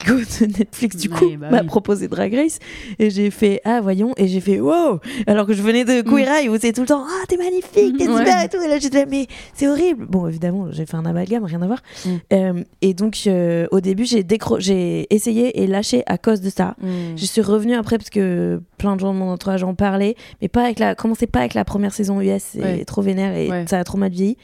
De 0.06 0.58
Netflix 0.58 0.96
du 0.96 1.08
coup 1.08 1.30
bah 1.38 1.50
m'a 1.50 1.60
oui. 1.60 1.66
proposé 1.66 2.08
Drag 2.08 2.34
Race 2.34 2.58
et 2.98 3.10
j'ai 3.10 3.30
fait 3.30 3.60
ah 3.64 3.80
voyons 3.80 4.12
et 4.16 4.26
j'ai 4.28 4.40
fait 4.40 4.60
wow 4.60 5.00
alors 5.26 5.46
que 5.46 5.52
je 5.52 5.62
venais 5.62 5.84
de 5.84 6.00
Queer 6.02 6.28
Eye 6.28 6.48
où 6.48 6.56
c'est 6.60 6.72
tout 6.72 6.80
le 6.82 6.86
temps 6.86 7.04
ah 7.06 7.24
t'es 7.28 7.36
magnifique 7.36 7.96
t'es 7.98 8.06
Mm. 8.06 8.12
Ouais. 8.12 8.18
super 8.24 8.42
et 8.44 8.48
tout 8.48 8.60
et 8.62 8.68
là 8.68 8.78
j'étais 8.78 9.00
là, 9.00 9.06
mais 9.08 9.26
c'est 9.54 9.68
horrible 9.68 10.06
bon 10.06 10.26
évidemment 10.28 10.66
j'ai 10.70 10.86
fait 10.86 10.96
un 10.96 11.06
amalgame 11.06 11.44
rien 11.44 11.62
à 11.62 11.66
voir 11.66 11.82
Mm. 12.04 12.10
Euh, 12.32 12.64
et 12.80 12.94
donc 12.94 13.18
euh, 13.26 13.66
au 13.70 13.80
début 13.80 14.04
j'ai 14.04 14.22
décro 14.22 14.58
j'ai 14.60 15.06
essayé 15.14 15.62
et 15.62 15.66
lâché 15.66 16.02
à 16.06 16.18
cause 16.18 16.40
de 16.40 16.50
ça 16.50 16.74
Mm. 16.82 17.16
je 17.16 17.24
suis 17.26 17.40
revenue 17.42 17.74
après 17.74 17.98
parce 17.98 18.10
que 18.10 18.60
plein 18.78 18.96
de 18.96 19.00
gens 19.00 19.12
de 19.14 19.18
mon 19.18 19.30
entourage 19.30 19.62
en 19.62 19.74
parlaient, 19.74 20.16
mais 20.40 20.48
pas 20.48 20.64
avec 20.64 20.78
la, 20.80 20.94
commencez 20.96 21.26
pas 21.28 21.38
avec 21.40 21.54
la 21.54 21.64
première 21.64 21.94
saison 21.94 22.20
US, 22.20 22.42
c'est 22.52 22.60
Ouais. 22.62 22.84
trop 22.84 23.00
vénère 23.02 23.36
et 23.36 23.48
ça 23.68 23.78
a 23.78 23.84
trop 23.84 23.96
mal 23.98 24.10
vieilli. 24.10 24.36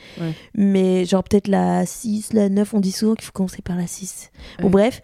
Mais 0.54 1.04
genre 1.04 1.24
peut-être 1.24 1.48
la 1.48 1.84
6, 1.86 2.32
la 2.32 2.48
9, 2.48 2.74
on 2.74 2.80
dit 2.80 2.92
souvent 2.92 3.14
qu'il 3.14 3.24
faut 3.24 3.32
commencer 3.32 3.62
par 3.62 3.76
la 3.76 3.86
6. 3.86 4.30
Bon 4.60 4.70
bref. 4.70 5.00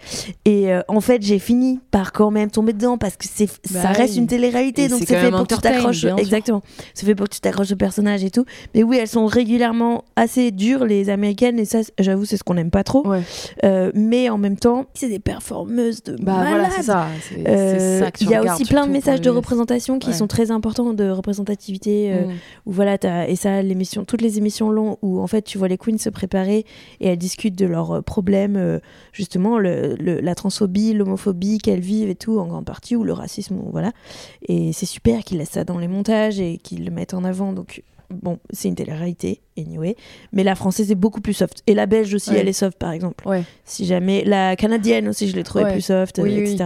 Et 0.46 0.70
euh, 0.72 0.82
en 0.88 1.00
fait, 1.00 1.22
j'ai 1.22 1.38
fini 1.38 1.80
par 1.90 2.12
quand 2.12 2.30
même 2.30 2.50
tomber 2.50 2.74
dedans 2.74 2.98
parce 2.98 3.16
que 3.16 3.24
c'est, 3.26 3.46
Bah 3.72 3.80
ça 3.80 3.88
reste 3.88 4.12
oui. 4.14 4.20
une 4.20 4.26
télé-réalité, 4.26 4.84
Et 4.84 4.88
donc 4.88 5.00
c'est 5.06 5.16
fait 5.18 5.30
pour 5.30 5.46
que 5.46 5.54
tu 5.54 5.60
t'accroches. 5.60 6.04
Exactement. 6.18 6.62
C'est 6.92 7.06
fait 7.06 7.14
pour 7.14 7.28
que 7.28 7.34
tu 7.34 7.40
t'accroches 7.40 7.72
au 7.72 7.76
personnage 7.76 8.22
et 8.24 8.30
tout. 8.30 8.44
Mais 8.74 8.82
oui, 8.82 8.98
elles 9.00 9.08
sont 9.08 9.24
régulièrement 9.24 10.04
assez 10.16 10.50
dures, 10.50 10.84
les 10.84 11.08
américaines, 11.08 11.58
et 11.58 11.64
ça, 11.64 11.78
j'avoue, 11.98 12.26
c'est 12.26 12.36
ce 12.36 12.44
qu'on 12.44 12.58
aime 12.58 12.70
pas 12.70 12.84
trop. 12.84 13.06
Ouais. 13.08 13.22
Euh, 13.64 13.90
mais 13.94 14.28
en 14.28 14.36
même 14.36 14.56
temps, 14.58 14.84
c'est 14.92 15.08
des 15.08 15.18
performeuses 15.18 16.02
de 16.02 16.16
Bah 16.22 16.44
voilà, 16.46 16.68
c'est 16.70 16.82
ça. 16.82 17.06
Euh, 17.46 18.02
Il 18.20 18.28
y 18.28 18.34
a 18.34 18.42
aussi 18.54 18.64
plein 18.66 18.86
de 18.86 18.92
messages 18.92 19.22
de 19.22 19.30
représentation 19.30 19.98
qui 19.98 20.08
Ouais. 20.08 20.12
sont 20.14 20.26
très 20.26 20.50
importants 20.50 20.92
de 20.92 21.08
représentativité. 21.08 22.12
euh, 22.12 22.26
Mm. 22.26 22.30
où 22.66 22.72
voilà, 22.72 22.96
et 23.28 23.36
ça, 23.36 23.62
l'émission, 23.62 24.04
toutes 24.04 24.20
les 24.22 24.38
émissions 24.38 24.70
longues 24.70 24.96
où 25.02 25.20
en 25.20 25.26
fait 25.26 25.42
tu 25.42 25.58
vois 25.58 25.68
les 25.68 25.78
queens 25.78 25.98
se 25.98 26.10
préparer 26.10 26.64
et 27.00 27.08
elles 27.08 27.18
discutent 27.18 27.56
de 27.56 27.66
leurs 27.66 28.02
problèmes, 28.04 28.80
justement 29.12 29.58
le, 29.58 29.94
le- 29.98 30.20
la 30.20 30.33
transphobie, 30.34 30.92
l'homophobie 30.94 31.58
qu'elles 31.58 31.80
vivent 31.80 32.08
et 32.10 32.14
tout 32.14 32.38
en 32.38 32.46
grande 32.46 32.64
partie 32.64 32.96
ou 32.96 33.04
le 33.04 33.12
racisme, 33.12 33.56
ou 33.58 33.70
voilà. 33.70 33.92
Et 34.48 34.72
c'est 34.72 34.86
super 34.86 35.22
qu'ils 35.24 35.38
laissent 35.38 35.50
ça 35.50 35.64
dans 35.64 35.78
les 35.78 35.88
montages 35.88 36.40
et 36.40 36.58
qu'ils 36.58 36.84
le 36.84 36.90
mettent 36.90 37.14
en 37.14 37.24
avant. 37.24 37.52
Donc 37.52 37.82
bon, 38.10 38.38
c'est 38.50 38.68
une 38.68 38.74
télé-réalité, 38.74 39.40
anyway. 39.58 39.96
Mais 40.32 40.44
la 40.44 40.54
française 40.54 40.90
est 40.90 40.94
beaucoup 40.96 41.20
plus 41.20 41.32
soft. 41.34 41.62
Et 41.66 41.74
la 41.74 41.86
belge 41.86 42.12
aussi, 42.14 42.30
Ouais. 42.30 42.38
elle 42.40 42.48
est 42.48 42.52
soft 42.52 42.78
par 42.78 42.92
exemple. 42.92 43.26
Ouais, 43.26 43.42
Si 43.64 43.86
jamais 43.86 44.24
la 44.24 44.56
canadienne 44.56 45.08
aussi, 45.08 45.28
je 45.28 45.34
l'ai 45.36 45.42
trouvée 45.42 45.64
Ouais. 45.64 45.72
plus 45.72 45.80
soft, 45.82 46.20
Oui, 46.22 46.38
euh, 46.38 46.40
oui. 46.44 46.58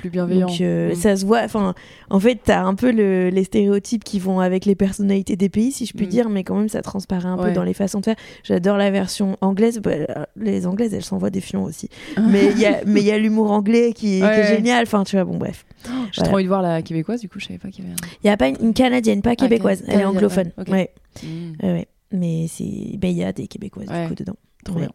Plus 0.00 0.10
bienveillant. 0.10 0.46
Donc 0.48 0.60
euh, 0.60 0.90
Mm. 0.92 0.94
ça 0.96 1.16
se 1.16 1.24
voit. 1.26 1.42
Enfin, 1.44 1.74
en 2.10 2.18
fait, 2.20 2.38
t'as 2.44 2.62
un 2.62 2.74
peu 2.74 2.90
le- 2.90 3.28
les 3.30 3.44
stéréotypes 3.44 4.02
qui 4.04 4.18
vont 4.18 4.40
avec 4.40 4.64
les 4.64 4.74
personnalités 4.74 5.36
des 5.36 5.48
pays, 5.48 5.70
si 5.72 5.86
je 5.86 5.92
puis 5.94 6.06
Mm. 6.06 6.10
dire, 6.10 6.28
mais 6.28 6.42
quand 6.44 6.56
même 6.56 6.68
ça 6.68 6.82
transparaît 6.82 7.28
un 7.28 7.36
peu 7.36 7.52
dans 7.52 7.62
les 7.62 7.74
façons 7.74 8.00
de 8.00 8.04
faire. 8.06 8.16
J'adore 8.42 8.76
la 8.76 8.90
version 8.90 9.36
anglaise. 9.40 9.78
Bah, 9.80 9.90
euh, 9.92 10.24
les 10.36 10.66
anglaises, 10.66 10.92
elles 10.94 11.04
s'envoient 11.04 11.30
des 11.30 11.40
fions 11.40 11.62
aussi. 11.64 11.88
mais 12.30 12.50
il 12.52 12.58
y 12.58 12.66
a, 12.66 12.80
mais 12.86 13.00
il 13.00 13.06
y 13.06 13.10
a 13.12 13.18
l'humour 13.18 13.50
anglais 13.50 13.92
qui, 13.94 14.18
est 14.18 14.22
ouais. 14.22 14.46
génial. 14.56 14.82
Enfin, 14.82 15.04
tu 15.04 15.16
vois, 15.16 15.24
bon 15.24 15.36
bref. 15.38 15.64
J'ai 15.84 15.90
Voilà. 15.90 16.22
trop 16.28 16.34
envie 16.34 16.44
de 16.44 16.48
voir 16.48 16.62
la 16.62 16.82
québécoise, 16.82 17.20
du 17.20 17.28
coup, 17.28 17.38
je 17.38 17.46
savais 17.46 17.58
pas 17.58 17.70
qu'il 17.70 17.84
y 17.84 17.86
avait 17.86 17.94
un. 17.94 18.06
Il 18.24 18.26
y 18.26 18.30
a 18.30 18.36
pas 18.36 18.48
une, 18.48 18.56
une 18.60 18.74
canadienne, 18.74 19.22
pas 19.22 19.36
québécoise. 19.36 19.82
Elle 19.86 20.00
est 20.00 20.04
anglophone. 20.04 20.52
ouais, 20.58 20.62
ok. 20.62 20.68
Ouais, 20.68 20.90
Mm. 21.22 21.52
ouais, 21.62 21.72
ouais. 21.72 21.88
Mais 22.12 22.46
c'est, 22.48 22.96
ben, 22.98 23.08
il 23.10 23.16
y 23.16 23.24
a 23.24 23.32
des 23.32 23.46
québécoises 23.46 23.88
Ouais. 23.88 24.02
du 24.02 24.08
coup 24.08 24.14
dedans. 24.14 24.36
Trop 24.64 24.76
bien. 24.78 24.90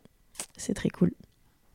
C'est 0.57 0.73
très 0.73 0.89
cool. 0.89 1.11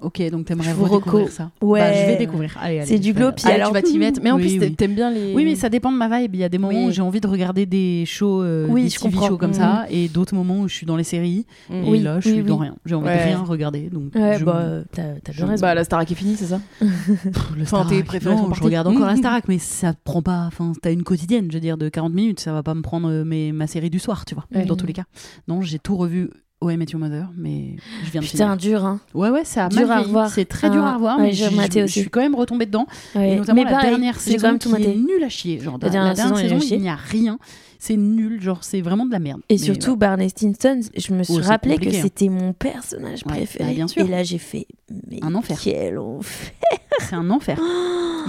Ok, 0.02 0.22
donc 0.30 0.46
t'aimerais 0.46 0.72
redécouvrir 0.72 1.28
ça. 1.28 1.50
Ouais. 1.60 1.80
Bah, 1.80 1.92
je 1.92 2.06
vais 2.06 2.16
découvrir. 2.16 2.56
Allez, 2.60 2.78
allez, 2.78 2.86
C'est 2.86 2.98
du 2.98 3.12
glow, 3.12 3.32
puis 3.32 3.44
Ah, 3.46 3.52
alors- 3.54 3.68
tu 3.68 3.74
vas 3.74 3.82
t'y 3.82 3.98
mettre. 3.98 4.20
Mais 4.22 4.30
en 4.30 4.36
Oui, 4.36 4.56
plus, 4.58 4.66
oui. 4.66 4.74
t'aimes 4.74 4.94
bien 4.94 5.10
les. 5.10 5.34
Oui, 5.34 5.44
mais 5.44 5.54
ça 5.56 5.68
dépend 5.68 5.92
de 5.92 5.96
ma 5.96 6.08
vibe. 6.20 6.34
Il 6.34 6.40
y 6.40 6.44
a 6.44 6.48
des 6.48 6.58
moments 6.58 6.78
Oui. 6.84 6.88
où 6.88 6.90
j'ai 6.90 7.02
envie 7.02 7.20
de 7.20 7.26
regarder 7.26 7.66
des 7.66 8.04
shows, 8.06 8.42
euh, 8.42 8.66
Oui, 8.68 8.84
des 8.84 8.88
je 8.90 8.98
TV 8.98 9.10
comprends. 9.12 9.28
shows 9.28 9.36
comme 9.38 9.52
ça, 9.52 9.86
et 9.90 10.08
d'autres 10.08 10.34
moments 10.34 10.60
où 10.60 10.68
je 10.68 10.74
suis 10.74 10.86
dans 10.86 10.96
les 10.96 11.04
séries. 11.04 11.46
Mm. 11.68 11.74
Et 11.74 11.90
Oui, 11.90 12.00
là, 12.00 12.20
je 12.20 12.28
suis 12.28 12.38
oui, 12.40 12.46
dans 12.46 12.56
oui. 12.58 12.66
rien. 12.66 12.76
J'ai 12.86 12.94
envie 12.94 13.06
Ouais. 13.06 13.16
de 13.18 13.22
rien 13.22 13.38
regarder. 13.42 13.90
Donc, 13.90 14.14
Ouais, 14.14 14.36
je... 14.38 14.44
bah, 14.44 14.64
t'as, 14.92 15.02
t'as 15.22 15.32
je- 15.32 15.36
bien 15.38 15.46
raison. 15.46 15.62
Bah, 15.62 15.74
la 15.74 15.84
Starac 15.84 16.10
est 16.10 16.14
finie, 16.14 16.36
c'est 16.36 16.46
ça 16.46 16.60
le 16.80 17.62
Enfin, 17.62 17.84
tes 17.88 18.02
je 18.04 18.62
regarde 18.62 18.86
encore 18.88 19.06
la. 19.06 19.16
Starac, 19.20 19.44
mais 19.48 19.58
ça 19.58 19.92
prend 20.04 20.22
pas. 20.22 20.44
Enfin, 20.46 20.72
t'as 20.80 20.92
une 20.92 21.02
quotidienne, 21.02 21.46
je 21.50 21.54
veux 21.56 21.60
dire, 21.60 21.76
de 21.76 21.88
40 21.88 22.12
minutes. 22.14 22.40
Ça 22.40 22.52
va 22.52 22.62
pas 22.62 22.74
me 22.74 22.82
prendre 22.82 23.08
euh, 23.10 23.52
ma 23.52 23.66
série 23.66 23.90
du 23.90 23.98
soir, 23.98 24.24
tu 24.24 24.34
vois, 24.34 24.46
dans 24.64 24.76
tous 24.76 24.86
les 24.86 24.92
cas. 24.92 25.04
Non, 25.48 25.60
j'ai 25.62 25.78
tout 25.78 25.96
revu 25.96 26.30
Oh, 26.62 26.68
I 26.68 26.77
Met 26.77 26.87
Your 26.92 27.01
Mother, 27.01 27.25
mais 27.38 27.77
je 28.05 28.11
viens 28.11 28.20
de 28.20 28.27
Putain, 28.27 28.59
finir. 28.59 28.79
dur, 28.81 28.85
hein. 28.85 29.01
Ouais, 29.14 29.31
ouais, 29.31 29.46
ça 29.46 29.64
a 29.64 29.68
dur 29.70 29.88
mal 29.88 29.99
à 29.99 30.01
revoir. 30.03 30.29
C'est 30.29 30.44
très 30.44 30.68
dur 30.68 30.83
Ah, 30.85 30.90
à 30.90 30.94
revoir, 30.96 31.16
ouais, 31.18 31.29
mais 31.29 31.33
je, 31.33 31.44
je- 31.46 31.81
je 31.81 31.87
suis 31.87 32.11
quand 32.11 32.20
même 32.20 32.35
retombée 32.35 32.66
dedans. 32.66 32.87
Ouais. 33.14 33.33
Et 33.33 33.37
notamment 33.37 33.62
Mais 33.62 33.64
la 33.64 33.77
pareil, 33.77 33.90
dernière 33.90 34.14
j'ai 34.23 34.33
quand 34.33 34.38
saison 34.38 34.49
même 34.49 34.59
tout 34.59 34.68
qui 34.68 34.83
est 34.83 34.87
maté. 34.88 34.96
nulle 34.99 35.25
à 35.25 35.29
chier. 35.31 35.59
Genre, 35.59 35.79
La 35.81 35.88
dernière 35.88 36.14
saison, 36.16 36.37
elle 36.37 36.44
est 36.46 36.49
saison, 36.51 36.61
chier. 36.61 36.77
il 36.77 36.83
n'y 36.83 36.90
a 36.90 36.96
rien. 36.96 37.38
C'est 37.83 37.97
nul, 37.97 38.43
genre 38.43 38.62
c'est 38.62 38.83
vraiment 38.83 39.07
de 39.07 39.11
la 39.12 39.19
merde. 39.19 39.40
Et 39.49 39.55
Mais 39.55 39.59
surtout, 39.59 39.97
Barney 39.97 40.29
Stinson, 40.29 40.81
je 40.95 41.14
me 41.14 41.23
suis 41.23 41.35
Oh, 41.38 41.40
rappelé 41.43 41.79
que 41.79 41.88
hein. 41.88 42.01
c'était 42.03 42.29
mon 42.29 42.53
personnage 42.53 43.23
Ouais, 43.27 43.33
préféré. 43.38 43.71
bah, 43.71 43.75
bien 43.75 43.88
sûr. 43.88 44.05
Et 44.05 44.09
là, 44.09 44.23
j'ai 44.23 44.37
fait. 44.38 44.66
Mais 45.11 45.19
Un 45.23 45.35
enfer. 45.35 45.59
Quel 45.62 45.99
enfer. 45.99 46.53
c'est 47.01 47.14
un 47.14 47.31
enfer. 47.31 47.59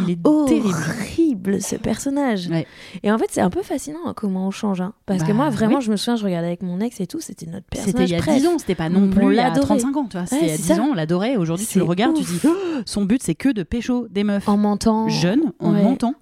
Il 0.07 0.09
est 0.09 0.17
Oh, 0.23 0.45
terrible. 0.47 0.69
Horrible 0.69 1.61
ce 1.61 1.75
personnage. 1.75 2.47
Ouais. 2.47 2.65
Et 3.03 3.11
en 3.11 3.17
fait, 3.17 3.25
c'est 3.29 3.41
un 3.41 3.49
peu 3.49 3.61
fascinant 3.61 3.99
hein, 4.05 4.13
comment 4.15 4.47
on 4.47 4.51
change. 4.51 4.79
hein. 4.79 4.93
Parce 5.05 5.21
que 5.23 5.27
Bah, 5.27 5.33
moi, 5.33 5.49
vraiment, 5.49 5.79
oui. 5.79 5.83
je 5.83 5.91
me 5.91 5.97
souviens, 5.97 6.15
je 6.15 6.23
regardais 6.23 6.47
avec 6.47 6.61
mon 6.63 6.79
ex 6.79 7.01
et 7.01 7.07
tout, 7.07 7.19
c'était 7.19 7.45
notre 7.47 7.65
personnage. 7.65 7.91
C'était 7.91 8.05
il 8.05 8.11
y 8.11 8.15
a 8.15 8.19
préf. 8.19 8.37
10 8.41 8.47
ans, 8.47 8.57
c'était 8.57 8.75
pas 8.75 8.87
non 8.87 9.03
On 9.03 9.09
plus 9.09 9.33
il 9.33 9.35
y 9.35 9.39
a 9.39 9.49
l'adorait. 9.49 9.65
35 9.79 9.97
ans, 9.97 10.05
tu 10.09 10.15
vois. 10.17 10.27
C'était 10.27 10.45
il 10.45 10.47
y 10.47 10.51
a 10.51 10.55
c'est 10.55 10.61
10 10.61 10.67
ça. 10.69 10.81
ans, 10.81 10.87
on 10.91 10.93
l'adorait. 10.93 11.35
Aujourd'hui, 11.35 11.65
tu 11.65 11.77
le 11.79 11.83
regardes, 11.83 12.15
tu 12.15 12.23
dis, 12.23 12.39
son 12.85 13.03
but, 13.03 13.21
c'est 13.21 13.35
que 13.35 13.49
de 13.49 13.63
pécho 13.63 14.07
des 14.09 14.23
meufs 14.23 14.47
En 14.47 14.55
mentant. 14.55 15.09
jeunes, 15.09 15.51
en 15.59 15.71
mentant. 15.71 16.13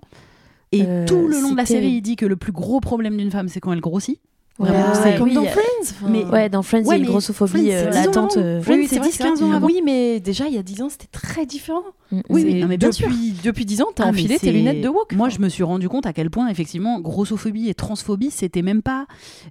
Et 0.72 0.84
Euh, 0.86 1.06
tout 1.08 1.28
le 1.28 1.42
long 1.42 1.52
de 1.52 1.58
la 1.58 1.66
série, 1.66 1.92
il 1.94 2.02
dit 2.02 2.16
que 2.16 2.26
le 2.26 2.36
plus 2.36 2.52
gros 2.52 2.80
problème 2.80 3.18
d'une 3.18 3.32
femme, 3.32 3.48
c'est 3.48 3.60
quand 3.60 3.74
elle 3.74 3.82
grossit. 3.82 4.20
Ouais, 4.60 4.68
Vraiment, 4.68 4.88
ouais, 4.90 4.94
c'est 5.02 5.18
comme 5.18 5.28
oui, 5.30 5.34
dans 5.36 5.44
a- 5.44 5.48
Friends. 5.48 5.64
enfin. 5.84 6.08
Mais- 6.10 6.26
Ouais, 6.26 6.50
dans 6.50 6.62
Friends, 6.64 6.82
il 6.82 6.88
y 6.88 6.92
a 6.92 6.96
une 6.98 7.06
grossophobie 7.06 7.72
euh, 7.72 7.86
c'est 7.86 7.90
10 7.92 7.98
ans 7.98 8.06
latente. 8.08 8.38
euh, 8.38 8.62
Friends, 8.62 8.76
Oui, 8.76 8.88
c'est 8.90 8.96
c'est 8.96 9.00
vrai, 9.24 9.32
10-15 9.32 9.44
ans 9.44 9.52
avant. 9.54 9.66
Oui, 9.68 9.82
mais 9.86 10.20
déjà, 10.20 10.48
il 10.48 10.54
y 10.54 10.58
a 10.58 10.64
10 10.64 10.82
ans, 10.82 10.90
c'était 10.90 11.08
très 11.12 11.46
différent. 11.46 11.84
mm, 12.12 12.20
Oui, 12.30 12.44
mm. 12.44 12.48
mais 12.48 12.60
non, 12.60 12.68
mais 12.68 12.78
bien 12.78 12.92
sûr. 12.92 13.08
depuis, 13.08 13.34
depuis 13.42 13.66
10 13.66 13.82
ans, 13.82 13.88
t'as 13.96 14.04
Ah, 14.04 14.10
enfilé 14.10 14.38
tes 14.38 14.52
lunettes 14.52 14.82
de 14.82 14.90
woke. 14.90 15.14
Moi, 15.14 15.30
je 15.30 15.40
me 15.40 15.48
suis 15.48 15.64
rendu 15.64 15.88
compte 15.88 16.06
à 16.06 16.12
quel 16.12 16.30
point, 16.30 16.50
effectivement, 16.50 17.00
grossophobie 17.00 17.70
et 17.70 17.74
transphobie, 17.74 18.32
c'était 18.32 18.62
même 18.62 18.82
pas 18.82 19.06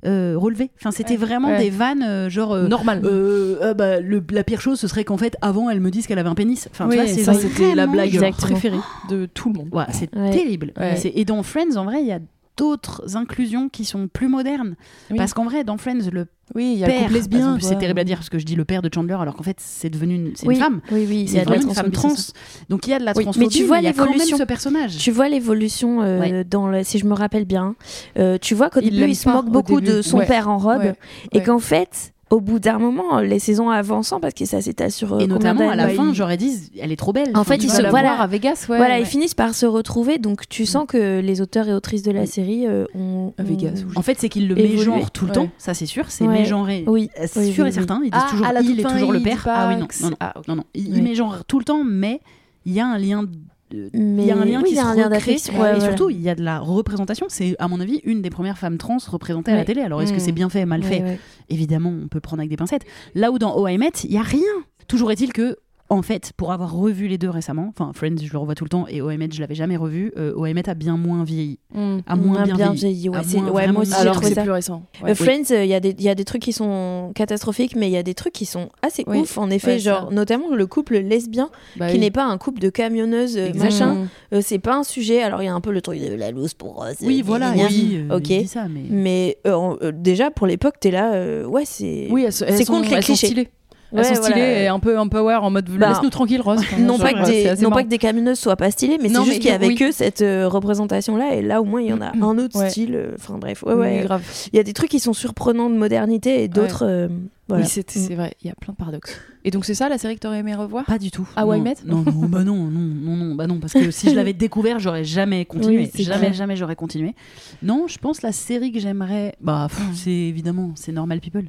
euh, 0.04 0.34
relevé. 0.36 0.70
Enfin, 0.78 0.90
c'était 0.90 1.12
Ouais. 1.12 1.16
vraiment 1.16 1.48
Ouais. 1.48 1.58
des 1.58 1.70
vannes, 1.70 2.02
euh, 2.06 2.28
genre. 2.28 2.52
euh, 2.52 2.68
normal. 2.68 3.00
euh, 3.04 3.58
ah 3.62 3.72
bah, 3.74 4.00
le- 4.00 4.22
la 4.30 4.44
pire 4.44 4.60
chose, 4.60 4.78
ce 4.78 4.88
serait 4.88 5.04
qu'en 5.04 5.16
fait, 5.16 5.36
avant, 5.40 5.70
elle 5.70 5.80
me 5.80 5.90
dise 5.90 6.06
qu'elle 6.06 6.18
avait 6.18 6.28
un 6.28 6.34
pénis. 6.34 6.68
Enfin, 6.70 6.86
oui, 6.86 6.98
c'était 7.08 7.74
la 7.74 7.86
blague 7.86 8.30
préférée 8.36 8.76
de 9.08 9.24
tout 9.24 9.50
le 9.52 9.58
monde. 9.58 9.86
C'est 9.92 10.10
terrible. 10.10 10.74
Et 11.14 11.24
dans 11.24 11.42
Friends, 11.42 11.76
en 11.76 11.84
vrai, 11.84 12.02
il 12.02 12.06
y 12.08 12.12
a 12.12 12.18
d'autres 12.58 13.16
inclusions 13.16 13.68
qui 13.70 13.84
sont 13.86 14.08
plus 14.08 14.28
modernes. 14.28 14.74
Oui. 15.10 15.16
Parce 15.16 15.32
qu'en 15.32 15.44
vrai, 15.44 15.64
dans 15.64 15.78
Friends, 15.78 16.10
le 16.12 16.26
Oui, 16.54 16.72
il 16.74 16.78
y 16.78 16.84
a 16.84 16.88
le 16.88 16.92
père, 16.92 17.10
lesbien. 17.10 17.56
c'est 17.60 17.68
quoi. 17.68 17.76
terrible 17.76 18.00
à 18.00 18.04
dire 18.04 18.16
parce 18.18 18.28
que 18.28 18.38
je 18.38 18.44
dis 18.44 18.56
le 18.56 18.64
père 18.64 18.82
de 18.82 18.90
Chandler, 18.92 19.16
alors 19.20 19.34
qu'en 19.36 19.42
fait, 19.44 19.56
c'est 19.60 19.88
devenu 19.90 20.14
une, 20.16 20.32
c'est 20.34 20.46
Oui, 20.46 20.56
une 20.56 20.60
femme. 20.60 20.80
Oui, 20.90 21.06
oui, 21.08 21.28
C'est 21.28 21.38
une 21.38 21.44
femme 21.44 21.60
transphobie, 21.60 21.90
trans. 21.92 22.08
c'est. 22.16 22.32
Donc 22.68 22.86
il 22.86 22.90
y 22.90 22.92
a 22.94 22.98
de 22.98 23.04
la 23.04 23.12
Oui, 23.12 23.18
mais 23.18 23.22
transphobie. 23.24 23.48
tu 23.48 23.64
vois 23.64 23.80
l'évolution. 23.80 24.36
ce 24.36 24.42
personnage. 24.42 24.96
Tu 24.98 25.10
vois 25.10 25.28
l'évolution 25.28 26.02
euh, 26.02 26.20
Ouais. 26.20 26.44
dans 26.44 26.66
le, 26.66 26.82
si 26.84 26.98
je 26.98 27.06
me 27.06 27.14
rappelle 27.14 27.44
bien. 27.44 27.76
Euh, 28.18 28.38
tu 28.40 28.54
vois 28.54 28.68
qu'au 28.70 28.80
début, 28.80 29.08
il 29.08 29.14
se 29.16 29.28
moque 29.28 29.46
au 29.46 29.50
beaucoup 29.50 29.80
début. 29.80 29.96
de 29.98 30.02
son 30.02 30.18
Ouais. 30.18 30.26
père 30.26 30.48
en 30.48 30.58
robe 30.58 30.80
Ouais. 30.82 30.94
et 31.32 31.42
qu'en 31.42 31.58
fait, 31.60 32.12
au 32.30 32.40
bout 32.40 32.58
d'un 32.58 32.78
moment, 32.78 33.20
les 33.20 33.38
saisons 33.38 33.70
avançant, 33.70 34.20
parce 34.20 34.34
que 34.34 34.44
ça 34.44 34.60
s'étale 34.60 34.90
sur 34.90 35.14
euh, 35.14 35.18
Et 35.18 35.22
combien 35.22 35.34
notamment 35.54 35.70
à 35.70 35.76
la 35.76 35.88
fin, 35.88 36.08
il- 36.10 36.14
j'aurais 36.14 36.36
dit, 36.36 36.70
elle 36.78 36.92
est 36.92 36.96
trop 36.96 37.12
belle. 37.12 37.30
En 37.34 37.42
fait, 37.44 37.56
ils 37.56 37.70
se- 37.70 37.76
voilà. 37.80 37.90
voir 37.90 38.20
à 38.20 38.26
Vegas, 38.26 38.66
ouais. 38.68 38.76
voilà, 38.76 38.94
ouais. 38.96 39.00
ils 39.00 39.06
finissent 39.06 39.34
par 39.34 39.54
se 39.54 39.64
retrouver, 39.66 40.18
donc 40.18 40.48
tu 40.48 40.66
sens 40.66 40.84
que 40.86 41.20
les 41.20 41.40
auteurs 41.40 41.68
et 41.68 41.72
autrices 41.72 42.02
de 42.02 42.10
la 42.10 42.26
série 42.26 42.66
euh, 42.66 42.84
ont, 42.94 43.32
À 43.38 43.42
Vegas, 43.42 43.82
ont-. 43.94 43.98
En 43.98 44.02
fait, 44.02 44.18
c'est 44.18 44.28
qu'il 44.28 44.46
le 44.48 44.58
Évoluer. 44.58 44.76
mégenre 44.76 45.10
tout 45.10 45.24
le 45.24 45.30
Ouais. 45.30 45.34
temps, 45.36 45.48
ça 45.58 45.72
c'est 45.74 45.86
sûr, 45.86 46.10
c'est 46.10 46.26
Ouais. 46.26 46.38
mégenré. 46.40 46.84
Oui, 46.86 47.08
Euh, 47.18 47.26
oui, 47.36 47.52
sûr 47.52 47.64
oui, 47.64 47.70
et 47.70 47.72
certain, 47.72 48.00
ils 48.04 48.10
disent 48.10 48.20
Ah, 48.24 48.30
toujours 48.30 48.46
à 48.46 48.52
la 48.52 48.60
il 48.60 48.66
toute 48.68 48.78
est 48.78 48.82
fin, 48.82 48.92
toujours 48.92 49.12
le 49.12 49.18
il 49.18 49.24
dit 49.24 49.30
père. 49.30 49.46
Ah 49.48 49.68
oui, 49.68 49.76
non, 49.76 49.86
non, 50.02 50.10
non, 50.10 50.16
ah, 50.20 50.32
ok. 50.36 50.48
non, 50.48 50.56
non. 50.56 50.64
Il, 50.74 50.82
Oui. 50.84 50.92
il 50.96 51.02
mégenre 51.02 51.44
tout 51.46 51.58
le 51.58 51.64
temps, 51.64 51.82
mais 51.84 52.20
il 52.66 52.72
y 52.74 52.80
a 52.80 52.86
un 52.86 52.98
lien. 52.98 53.24
Il 53.70 54.24
y 54.24 54.30
a 54.30 54.36
un 54.36 54.44
lien 54.44 54.62
oui, 54.62 54.70
qui 54.70 54.76
se 54.76 54.80
recrée. 55.04 55.32
et 55.34 55.56
voilà. 55.56 55.80
surtout, 55.80 56.10
il 56.10 56.20
y 56.20 56.28
a 56.28 56.34
de 56.34 56.42
la 56.42 56.58
représentation. 56.58 57.26
C'est, 57.28 57.54
à 57.58 57.68
mon 57.68 57.80
avis, 57.80 58.00
une 58.04 58.22
des 58.22 58.30
premières 58.30 58.58
femmes 58.58 58.78
trans 58.78 58.96
représentées 59.08 59.52
à 59.52 59.56
la 59.56 59.64
télé. 59.64 59.82
Alors, 59.82 60.00
est-ce 60.02 60.12
que 60.12 60.16
Mm. 60.18 60.20
c'est 60.20 60.32
bien 60.32 60.48
fait, 60.48 60.64
mal 60.64 60.82
fait? 60.82 61.18
Évidemment, 61.48 61.92
on 62.04 62.08
peut 62.08 62.20
prendre 62.20 62.40
avec 62.40 62.50
des 62.50 62.56
pincettes. 62.56 62.84
Là 63.14 63.30
où 63.30 63.38
dans 63.38 63.54
Oh 63.56 63.66
I 63.68 63.78
Met, 63.78 63.90
il 64.04 64.12
y 64.12 64.16
a 64.18 64.22
rien. 64.22 64.42
Toujours 64.86 65.10
est-il 65.12 65.32
que, 65.32 65.56
en 65.90 66.02
fait, 66.02 66.32
pour 66.36 66.52
avoir 66.52 66.74
revu 66.74 67.08
les 67.08 67.16
deux 67.16 67.30
récemment, 67.30 67.66
enfin 67.70 67.92
Friends, 67.94 68.16
je 68.22 68.30
le 68.30 68.38
revois 68.38 68.54
tout 68.54 68.64
le 68.64 68.68
temps, 68.68 68.86
et 68.88 69.00
Oh 69.00 69.10
I 69.10 69.16
Met, 69.16 69.28
je 69.32 69.40
l'avais 69.40 69.54
jamais 69.54 69.76
revu. 69.76 70.12
euh, 70.18 70.34
Oh 70.36 70.44
I 70.44 70.52
Met 70.52 70.68
a 70.68 70.74
bien 70.74 70.96
moins 70.98 71.24
vieilli, 71.24 71.58
Mm. 71.74 71.98
a 72.06 72.16
moins 72.16 72.40
a 72.40 72.44
bien, 72.44 72.54
bien 72.56 72.72
vieilli. 72.72 72.78
vieilli, 72.94 73.08
ouais, 73.08 73.18
moins 73.40 73.50
ouais, 73.52 73.72
moi 73.72 73.82
aussi, 73.82 73.92
j'ai 73.92 73.96
Alors 73.98 74.22
c'est 74.22 74.34
ça. 74.34 74.42
plus 74.42 74.50
récent. 74.50 74.82
Euh. 75.06 75.14
Friends, 75.14 75.44
il 75.50 75.64
y, 75.66 75.74
a 75.74 75.80
des- 75.80 75.94
il 75.98 76.02
y 76.02 76.08
a 76.10 76.14
des 76.14 76.24
trucs 76.24 76.42
qui 76.42 76.52
sont 76.52 77.12
catastrophiques, 77.14 77.74
mais 77.74 77.88
il 77.88 77.92
y 77.92 77.96
a 77.96 78.02
des 78.02 78.14
trucs 78.14 78.34
qui 78.34 78.44
sont 78.44 78.68
assez 78.82 79.02
Oui. 79.06 79.20
ouf. 79.20 79.38
En 79.38 79.48
effet, 79.50 79.72
Ouais, 79.72 79.78
genre 79.78 80.08
ça. 80.08 80.14
notamment 80.14 80.54
le 80.54 80.66
couple 80.66 80.98
lesbien, 80.98 81.48
Bah 81.76 81.86
qui 81.88 81.94
oui. 81.94 82.00
n'est 82.00 82.10
pas 82.10 82.24
un 82.24 82.36
couple 82.38 82.60
de 82.60 82.68
camionneuses, 82.70 83.36
euh, 83.38 83.48
Exactement. 83.48 83.94
machin. 83.94 84.08
Euh, 84.34 84.40
c'est 84.42 84.58
pas 84.58 84.76
un 84.76 84.84
sujet. 84.84 85.22
Alors 85.22 85.42
il 85.42 85.46
y 85.46 85.48
a 85.48 85.54
un 85.54 85.60
peu 85.62 85.72
le 85.72 85.80
truc 85.80 86.00
de 86.00 86.14
la 86.14 86.30
loose 86.30 86.52
pour 86.54 86.74
Rose. 86.76 86.96
Oui, 87.02 87.20
euh, 87.20 87.26
voilà, 87.26 87.52
euh, 87.52 88.16
Ok. 88.16 88.30
ça, 88.46 88.66
mais. 88.68 88.82
Mais 88.90 89.38
euh, 89.46 89.74
euh, 89.82 89.92
déjà 89.94 90.30
pour 90.30 90.46
l'époque, 90.46 90.74
t'es 90.80 90.90
là, 90.90 91.14
euh, 91.14 91.44
ouais, 91.46 91.64
c'est. 91.64 92.08
Oui, 92.10 92.26
C'est 92.30 92.64
contre 92.66 92.90
les 92.94 93.00
clichés. 93.00 93.48
Stylées. 93.88 94.00
Ouais, 94.02 94.08
Elles 94.08 94.14
sont 94.16 94.20
voilà. 94.22 94.36
stylées 94.36 94.62
et 94.64 94.66
un 94.68 94.78
peu 94.78 94.98
un 94.98 95.08
power 95.08 95.36
en 95.42 95.50
mode 95.50 95.68
Bah, 95.70 95.88
laisse-nous 95.90 96.10
tranquille, 96.10 96.40
Rose. 96.40 96.60
Non, 96.78 96.96
genre, 96.96 96.98
pas, 96.98 97.12
que 97.12 97.26
des, 97.56 97.62
non 97.62 97.70
pas 97.70 97.82
que 97.82 97.88
des 97.88 97.98
camionneuses 97.98 98.38
soient 98.38 98.56
pas 98.56 98.70
stylées, 98.70 98.98
mais 99.02 99.08
Non, 99.08 99.20
c'est 99.24 99.30
juste 99.30 99.36
mais 99.36 99.40
qu'il 99.40 99.50
y 99.50 99.54
avait 99.54 99.66
oui. 99.68 99.74
que 99.76 99.92
cette 99.92 100.20
euh, 100.22 100.46
représentation-là, 100.48 101.34
et 101.34 101.42
là 101.42 101.60
au 101.60 101.64
moins 101.64 101.80
il 101.80 101.88
y 101.88 101.92
en 101.92 102.00
a 102.00 102.12
un 102.14 102.38
autre 102.38 102.58
Ouais. 102.58 102.70
style. 102.70 102.94
euh, 102.94 103.14
Enfin 103.18 103.38
bref, 103.38 103.62
ouais, 103.64 103.74
ouais. 103.74 104.00
grave. 104.04 104.22
Il 104.52 104.56
y 104.56 104.60
a 104.60 104.62
des 104.62 104.72
trucs 104.74 104.90
qui 104.90 105.00
sont 105.00 105.12
surprenants 105.14 105.70
de 105.70 105.76
modernité 105.76 106.42
et 106.42 106.48
d'autres. 106.48 106.84
euh, 106.86 107.08
voilà. 107.48 107.62
Oui, 107.64 107.68
c'est 107.72 107.90
c'est 107.90 108.14
vrai, 108.14 108.34
il 108.44 108.48
y 108.48 108.50
a 108.50 108.54
plein 108.60 108.74
de 108.74 108.76
paradoxes. 108.78 109.16
Et 109.42 109.50
donc 109.50 109.64
c'est 109.64 109.72
ça 109.72 109.88
la 109.88 109.96
série 109.96 110.16
que 110.16 110.20
t'aurais 110.20 110.40
aimé 110.40 110.54
revoir? 110.54 110.84
Pas 110.84 110.98
du 110.98 111.10
tout. 111.10 111.26
Ah, 111.34 111.44
I 111.44 111.46
non. 111.46 111.58
Met 111.62 111.74
Non, 111.86 111.96
non, 112.04 112.12
bah 112.28 112.44
non, 112.44 112.56
non, 112.56 112.80
non, 112.80 113.16
non, 113.16 113.34
bah 113.34 113.46
non, 113.46 113.58
parce 113.58 113.72
que 113.72 113.90
si 113.90 114.10
je 114.10 114.14
l'avais 114.14 114.32
découvert, 114.34 114.78
j'aurais 114.78 115.04
jamais 115.04 115.46
continué. 115.46 115.88
Oui, 115.94 116.04
jamais, 116.04 116.18
clair. 116.18 116.32
jamais 116.34 116.56
j'aurais 116.56 116.76
continué. 116.76 117.14
Non, 117.62 117.86
je 117.88 117.96
pense 117.96 118.20
la 118.20 118.32
série 118.32 118.70
que 118.70 118.80
j'aimerais, 118.80 119.34
bah, 119.40 119.68
c'est 119.94 120.10
évidemment, 120.10 120.72
c'est 120.74 120.92
Normal 120.92 121.20
People, 121.20 121.44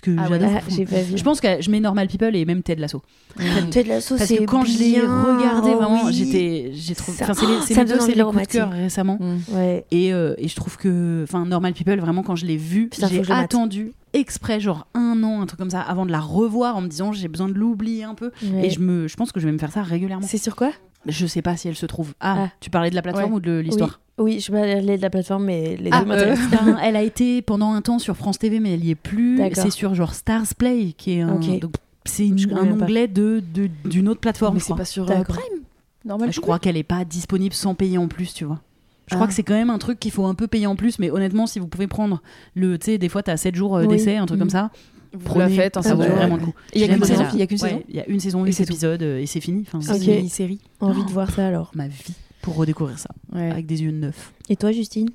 puisque 0.00 0.18
Ah 0.18 0.26
j'adore. 0.28 0.50
Ah, 0.56 0.60
j'ai 0.68 0.84
pas 0.86 1.02
vu. 1.02 1.16
je 1.18 1.22
pense 1.22 1.40
que 1.40 1.60
je 1.60 1.70
mets 1.70 1.80
Normal 1.80 2.08
People 2.08 2.34
et 2.34 2.44
même 2.44 2.62
Ted 2.62 2.80
Lasso. 2.80 3.02
Ted 3.70 3.88
Lasso, 3.88 4.16
Parce 4.16 4.30
que 4.30 4.44
quand 4.44 4.64
je 4.64 4.78
l'ai 4.78 5.00
regardé, 5.00 5.74
vraiment, 5.74 6.04
oui. 6.06 6.12
j'étais, 6.12 6.70
j'ai 6.74 6.94
trouvé. 6.94 7.18
Ça- 7.18 7.24
Enfin, 7.24 7.34
c'est 7.34 7.46
les, 7.46 7.74
ça 7.74 7.82
me 7.84 7.88
donne 7.88 8.08
le 8.16 8.24
coup 8.24 8.40
de 8.40 8.44
cœur 8.46 8.70
récemment. 8.70 9.18
Mm. 9.20 9.54
Ouais. 9.54 9.84
Et, 9.90 10.12
euh, 10.12 10.34
et 10.38 10.48
je 10.48 10.56
trouve 10.56 10.76
que, 10.76 11.22
enfin, 11.24 11.44
Normal 11.46 11.72
People, 11.74 11.98
vraiment, 12.00 12.22
quand 12.22 12.36
je 12.36 12.46
l'ai 12.46 12.56
vu, 12.56 12.90
j'ai 13.10 13.22
attendu 13.30 13.92
exprès, 14.14 14.60
genre 14.60 14.86
un 14.94 15.22
an, 15.22 15.40
un 15.40 15.46
truc 15.46 15.58
comme 15.58 15.70
ça, 15.70 15.80
avant 15.80 16.04
de 16.06 16.12
la 16.12 16.20
revoir 16.20 16.76
en 16.76 16.82
me 16.82 16.88
disant 16.88 17.12
j'ai 17.12 17.28
besoin 17.28 17.48
de 17.48 17.54
l'oublier 17.54 18.04
un 18.04 18.14
peu. 18.14 18.30
Ouais. 18.42 18.66
Et 18.66 18.70
je, 18.70 18.80
me, 18.80 19.08
je 19.08 19.16
pense 19.16 19.32
que 19.32 19.40
je 19.40 19.46
vais 19.46 19.52
me 19.52 19.58
faire 19.58 19.72
ça 19.72 19.82
régulièrement. 19.82 20.26
C'est 20.26 20.38
sur 20.38 20.56
quoi? 20.56 20.70
Je 21.06 21.26
sais 21.26 21.42
pas 21.42 21.56
si 21.56 21.68
elle 21.68 21.74
se 21.76 21.86
trouve. 21.86 22.14
Ah, 22.20 22.44
Ah. 22.46 22.48
tu 22.60 22.70
parlais 22.70 22.90
de 22.90 22.94
la 22.94 23.02
plateforme 23.02 23.32
Ouais. 23.32 23.36
ou 23.38 23.40
de 23.40 23.58
l'histoire 23.58 24.00
Oui, 24.18 24.40
je 24.40 24.52
aller 24.54 24.96
de 24.96 25.02
la 25.02 25.10
plateforme, 25.10 25.44
mais 25.44 25.76
les 25.76 25.90
Ah, 25.92 26.04
deux 26.04 26.10
ben, 26.10 26.78
elle 26.82 26.96
a 26.96 27.02
été 27.02 27.42
pendant 27.42 27.72
un 27.72 27.80
temps 27.82 27.98
sur 27.98 28.16
France 28.16 28.38
TV, 28.38 28.60
mais 28.60 28.74
elle 28.74 28.84
y 28.84 28.90
est 28.90 28.94
plus. 28.94 29.40
C'est 29.54 29.70
sur 29.70 29.94
genre 29.94 30.14
Stars 30.14 30.54
Play, 30.56 30.92
qui 30.96 31.14
est 31.14 31.20
un, 31.22 31.36
donc, 31.58 31.72
c'est 32.04 32.28
un 32.52 32.70
onglet 32.80 33.08
de 33.08 33.42
de- 33.54 33.70
d'une 33.88 34.08
autre 34.08 34.20
plateforme. 34.20 34.54
Mais 34.54 34.60
je 34.60 34.66
c'est 34.66 34.74
pas 34.76 34.84
sur 34.84 35.10
euh. 35.10 35.22
Prime 35.24 35.40
Normal 36.04 36.32
Je 36.32 36.40
crois 36.40 36.58
qu'elle 36.58 36.76
est 36.76 36.82
pas 36.82 37.04
disponible 37.04 37.54
sans 37.54 37.74
payer 37.74 37.96
en 37.98 38.08
plus, 38.08 38.34
tu 38.34 38.44
vois. 38.44 38.60
Je 39.08 39.14
Ah. 39.14 39.16
crois 39.16 39.26
que 39.28 39.34
c'est 39.34 39.42
quand 39.42 39.54
même 39.54 39.70
un 39.70 39.78
truc 39.78 39.98
qu'il 40.00 40.10
faut 40.12 40.26
un 40.26 40.34
peu 40.34 40.46
payer 40.46 40.66
en 40.66 40.76
plus, 40.76 40.98
mais 40.98 41.10
honnêtement, 41.10 41.46
si 41.46 41.58
vous 41.58 41.66
pouvez 41.68 41.86
prendre 41.86 42.22
le, 42.54 42.78
tu 42.78 42.86
sais, 42.86 42.98
des 42.98 43.08
fois 43.08 43.22
t'as 43.22 43.36
7 43.36 43.54
jours 43.56 43.76
euh, 43.76 43.82
Oui. 43.82 43.88
d'essai, 43.88 44.16
un 44.16 44.26
truc 44.26 44.38
Mm. 44.38 44.40
comme 44.42 44.50
ça, 44.50 44.70
Vous 45.12 45.24
prenez, 45.24 45.56
la 45.56 45.62
faites, 45.62 45.76
hein, 45.76 45.82
ça 45.82 45.90
ça 45.90 45.94
vaut 45.94 46.02
vraiment 46.02 46.36
le 46.36 46.42
coup. 46.44 46.54
Il 46.74 46.80
y 46.80 46.84
a 46.84 46.88
qu'une 46.88 47.04
saison 47.04 47.24
Il 47.32 47.38
y 47.38 47.42
a 47.42 47.46
qu'une 47.46 47.58
saison 47.58 47.82
Il 47.88 47.96
y 47.96 48.00
a 48.00 48.08
une 48.08 48.20
saison, 48.20 48.44
Et 48.44 48.48
8 48.48 48.52
c'est 48.54 49.02
et 49.02 49.26
c'est 49.26 49.40
fini. 49.40 49.64
Enfin, 49.66 49.80
C'est 49.80 50.04
une 50.04 50.16
mini-série. 50.16 50.60
Envie 50.80 51.04
de 51.04 51.10
voir 51.10 51.30
ça 51.30 51.46
alors. 51.46 51.70
ma 51.74 51.88
vie 51.88 52.14
pour 52.42 52.56
redécouvrir 52.56 52.98
ça 52.98 53.08
Ouais. 53.34 53.50
avec 53.50 53.64
des 53.66 53.82
yeux 53.82 53.90
neufs. 53.92 54.32
Et 54.50 54.56
toi, 54.56 54.72
Justine? 54.72 55.08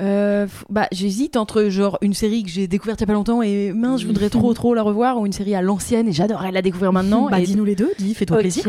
Euh, 0.00 0.46
bah, 0.70 0.88
j'hésite 0.90 1.36
entre 1.36 1.64
genre 1.68 1.98
une 2.00 2.14
série 2.14 2.42
que 2.42 2.48
j'ai 2.50 2.66
découverte 2.66 2.98
il 3.00 3.02
y 3.02 3.04
a 3.04 3.06
pas 3.06 3.12
longtemps 3.12 3.42
et 3.42 3.72
mince, 3.72 4.00
je 4.00 4.06
voudrais 4.06 4.30
trop 4.30 4.52
trop 4.54 4.74
la 4.74 4.82
revoir 4.82 5.18
ou 5.20 5.26
une 5.26 5.32
série 5.32 5.54
à 5.54 5.62
l'ancienne 5.62 6.08
et 6.08 6.12
j'adorerais 6.12 6.50
la 6.50 6.62
découvrir 6.62 6.92
maintenant. 6.92 7.28
bah, 7.30 7.38
et 7.38 7.44
dis-nous 7.44 7.64
les 7.64 7.76
deux, 7.76 7.92
dis, 7.98 8.14
fais-toi 8.14 8.38
plaisir. 8.38 8.64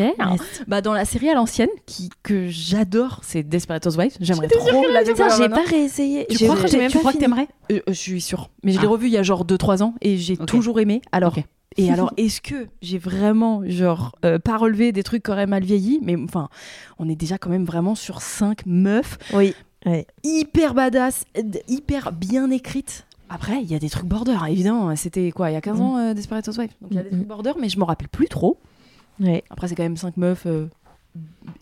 Bah, 0.67 0.81
dans 0.81 0.93
la 0.93 1.05
série 1.05 1.29
à 1.29 1.33
l'ancienne 1.33 1.69
qui 1.85 2.09
que 2.21 2.47
j'adore, 2.49 3.21
c'est 3.23 3.43
Desperate 3.43 3.85
Housewives. 3.87 4.17
J'aimerais 4.19 4.47
trop 4.49 4.83
la 4.93 5.03
découvrir 5.03 5.35
j'ai 5.37 5.49
pas 5.49 5.63
réessayé. 5.67 6.27
Tu 6.29 6.43
crois 6.45 6.55
que 6.57 6.89
tu 6.89 6.97
crois 6.99 7.13
que 7.13 7.17
t'aimerais? 7.17 7.47
Euh, 7.71 7.79
je 7.87 7.93
suis 7.93 8.21
sûre. 8.21 8.49
Mais 8.63 8.73
je 8.73 8.79
l'ai 8.79 8.85
Ah. 8.87 8.89
revu 8.89 9.07
il 9.07 9.13
y 9.13 9.17
a 9.17 9.23
genre 9.23 9.45
2-3 9.45 9.81
ans 9.81 9.95
et 10.01 10.17
j'ai 10.17 10.37
toujours 10.37 10.79
aimé. 10.79 11.01
Alors, 11.11 11.37
Ok. 11.37 11.43
Et 11.77 11.89
alors, 11.91 12.11
est-ce 12.17 12.41
que 12.41 12.67
j'ai 12.81 12.97
vraiment, 12.97 13.61
genre, 13.65 14.15
euh, 14.25 14.39
pas 14.39 14.57
relevé 14.57 14.91
des 14.91 15.03
trucs 15.03 15.23
qui 15.23 15.31
auraient 15.31 15.47
mal 15.47 15.63
vieilli? 15.63 15.99
Mais 16.01 16.15
enfin, 16.15 16.49
on 16.99 17.07
est 17.09 17.15
déjà 17.15 17.37
quand 17.37 17.49
même 17.49 17.65
vraiment 17.65 17.95
sur 17.95 18.21
5 18.21 18.65
meufs 18.65 19.17
Oui. 19.33 19.55
Ouais. 19.85 20.05
hyper 20.23 20.73
badass, 20.75 21.25
hyper 21.67 22.11
bien 22.11 22.51
écrites. 22.51 23.05
Après, 23.29 23.61
il 23.63 23.71
y 23.71 23.73
a 23.75 23.79
des 23.79 23.89
trucs 23.89 24.05
border, 24.05 24.37
évidemment. 24.49 24.95
C'était 24.95 25.31
quoi, 25.31 25.49
il 25.49 25.53
y 25.53 25.57
a 25.57 25.61
15 25.61 25.79
Mm. 25.79 25.81
ans, 25.83 25.97
euh, 25.97 26.13
Desperate 26.13 26.47
Housewives? 26.47 26.71
Donc 26.81 26.91
il 26.91 26.97
y 26.97 26.99
a 26.99 27.03
des 27.03 27.09
Mm, 27.09 27.13
trucs 27.15 27.27
border, 27.27 27.51
mais 27.59 27.69
je 27.69 27.79
m'en 27.79 27.85
rappelle 27.85 28.09
plus 28.09 28.27
trop. 28.27 28.57
Ouais. 29.19 29.43
Après, 29.49 29.67
c'est 29.67 29.75
quand 29.75 29.83
même 29.83 29.97
5 29.97 30.17
meufs 30.17 30.45
euh, 30.45 30.67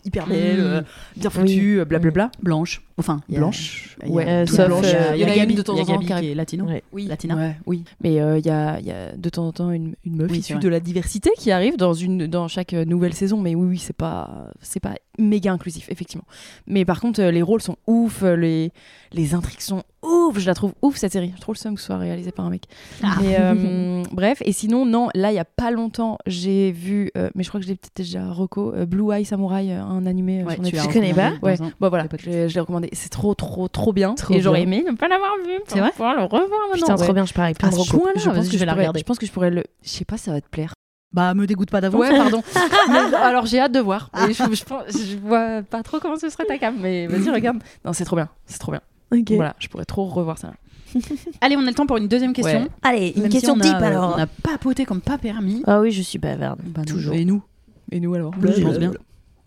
hyper 0.04 0.26
belles, 0.26 0.58
Mm. 0.60 0.64
euh, 0.66 0.82
bien 1.16 1.30
foutues, 1.30 1.80
euh, 1.80 1.84
blablabla. 1.84 2.30
Blanche. 2.42 2.82
Enfin, 2.98 3.20
y 3.30 3.36
blanche. 3.36 3.96
il 4.02 4.08
y 4.08 4.12
a- 4.12 4.14
Ouais, 4.14 4.28
Euh, 4.28 4.46
sauf, 4.46 4.66
blanche. 4.66 4.84
euh, 4.92 5.12
Il 5.14 5.16
y 5.16 5.20
y 5.20 5.24
a 5.24 5.28
il 5.28 5.28
y 5.28 5.32
a 5.32 5.36
Gabi 5.36 5.52
une 5.52 5.56
de 5.58 5.62
temps 5.62 5.74
y 5.76 5.80
en 5.80 5.84
temps 5.86 5.98
qui 5.98 6.06
qui 6.06 6.12
est 6.30 6.34
latino. 6.34 6.64
Ouais. 6.66 6.82
Oui, 6.92 7.06
Latina. 7.06 7.34
Ouais, 7.34 7.56
oui. 7.66 7.84
Mais 8.02 8.20
euh, 8.20 8.38
il 8.38 8.44
y, 8.46 8.50
a, 8.50 8.78
il 8.78 8.84
y 8.86 8.90
a 8.90 9.16
de 9.16 9.28
temps 9.30 9.46
en 9.46 9.52
temps 9.52 9.70
une, 9.70 9.94
une 10.04 10.16
meuf 10.16 10.30
Oui, 10.30 10.38
issue 10.40 10.56
de 10.58 10.68
la 10.68 10.80
diversité 10.80 11.30
qui 11.38 11.50
arrive 11.50 11.76
dans, 11.78 11.94
une, 11.94 12.26
dans 12.26 12.46
chaque 12.48 12.74
euh, 12.74 12.84
nouvelle 12.84 13.14
saison. 13.14 13.38
Mais 13.40 13.54
oui, 13.54 13.68
oui, 13.68 13.78
c'est 13.78 13.96
pas, 13.96 14.50
c'est 14.60 14.80
pas 14.80 14.94
méga 15.18 15.50
inclusif, 15.52 15.88
effectivement. 15.90 16.24
Mais 16.66 16.84
par 16.84 17.00
contre, 17.00 17.20
euh, 17.22 17.30
les 17.30 17.40
rôles 17.42 17.62
sont 17.62 17.76
ouf, 17.86 18.22
euh, 18.22 18.36
les, 18.36 18.70
les 19.12 19.34
intrigues 19.34 19.60
sont 19.60 19.82
ouf. 20.02 20.38
Je 20.38 20.46
la 20.46 20.54
trouve 20.54 20.74
ouf, 20.82 20.96
cette 20.96 21.12
série. 21.12 21.32
Je 21.36 21.40
trouve 21.40 21.54
le 21.54 21.58
seum 21.58 21.74
que 21.74 21.80
ce 21.80 21.86
soit 21.86 21.96
réalisé 21.98 22.32
par 22.32 22.44
un 22.44 22.50
mec. 22.50 22.64
Ah. 23.02 23.16
Mais, 23.22 23.36
euh, 23.40 24.02
bref, 24.12 24.42
et 24.44 24.52
sinon, 24.52 24.84
non, 24.84 25.08
là, 25.14 25.32
il 25.32 25.36
y 25.36 25.38
a 25.38 25.44
pas 25.46 25.70
longtemps, 25.70 26.18
j'ai 26.26 26.70
vu, 26.72 27.10
euh, 27.16 27.30
mais 27.34 27.44
je 27.44 27.48
crois 27.48 27.60
que 27.60 27.64
je 27.66 27.70
l'ai 27.70 27.76
peut-être 27.76 27.96
déjà 27.96 28.30
reco, 28.30 28.74
euh, 28.74 28.84
Blue 28.84 29.10
Eye 29.12 29.24
Samurai, 29.24 29.69
euh, 29.72 29.82
un 29.82 30.06
animé 30.06 30.40
euh, 30.42 30.44
Ouais, 30.44 30.54
sur 30.54 30.62
tu 30.64 30.72
Netflix. 30.74 30.94
connais 30.94 31.14
pas. 31.14 31.32
Ouais, 31.42 31.56
bah 31.80 31.88
voilà, 31.88 32.06
je 32.18 32.28
l'ai 32.30 32.48
je 32.48 32.54
l'ai 32.54 32.60
recommandé. 32.60 32.88
C'est 32.92 33.08
trop, 33.10 33.34
trop, 33.34 33.68
trop 33.68 33.92
bien. 33.92 34.14
Trop 34.14 34.34
et 34.34 34.40
j'aurais 34.40 34.62
aimé 34.62 34.84
ne 34.86 34.94
pas 34.96 35.08
l'avoir 35.08 35.32
vu. 35.44 35.52
C'est 35.66 35.78
vrai 35.80 35.90
pouvoir 35.90 36.14
le 36.16 36.22
revoir 36.24 36.48
maintenant. 36.70 36.74
Putain, 36.74 36.94
trop 36.96 37.12
bien, 37.12 37.26
je 37.26 37.32
pars 37.32 37.44
avec 37.44 37.58
plein 37.58 37.68
de 37.70 37.74
point-là, 37.74 38.12
Je 38.16 38.30
pense 38.30 38.46
que 38.48 38.52
je 38.54 38.58
vais 38.58 38.64
la 38.66 38.72
pourrais- 38.72 38.82
regarder. 38.82 39.00
Je 39.00 39.04
pense 39.04 39.18
que 39.18 39.26
je 39.26 39.32
pourrais 39.32 39.50
le. 39.50 39.64
Je 39.82 39.88
sais 39.88 40.04
pas, 40.04 40.16
ça 40.16 40.32
va 40.32 40.40
te 40.40 40.48
plaire. 40.48 40.72
Bah, 41.12 41.34
me 41.34 41.46
dégoûte 41.46 41.70
pas 41.70 41.80
d'avance. 41.80 42.00
Ouais, 42.00 42.16
pardon. 42.16 42.42
Mais, 42.88 43.14
alors 43.16 43.44
j'ai 43.46 43.58
hâte 43.60 43.72
de 43.72 43.80
voir. 43.80 44.10
Et 44.28 44.32
je, 44.32 44.42
je, 44.54 44.64
pense- 44.64 44.84
je 44.90 45.16
vois 45.16 45.62
pas 45.62 45.82
trop 45.82 45.98
comment 45.98 46.16
ce 46.16 46.28
serait 46.28 46.44
ta 46.44 46.56
cam, 46.58 46.76
mais 46.78 47.06
vas-y, 47.08 47.30
regarde. 47.34 47.58
Non, 47.84 47.92
c'est 47.92 48.04
trop 48.04 48.14
bien. 48.16 48.28
C'est 48.46 48.58
trop 48.60 48.70
bien. 48.70 48.80
Ok. 49.12 49.32
Voilà, 49.32 49.56
je 49.58 49.66
pourrais 49.66 49.84
trop 49.84 50.04
revoir 50.04 50.38
ça. 50.38 50.52
Allez, 51.40 51.56
on 51.56 51.62
a 51.62 51.66
le 51.66 51.74
temps 51.74 51.86
pour 51.86 51.96
une 51.96 52.06
deuxième 52.08 52.32
question. 52.32 52.62
Ouais. 52.62 52.68
Allez, 52.82 53.12
une 53.16 53.22
Même 53.22 53.30
question 53.32 53.54
si 53.54 53.60
on 53.60 53.62
a, 53.62 53.64
type 53.74 53.82
euh, 53.82 53.86
alors. 53.86 54.14
On 54.16 54.20
a 54.22 54.26
papoté 54.26 54.84
comme 54.84 55.00
pas 55.00 55.18
permis. 55.18 55.62
Ah 55.66 55.80
oui, 55.80 55.90
je 55.90 56.02
suis 56.02 56.18
bavarde. 56.18 56.60
Bah, 56.64 56.82
Toujours. 56.86 57.14
Et 57.14 57.24
nous 57.24 57.42
Et 57.90 57.98
nous 58.00 58.14
alors 58.14 58.32
Je 58.40 58.62
pense 58.62 58.78
bien. 58.78 58.92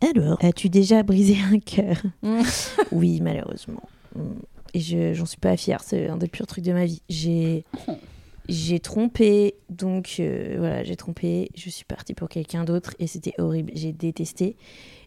Alors, 0.03 0.37
as-tu 0.43 0.69
déjà 0.69 1.03
brisé 1.03 1.37
un 1.51 1.59
cœur 1.59 1.97
Mm. 2.21 2.41
Oui, 2.91 3.19
malheureusement. 3.21 3.83
Mm. 4.15 4.21
Et 4.75 4.79
je 4.79 5.13
j'en 5.13 5.25
suis 5.25 5.37
pas 5.37 5.55
fière, 5.55 5.81
c'est 5.83 6.07
un 6.07 6.17
des 6.17 6.27
pires 6.27 6.47
trucs 6.47 6.63
de 6.63 6.73
ma 6.73 6.85
vie. 6.85 7.01
J'ai 7.07 7.63
j'ai 8.49 8.79
trompé, 8.79 9.55
donc 9.69 10.17
euh, 10.19 10.55
voilà, 10.57 10.83
j'ai 10.83 10.97
trompé, 10.97 11.49
je 11.55 11.69
suis 11.69 11.85
partie 11.85 12.13
pour 12.13 12.27
quelqu'un 12.27 12.65
d'autre 12.65 12.93
et 12.99 13.07
c'était 13.07 13.33
horrible, 13.37 13.71
j'ai 13.73 13.93
détesté. 13.93 14.57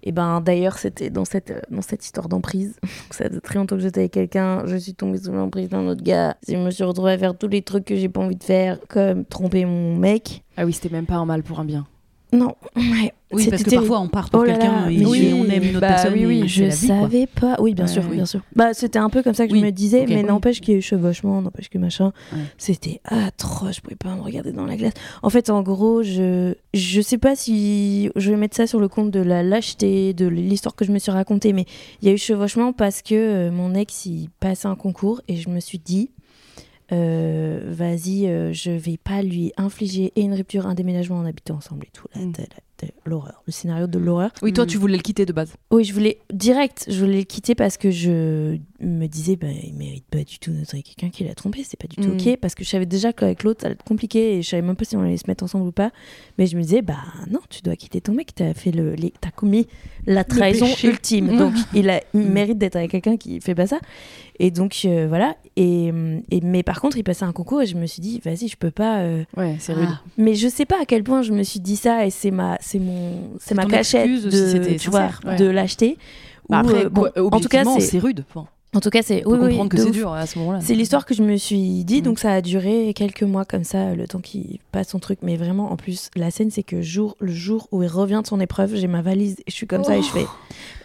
Et 0.02 0.12
ben 0.12 0.40
d'ailleurs, 0.40 0.78
c'était 0.78 1.10
dans 1.10 1.24
cette, 1.26 1.50
euh, 1.50 1.60
dans 1.70 1.82
cette 1.82 2.04
histoire 2.04 2.28
d'emprise. 2.28 2.78
Ça 3.10 3.28
faisait 3.28 3.40
très 3.40 3.58
longtemps 3.58 3.76
que 3.76 3.82
j'étais 3.82 4.00
avec 4.00 4.12
quelqu'un, 4.12 4.64
je 4.66 4.76
suis 4.76 4.94
tombée 4.94 5.18
sous 5.18 5.32
l'emprise 5.32 5.68
d'un 5.68 5.86
autre 5.86 6.02
gars. 6.02 6.36
Je 6.48 6.56
me 6.56 6.70
suis 6.70 6.84
retrouvée 6.84 7.12
à 7.12 7.18
faire 7.18 7.36
tous 7.36 7.48
les 7.48 7.60
trucs 7.60 7.84
que 7.84 7.96
j'ai 7.96 8.08
pas 8.08 8.20
envie 8.20 8.36
de 8.36 8.44
faire, 8.44 8.78
comme 8.88 9.24
tromper 9.24 9.66
mon 9.66 9.96
mec. 9.96 10.42
Ah 10.56 10.64
oui, 10.64 10.72
c'était 10.72 10.88
même 10.88 11.06
pas 11.06 11.16
un 11.16 11.26
mal 11.26 11.42
pour 11.42 11.60
un 11.60 11.64
bien. 11.64 11.86
Non, 12.32 12.54
ouais. 12.76 13.12
Oui, 13.32 13.48
parce 13.50 13.64
que 13.64 13.74
parfois 13.74 13.98
on 14.00 14.08
part 14.08 14.30
pour 14.30 14.42
Oh 14.42 14.44
quelqu'un 14.44 14.88
et 14.88 15.04
oui, 15.04 15.32
on 15.34 15.48
aime 15.48 15.62
une 15.64 15.70
autre 15.70 15.80
bah 15.80 15.88
personne. 15.88 16.12
oui, 16.14 16.26
oui, 16.26 16.48
Je 16.48 16.64
la 16.64 16.68
vie, 16.70 16.86
quoi. 16.86 16.96
savais 17.00 17.26
pas. 17.26 17.56
Oui, 17.60 17.74
bien 17.74 17.86
Ouais, 17.86 17.90
sûr, 17.90 18.02
bien 18.04 18.24
sûr. 18.24 18.40
Bah, 18.54 18.72
c'était 18.72 19.00
un 19.00 19.10
peu 19.10 19.22
comme 19.24 19.34
ça 19.34 19.48
que 19.48 19.52
Oui, 19.52 19.60
je 19.60 19.64
me 19.64 19.72
disais, 19.72 20.06
mais 20.08 20.18
Oui. 20.18 20.24
n'empêche 20.24 20.60
qu'il 20.60 20.72
y 20.72 20.76
a 20.76 20.78
eu 20.78 20.82
chevauchement, 20.82 21.42
n'empêche 21.42 21.68
que 21.68 21.76
machin. 21.78 22.12
C'était 22.56 23.00
atroce, 23.04 23.76
je 23.76 23.80
pouvais 23.80 23.96
pas 23.96 24.14
me 24.14 24.22
regarder 24.22 24.52
dans 24.52 24.64
la 24.64 24.76
glace. 24.76 24.92
En 25.24 25.30
fait, 25.30 25.50
en 25.50 25.62
gros, 25.62 26.02
je 26.04 26.54
je 26.72 27.00
sais 27.00 27.18
pas 27.18 27.34
si 27.34 28.10
je 28.14 28.30
vais 28.30 28.36
mettre 28.36 28.56
ça 28.56 28.66
sur 28.68 28.78
le 28.78 28.86
compte 28.88 29.10
de 29.10 29.20
la 29.20 29.42
lâcheté, 29.42 30.12
de 30.14 30.26
l'histoire 30.26 30.76
que 30.76 30.84
je 30.84 30.92
me 30.92 30.98
suis 31.00 31.10
racontée, 31.12 31.52
mais 31.52 31.64
il 32.02 32.08
y 32.08 32.10
a 32.10 32.14
eu 32.14 32.18
chevauchement 32.18 32.72
parce 32.72 33.02
que 33.02 33.14
euh, 33.14 33.50
mon 33.50 33.74
ex 33.74 34.06
il 34.06 34.28
passait 34.40 34.68
un 34.68 34.76
concours 34.76 35.20
et 35.26 35.36
je 35.36 35.48
me 35.48 35.58
suis 35.60 35.78
dit. 35.78 36.10
Euh, 36.92 37.60
vas-y, 37.66 38.26
euh, 38.26 38.52
je 38.52 38.70
vais 38.70 38.96
pas 38.96 39.22
lui 39.22 39.52
infliger 39.56 40.12
et 40.16 40.22
une 40.22 40.34
rupture, 40.34 40.66
un 40.66 40.74
déménagement 40.74 41.16
en 41.18 41.24
habitant 41.26 41.56
ensemble 41.56 41.86
et 41.86 41.90
tout. 41.92 42.06
là, 42.14 42.22
Mm. 42.22 42.32
L'horreur, 43.06 43.42
le 43.46 43.52
scénario 43.52 43.86
de 43.86 43.98
l'horreur. 43.98 44.30
Oui, 44.42 44.52
toi, 44.52 44.64
Mm. 44.64 44.68
tu 44.68 44.76
voulais 44.76 44.96
le 44.98 45.02
quitter 45.02 45.24
de 45.24 45.32
base. 45.32 45.54
Oui, 45.70 45.82
je 45.84 45.94
voulais 45.94 46.18
direct, 46.30 46.84
je 46.90 46.98
voulais 47.00 47.16
le 47.18 47.22
quitter 47.24 47.54
parce 47.54 47.78
que 47.78 47.90
je 47.90 48.58
me 48.80 49.06
disais, 49.06 49.36
bah, 49.36 49.46
il 49.64 49.72
mérite 49.72 50.04
pas 50.10 50.22
du 50.22 50.38
tout 50.38 50.50
d'être 50.50 50.74
avec 50.74 50.84
quelqu'un 50.84 51.08
qui 51.08 51.24
l'a 51.24 51.34
trompé, 51.34 51.64
c'est 51.64 51.78
pas 51.80 51.86
du 51.86 51.96
tout 51.96 52.10
Mm. 52.12 52.16
ok. 52.32 52.36
Parce 52.38 52.54
que 52.54 52.64
je 52.64 52.68
savais 52.68 52.84
déjà 52.84 53.14
qu'avec 53.14 53.44
l'autre, 53.44 53.62
ça 53.62 53.68
allait 53.68 53.76
être 53.76 53.82
compliqué 53.84 54.36
et 54.36 54.42
je 54.42 54.48
savais 54.50 54.60
même 54.60 54.76
pas 54.76 54.84
si 54.84 54.94
on 54.94 55.00
allait 55.00 55.16
se 55.16 55.24
mettre 55.26 55.42
ensemble 55.42 55.66
ou 55.68 55.72
pas. 55.72 55.90
Mais 56.36 56.46
je 56.46 56.54
me 56.58 56.60
disais, 56.62 56.82
bah 56.82 56.98
non, 57.30 57.40
tu 57.48 57.62
dois 57.62 57.76
quitter 57.76 58.02
ton 58.02 58.12
mec, 58.12 58.34
t'as 58.34 58.52
fait 58.52 58.72
le, 58.72 58.94
les- 58.94 59.14
t'as 59.22 59.30
commis 59.30 59.66
la 60.06 60.24
trahison 60.24 60.66
ultime. 60.84 61.28
Donc 61.38 61.54
il 61.74 61.88
a 61.88 62.02
il 62.12 62.20
mérite 62.20 62.58
d'être 62.58 62.76
avec 62.76 62.90
quelqu'un 62.90 63.16
qui 63.16 63.40
fait 63.40 63.54
pas 63.54 63.66
ça. 63.66 63.80
Et 64.38 64.50
donc 64.50 64.82
euh, 64.84 65.06
voilà. 65.08 65.36
Et, 65.56 65.86
et 66.30 66.40
mais 66.42 66.62
par 66.62 66.80
contre, 66.80 66.96
il 66.98 67.02
passait 67.04 67.24
un 67.24 67.32
concours 67.32 67.62
et 67.62 67.66
je 67.66 67.76
me 67.76 67.86
suis 67.86 68.02
dit, 68.02 68.20
vas-y, 68.24 68.48
je 68.48 68.56
peux 68.56 68.70
pas. 68.70 68.98
euh, 68.98 69.24
Ouais, 69.36 69.56
c'est 69.58 69.72
rude. 69.72 69.88
Ah, 69.90 70.00
mais 70.18 70.34
je 70.34 70.48
sais 70.48 70.66
pas 70.66 70.80
à 70.82 70.84
quel 70.84 71.02
point 71.02 71.22
je 71.22 71.32
me 71.32 71.42
suis 71.42 71.60
dit 71.60 71.76
ça 71.76 72.04
et 72.06 72.10
c'est 72.10 72.30
ma 72.30 72.58
c'est 72.60 72.78
mon 72.78 73.12
c'est 73.40 73.54
ma 73.54 73.64
cachette 73.66 74.08
si 74.20 74.24
de 74.26 74.76
tu 74.78 74.90
vois 74.90 75.10
ouais. 75.24 75.36
de 75.36 75.46
l'acheter 75.46 75.96
Bah 76.50 76.58
après, 76.60 76.84
euh, 76.84 76.88
bon, 76.90 77.08
en 77.32 77.40
tout 77.40 77.48
cas 77.48 77.64
c'est 77.80 77.98
rude. 77.98 78.24
En 78.74 78.80
tout 78.80 78.90
cas 78.90 79.00
c'est 79.02 79.24
oui, 79.26 79.38
oui, 79.40 79.68
que 79.68 79.78
c'est 79.78 79.90
dur 79.90 80.12
à 80.12 80.26
ce 80.26 80.38
moment-là. 80.38 80.60
c'est 80.60 80.74
l'histoire 80.74 81.06
que 81.06 81.14
je 81.14 81.22
me 81.22 81.36
suis 81.36 81.84
dit 81.84 82.00
Mm. 82.00 82.04
donc 82.04 82.18
ça 82.18 82.32
a 82.32 82.40
duré 82.42 82.92
quelques 82.94 83.22
mois 83.22 83.44
comme 83.46 83.64
ça 83.64 83.94
le 83.94 84.06
temps 84.06 84.18
qu'il 84.20 84.58
passe 84.72 84.88
son 84.88 84.98
truc 84.98 85.20
mais 85.22 85.36
vraiment 85.36 85.72
en 85.72 85.76
plus 85.76 86.10
la 86.14 86.30
scène 86.30 86.50
c'est 86.50 86.62
que 86.64 86.82
jour 86.82 87.16
le 87.20 87.32
jour 87.32 87.68
où 87.72 87.82
il 87.82 87.88
revient 87.88 88.20
de 88.22 88.26
son 88.26 88.38
épreuve 88.40 88.74
j'ai 88.76 88.86
ma 88.88 89.00
valise 89.02 89.36
et 89.40 89.44
je 89.50 89.54
suis 89.54 89.66
comme 89.66 89.82
ça 89.84 89.96
et 89.96 90.02
je 90.02 90.08
fais 90.10 90.26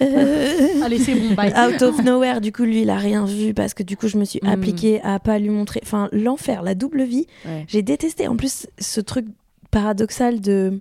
euh, 0.02 0.84
Allez, 0.84 1.00
c'est 1.00 1.16
bon, 1.16 1.34
bye. 1.36 1.52
out 1.52 1.82
of 1.82 2.04
nowhere 2.04 2.40
du 2.40 2.52
coup 2.54 2.64
lui 2.64 2.84
il 2.84 2.90
a 2.90 2.98
rien 2.98 3.26
vu 3.26 3.54
parce 3.54 3.74
que 3.74 3.84
du 3.84 3.98
coup 3.98 4.08
je 4.08 4.18
me 4.18 4.26
suis 4.26 4.40
Mm. 4.44 4.48
appliquée 4.50 5.02
à 5.02 5.20
pas 5.20 5.38
lui 5.40 5.50
montrer 5.50 5.82
enfin 5.84 6.08
l'enfer 6.14 6.62
la 6.62 6.76
double 6.76 7.04
vie 7.04 7.28
Ouais. 7.46 7.66
j'ai 7.68 7.82
détesté 7.82 8.28
en 8.28 8.36
plus 8.38 8.68
ce 8.80 9.02
truc 9.02 9.26
paradoxal 9.72 10.40
de 10.42 10.80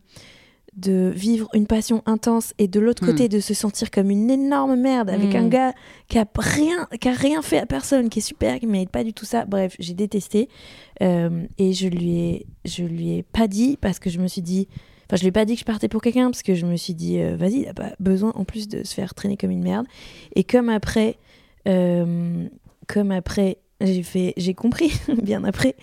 de 0.80 1.12
vivre 1.14 1.48
une 1.54 1.66
passion 1.66 2.02
intense 2.06 2.54
et 2.58 2.66
de 2.68 2.80
l'autre 2.80 3.02
Hmm. 3.04 3.06
côté 3.10 3.28
de 3.28 3.38
se 3.40 3.54
sentir 3.54 3.90
comme 3.90 4.10
une 4.10 4.30
énorme 4.30 4.76
merde 4.76 5.10
avec 5.10 5.34
Hmm. 5.34 5.44
un 5.44 5.48
gars 5.48 5.72
qui 6.08 6.18
a 6.18 6.26
rien 6.36 6.88
qui 7.00 7.08
a 7.08 7.12
rien 7.12 7.42
fait 7.42 7.58
à 7.58 7.66
personne 7.66 8.08
qui 8.08 8.18
est 8.20 8.22
super 8.22 8.58
qui 8.58 8.66
mérite 8.66 8.90
pas 8.90 9.04
du 9.04 9.12
tout 9.12 9.24
ça 9.26 9.44
bref 9.44 9.76
j'ai 9.78 9.94
détesté 9.94 10.48
Euh, 11.02 11.46
et 11.58 11.72
je 11.72 11.88
lui 11.88 12.10
ai 12.18 12.46
je 12.66 12.84
lui 12.84 13.12
ai 13.16 13.22
pas 13.22 13.46
dit 13.48 13.78
parce 13.80 13.98
que 13.98 14.10
je 14.10 14.18
me 14.18 14.26
suis 14.28 14.42
dit 14.42 14.68
enfin 15.06 15.16
je 15.16 15.22
lui 15.22 15.28
ai 15.28 15.32
pas 15.32 15.44
dit 15.46 15.54
que 15.54 15.60
je 15.60 15.64
partais 15.64 15.88
pour 15.88 16.02
quelqu'un 16.02 16.30
parce 16.30 16.42
que 16.42 16.54
je 16.54 16.66
me 16.66 16.76
suis 16.76 16.94
dit 16.94 17.18
euh, 17.20 17.36
vas-y 17.36 17.60
il 17.62 17.68
a 17.68 17.74
pas 17.74 17.92
besoin 18.00 18.32
en 18.34 18.44
plus 18.44 18.68
de 18.68 18.84
se 18.84 18.92
faire 18.94 19.14
traîner 19.14 19.36
comme 19.36 19.50
une 19.50 19.62
merde 19.62 19.86
et 20.36 20.44
comme 20.44 20.68
après 20.68 21.16
euh, 21.68 22.46
comme 22.86 23.10
après 23.12 23.58
j'ai 23.80 24.02
fait 24.02 24.34
j'ai 24.36 24.54
compris 24.54 24.92
bien 25.22 25.42
après 25.44 25.74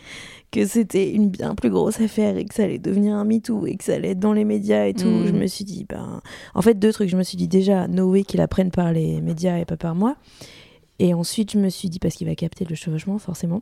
que 0.51 0.65
c'était 0.65 1.11
une 1.11 1.29
bien 1.29 1.55
plus 1.55 1.69
grosse 1.69 1.99
affaire 1.99 2.37
et 2.37 2.45
que 2.45 2.53
ça 2.55 2.63
allait 2.63 2.79
devenir 2.79 3.15
un 3.15 3.25
MeToo 3.25 3.65
et 3.67 3.75
que 3.75 3.83
ça 3.83 3.95
allait 3.95 4.11
être 4.11 4.19
dans 4.19 4.33
les 4.33 4.45
médias 4.45 4.85
et 4.85 4.93
tout, 4.93 5.07
Mm. 5.07 5.27
je 5.27 5.31
me 5.33 5.45
suis 5.47 5.65
dit, 5.65 5.85
ben, 5.87 6.21
en 6.55 6.61
fait, 6.61 6.79
deux 6.79 6.93
trucs. 6.93 7.09
Je 7.09 7.17
me 7.17 7.23
suis 7.23 7.37
dit 7.37 7.47
déjà, 7.49 7.87
no 7.87 8.09
way 8.09 8.23
qu'il 8.23 8.39
apprenne 8.41 8.71
par 8.71 8.91
les 8.93 9.19
médias 9.21 9.57
et 9.57 9.65
pas 9.65 9.77
par 9.77 9.93
moi. 9.95 10.15
Et 10.99 11.13
ensuite, 11.13 11.51
je 11.51 11.59
me 11.59 11.69
suis 11.69 11.89
dit, 11.89 11.99
parce 11.99 12.15
qu'il 12.15 12.27
va 12.27 12.35
capter 12.35 12.65
le 12.65 12.75
chevauchement, 12.75 13.17
forcément. 13.19 13.61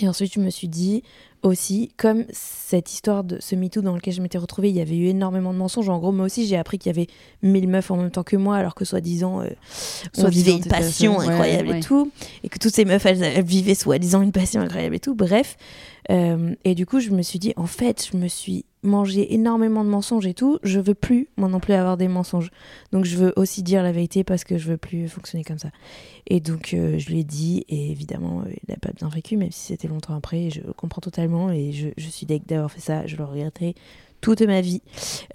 Et 0.00 0.06
ensuite, 0.08 0.32
je 0.34 0.38
me 0.38 0.50
suis 0.50 0.68
dit 0.68 1.02
aussi, 1.42 1.90
comme 1.96 2.24
cette 2.30 2.92
histoire 2.92 3.24
de 3.24 3.38
ce 3.40 3.56
MeToo 3.56 3.80
dans 3.80 3.94
lequel 3.96 4.12
je 4.14 4.20
m'étais 4.20 4.38
retrouvée, 4.38 4.68
il 4.70 4.76
y 4.76 4.80
avait 4.80 4.96
eu 4.96 5.06
énormément 5.06 5.52
de 5.52 5.58
mensonges. 5.58 5.88
En 5.88 5.98
gros, 5.98 6.12
moi 6.12 6.26
aussi, 6.26 6.46
j'ai 6.46 6.56
appris 6.56 6.78
qu'il 6.78 6.90
y 6.90 6.94
avait 6.94 7.08
mille 7.42 7.66
meufs 7.68 7.90
en 7.90 7.96
même 7.96 8.10
temps 8.10 8.22
que 8.22 8.36
moi, 8.36 8.56
alors 8.56 8.74
que 8.76 8.84
soi-disant, 8.84 9.40
euh, 9.40 9.48
on 10.18 10.28
vivait 10.28 10.52
une 10.52 10.64
passion. 10.64 11.18
Ouais, 11.18 11.26
incroyable 11.28 11.68
ouais. 11.70 11.78
et 11.78 11.82
tout. 11.82 12.12
Et 12.44 12.48
que 12.48 12.58
toutes 12.58 12.74
ces 12.74 12.84
meufs, 12.84 13.04
elles, 13.06 13.22
elles 13.22 13.44
vivaient 13.44 13.74
soi-disant 13.74 14.22
une 14.22 14.30
passion 14.32 14.60
incroyable 14.60 14.94
et 14.96 15.00
tout. 15.00 15.14
Bref. 15.14 15.56
Euh, 16.10 16.54
et 16.64 16.74
du 16.74 16.86
coup, 16.86 17.00
je 17.00 17.10
me 17.10 17.22
suis 17.22 17.38
dit, 17.38 17.52
en 17.56 17.66
fait, 17.66 18.08
je 18.12 18.16
me 18.16 18.28
suis 18.28 18.64
mangé 18.82 19.34
énormément 19.34 19.84
de 19.84 19.90
mensonges 19.90 20.26
et 20.26 20.34
tout. 20.34 20.58
Je 20.62 20.80
veux 20.80 20.94
plus, 20.94 21.28
moi 21.36 21.48
non 21.48 21.60
plus, 21.60 21.74
avoir 21.74 21.96
des 21.96 22.08
mensonges. 22.08 22.50
Donc, 22.92 23.04
je 23.04 23.16
veux 23.16 23.32
aussi 23.36 23.62
dire 23.62 23.82
la 23.82 23.92
vérité 23.92 24.24
parce 24.24 24.44
que 24.44 24.56
je 24.56 24.68
veux 24.70 24.76
plus 24.78 25.08
fonctionner 25.08 25.44
comme 25.44 25.58
ça. 25.58 25.70
Et 26.28 26.40
donc, 26.40 26.72
euh, 26.72 26.98
je 26.98 27.08
lui 27.10 27.20
ai 27.20 27.24
dit, 27.24 27.64
et 27.68 27.90
évidemment, 27.90 28.40
euh, 28.46 28.50
il 28.50 28.70
n'a 28.70 28.76
pas 28.76 28.92
bien 28.92 29.08
vécu, 29.08 29.36
même 29.36 29.50
si 29.52 29.66
c'était 29.66 29.88
longtemps 29.88 30.14
après. 30.14 30.48
Je 30.50 30.60
comprends 30.76 31.00
totalement 31.00 31.50
et 31.50 31.72
je, 31.72 31.88
je 31.96 32.08
suis 32.08 32.24
deg 32.26 32.46
d'avoir 32.46 32.70
fait 32.70 32.80
ça. 32.80 33.06
Je 33.06 33.16
le 33.16 33.24
regretterai 33.24 33.74
toute 34.20 34.40
ma 34.42 34.60
vie. 34.62 34.80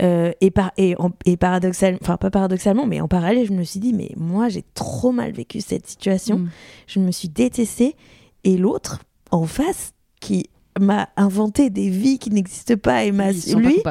Euh, 0.01 0.31
et, 0.41 0.49
par, 0.51 0.71
et, 0.77 0.95
en- 0.99 1.11
et 1.25 1.37
paradoxalement, 1.37 1.99
enfin, 2.01 2.17
pas 2.17 2.31
paradoxalement, 2.31 2.85
mais 2.87 2.99
en 2.99 3.07
parallèle, 3.07 3.45
je 3.45 3.53
me 3.53 3.63
suis 3.63 3.79
dit, 3.79 3.93
mais 3.93 4.11
moi, 4.17 4.49
j'ai 4.49 4.63
trop 4.73 5.11
mal 5.11 5.31
vécu 5.33 5.61
cette 5.61 5.85
situation 5.87 6.39
Mm. 6.39 6.49
je 6.87 6.99
me 6.99 7.11
suis 7.11 7.29
détestée 7.29 7.95
et 8.43 8.57
l'autre 8.57 8.99
en 9.31 9.45
face 9.45 9.93
qui 10.19 10.49
m'a 10.79 11.09
inventé 11.17 11.69
des 11.69 11.89
vies 11.89 12.19
qui 12.19 12.29
n'existent 12.31 12.75
pas 12.77 13.03
et 13.03 13.11
m'a 13.11 13.31
lui 13.31 13.81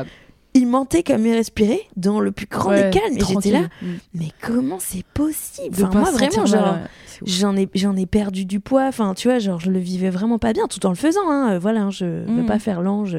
il 0.54 0.66
mentait 0.66 1.02
comme 1.02 1.24
il 1.24 1.32
respirait 1.32 1.80
dans 1.96 2.20
le 2.20 2.30
plus 2.30 2.44
grand 2.46 2.68
Ouais, 2.70 2.90
des 2.90 2.98
calmes. 2.98 3.16
Et 3.16 3.24
j'étais 3.24 3.52
là. 3.52 3.62
Mm. 3.80 3.86
mais 4.12 4.28
comment 4.42 4.78
c'est 4.78 5.02
possible? 5.14 5.74
Enfin 5.82 5.98
moi 6.00 6.10
vraiment 6.10 6.44
genre 6.44 6.76
j'en 7.24 7.56
ai 7.56 7.66
j'en 7.74 7.96
ai 7.96 8.04
perdu 8.04 8.44
du 8.44 8.60
poids. 8.60 8.84
Enfin 8.86 9.14
tu 9.14 9.28
vois 9.28 9.38
genre 9.38 9.60
je 9.60 9.70
le 9.70 9.78
vivais 9.78 10.10
vraiment 10.10 10.38
pas 10.38 10.52
bien 10.52 10.66
tout 10.66 10.84
en 10.84 10.90
le 10.90 10.94
faisant 10.94 11.30
hein. 11.30 11.52
Euh, 11.54 11.58
voilà 11.58 11.84
hein, 11.84 11.90
je 11.90 12.04
veux 12.04 12.42
Mm. 12.42 12.46
pas 12.46 12.58
faire 12.58 12.82
l'ange. 12.82 13.16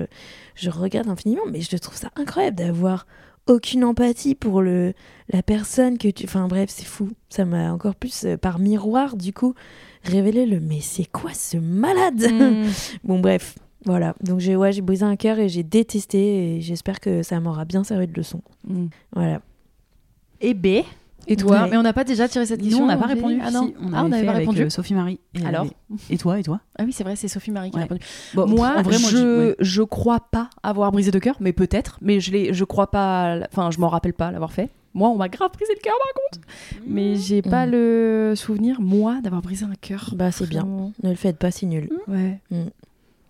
Je 0.54 0.70
regrette 0.70 1.08
infiniment 1.08 1.42
mais 1.52 1.62
je 1.62 1.76
trouve 1.78 1.96
ça 1.98 2.10
incroyable 2.16 2.58
d'avoir 2.58 3.08
aucune 3.48 3.84
empathie 3.84 4.36
pour 4.36 4.62
le 4.62 4.94
la 5.32 5.42
personne 5.42 5.98
que 5.98 6.10
tu 6.10 6.26
enfin 6.26 6.48
bref 6.48 6.70
c'est 6.72 6.86
fou. 6.86 7.10
Ça 7.30 7.46
m'a 7.46 7.74
encore 7.74 7.96
plus 7.96 8.26
euh, 8.26 8.38
par 8.38 8.60
miroir 8.60 9.18
du 9.18 9.34
coup 9.34 9.56
révélé 10.04 10.46
le 10.46 10.60
mais 10.60 10.80
c'est 10.82 11.06
quoi 11.06 11.34
ce 11.34 11.58
malade? 11.58 12.22
Mm. 12.32 12.70
bon 13.04 13.20
bref 13.20 13.56
voilà 13.86 14.16
donc 14.24 14.40
j'ai 14.40 14.56
ouais 14.56 14.72
j'ai 14.72 14.82
brisé 14.82 15.04
un 15.04 15.16
cœur 15.16 15.40
et 15.40 15.50
j'ai 15.50 15.64
détesté 15.64 16.58
et 16.58 16.62
j'espère 16.62 17.00
que 17.00 17.22
ça 17.24 17.40
m'aura 17.40 17.66
bien 17.66 17.84
servi 17.84 18.08
de 18.08 18.14
leçon 18.14 18.42
Mm. 18.68 18.86
voilà 19.14 19.42
Et 20.42 20.54
B, 20.54 20.84
Et 21.28 21.36
toi? 21.38 21.64
Ouais. 21.64 21.70
Mais 21.70 21.78
on 21.78 21.84
n'a 21.84 21.94
pas 21.94 22.04
déjà 22.04 22.28
tiré 22.28 22.46
cette 22.46 22.60
Nous, 22.62 22.66
question 22.68 22.84
on 22.84 22.88
n'a 22.88 22.98
pas 22.98 23.06
répondu. 23.08 23.40
Ah 23.42 23.50
non, 23.52 23.68
Si, 23.68 23.74
on 23.80 23.94
Ah, 23.94 24.04
on 24.04 24.08
avait 24.08 24.10
n'avait 24.10 24.20
fait 24.22 24.26
pas 24.26 24.32
avec 24.34 24.40
répondu. 24.42 24.62
euh, 24.64 24.70
Sophie 24.70 24.94
Marie. 24.94 25.20
Et 25.36 25.46
Alors? 25.46 25.62
Avait- 25.62 25.74
Et 26.10 26.18
toi, 26.18 26.38
et 26.40 26.44
toi? 26.44 26.60
Ah 26.78 26.84
oui, 26.86 26.92
c'est 26.92 27.06
vrai, 27.06 27.16
c'est 27.16 27.30
Sophie 27.30 27.52
Marie 27.52 27.72
qui 27.72 27.78
a 27.78 27.84
répondu. 27.84 28.02
Bon, 28.34 28.46
moi, 28.46 28.82
vrai, 28.82 29.00
moi, 29.00 29.10
je, 29.10 29.48
ouais. 29.50 29.56
je 29.60 29.82
crois 29.84 30.20
pas 30.20 30.50
avoir 30.64 30.92
brisé 30.92 31.12
de 31.12 31.20
cœur, 31.20 31.38
mais 31.40 31.54
peut-être. 31.54 31.98
Mais 32.02 32.20
je 32.20 32.32
l'ai, 32.34 32.54
je 32.54 32.66
crois 32.66 32.92
pas. 32.92 33.38
Enfin, 33.50 33.72
je 33.72 33.80
m'en 33.80 33.88
rappelle 33.88 34.14
pas 34.14 34.32
l'avoir 34.32 34.52
fait. 34.52 34.70
Moi, 34.94 35.10
on 35.10 35.16
m'a 35.16 35.28
grave 35.30 35.50
brisé 35.52 35.74
le 35.76 35.82
cœur 35.82 35.96
par 35.98 36.14
contre. 36.24 36.48
Mais 36.88 37.16
j'ai 37.16 37.42
pas 37.42 37.66
Mm. 37.66 37.72
le 37.72 38.34
souvenir 38.36 38.80
moi 38.82 39.18
d'avoir 39.24 39.42
brisé 39.42 39.66
un 39.66 39.74
cœur. 39.82 40.12
Bah, 40.16 40.32
c'est 40.32 40.48
bien. 40.48 40.68
Ne 41.04 41.10
le 41.10 41.16
faites 41.16 41.38
pas, 41.38 41.52
c'est 41.52 41.66
nul. 41.66 41.90
Ouais. 42.08 42.40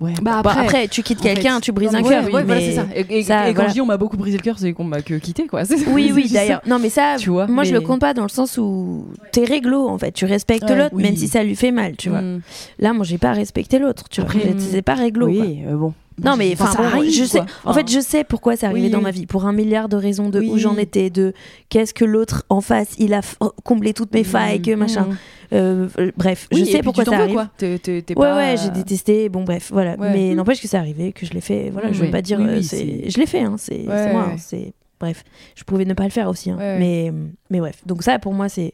Ouais. 0.01 0.13
Bah 0.21 0.41
Bon, 0.43 0.49
après. 0.49 0.59
après, 0.65 0.87
tu 0.89 1.01
quittes 1.01 1.21
quelqu'un, 1.21 1.61
tu 1.61 1.71
brises 1.71 1.93
Non, 1.93 1.99
un 1.99 2.03
cœur. 2.03 2.25
ouais, 2.25 2.31
ouais, 2.33 2.39
mais... 2.41 2.45
voilà, 2.45 2.59
c'est 2.61 2.73
ça. 2.73 2.85
Et, 2.93 3.19
et- 3.19 3.23
ça, 3.23 3.45
et 3.47 3.49
quand 3.51 3.55
voilà. 3.55 3.69
je 3.69 3.73
dis 3.75 3.79
on 3.81 3.85
m'a 3.85 3.95
beaucoup 3.95 4.17
brisé 4.17 4.35
le 4.35 4.43
cœur, 4.43 4.59
c'est 4.59 4.73
qu'on 4.73 4.83
m'a 4.83 5.01
que 5.01 5.13
quitté 5.13 5.47
quoi. 5.47 5.63
C'est- 5.65 5.87
Oui, 5.87 6.11
oui, 6.13 6.29
d'ailleurs. 6.29 6.61
Non, 6.67 6.77
mais 6.77 6.89
ça, 6.89 7.15
Tu 7.17 7.29
vois, 7.29 7.47
moi, 7.47 7.63
je 7.63 7.71
mais- 7.71 7.79
le 7.79 7.85
compte 7.85 8.01
pas 8.01 8.13
dans 8.13 8.23
le 8.23 8.29
sens 8.29 8.57
où 8.57 9.05
t'es 9.31 9.45
réglo, 9.45 9.87
en 9.87 9.97
fait. 9.97 10.11
Tu 10.11 10.25
respectes 10.25 10.63
Ouais. 10.69 10.75
l'autre, 10.75 10.89
Oui. 10.93 11.03
même 11.03 11.15
si 11.15 11.29
ça 11.29 11.41
lui 11.43 11.55
fait 11.55 11.71
mal, 11.71 11.95
tu 11.95 12.09
vois. 12.09 12.21
Mm. 12.21 12.41
Là, 12.79 12.91
moi, 12.91 13.05
j'ai 13.05 13.17
pas 13.17 13.31
respecté 13.31 13.79
l'autre, 13.79 14.09
tu 14.09 14.19
vois. 14.19 14.29
C'est- 14.57 14.81
pas 14.81 14.95
réglo. 14.95 15.27
Oui, 15.27 15.61
euh, 15.65 15.75
bon. 15.77 15.93
Non, 16.23 16.35
mais 16.35 16.51
Enfin, 16.53 16.73
bon, 16.77 16.83
arrive, 16.83 17.11
je 17.11 17.23
sais. 17.23 17.41
En 17.63 17.73
fait, 17.73 17.89
je 17.89 17.99
sais 17.99 18.23
pourquoi 18.23 18.55
c'est 18.55 18.65
arrivé 18.65 18.87
oui, 18.87 18.89
dans 18.91 18.97
oui. 18.99 19.03
ma 19.05 19.11
vie, 19.11 19.25
pour 19.25 19.45
un 19.45 19.53
milliard 19.53 19.87
de 19.89 19.95
raisons 19.95 20.29
de 20.29 20.41
où 20.41 20.57
j'en 20.57 20.77
étais, 20.77 21.09
de 21.09 21.33
qu'est-ce 21.69 21.93
que 21.93 22.05
l'autre 22.05 22.45
en 22.49 22.61
face, 22.61 22.95
il 22.99 23.13
a 23.13 23.21
f- 23.21 23.37
comblé 23.63 23.93
toutes 23.93 24.13
mes 24.13 24.23
failles, 24.23 24.61
que 24.61 24.75
machin. 24.75 25.05
Mm. 25.05 25.17
Euh, 25.53 25.87
euh, 25.99 26.11
bref, 26.17 26.47
je 26.51 26.63
sais 26.65 26.81
pourquoi 26.81 27.05
ça 27.05 27.15
arrive. 27.17 27.33
quoi. 27.33 27.49
T'es- 27.57 27.77
t'es- 27.79 28.01
t'es 28.01 28.17
Ouais, 28.17 28.27
pas- 28.27 28.35
ouais, 28.35 28.55
j'ai 28.61 28.69
détesté. 28.71 29.29
Bon, 29.29 29.43
bref, 29.43 29.69
voilà. 29.71 29.95
Ouais. 29.97 30.11
Mais 30.11 30.33
n'empêche 30.35 30.61
que 30.61 30.67
c'est 30.67 30.77
arrivé, 30.77 31.13
que 31.13 31.25
je 31.25 31.33
l'ai 31.33 31.41
fait. 31.41 31.69
Voilà, 31.71 31.91
je 31.91 32.03
veux 32.03 32.11
pas 32.11 32.21
dire. 32.21 32.39
Euh, 32.41 32.59
Je 32.61 33.17
l'ai 33.19 33.25
fait, 33.27 33.41
hein, 33.41 33.55
c'est 33.57 33.87
Ouais, 33.87 34.11
moi. 34.13 34.25
ouais. 34.25 34.31
hein, 34.33 34.35
c'est 34.37 34.73
Bref, 34.99 35.23
je 35.55 35.63
pouvais 35.65 35.83
ne 35.85 35.93
pas 35.93 36.05
le 36.05 36.11
faire 36.11 36.29
aussi. 36.29 36.49
hein. 36.49 36.55
Ouais, 36.57 36.63
ouais. 36.63 36.79
Mais, 36.79 37.13
mais 37.49 37.59
bref. 37.59 37.81
Donc, 37.85 38.03
ça, 38.03 38.19
pour 38.19 38.33
moi, 38.33 38.47
c'est 38.47 38.73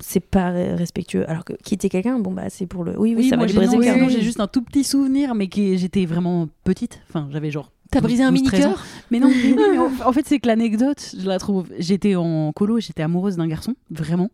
c'est 0.00 0.20
pas 0.20 0.50
respectueux. 0.50 1.28
Alors 1.28 1.44
que 1.44 1.52
quitter 1.62 1.88
quelqu'un, 1.88 2.18
bon, 2.18 2.32
bah, 2.32 2.44
c'est 2.48 2.66
pour 2.66 2.84
le. 2.84 2.98
Oui, 2.98 3.14
oui, 3.16 3.28
ça 3.28 3.36
moi, 3.36 3.46
va 3.46 3.52
lui 3.52 3.56
briser 3.58 3.72
non, 3.76 3.78
le 3.78 3.84
cœur. 3.84 3.96
oui. 4.06 4.12
j'ai 4.12 4.22
juste 4.22 4.40
un 4.40 4.46
tout 4.46 4.62
petit 4.62 4.84
souvenir, 4.84 5.34
mais 5.34 5.48
qui 5.48 5.78
j'étais 5.78 6.06
vraiment 6.06 6.48
petite. 6.64 7.00
Enfin, 7.08 7.28
j'avais 7.32 7.50
genre. 7.50 7.70
T'as 7.90 8.00
brisé 8.00 8.22
un 8.22 8.30
12, 8.30 8.44
13 8.44 8.66
ans. 8.66 8.68
mini-cœur 8.68 8.84
Mais 9.10 9.18
non, 9.18 9.30
mais 9.72 9.78
en, 9.78 9.90
en 10.08 10.12
fait, 10.12 10.24
c'est 10.24 10.38
que 10.38 10.46
l'anecdote, 10.46 11.14
je 11.18 11.26
la 11.26 11.38
trouve. 11.38 11.66
J'étais 11.78 12.14
en 12.14 12.52
colo, 12.52 12.78
et 12.78 12.80
j'étais 12.80 13.02
amoureuse 13.02 13.36
d'un 13.36 13.48
garçon, 13.48 13.74
vraiment. 13.90 14.30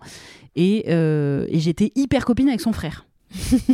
Et, 0.57 0.85
euh, 0.89 1.47
et 1.49 1.59
j'étais 1.59 1.91
hyper 1.95 2.25
copine 2.27 2.49
avec 2.49 2.61
son 2.61 2.73
frère. 2.73 3.07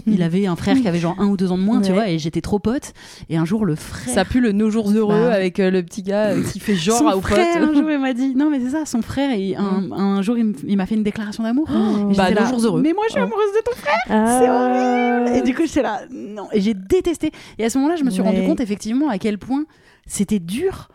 Il 0.07 0.23
avait 0.23 0.47
un 0.47 0.57
frère 0.57 0.77
qui 0.81 0.89
avait 0.89 0.99
genre 0.99 1.15
un 1.19 1.27
ou 1.27 1.37
deux 1.37 1.53
ans 1.53 1.59
de 1.59 1.63
moins, 1.63 1.81
tu 1.81 1.93
vois, 1.93 2.09
et 2.09 2.19
j'étais 2.19 2.41
trop 2.41 2.59
pote. 2.59 2.93
Et 3.29 3.37
un 3.37 3.45
jour, 3.45 3.65
le 3.65 3.75
frère. 3.77 4.13
Ça 4.15 4.25
pue 4.25 4.41
le 4.41 4.53
Nos 4.53 4.71
jours 4.71 4.91
heureux 4.91 5.29
Bah. 5.29 5.35
avec 5.35 5.61
euh, 5.61 5.71
le 5.71 5.83
petit 5.83 6.03
gars 6.03 6.29
euh, 6.31 6.43
qui 6.43 6.59
fait 6.59 6.75
genre 6.75 6.99
son 6.99 7.07
à 7.07 7.21
frère, 7.21 7.63
un 7.63 7.73
jour, 7.73 7.91
il 7.91 7.99
m'a 8.01 8.13
dit. 8.15 8.35
Non, 8.35 8.51
mais 8.51 8.61
c'est 8.61 8.71
ça, 8.71 8.85
son 8.87 9.03
frère, 9.03 9.35
il- 9.35 9.55
un, 9.57 9.81
Mm. 9.83 9.93
un 9.93 10.23
jour, 10.23 10.37
il 10.39 10.77
m'a 10.77 10.87
fait 10.87 10.95
une 10.95 11.03
déclaration 11.03 11.43
d'amour. 11.45 11.69
Oh. 11.73 12.13
Bah, 12.17 12.31
nos 12.31 12.47
jours 12.47 12.65
heureux. 12.65 12.83
Mais 12.83 12.93
moi, 12.93 13.05
je 13.09 13.13
suis 13.13 13.21
amoureuse 13.21 13.53
de 13.55 13.63
ton 13.71 13.77
frère. 13.77 14.01
Ah. 14.09 14.39
C'est 14.41 14.49
horrible. 14.51 15.37
Et 15.39 15.43
du 15.43 15.55
coup, 15.55 15.63
j'étais 15.67 15.83
là, 15.83 16.01
non. 16.11 16.49
Et 16.53 16.61
j'ai 16.61 16.75
détesté. 16.75 17.31
Et 17.59 17.65
à 17.65 17.71
ce 17.71 17.79
moment-là, 17.79 17.97
je 17.97 18.05
me 18.05 18.11
suis 18.11 18.23
rendu 18.23 18.41
Ouais. 18.41 18.47
compte 18.47 18.61
effectivement 18.61 19.09
à 19.09 19.19
quel 19.19 19.39
point 19.39 19.65
c'était 20.07 20.39
dur. 20.41 20.89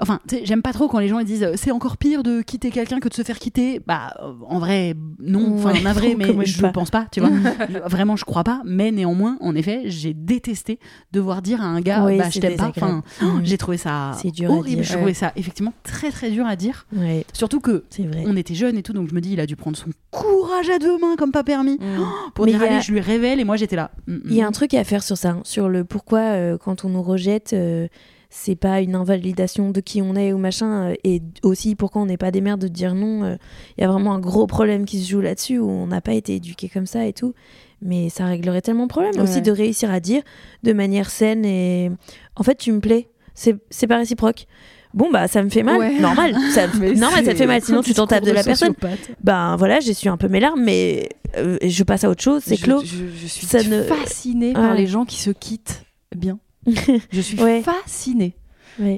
Enfin, 0.00 0.20
j'aime 0.44 0.62
pas 0.62 0.72
trop 0.72 0.86
quand 0.88 0.98
les 1.00 1.08
gens 1.08 1.18
ils 1.18 1.26
disent 1.26 1.42
euh, 1.42 1.54
c'est 1.56 1.70
encore 1.70 1.96
pire 1.96 2.22
de 2.22 2.40
quitter 2.42 2.70
quelqu'un 2.70 3.00
que 3.00 3.08
de 3.08 3.14
se 3.14 3.22
faire 3.22 3.38
quitter. 3.38 3.80
Bah, 3.86 4.14
euh, 4.22 4.32
en 4.46 4.58
vrai, 4.58 4.94
non. 5.18 5.56
Enfin, 5.58 5.72
navré, 5.82 6.14
on 6.30 6.34
mais 6.36 6.46
je 6.46 6.60
pas. 6.60 6.68
pense 6.70 6.90
pas, 6.90 7.06
tu 7.10 7.20
vois. 7.20 7.30
Je- 7.68 7.78
Vraiment, 7.88 8.16
je 8.16 8.24
crois 8.24 8.44
pas. 8.44 8.60
Mais 8.64 8.90
néanmoins, 8.92 9.36
en 9.40 9.54
effet, 9.54 9.82
j'ai 9.86 10.14
détesté 10.14 10.78
devoir 11.12 11.42
dire 11.42 11.60
à 11.62 11.64
un 11.66 11.80
gars, 11.80 12.04
Oui, 12.04 12.18
bah, 12.18 12.28
je 12.30 12.38
t'aime 12.38 12.56
pas. 12.56 12.68
Enfin, 12.68 13.02
Mm. 13.22 13.40
j'ai 13.44 13.58
trouvé 13.58 13.76
ça 13.76 14.12
dur 14.32 14.50
horrible. 14.50 14.82
Ouais. 14.82 14.86
trouvais 14.86 15.14
ça 15.14 15.32
effectivement 15.36 15.72
très 15.82 16.10
très 16.10 16.30
dur 16.30 16.46
à 16.46 16.54
dire. 16.56 16.86
Ouais, 16.96 17.24
Surtout 17.32 17.60
que 17.60 17.84
c'est 17.90 18.04
vrai. 18.04 18.24
on 18.26 18.36
était 18.36 18.54
jeunes 18.54 18.76
et 18.78 18.82
tout, 18.82 18.92
donc 18.92 19.08
je 19.08 19.14
me 19.14 19.20
dis, 19.20 19.32
il 19.32 19.40
a 19.40 19.46
dû 19.46 19.56
prendre 19.56 19.76
son 19.76 19.90
courage 20.10 20.70
à 20.70 20.78
deux 20.78 20.98
mains 20.98 21.16
comme 21.16 21.32
pas 21.32 21.44
permis 21.44 21.78
Mm. 21.78 22.04
pour 22.34 22.44
Mais 22.46 22.52
dire 22.52 22.62
a- 22.62 22.66
allez, 22.66 22.80
je 22.80 22.92
lui 22.92 23.00
révèle. 23.00 23.40
Et 23.40 23.44
moi, 23.44 23.56
j'étais 23.56 23.76
là. 23.76 23.90
Mm, 24.06 24.14
mm. 24.14 24.20
Il 24.26 24.34
y 24.34 24.42
a 24.42 24.46
un 24.46 24.52
truc 24.52 24.74
à 24.74 24.84
faire 24.84 25.02
sur 25.02 25.16
ça, 25.16 25.30
hein, 25.30 25.40
sur 25.44 25.68
le 25.68 25.84
pourquoi 25.84 26.20
euh, 26.20 26.56
quand 26.58 26.84
on 26.84 26.88
nous 26.90 27.02
rejette, 27.02 27.52
euh, 27.52 27.88
c'est 28.30 28.56
pas 28.56 28.80
une 28.82 28.94
invalidation 28.94 29.70
de 29.70 29.80
qui 29.80 30.02
on 30.02 30.14
est 30.14 30.32
ou 30.32 30.38
machin, 30.38 30.90
euh, 30.90 30.94
et 31.04 31.22
aussi 31.42 31.74
pourquoi 31.74 32.02
on 32.02 32.06
n'est 32.06 32.16
pas 32.18 32.30
des 32.30 32.40
mères 32.42 32.58
de 32.58 32.68
dire 32.68 32.94
non. 32.94 33.24
euh, 33.24 33.36
Il 33.76 33.80
y 33.80 33.84
a 33.84 33.88
vraiment 33.88 34.12
un 34.14 34.18
gros 34.20 34.46
problème 34.46 34.84
qui 34.84 35.00
se 35.02 35.10
joue 35.10 35.20
là-dessus 35.20 35.58
où 35.58 35.68
on 35.70 35.86
n'a 35.86 36.00
pas 36.02 36.12
été 36.14 36.34
éduqué 36.34 36.68
comme 36.68 36.86
ça 36.86 37.06
et 37.06 37.12
tout. 37.12 37.32
Mais 37.80 38.08
ça 38.10 38.26
réglerait 38.26 38.60
tellement 38.60 38.84
de 38.84 38.88
problèmes 38.90 39.14
Ouais. 39.14 39.22
aussi 39.22 39.40
de 39.40 39.50
réussir 39.52 39.90
à 39.90 40.00
dire 40.00 40.22
de 40.62 40.72
manière 40.72 41.10
saine 41.10 41.44
et 41.44 41.90
en 42.36 42.42
fait 42.42 42.56
tu 42.56 42.72
me 42.72 42.80
plais, 42.80 43.08
c'est 43.34 43.56
c'est 43.70 43.86
pas 43.86 43.96
réciproque. 43.98 44.46
Bon 44.94 45.10
bah 45.12 45.28
ça 45.28 45.42
me 45.42 45.48
fait 45.48 45.62
mal, 45.62 45.78
Ouais. 45.78 45.98
normal, 46.00 46.34
ça, 46.50 46.66
normal 46.96 47.24
ça 47.24 47.32
te 47.32 47.36
fait 47.38 47.46
mal, 47.46 47.62
sinon 47.62 47.82
tu 47.82 47.94
t'en 47.94 48.06
tapes 48.06 48.24
de 48.24 48.32
la 48.32 48.42
personne. 48.42 48.74
Ben 49.22 49.54
voilà, 49.56 49.80
j'ai 49.80 49.94
su 49.94 50.08
un 50.08 50.16
peu 50.16 50.28
mes 50.28 50.40
larmes, 50.40 50.62
mais 50.64 51.08
euh, 51.36 51.56
je 51.62 51.82
passe 51.84 52.04
à 52.04 52.10
autre 52.10 52.22
chose, 52.22 52.42
c'est 52.44 52.56
clos. 52.56 52.80
Je, 52.84 53.04
je 53.16 53.26
suis 53.26 53.46
Ça 53.46 53.62
ne- 53.62 53.82
fascinée 53.82 54.54
par 54.54 54.74
les 54.74 54.86
gens 54.86 55.04
qui 55.04 55.16
se 55.20 55.30
quittent 55.30 55.84
bien. 56.16 56.38
Je 56.66 57.20
suis 57.20 57.40
Ouais. 57.42 57.62
fascinée. 57.62 58.34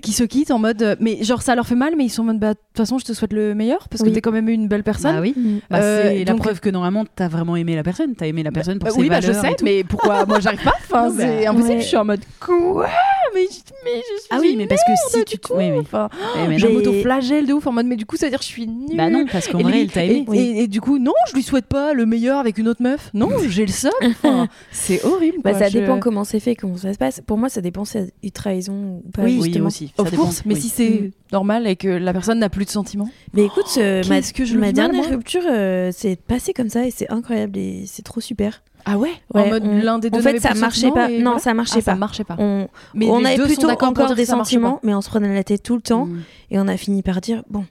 Qui 0.02 0.12
se 0.12 0.24
quittent 0.24 0.50
en 0.50 0.58
mode. 0.58 0.96
Mais 1.00 1.22
genre, 1.24 1.42
ça 1.42 1.54
leur 1.54 1.66
fait 1.66 1.74
mal, 1.74 1.94
mais 1.96 2.04
ils 2.04 2.10
sont 2.10 2.22
en 2.22 2.26
mode. 2.26 2.38
Bah, 2.38 2.54
de 2.54 2.58
toute 2.58 2.76
façon, 2.76 2.98
je 2.98 3.04
te 3.04 3.12
souhaite 3.12 3.32
le 3.32 3.54
meilleur 3.54 3.88
parce 3.88 4.02
que 4.02 4.08
Oui. 4.08 4.12
t'es 4.14 4.20
quand 4.20 4.32
même 4.32 4.48
une 4.48 4.68
belle 4.68 4.82
personne. 4.82 5.14
Bah 5.16 5.20
oui. 5.22 5.34
Mm. 5.36 5.58
Bah, 5.70 5.78
Euh, 5.78 6.02
c'est 6.04 6.18
la 6.24 6.32
donc- 6.32 6.40
preuve 6.42 6.60
que 6.60 6.68
normalement 6.68 7.04
t'as 7.16 7.28
vraiment 7.28 7.56
aimé 7.56 7.74
la 7.74 7.82
personne, 7.82 8.14
t'as 8.14 8.26
aimé 8.26 8.42
la 8.42 8.50
personne 8.52 8.78
pour 8.78 8.88
Bah 8.88 8.94
ses 8.94 9.00
oui, 9.00 9.08
bah, 9.08 9.20
je 9.20 9.32
valeurs 9.32 9.42
sais, 9.58 9.64
mais 9.64 9.84
pourquoi 9.84 10.24
moi 10.26 10.40
j'arrive 10.40 10.62
pas 10.62 10.74
Enfin, 10.82 11.08
bah, 11.08 11.14
c'est 11.18 11.46
impossible. 11.46 11.74
ouais. 11.74 11.80
Je 11.80 11.86
suis 11.86 11.96
en 11.96 12.04
mode 12.04 12.20
quoi? 12.40 12.88
Mais, 13.34 13.42
je- 13.42 13.72
mais 13.84 13.96
je 13.96 14.20
suis. 14.20 14.28
Ah 14.30 14.38
oui, 14.40 14.54
mais 14.58 14.66
parce 14.66 14.82
que 14.82 14.90
si 15.10 15.24
tu 15.24 15.34
du 15.36 15.38
te- 15.38 15.46
coup. 15.48 15.54
oui, 15.56 15.70
oui. 15.72 15.78
Enfin, 15.80 16.08
Eh, 16.50 16.58
je 16.58 16.66
m'auto-flagelle 16.66 17.46
de 17.46 17.52
ouf 17.52 17.66
en 17.66 17.72
mode, 17.72 17.86
mais 17.86 17.94
du 17.96 18.04
coup, 18.04 18.16
ça 18.16 18.26
veut 18.26 18.30
dire 18.30 18.40
que 18.40 18.44
je 18.44 18.50
suis 18.50 18.66
nulle. 18.66 18.96
Bah 18.96 19.08
non, 19.08 19.24
parce 19.30 19.46
qu'en 19.46 19.60
Et 19.60 19.62
vrai, 19.62 19.82
il 19.82 19.90
t'a 19.90 20.04
aimé. 20.04 20.26
Et, 20.32 20.38
et- 20.40 20.62
et 20.62 20.66
du 20.68 20.80
coup, 20.80 20.98
non, 20.98 21.12
je 21.28 21.34
lui 21.34 21.42
souhaite 21.44 21.66
pas 21.66 21.94
le 21.94 22.06
meilleur 22.06 22.38
avec 22.38 22.58
une 22.58 22.66
autre 22.68 22.82
meuf. 22.82 23.10
Non, 23.14 23.28
j'ai 23.48 23.66
le. 23.66 23.70
Enfin, 24.04 24.48
c'est 24.72 25.04
horrible. 25.04 25.38
Bah, 25.44 25.50
quoi. 25.52 25.60
ça 25.60 25.68
Je- 25.68 25.78
dépend 25.78 26.00
comment 26.00 26.24
c'est 26.24 26.40
fait, 26.40 26.56
comment 26.56 26.76
ça 26.76 26.92
se 26.92 26.98
passe. 26.98 27.20
Pour 27.24 27.38
moi, 27.38 27.48
ça 27.48 27.60
dépend 27.60 27.84
si 27.84 27.92
c'est 27.92 28.12
une 28.22 28.30
trahison 28.32 29.00
ou 29.06 29.10
pas. 29.10 29.22
Oui, 29.22 29.36
oui, 29.40 29.44
justement. 29.44 29.69
Aussi. 29.70 29.92
Ça 29.96 30.02
Of 30.02 30.10
dépend. 30.10 30.22
course, 30.24 30.42
mais 30.44 30.54
Oui. 30.54 30.60
si 30.60 30.68
c'est 30.68 31.10
normal 31.32 31.66
et 31.66 31.76
que 31.76 31.88
la 31.88 32.12
personne 32.12 32.38
n'a 32.38 32.48
plus 32.48 32.64
de 32.66 32.70
sentiments. 32.70 33.08
Mais 33.34 33.44
écoute, 33.46 33.66
euh, 33.78 34.02
ma, 34.08 34.20
que 34.20 34.44
je 34.44 34.56
ma 34.58 34.72
dernière 34.72 35.08
rupture, 35.08 35.42
euh, 35.50 35.90
c'est 35.92 36.16
passé 36.16 36.52
comme 36.52 36.68
ça 36.68 36.86
et 36.86 36.90
c'est 36.90 37.10
incroyable 37.10 37.56
et 37.58 37.84
c'est 37.86 38.02
trop 38.02 38.20
super. 38.20 38.62
Ah 38.84 38.96
ouais, 38.98 39.10
Ouais, 39.34 39.42
En 39.42 39.48
mode 39.48 39.64
l'un 39.82 39.98
des 39.98 40.08
deux 40.10 40.18
En 40.18 40.22
fait, 40.22 40.38
ça 40.40 40.54
marchait 40.54 40.88
sentiments 40.88 40.94
pas. 40.94 41.08
Non, 41.10 41.22
voilà. 41.22 41.38
ça 41.38 41.50
Ah, 41.50 41.54
marchait 41.54 41.80
ça 41.82 41.92
pas. 41.92 41.98
marchait 41.98 42.24
pas. 42.24 42.36
On, 42.38 42.68
Mais 42.94 43.06
on 43.10 43.24
avait 43.24 43.36
plutôt 43.36 43.68
encore 43.68 44.14
des 44.14 44.24
sentiments, 44.24 44.80
mais 44.82 44.94
on 44.94 45.00
se 45.02 45.08
prenait 45.10 45.34
la 45.34 45.44
tête 45.44 45.62
tout 45.62 45.74
le 45.76 45.82
temps 45.82 46.06
Mm. 46.06 46.20
et 46.52 46.58
on 46.58 46.66
a 46.68 46.76
fini 46.76 47.02
par 47.02 47.20
dire 47.20 47.42
bon, 47.50 47.64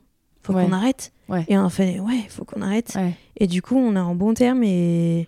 faut 0.44 0.54
qu'on 0.54 0.72
arrête. 0.72 1.12
Ouais. 1.30 1.46
Et 1.48 1.58
on 1.58 1.66
a 1.66 1.70
fait 1.70 2.00
ouais, 2.00 2.26
faut 2.30 2.44
qu'on 2.46 2.62
arrête. 2.62 2.94
Ouais. 2.96 3.14
Et 3.38 3.48
du 3.48 3.62
coup, 3.62 3.78
on 3.78 3.96
est 3.96 4.00
en 4.00 4.16
bon 4.16 4.34
terme 4.34 4.64
et, 4.64 5.28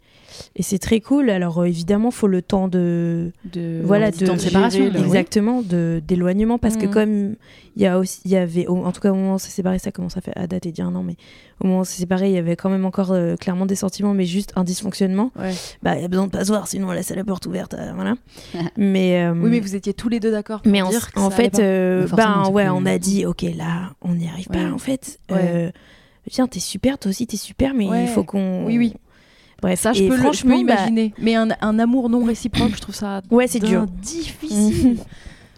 et 0.55 0.63
c'est 0.63 0.79
très 0.79 0.99
cool. 0.99 1.29
Alors 1.29 1.59
euh, 1.61 1.65
évidemment, 1.65 2.11
faut 2.11 2.27
le 2.27 2.41
temps 2.41 2.67
de 2.67 3.31
De... 3.53 3.81
voilà 3.83 4.11
temps 4.11 4.33
de 4.33 4.39
séparation, 4.39 4.79
gérer 4.85 4.91
le- 4.91 4.99
oui. 4.99 5.05
exactement 5.05 5.61
de 5.61 6.01
d'éloignement 6.05 6.57
parce 6.57 6.75
que 6.77 6.85
Mhm. 6.87 6.91
comme 6.91 7.35
il 7.77 7.81
y 7.81 7.85
a 7.85 7.97
aussi 7.99 8.19
il 8.25 8.31
y 8.31 8.35
avait 8.35 8.67
au- 8.67 8.83
en 8.83 8.91
tout 8.91 8.99
cas 8.99 9.11
au 9.11 9.15
moment 9.15 9.31
où 9.31 9.35
on 9.35 9.37
s'est 9.37 9.49
séparé 9.49 9.79
ça 9.79 9.91
commence 9.91 10.17
à 10.17 10.21
faire 10.21 10.33
à 10.35 10.45
dater 10.47 10.71
d'il 10.73 10.81
y 10.83 10.85
a 10.85 10.87
un 10.89 10.95
an 10.95 11.03
mais 11.03 11.15
au 11.61 11.67
moment 11.67 11.77
où 11.79 11.81
on 11.81 11.85
s'est 11.85 11.99
séparé 12.01 12.27
il 12.29 12.33
y 12.33 12.37
avait 12.37 12.57
quand 12.57 12.69
même 12.69 12.83
encore 12.85 13.11
euh, 13.13 13.37
clairement 13.37 13.65
des 13.65 13.75
sentiments 13.75 14.13
mais 14.13 14.25
juste 14.25 14.51
un 14.57 14.65
dysfonctionnement 14.65 15.31
Ouais. 15.39 15.53
bah 15.81 15.95
il 15.95 16.01
y 16.01 16.05
a 16.05 16.09
besoin 16.09 16.25
de 16.25 16.31
pas 16.31 16.43
se 16.43 16.49
voir 16.49 16.67
sinon 16.67 16.89
on 16.89 16.91
laisse 16.91 17.11
la 17.15 17.23
porte 17.23 17.45
ouverte 17.45 17.73
euh, 17.75 17.93
voilà 17.95 18.15
mais 18.77 19.23
euh, 19.23 19.33
Oui, 19.33 19.49
mais 19.51 19.59
vous 19.61 19.73
étiez 19.75 19.93
tous 19.93 20.09
les 20.09 20.19
deux 20.19 20.31
d'accord. 20.31 20.61
pour 20.63 20.71
mais 20.71 20.81
en, 20.81 20.89
dire 20.89 21.11
que 21.13 21.19
en 21.19 21.29
ça 21.29 21.35
fait 21.37 21.59
euh, 21.59 22.07
ben 22.13 22.41
c'est 22.45 22.51
ouais 22.51 22.63
plus- 22.65 22.71
on 22.71 22.85
a 22.85 22.97
dit 22.97 23.25
ok 23.25 23.43
là 23.55 23.93
on 24.01 24.15
n'y 24.15 24.27
arrive 24.27 24.47
Ouais. 24.49 24.57
pas 24.65 24.71
en 24.73 24.77
fait 24.77 25.19
Ouais. 25.31 25.71
Tiens 26.29 26.47
t'es 26.47 26.59
super 26.59 26.97
toi 26.97 27.09
aussi 27.09 27.25
t'es 27.27 27.37
super 27.37 27.73
mais 27.73 27.87
Ouais. 27.87 28.03
il 28.03 28.07
faut 28.07 28.23
qu'on 28.23 28.65
Oui, 28.65 28.77
oui. 28.77 28.93
bref 29.61 29.79
Ça, 29.79 29.93
je 29.93 30.03
peux, 30.03 30.09
le- 30.09 30.11
je 30.11 30.17
peux 30.17 30.21
franchement, 30.23 30.55
bah, 30.55 30.73
imaginer. 30.75 31.13
Mais 31.19 31.35
un, 31.35 31.49
un 31.61 31.79
amour 31.79 32.09
non 32.09 32.23
réciproque, 32.23 32.75
je 32.75 32.81
trouve 32.81 32.95
ça 32.95 33.21
Ouais, 33.31 33.47
c'est 33.47 33.59
dur. 33.59 33.85
difficile. 33.87 34.97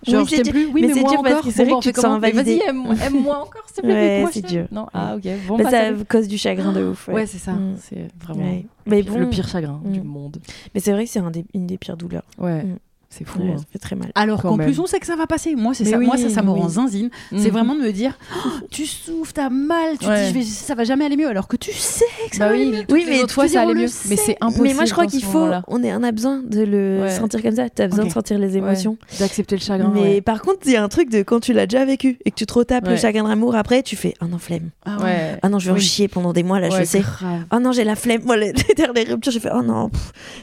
Genre, 0.06 0.24
Oui, 0.24 0.28
je 0.30 0.36
t'aime 0.42 0.52
plus. 0.52 0.66
Oui, 0.66 0.82
Mais 0.82 0.88
mais, 0.90 0.94
c'est 0.96 1.04
dur 1.06 1.24
parce 1.24 1.46
que 1.46 1.52
c'est 1.52 1.64
Bon, 1.64 1.80
vrai 1.80 1.80
que 1.80 1.88
tu 1.88 1.94
te 1.94 2.36
Vas-y, 2.36 2.60
aime- 2.68 2.94
aime-moi 3.02 3.38
encore, 3.38 3.64
s'il 3.68 3.76
te 3.84 3.88
plaît. 3.88 4.20
Moi, 4.20 4.30
c'est 4.34 4.46
dur. 4.46 4.66
Non, 4.70 4.88
ah 4.94 5.16
ok. 5.16 5.24
Bon, 5.48 5.58
bah, 5.58 5.64
bah, 5.64 5.70
ça 5.72 5.92
cause 6.10 6.28
du 6.28 6.38
chagrin 6.38 6.74
de 6.74 6.84
ouf. 6.84 7.08
Ouais, 7.08 7.26
c'est 7.26 7.38
ça. 7.38 7.54
Mm. 7.54 7.78
C'est 7.80 8.08
vraiment 8.22 8.44
Ouais. 8.44 8.66
mais 8.86 9.02
le- 9.02 9.10
bon 9.10 9.18
le 9.20 9.30
pire 9.30 9.48
chagrin 9.48 9.80
Mm. 9.82 9.92
du 9.94 10.02
monde. 10.02 10.38
mais 10.74 10.82
c'est 10.82 10.92
vrai 10.92 11.06
que 11.06 11.10
c'est 11.10 11.20
un 11.20 11.32
une 11.54 11.68
des 11.68 11.78
pires 11.78 11.96
douleurs 11.96 12.26
Ouais, 12.38 12.64
Mm. 12.64 12.78
C'est 13.16 13.26
fou. 13.26 13.40
Ouais, 13.40 13.52
hein. 13.52 13.58
ça 13.58 13.64
fait 13.72 13.80
très 13.80 13.96
mal 13.96 14.12
Alors 14.16 14.42
qu'en 14.42 14.58
plus, 14.58 14.80
on 14.80 14.86
sait 14.86 15.00
que 15.00 15.06
ça 15.06 15.16
va 15.16 15.28
passer. 15.28 15.56
Moi, 15.56 15.74
c'est 15.74 15.86
ça. 15.86 15.98
Moi, 16.00 16.18
ça, 16.18 16.30
ça 16.30 16.42
me 16.42 16.52
oui. 16.52 16.60
rend 16.60 16.70
zinzine. 16.70 17.10
C'est 17.32 17.50
Mm. 17.50 17.52
vraiment 17.54 17.76
de 17.76 17.82
me 17.82 17.92
dire, 17.92 18.18
Oh, 18.46 18.50
tu 18.72 18.86
souffres, 18.86 19.34
t'as 19.34 19.50
mal, 19.50 19.98
tu 20.00 20.06
te 20.06 20.10
Ouais. 20.10 20.32
dis, 20.32 20.44
ça 20.46 20.76
va 20.76 20.84
jamais 20.84 21.06
aller 21.06 21.18
mieux, 21.18 21.28
alors 21.28 21.48
que 21.48 21.56
tu 21.58 21.72
sais 21.72 22.06
que 22.30 22.36
ça 22.38 22.46
Bah 22.46 22.48
va 22.50 22.54
aller 22.56 22.66
oui, 22.66 22.72
mieux. 22.72 22.80
toutes 22.82 22.92
Oui, 22.92 23.06
mais 23.08 23.22
autres 23.22 23.42
veux 23.42 23.48
ça 23.48 23.62
allait 23.62 23.74
mieux. 23.74 23.88
Mais 24.10 24.16
c'est 24.16 24.38
impossible. 24.42 24.68
mais 24.68 24.74
moi 24.74 24.86
je 24.86 24.92
crois 24.94 25.06
qu'il 25.08 25.24
faut 25.24 25.48
on, 25.68 25.84
est, 25.84 25.94
on 25.94 26.04
a 26.04 26.12
besoin 26.12 26.42
de 26.44 26.62
le 26.64 27.02
Ouais. 27.04 27.10
sentir 27.12 27.42
comme 27.42 27.56
ça 27.56 27.70
t'as 27.70 27.88
besoin 27.88 28.06
de 28.06 28.10
sentir 28.12 28.38
les 28.40 28.58
émotions 28.58 28.98
Ouais, 29.12 29.18
D'accepter 29.20 29.56
le 29.56 29.62
chagrin. 29.62 29.92
mais 29.94 30.02
ouais. 30.02 30.22
par 30.22 30.42
contre 30.42 30.60
il 30.66 30.72
y 30.72 30.76
a 30.76 30.84
un 30.84 30.90
truc 30.90 31.10
de 31.10 31.22
quand 31.24 31.40
tu 31.40 31.54
l'as 31.54 31.66
déjà 31.68 31.86
vécu 31.86 32.18
et 32.26 32.32
que 32.32 32.36
tu 32.36 32.46
te 32.46 32.54
retapes 32.54 32.88
le 32.88 32.96
chagrin 32.98 33.28
d'amour 33.28 33.56
après 33.56 33.84
tu 33.84 33.96
fais 33.96 34.14
ah 34.20 34.26
non 34.28 34.38
flemme 34.38 34.70
Ah 34.86 34.98
ah 35.42 35.50
non 35.50 35.60
je 35.60 35.72
vais 35.72 35.78
en 35.78 35.80
chier 35.82 36.08
pendant 36.08 36.34
des 36.34 36.44
mois 36.44 36.60
là 36.60 36.70
je 36.70 36.84
sais 36.84 37.04
oh 37.52 37.60
non 37.60 37.72
j'ai 37.72 37.84
la 37.84 37.96
flemme 37.96 38.22
moi 38.26 38.38
les, 38.38 38.54
dernières 38.78 39.08
ruptures 39.08 39.32
j'ai 39.32 39.40
fait 39.40 39.52
oh 39.54 39.62
non 39.64 39.90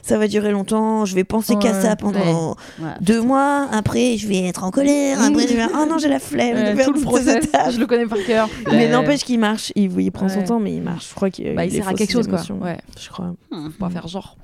ça 0.02 0.18
va 0.18 0.26
durer 0.28 0.50
longtemps 0.52 1.04
je 1.04 1.14
vais 1.14 1.24
penser 1.24 1.56
qu'à 1.60 1.80
ça 1.80 1.96
pendant 1.96 2.56
Ouais. 2.80 2.88
deux 3.00 3.20
mois, 3.22 3.68
après 3.72 4.16
je 4.16 4.26
vais 4.28 4.44
être 4.46 4.64
en 4.64 4.70
colère, 4.70 5.20
après 5.22 5.46
je 5.48 5.54
vais 5.54 5.64
oh 5.74 5.86
non 5.88 5.98
j'ai 5.98 6.08
la 6.08 6.18
flemme 6.30 6.56
de 6.56 6.60
Euh, 6.70 6.76
faire 6.76 6.86
tout 6.86 6.92
le 6.94 7.00
process, 7.00 7.44
je 7.72 7.78
le 7.78 7.86
connais 7.86 8.06
par 8.06 8.18
cœur. 8.26 8.48
Mais 8.70 8.88
n'empêche 8.88 9.24
qu'il 9.24 9.38
marche, 9.38 9.72
il, 9.76 9.90
il 10.00 10.10
prend 10.12 10.28
son 10.28 10.42
temps, 10.42 10.60
mais 10.60 10.74
il 10.74 10.82
marche. 10.82 11.08
Je 11.10 11.14
crois 11.14 11.30
qu'il 11.30 11.54
Bah, 11.54 11.64
il 11.66 11.72
sert 11.72 11.88
à 11.88 11.94
quelque 11.94 12.12
chose, 12.12 12.26
quoi. 12.28 12.40
Ouais. 12.60 12.78
Je 12.98 13.08
crois. 13.08 13.34
Hmm. 13.50 13.68
On 13.80 13.86
va 13.86 13.90
faire 13.90 14.08
genre. 14.08 14.36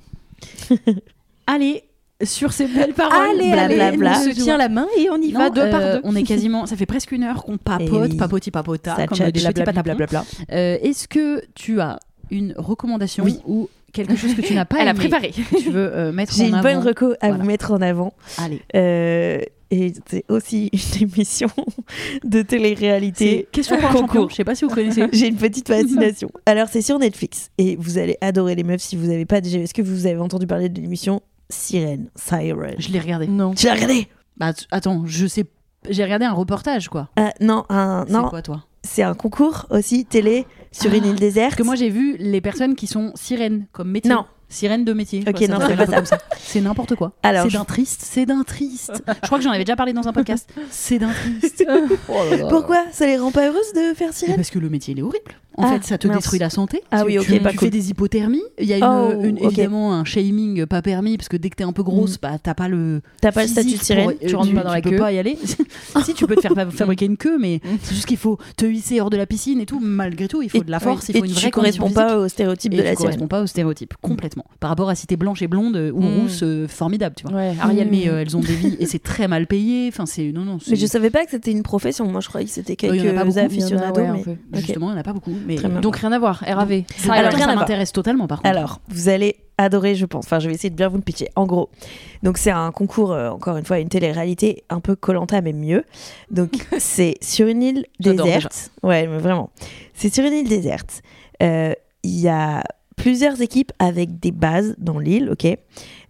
Allez, 1.47 1.85
sur 2.25 2.53
ces 2.53 2.67
belles 2.67 2.95
paroles, 2.95 3.15
Allez, 3.39 3.53
Blablabla. 3.53 3.85
allez, 3.87 3.97
bla. 3.97 4.13
on 4.19 4.23
se 4.25 4.31
tient 4.43 4.57
la 4.57 4.69
main 4.69 4.87
et 4.99 5.09
on 5.11 5.17
y 5.21 5.33
Non, 5.33 5.41
va 5.41 5.51
deux 5.51 5.71
par 5.71 5.81
euh, 5.81 5.95
deux. 5.97 6.01
On 6.05 6.17
est 6.17 6.23
quasiment, 6.25 6.67
ça 6.67 6.77
fait 6.77 6.87
presque 6.87 7.13
une 7.13 7.23
heure 7.23 7.45
qu'on 7.45 7.59
papote, 7.59 7.89
Eh 7.93 8.13
oui. 8.13 8.17
papoti 8.17 8.51
papota, 8.51 8.97
comme 9.07 9.19
des. 9.31 9.47
Euh, 10.53 10.79
Est-ce 10.83 11.09
que 11.09 11.43
tu 11.55 11.81
as 11.81 11.99
une 12.31 12.55
recommandation 12.57 13.25
Oui. 13.25 13.39
ou 13.47 13.69
quelque 13.97 14.17
chose 14.17 14.35
que 14.35 14.43
tu 14.43 14.55
n'as 14.55 14.65
pas 14.65 14.77
Elle 14.81 14.89
a 14.89 14.91
aimé, 14.93 14.99
préparé. 15.01 15.31
que 15.33 15.59
tu 15.63 15.71
veux 15.71 15.91
euh, 15.97 16.13
mettre 16.13 16.33
J'ai 16.35 16.45
en 16.45 16.49
une 16.49 16.55
avant 16.55 16.63
bonne 16.75 16.87
reco 16.87 17.13
à 17.13 17.17
Voilà. 17.29 17.37
vous 17.37 17.45
mettre 17.47 17.73
en 17.73 17.81
avant. 17.83 18.13
Allez. 18.39 18.63
Euh, 18.77 19.41
et 19.73 19.93
c'est 20.09 20.25
aussi 20.29 20.71
une 20.73 21.09
émission 21.09 21.49
de 22.25 22.39
C'est 22.39 22.45
télé-réalité. 22.45 23.49
question 23.51 23.77
pour 23.79 23.89
un 23.89 23.93
Concours. 23.93 24.07
champion. 24.09 24.29
Je 24.29 24.35
sais 24.37 24.45
pas 24.45 24.55
si 24.55 24.65
vous 24.65 24.71
connaissez. 24.71 25.07
J'ai 25.13 25.27
une 25.29 25.37
petite 25.37 25.67
fascination. 25.67 26.31
Alors, 26.47 26.69
c'est 26.71 26.83
sur 26.83 26.99
Netflix 26.99 27.51
et 27.59 27.75
vous 27.77 27.99
allez 27.99 28.17
adorer 28.21 28.55
les 28.55 28.63
meufs 28.63 28.81
si 28.83 28.95
vous 28.97 29.07
n'avez 29.07 29.27
pas 29.27 29.41
déjà. 29.41 29.59
Est-ce 29.59 29.75
que 29.75 29.83
vous 29.83 30.07
avez 30.07 30.19
entendu 30.21 30.47
parler 30.47 30.69
de 30.69 30.81
l'émission 30.81 31.21
Sirène 31.51 32.09
Siren? 32.15 32.75
Je 32.79 32.91
l'ai 32.91 33.01
regardé. 33.01 33.27
Non. 33.27 33.55
Tu 33.55 33.67
l'as 33.67 33.75
regardé? 33.75 34.07
Bah 34.37 34.53
attends, 34.71 35.03
je 35.07 35.27
sais. 35.27 35.45
J'ai 35.89 36.05
regardé 36.05 36.25
un 36.27 36.33
reportage 36.33 36.89
quoi. 36.89 37.09
Ah, 37.17 37.33
Non, 37.41 37.65
un, 37.69 38.05
C'est 38.07 38.13
non, 38.13 38.29
quoi 38.29 38.43
toi? 38.43 38.65
C'est 38.87 39.03
un 39.03 39.15
concours 39.15 39.67
aussi 39.71 40.05
télé 40.07 40.47
sur 40.73 40.93
une 40.95 41.05
Ah, 41.05 41.09
île 41.09 41.15
déserte. 41.17 41.51
Parce 41.51 41.59
que 41.59 41.63
moi 41.65 41.75
j'ai 41.75 41.91
vu 41.91 42.17
les 42.19 42.41
personnes 42.41 42.75
qui 42.75 42.87
sont 42.87 43.13
sirènes 43.15 43.67
comme 43.73 43.91
métier. 43.91 44.11
Non. 44.11 44.25
Sirène 44.49 44.85
de 44.85 44.93
métier. 44.93 45.25
Ok, 45.27 45.39
Quoi, 45.39 45.49
non, 45.49 45.59
c'est 45.67 45.75
pas 45.77 45.87
ça. 45.87 45.97
comme 45.97 46.07
ça. 46.07 46.19
C'est 46.39 46.61
n'importe 46.61 46.95
quoi. 46.95 47.11
Alors, 47.25 47.47
c'est 47.51 47.59
d'un 47.59 47.65
triste, 47.65 48.01
c'est 48.05 48.27
d'un 48.27 48.45
triste. 48.45 49.03
Je 49.09 49.27
crois 49.27 49.39
que 49.39 49.45
j'en 49.45 49.51
avais 49.51 49.65
déjà 49.65 49.75
parlé 49.75 49.93
dans 49.93 50.07
un 50.07 50.13
podcast. 50.13 50.49
C'est 50.71 51.01
d'un 51.01 51.11
triste. 51.11 51.67
Pourquoi 52.49 52.85
ça 52.93 53.07
les 53.07 53.17
rend 53.19 53.33
pas 53.33 53.49
heureuses 53.49 53.73
de 53.75 53.93
faire 53.95 54.09
Mais 54.09 54.13
sirène? 54.13 54.37
Parce 54.37 54.51
que 54.51 54.61
le 54.61 54.69
métier 54.69 54.93
il 54.95 55.01
est 55.01 55.03
horrible. 55.03 55.33
En 55.59 55.63
Ah, 55.65 55.73
fait, 55.73 55.85
ça 55.85 55.97
te 55.99 56.07
mince. 56.07 56.19
détruit 56.19 56.39
la 56.39 56.51
santé. 56.51 56.83
Ah 56.91 57.01
Tu- 57.01 57.07
oui, 57.07 57.19
ok, 57.19 57.25
tu, 57.27 57.41
pas 57.41 57.51
tu 57.51 57.57
cool. 57.57 57.67
fais 57.67 57.71
des 57.71 57.91
hypothermies. 57.91 58.43
Il 58.61 58.67
y 58.67 58.73
a 58.75 58.79
une, 58.79 58.85
Oh, 58.85 59.23
une- 59.25 59.39
évidemment 59.39 59.95
un 59.95 60.05
shaming 60.05 60.67
pas 60.67 60.83
permis 60.83 61.17
parce 61.17 61.29
que 61.29 61.37
dès 61.37 61.49
que 61.51 61.57
t'es 61.57 61.65
un 61.65 61.73
peu 61.73 61.83
grosse, 61.83 62.15
Mm. 62.17 62.19
bah 62.23 62.31
t'as 62.43 62.55
pas 62.55 62.69
le. 62.69 63.01
T'as 63.21 63.33
pas 63.33 63.43
le 63.43 63.49
statut 63.49 63.77
de 63.77 63.83
sirène 63.83 64.11
pour- 64.13 64.29
tu 64.29 64.35
rentres 64.37 64.55
pas 64.55 64.63
dans 64.65 64.73
la 64.73 64.81
peux 64.83 64.91
queue. 64.91 64.97
pas 64.99 65.13
y 65.13 65.19
aller. 65.19 65.39
si 66.05 66.15
tu 66.15 66.27
peux 66.27 66.37
te 66.37 66.41
faire 66.43 66.53
fa- 66.55 66.71
fabriquer 66.71 67.07
une 67.07 67.17
queue, 67.17 67.39
mais 67.39 67.61
c'est 67.83 67.95
juste 67.95 68.07
qu'il 68.07 68.17
faut 68.19 68.39
te 68.57 68.67
hisser 68.67 69.01
hors 69.01 69.11
de 69.11 69.17
la 69.17 69.27
piscine 69.27 69.61
et 69.61 69.67
tout. 69.67 69.81
Malgré 69.81 70.29
tout, 70.29 70.43
il 70.43 70.51
faut 70.51 70.59
Et- 70.59 70.65
de 70.65 70.71
la 70.71 70.81
force, 70.81 71.07
oui. 71.09 71.15
il 71.15 71.19
faut 71.19 71.25
et 71.25 71.29
une 71.29 71.35
tu 71.35 71.41
vraie 71.51 71.73
physique. 71.73 71.95
pas 71.95 72.19
au 72.19 72.29
stéréotype 72.29 72.73
Et 72.73 72.77
de 72.77 72.83
tu 72.83 72.85
la 72.85 72.91
sirène. 72.95 73.05
corresponds 73.05 73.29
pas 73.29 73.43
au 73.43 73.47
stéréotype 73.47 73.95
complètement. 74.03 74.45
Par 74.61 74.69
rapport 74.71 74.89
à 74.91 74.95
si 74.95 75.07
t'es 75.07 75.17
blanche 75.17 75.41
et 75.43 75.47
blonde 75.49 75.77
euh, 75.77 75.91
ou 75.93 76.01
Mm. 76.03 76.21
rousse, 76.21 76.41
euh, 76.43 76.69
formidable, 76.69 77.15
tu 77.17 77.27
vois. 77.27 77.41
Ariel, 77.61 77.89
Mais 77.91 78.09
euh, 78.09 78.21
elles 78.21 78.37
ont 78.37 78.41
des 78.41 78.55
vies 78.55 78.77
et 78.79 78.87
c'est 78.87 79.03
très 79.03 79.29
mal 79.29 79.47
payé. 79.47 79.89
Enfin, 79.89 80.07
c'est 80.07 80.33
non 80.33 80.45
non. 80.45 80.59
Mais 80.69 80.77
je 80.77 80.87
savais 80.87 81.11
pas 81.11 81.25
que 81.25 81.31
c'était 81.31 81.51
une 81.53 81.63
profession. 81.63 82.07
Moi, 82.11 82.21
je 82.21 82.29
croyais 82.29 82.47
que 82.47 82.53
c'était 82.53 82.77
quelques 82.77 83.37
aficionados. 83.39 84.03
Justement, 84.55 84.89
il 84.89 84.93
n'y 84.93 84.97
en 84.97 85.01
a 85.01 85.03
pas 85.03 85.13
beaucoup. 85.13 85.33
Mais 85.47 85.57
Très 85.57 85.69
bien. 85.69 85.81
Donc 85.81 85.97
rien 85.97 86.13
à 86.13 86.19
voir, 86.19 86.43
RAV. 86.47 86.53
alors, 86.53 86.65
Alors, 86.65 86.83
rien 87.09 87.25
à 87.25 87.31
ça 87.31 87.37
voir. 87.47 87.57
m'intéresse 87.57 87.93
totalement 87.93 88.27
par 88.27 88.39
contre. 88.43 88.51
Alors, 88.51 88.81
vous 88.89 89.09
allez 89.09 89.37
adorer, 89.59 89.95
je 89.95 90.05
pense. 90.05 90.25
Enfin, 90.27 90.39
je 90.39 90.49
vais 90.49 90.55
essayer 90.55 90.71
de 90.71 90.75
bien 90.77 90.89
vous 90.89 90.97
le 90.97 91.03
pitcher. 91.03 91.29
En 91.37 91.47
gros, 91.47 91.71
donc 92.23 92.37
c'est 92.39 92.51
un 92.51 92.71
concours, 92.73 93.13
euh, 93.13 93.31
encore 93.31 93.57
une 93.57 93.65
fois, 93.65 93.79
une 93.79 93.89
télé-réalité 93.89 94.65
un 94.69 94.81
peu 94.81 94.97
Colanta, 94.97 95.41
mais 95.41 95.53
mieux. 95.55 95.85
Donc, 96.31 96.51
c'est 96.79 97.15
sur 97.23 97.47
une 97.47 97.63
île 97.63 97.87
J'adore 98.01 98.27
déserte. 98.27 98.71
Ouais, 98.83 99.07
mais 99.07 99.19
vraiment. 99.19 99.51
C'est 99.95 100.13
sur 100.15 100.25
une 100.25 100.35
île 100.35 100.49
déserte. 100.49 101.01
Euh, 101.43 101.73
Il 102.03 102.19
y 102.21 102.29
a 102.29 102.63
plusieurs 102.97 103.41
équipes 103.43 103.73
avec 103.79 104.19
des 104.21 104.31
bases 104.33 104.75
dans 104.79 104.99
l'île, 104.99 105.31
ok 105.31 105.47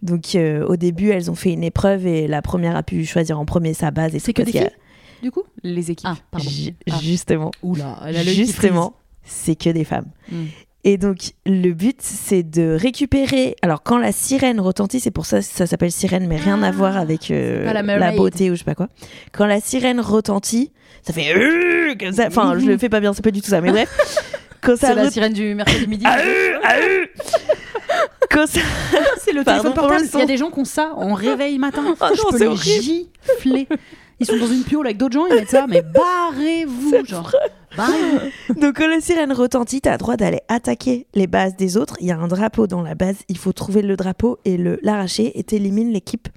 Donc, 0.01 0.35
euh, 0.35 0.65
au 0.67 0.75
début, 0.75 1.09
elles 1.11 1.29
ont 1.31 1.35
fait 1.35 1.51
une 1.51 1.63
épreuve 1.63 2.05
et 2.07 2.27
la 2.27 2.41
première 2.41 2.75
a 2.75 2.83
pu 2.83 3.05
choisir 3.05 3.39
en 3.39 3.45
premier 3.45 3.73
sa 3.73 3.91
base. 3.91 4.13
et 4.15 4.19
C'est 4.19 4.33
tout, 4.33 4.41
que 4.41 4.41
parce 4.43 4.53
des 4.53 4.59
qu'il 4.59 4.61
y 4.61 4.65
a- 4.71 5.23
du 5.23 5.31
coup? 5.31 5.43
Les 5.63 5.89
équipes. 5.91 6.07
Ah, 6.11 6.15
pardon. 6.31 6.47
Ju- 6.49 6.75
Ah. 6.91 6.97
Justement. 7.01 7.51
Oula, 7.63 7.97
elle 8.05 8.17
a 8.17 8.23
l'œil 8.23 8.35
qui 8.35 8.45
Justement, 8.45 8.93
c'est 9.27 9.55
que 9.55 9.69
des 9.69 9.83
femmes. 9.83 10.07
Mm. 10.31 10.45
Et 10.83 10.97
donc, 10.97 11.33
le 11.45 11.71
but, 11.73 11.97
c'est 11.99 12.43
de 12.43 12.77
récupérise. 12.79 13.53
Alors, 13.61 13.83
quand 13.83 13.97
la 13.97 14.13
sirène 14.13 14.61
retentit, 14.61 15.01
c'est 15.01 15.11
pour 15.11 15.25
ça 15.25 15.39
que 15.39 15.45
ça 15.45 15.67
s'appelle 15.67 15.91
sirène, 15.91 16.27
mais 16.27 16.37
rien 16.37 16.63
à 16.63 16.69
Ah, 16.69 16.71
voir 16.71 16.95
avec 16.97 17.29
euh, 17.29 17.71
la 17.73 18.11
beauté 18.13 18.49
ou 18.49 18.53
je 18.53 18.59
sais 18.59 18.63
pas 18.63 18.75
quoi. 18.75 18.87
Quand 19.33 19.45
la 19.45 19.59
sirène 19.59 19.99
retentit, 19.99 20.71
ça 21.01 21.11
fait 21.11 21.35
euh, 21.35 21.93
comme 21.99 22.13
ça. 22.13 22.27
Enfin, 22.27 22.57
je 22.57 22.65
le 22.65 22.77
fais 22.77 22.87
pas 22.89 23.01
bien, 23.01 23.11
c'est 23.13 23.23
pas 23.23 23.31
du 23.31 23.41
tout 23.41 23.49
ça, 23.49 23.59
mais 23.59 23.71
bref. 23.71 23.89
Quand 24.61 24.75
ça 24.77 24.87
C'est 24.87 24.95
la 24.95 25.11
sirène 25.11 25.33
du 25.33 25.53
mercredi 25.55 25.87
midi. 25.87 26.03
Ah, 26.07 26.17
euh, 26.19 26.57
ah, 26.63 28.47
ça- 28.47 28.59
C'est 29.19 29.33
le 29.33 29.43
téléphone 29.43 29.73
portable. 29.73 30.05
Il 30.13 30.19
y 30.19 30.21
a 30.21 30.25
des 30.25 30.37
gens 30.37 30.51
qui 30.51 30.59
ont 30.59 30.65
ça 30.65 30.93
en 30.95 31.13
réveil 31.13 31.57
matin. 31.57 31.83
Ah 31.99 32.11
je 32.15 32.21
non, 32.21 32.29
peux 32.29 32.39
les 32.39 32.45
horrible. 32.47 32.83
gifler. 32.83 33.67
Ils 34.19 34.25
sont 34.25 34.37
dans 34.37 34.47
une 34.47 34.63
piole 34.63 34.85
avec 34.85 34.97
d'autres 34.97 35.13
gens, 35.13 35.25
ils 35.27 35.35
mettent 35.35 35.49
ça, 35.49 35.65
mais 35.67 35.81
barrez-vous, 35.93 37.05
genre. 37.05 37.35
Donc 38.59 38.77
quand 38.77 38.87
la 38.87 38.99
sirène 39.01 39.31
retentit, 39.31 39.81
t'as 39.81 39.93
le 39.93 39.97
droit 39.97 40.17
d'aller 40.17 40.41
attaquer 40.47 41.07
les 41.13 41.27
bases 41.27 41.55
des 41.55 41.77
autres. 41.77 41.95
Il 42.01 42.07
y 42.07 42.11
a 42.11 42.17
un 42.17 42.27
drapeau 42.27 42.67
dans 42.67 42.81
la 42.81 42.95
base, 42.95 43.17
il 43.29 43.37
faut 43.37 43.53
trouver 43.53 43.81
le 43.81 43.95
drapeau 43.95 44.39
et 44.45 44.57
le 44.57 44.79
l'arracher 44.83 45.37
et 45.39 45.43
t'élimines 45.43 45.91
l'équipe 45.91 46.27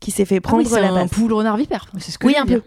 qui 0.00 0.10
s'est 0.10 0.24
fait 0.24 0.36
Ah 0.36 0.40
prendre 0.40 0.64
oui, 0.70 0.80
la 0.80 0.88
un 0.90 0.94
base. 0.94 1.10
poule 1.10 1.32
renard 1.32 1.56
vipère. 1.56 1.90
C'est 1.98 2.10
ce 2.12 2.18
que 2.18 2.26
Oui, 2.26 2.34
un 2.36 2.46
peu. 2.46 2.62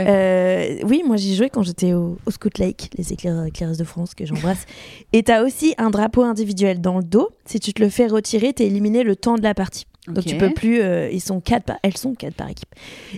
Euh, 0.00 0.76
oui, 0.84 1.02
moi 1.06 1.16
j'y 1.16 1.34
jouais 1.36 1.50
quand 1.50 1.62
j'étais 1.62 1.92
au, 1.92 2.18
au 2.26 2.30
Scout 2.30 2.58
Lake, 2.58 2.90
les 2.96 3.12
éclair- 3.12 3.44
éclaireuses 3.46 3.78
de 3.78 3.84
France 3.84 4.14
que 4.14 4.24
j'embrasse. 4.26 4.64
et 5.12 5.22
t'as 5.22 5.42
aussi 5.44 5.74
un 5.78 5.90
drapeau 5.90 6.22
individuel 6.22 6.80
dans 6.80 6.98
le 6.98 7.04
dos. 7.04 7.30
Si 7.44 7.60
tu 7.60 7.72
te 7.72 7.82
le 7.82 7.88
fais 7.88 8.06
retirer, 8.06 8.52
t'es 8.52 8.66
éliminé 8.66 9.02
le 9.04 9.16
temps 9.16 9.36
de 9.36 9.42
la 9.42 9.54
partie. 9.54 9.86
Donc 10.14 10.24
tu 10.24 10.36
peux 10.36 10.50
plus. 10.50 10.80
euh, 10.80 11.08
ils 11.10 11.20
sont 11.20 11.40
quatre, 11.40 11.64
par- 11.64 11.78
elles 11.82 11.96
sont 11.96 12.14
quatre 12.14 12.34
par 12.34 12.48
équipe. 12.48 12.68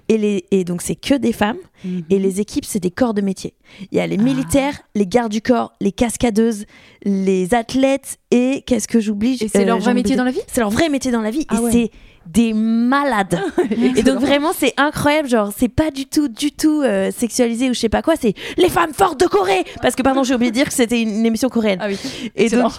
Et 0.08 0.18
les 0.18 0.44
et 0.50 0.64
donc 0.64 0.82
c'est 0.82 0.94
que 0.96 1.14
des 1.14 1.32
femmes. 1.32 1.58
Mhm. 1.84 2.02
Et 2.10 2.18
les 2.18 2.40
équipes, 2.40 2.64
c'est 2.64 2.78
des 2.80 2.90
corps 2.92 3.12
de 3.14 3.20
métier. 3.22 3.54
Il 3.90 3.98
y 3.98 4.00
a 4.00 4.06
les 4.06 4.16
Ah. 4.18 4.22
militaires, 4.22 4.80
les 4.94 5.06
gardes 5.06 5.32
du 5.32 5.42
corps, 5.42 5.72
les 5.80 5.90
cascadeuses, 5.90 6.64
les 7.04 7.54
athlètes 7.54 8.18
et 8.30 8.62
qu'est-ce 8.66 8.86
que 8.88 9.00
j'oublie? 9.00 9.36
Et 9.40 9.48
c'est 9.48 9.62
Euh, 9.62 9.64
leur 9.64 9.78
vrai 9.78 9.94
métier 9.94 10.14
dans 10.16 10.24
la 10.24 10.30
vie? 10.30 10.40
C'est 10.46 10.60
leur 10.60 10.70
vrai 10.70 10.88
métier 10.88 11.10
dans 11.10 11.20
la 11.22 11.30
vie. 11.30 11.44
Ah 11.48 11.56
et 11.56 11.60
ouais. 11.60 11.72
c'est 11.72 11.90
des 12.26 12.52
malades. 12.52 13.40
et 13.70 14.02
donc 14.02 14.20
vraiment, 14.20 14.52
c'est 14.56 14.74
incroyable. 14.76 15.28
Genre, 15.28 15.52
c'est 15.56 15.68
pas 15.68 15.90
du 15.90 16.06
tout, 16.06 16.28
du 16.28 16.52
tout 16.52 16.82
euh, 16.82 17.10
sexualisé 17.10 17.70
ou 17.70 17.74
je 17.74 17.80
sais 17.80 17.88
pas 17.88 18.02
quoi. 18.02 18.14
C'est 18.20 18.34
les 18.56 18.68
femmes 18.68 18.92
fortes 18.92 19.20
de 19.20 19.26
Corée. 19.26 19.64
Parce 19.80 19.94
que 19.94 20.02
pardon, 20.02 20.22
j'ai 20.24 20.34
oublié 20.34 20.50
de 20.50 20.56
dire 20.56 20.66
que 20.66 20.74
c'était 20.74 21.02
une, 21.02 21.10
une 21.10 21.26
émission 21.26 21.48
coréenne. 21.48 21.78
Ah 21.82 21.86
oui. 21.88 21.98
Et 22.36 22.48
donc, 22.48 22.72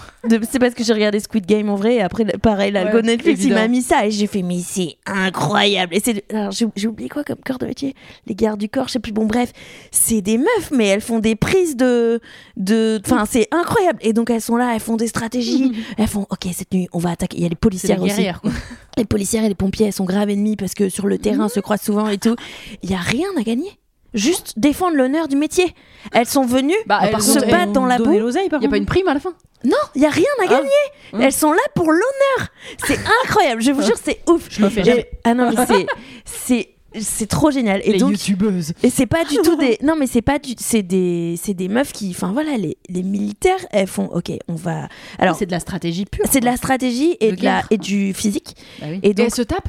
c'est 0.50 0.58
parce 0.58 0.74
que 0.74 0.84
j'ai 0.84 0.92
regardé 0.92 1.20
Squid 1.20 1.46
Game 1.46 1.68
en 1.68 1.76
vrai. 1.76 1.96
Et 1.96 2.00
après, 2.00 2.24
pareil, 2.24 2.72
l'algo 2.72 2.98
Ouais, 2.98 3.02
Netflix, 3.02 3.42
il 3.44 3.52
m'a 3.54 3.68
mis 3.68 3.82
ça. 3.82 4.06
Et 4.06 4.10
j'ai 4.10 4.26
fait, 4.26 4.42
mais 4.42 4.60
c'est 4.60 4.96
incroyable. 5.06 5.94
Et 5.94 6.00
c'est, 6.04 6.24
alors, 6.32 6.52
j'ai 6.52 6.86
oublié 6.86 7.08
quoi 7.08 7.24
comme 7.24 7.38
corps 7.44 7.58
de 7.58 7.66
métier? 7.66 7.94
Les 8.26 8.34
gardes 8.34 8.60
du 8.60 8.68
corps, 8.68 8.88
je 8.88 8.92
sais 8.92 8.98
plus. 9.00 9.12
Bon, 9.12 9.26
bref, 9.26 9.52
c'est 9.90 10.20
des 10.20 10.38
meufs, 10.38 10.70
mais 10.72 10.86
elles 10.86 11.00
font 11.00 11.18
des 11.18 11.36
prises 11.36 11.76
de. 11.76 12.20
de 12.56 13.00
Enfin, 13.04 13.24
c'est 13.28 13.48
incroyable. 13.50 13.98
Et 14.02 14.12
donc, 14.12 14.30
elles 14.30 14.40
sont 14.40 14.56
là, 14.56 14.74
elles 14.74 14.80
font 14.80 14.96
des 14.96 15.08
stratégies. 15.08 15.72
elles 15.98 16.08
font, 16.08 16.26
ok, 16.30 16.46
cette 16.52 16.72
nuit, 16.72 16.88
on 16.92 16.98
va 16.98 17.10
attaquer. 17.10 17.38
Il 17.38 17.42
y 17.42 17.46
a 17.46 17.48
les 17.48 17.54
policières 17.54 18.00
aussi. 18.00 18.08
guerrières, 18.08 18.40
quoi. 18.40 18.52
Les 18.96 19.04
policières 19.04 19.33
et 19.42 19.48
les 19.48 19.54
pompiers, 19.54 19.86
elles 19.86 19.92
sont 19.92 20.04
graves 20.04 20.30
ennemis 20.30 20.56
parce 20.56 20.74
que 20.74 20.88
sur 20.88 21.06
le 21.06 21.18
terrain, 21.18 21.48
se 21.48 21.58
croisent 21.60 21.82
souvent 21.82 22.08
et 22.08 22.18
tout. 22.18 22.36
Il 22.82 22.90
y 22.90 22.94
a 22.94 22.98
rien 22.98 23.28
à 23.38 23.42
gagner. 23.42 23.70
Juste 24.12 24.54
défendre 24.56 24.96
l'honneur 24.96 25.26
du 25.26 25.34
métier. 25.34 25.74
Elles 26.12 26.26
sont 26.28 26.44
venues 26.46 26.72
Bah, 26.86 27.00
elles 27.02 27.20
se 27.20 27.38
ont- 27.44 27.50
battent 27.50 27.72
dans 27.72 27.84
la 27.86 27.98
boue. 27.98 28.12
Il 28.14 28.62
y 28.62 28.66
a 28.66 28.68
pas 28.68 28.76
une 28.76 28.86
prime 28.86 29.08
à 29.08 29.14
la 29.14 29.18
fin? 29.18 29.34
Non, 29.64 29.76
il 29.96 30.02
y 30.02 30.06
a 30.06 30.10
rien 30.10 30.24
à 30.42 30.46
gagner. 30.46 30.68
Hum. 31.14 31.20
Elles 31.22 31.32
sont 31.32 31.50
là 31.50 31.58
pour 31.74 31.86
l'honneur. 31.90 32.48
C'est 32.86 32.98
incroyable. 33.24 33.60
Je 33.62 33.72
vous 33.72 33.82
jure, 33.82 33.96
c'est 34.00 34.20
ouf. 34.28 34.46
Je 34.50 34.62
le 34.62 34.68
fais 34.68 34.84
jamais. 34.84 35.10
Ah 35.24 35.34
non, 35.34 35.50
mais 35.50 35.86
c'est 36.24 36.73
c'est 37.00 37.26
trop 37.26 37.50
génial. 37.50 37.80
Et 37.84 37.92
Les 37.92 37.98
donc 37.98 38.10
youtubeuses. 38.12 38.72
et 38.82 38.90
c'est 38.90 39.06
pas 39.06 39.24
du 39.24 39.36
tout 39.36 39.56
des 39.56 39.78
non 39.82 39.94
mais 39.98 40.06
c'est 40.06 40.22
pas 40.22 40.38
du 40.38 40.54
c'est 40.58 40.82
des 40.82 41.36
c'est 41.42 41.54
des 41.54 41.68
meufs 41.68 41.92
qui 41.92 42.10
enfin 42.10 42.32
voilà 42.32 42.56
les, 42.56 42.76
les 42.88 43.02
militaires 43.02 43.58
elles 43.70 43.86
font 43.86 44.06
OK, 44.06 44.30
on 44.48 44.54
va 44.54 44.88
alors 45.18 45.36
c'est 45.36 45.46
de 45.46 45.50
la 45.52 45.60
stratégie 45.60 46.04
pure. 46.04 46.24
c'est 46.30 46.40
de 46.40 46.44
la 46.44 46.56
stratégie 46.56 47.16
et 47.20 47.32
De 47.32 47.36
de 47.36 47.44
la 47.44 47.62
et 47.70 47.78
du 47.78 48.14
physique 48.14 48.54
Bah 48.80 48.86
oui. 48.90 49.00
et 49.02 49.10
Et 49.10 49.14
donc 49.14 49.26
elle 49.26 49.34
se 49.34 49.42
tape 49.42 49.68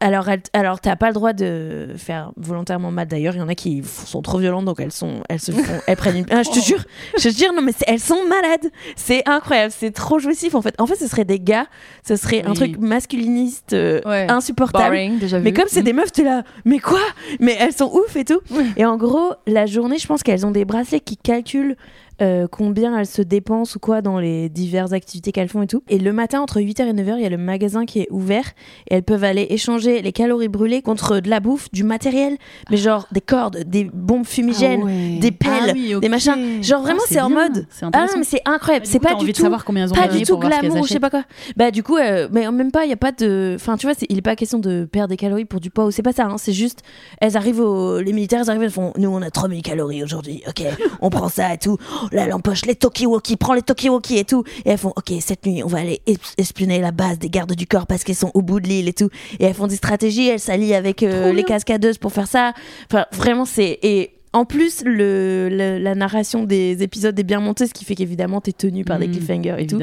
alors, 0.00 0.28
alors 0.52 0.80
t'as 0.80 0.96
pas 0.96 1.08
le 1.08 1.14
droit 1.14 1.32
de 1.32 1.88
faire 1.96 2.32
volontairement 2.36 2.90
mal. 2.90 3.06
D'ailleurs, 3.06 3.34
il 3.34 3.38
y 3.38 3.42
en 3.42 3.48
a 3.48 3.54
qui 3.54 3.82
sont 3.84 4.20
trop 4.22 4.38
violentes, 4.38 4.64
donc 4.66 4.78
elles 4.80 4.92
sont, 4.92 5.22
elles 5.30 5.40
se 5.40 5.52
font, 5.52 5.80
elles 5.86 5.96
prennent 5.96 6.18
une. 6.18 6.26
Ah, 6.30 6.42
je 6.42 6.50
te 6.50 6.58
jure, 6.60 6.84
je 7.18 7.28
te 7.30 7.34
jure, 7.34 7.52
non 7.54 7.62
mais 7.62 7.72
elles 7.86 8.00
sont 8.00 8.22
malades. 8.28 8.70
C'est 8.96 9.26
incroyable, 9.28 9.72
c'est 9.76 9.92
trop 9.92 10.18
jouissif 10.18 10.54
en 10.54 10.60
fait. 10.62 10.74
En 10.78 10.86
fait, 10.86 10.96
ce 10.96 11.06
serait 11.06 11.24
des 11.24 11.40
gars, 11.40 11.66
ce 12.06 12.16
serait 12.16 12.44
un 12.44 12.52
truc 12.52 12.76
masculiniste 12.78 13.72
euh, 13.72 14.00
Ouais. 14.04 14.26
insupportable. 14.30 14.84
Boring, 14.84 15.18
déjà 15.18 15.38
vu. 15.38 15.44
Mais 15.44 15.52
comme 15.52 15.68
c'est 15.68 15.82
des 15.82 15.92
meufs, 15.94 16.12
t'es 16.12 16.24
là, 16.24 16.42
mais 16.64 16.78
quoi? 16.80 17.00
Mais 17.40 17.56
elles 17.58 17.72
sont 17.72 17.90
ouf 17.92 18.16
et 18.16 18.24
tout. 18.24 18.40
Et 18.76 18.84
en 18.84 18.96
gros, 18.96 19.32
la 19.46 19.66
journée, 19.66 19.98
je 19.98 20.06
pense 20.06 20.22
qu'elles 20.22 20.44
ont 20.44 20.50
des 20.50 20.64
bracelets 20.64 21.00
qui 21.00 21.16
calculent 21.16 21.76
euh, 22.22 22.46
combien 22.50 22.98
elles 22.98 23.06
se 23.06 23.22
dépensent 23.22 23.76
ou 23.76 23.78
quoi 23.80 24.02
dans 24.02 24.18
les 24.18 24.48
diverses 24.48 24.92
activités 24.92 25.32
qu'elles 25.32 25.48
font 25.48 25.62
et 25.62 25.66
tout. 25.66 25.82
Et 25.88 25.98
le 25.98 26.12
matin, 26.12 26.40
entre 26.40 26.60
8h 26.60 26.82
et 26.88 26.92
9h, 26.92 27.14
il 27.16 27.22
y 27.22 27.26
a 27.26 27.30
le 27.30 27.36
magasin 27.36 27.84
qui 27.86 28.00
est 28.00 28.08
ouvert 28.10 28.44
et 28.90 28.94
elles 28.94 29.02
peuvent 29.02 29.24
aller 29.24 29.46
échanger 29.50 30.02
les 30.02 30.12
calories 30.12 30.48
brûlées 30.48 30.82
contre 30.82 31.20
de 31.20 31.28
la 31.28 31.40
bouffe, 31.40 31.70
du 31.72 31.82
matériel, 31.84 32.36
mais 32.70 32.76
genre 32.76 33.06
des 33.12 33.20
cordes, 33.20 33.64
des 33.66 33.84
bombes 33.92 34.26
fumigènes, 34.26 34.80
Ah 34.82 34.86
ouais. 34.86 35.18
des 35.20 35.30
pelles, 35.32 35.50
Ah 35.70 35.72
oui, 35.74 35.94
des 36.00 36.08
machins. 36.08 36.62
Genre 36.62 36.82
vraiment, 36.82 37.00
Ah, 37.04 37.08
c'est 37.08 37.20
en 37.20 37.30
mode. 37.30 37.66
Ah 37.82 37.86
intéressant. 37.86 38.18
mais 38.18 38.24
c'est 38.24 38.42
incroyable, 38.44 38.86
Du 38.86 38.92
c'est 38.92 39.00
pas 39.00 39.14
envie 39.14 39.24
du 39.26 39.32
de 39.32 39.36
tout 39.36 39.42
savoir 39.42 39.64
combien 39.64 39.88
pas 39.88 40.08
du 40.08 40.22
tout 40.22 40.38
glamour, 40.38 40.86
je 40.86 40.92
sais 40.92 41.00
pas 41.00 41.10
quoi. 41.10 41.24
Bah 41.56 41.70
du 41.70 41.82
coup, 41.82 41.96
euh, 41.96 42.28
mais 42.32 42.50
même 42.50 42.70
pas, 42.70 42.84
il 42.84 42.90
y 42.90 42.92
a 42.92 42.96
pas 42.96 43.12
de, 43.12 43.52
enfin 43.56 43.76
tu 43.76 43.86
vois, 43.86 43.94
il 44.08 44.18
est 44.18 44.22
pas 44.22 44.36
question 44.36 44.58
de 44.58 44.84
perdre 44.90 45.08
des 45.08 45.16
calories 45.16 45.44
pour 45.44 45.60
du 45.60 45.70
poids 45.70 45.84
ou 45.86 45.90
c'est 45.90 46.02
pas 46.02 46.12
ça. 46.12 46.24
hein, 46.26 46.36
c'est 46.38 46.52
juste, 46.52 46.80
elles 47.20 47.36
arrivent 47.36 47.60
au, 47.60 48.00
les 48.00 48.12
militaires, 48.12 48.40
elles 48.42 48.50
arrivent, 48.50 48.62
elles 48.62 48.70
font, 48.70 48.92
nous 48.98 49.08
on 49.10 49.20
a 49.22 49.30
3000 49.30 49.62
calories 49.62 50.02
aujourd'hui, 50.02 50.42
ok, 50.48 50.62
on 51.00 51.10
prend 51.10 51.28
ça 51.28 51.54
et 51.54 51.58
tout. 51.58 51.76
Là, 52.12 52.24
elle 52.24 52.32
empoche 52.32 52.64
les 52.66 52.74
Tokiwoki, 52.74 53.36
prend 53.36 53.54
les 53.54 53.62
Tokiwoki 53.62 54.18
et 54.18 54.24
tout. 54.24 54.44
Et 54.64 54.70
elles 54.70 54.78
font, 54.78 54.92
ok, 54.96 55.12
cette 55.20 55.44
nuit, 55.46 55.62
on 55.62 55.68
va 55.68 55.78
aller 55.78 56.00
es- 56.06 56.16
espionner 56.38 56.80
la 56.80 56.92
base 56.92 57.18
des 57.18 57.30
gardes 57.30 57.54
du 57.54 57.66
corps 57.66 57.86
parce 57.86 58.04
qu'elles 58.04 58.14
sont 58.16 58.30
au 58.34 58.42
bout 58.42 58.60
de 58.60 58.68
l'île 58.68 58.88
et 58.88 58.92
tout. 58.92 59.10
Et 59.38 59.44
elles 59.44 59.54
font 59.54 59.66
des 59.66 59.76
stratégies, 59.76 60.28
elles 60.28 60.40
s'allient 60.40 60.74
avec 60.74 61.02
euh, 61.02 61.32
les 61.32 61.44
cascadeuses 61.44 61.98
pour 61.98 62.12
faire 62.12 62.26
ça. 62.28 62.52
Enfin, 62.90 63.06
vraiment, 63.12 63.44
c'est 63.44 63.78
et 63.82 64.13
en 64.34 64.44
plus, 64.44 64.82
le, 64.84 65.48
le- 65.50 65.78
la 65.78 65.94
narration 65.94 66.44
des 66.44 66.82
épisodes 66.82 67.18
est 67.18 67.22
bien 67.24 67.40
montée, 67.40 67.66
ce 67.66 67.72
qui 67.72 67.84
fait 67.86 67.94
qu'évidemment, 67.94 68.40
t'es 68.42 68.52
tenu 68.52 68.84
par 68.84 68.98
des 68.98 69.06
Mhm, 69.06 69.12
cliffhangers 69.14 69.56
et 69.58 69.66
tout. 69.66 69.78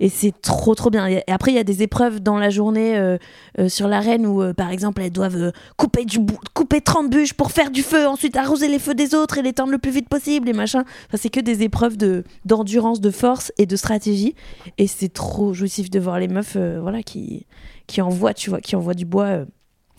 Et 0.00 0.08
c'est 0.08 0.32
trop 0.40 0.74
trop 0.74 0.90
bien. 0.90 1.06
Et 1.06 1.22
après, 1.28 1.52
il 1.52 1.54
y 1.54 1.58
a 1.58 1.64
des 1.64 1.82
épreuves 1.82 2.20
dans 2.20 2.38
la 2.38 2.50
journée 2.50 2.96
euh, 2.96 3.18
euh, 3.58 3.68
sur 3.68 3.86
l'arène 3.86 4.26
où, 4.26 4.42
euh, 4.42 4.52
par 4.54 4.70
exemple, 4.70 5.02
elles 5.02 5.12
doivent 5.12 5.52
couper, 5.76 6.04
du 6.04 6.18
bou- 6.18 6.38
couper 6.54 6.80
30 6.80 7.10
bûches 7.10 7.34
pour 7.34 7.52
faire 7.52 7.70
du 7.70 7.82
feu, 7.82 8.06
ensuite 8.08 8.36
arroser 8.36 8.66
les 8.68 8.78
feux 8.78 8.94
des 8.94 9.14
autres 9.14 9.38
et 9.38 9.42
les 9.42 9.52
tendre 9.52 9.70
le 9.72 9.78
plus 9.78 9.92
vite 9.92 10.08
possible 10.08 10.48
et 10.48 10.52
machin. 10.52 10.80
Enfin, 11.06 11.16
c'est 11.20 11.28
que 11.30 11.40
des 11.40 11.62
épreuves 11.62 11.96
de, 11.96 12.24
d'endurance, 12.44 13.00
de 13.00 13.10
force 13.10 13.52
et 13.58 13.66
de 13.66 13.76
stratégie. 13.76 14.34
Et 14.78 14.86
c'est 14.86 15.12
trop 15.12 15.52
jouissif 15.54 15.90
de 15.90 16.00
voir 16.00 16.18
les 16.18 16.28
meufs 16.28 16.56
voilà, 16.56 17.02
qui, 17.02 17.46
qui 17.86 18.00
envoient, 18.00 18.34
tu 18.34 18.50
vois, 18.50 18.60
qui 18.60 18.74
envoient 18.76 18.94
du 18.94 19.04
bois. 19.04 19.44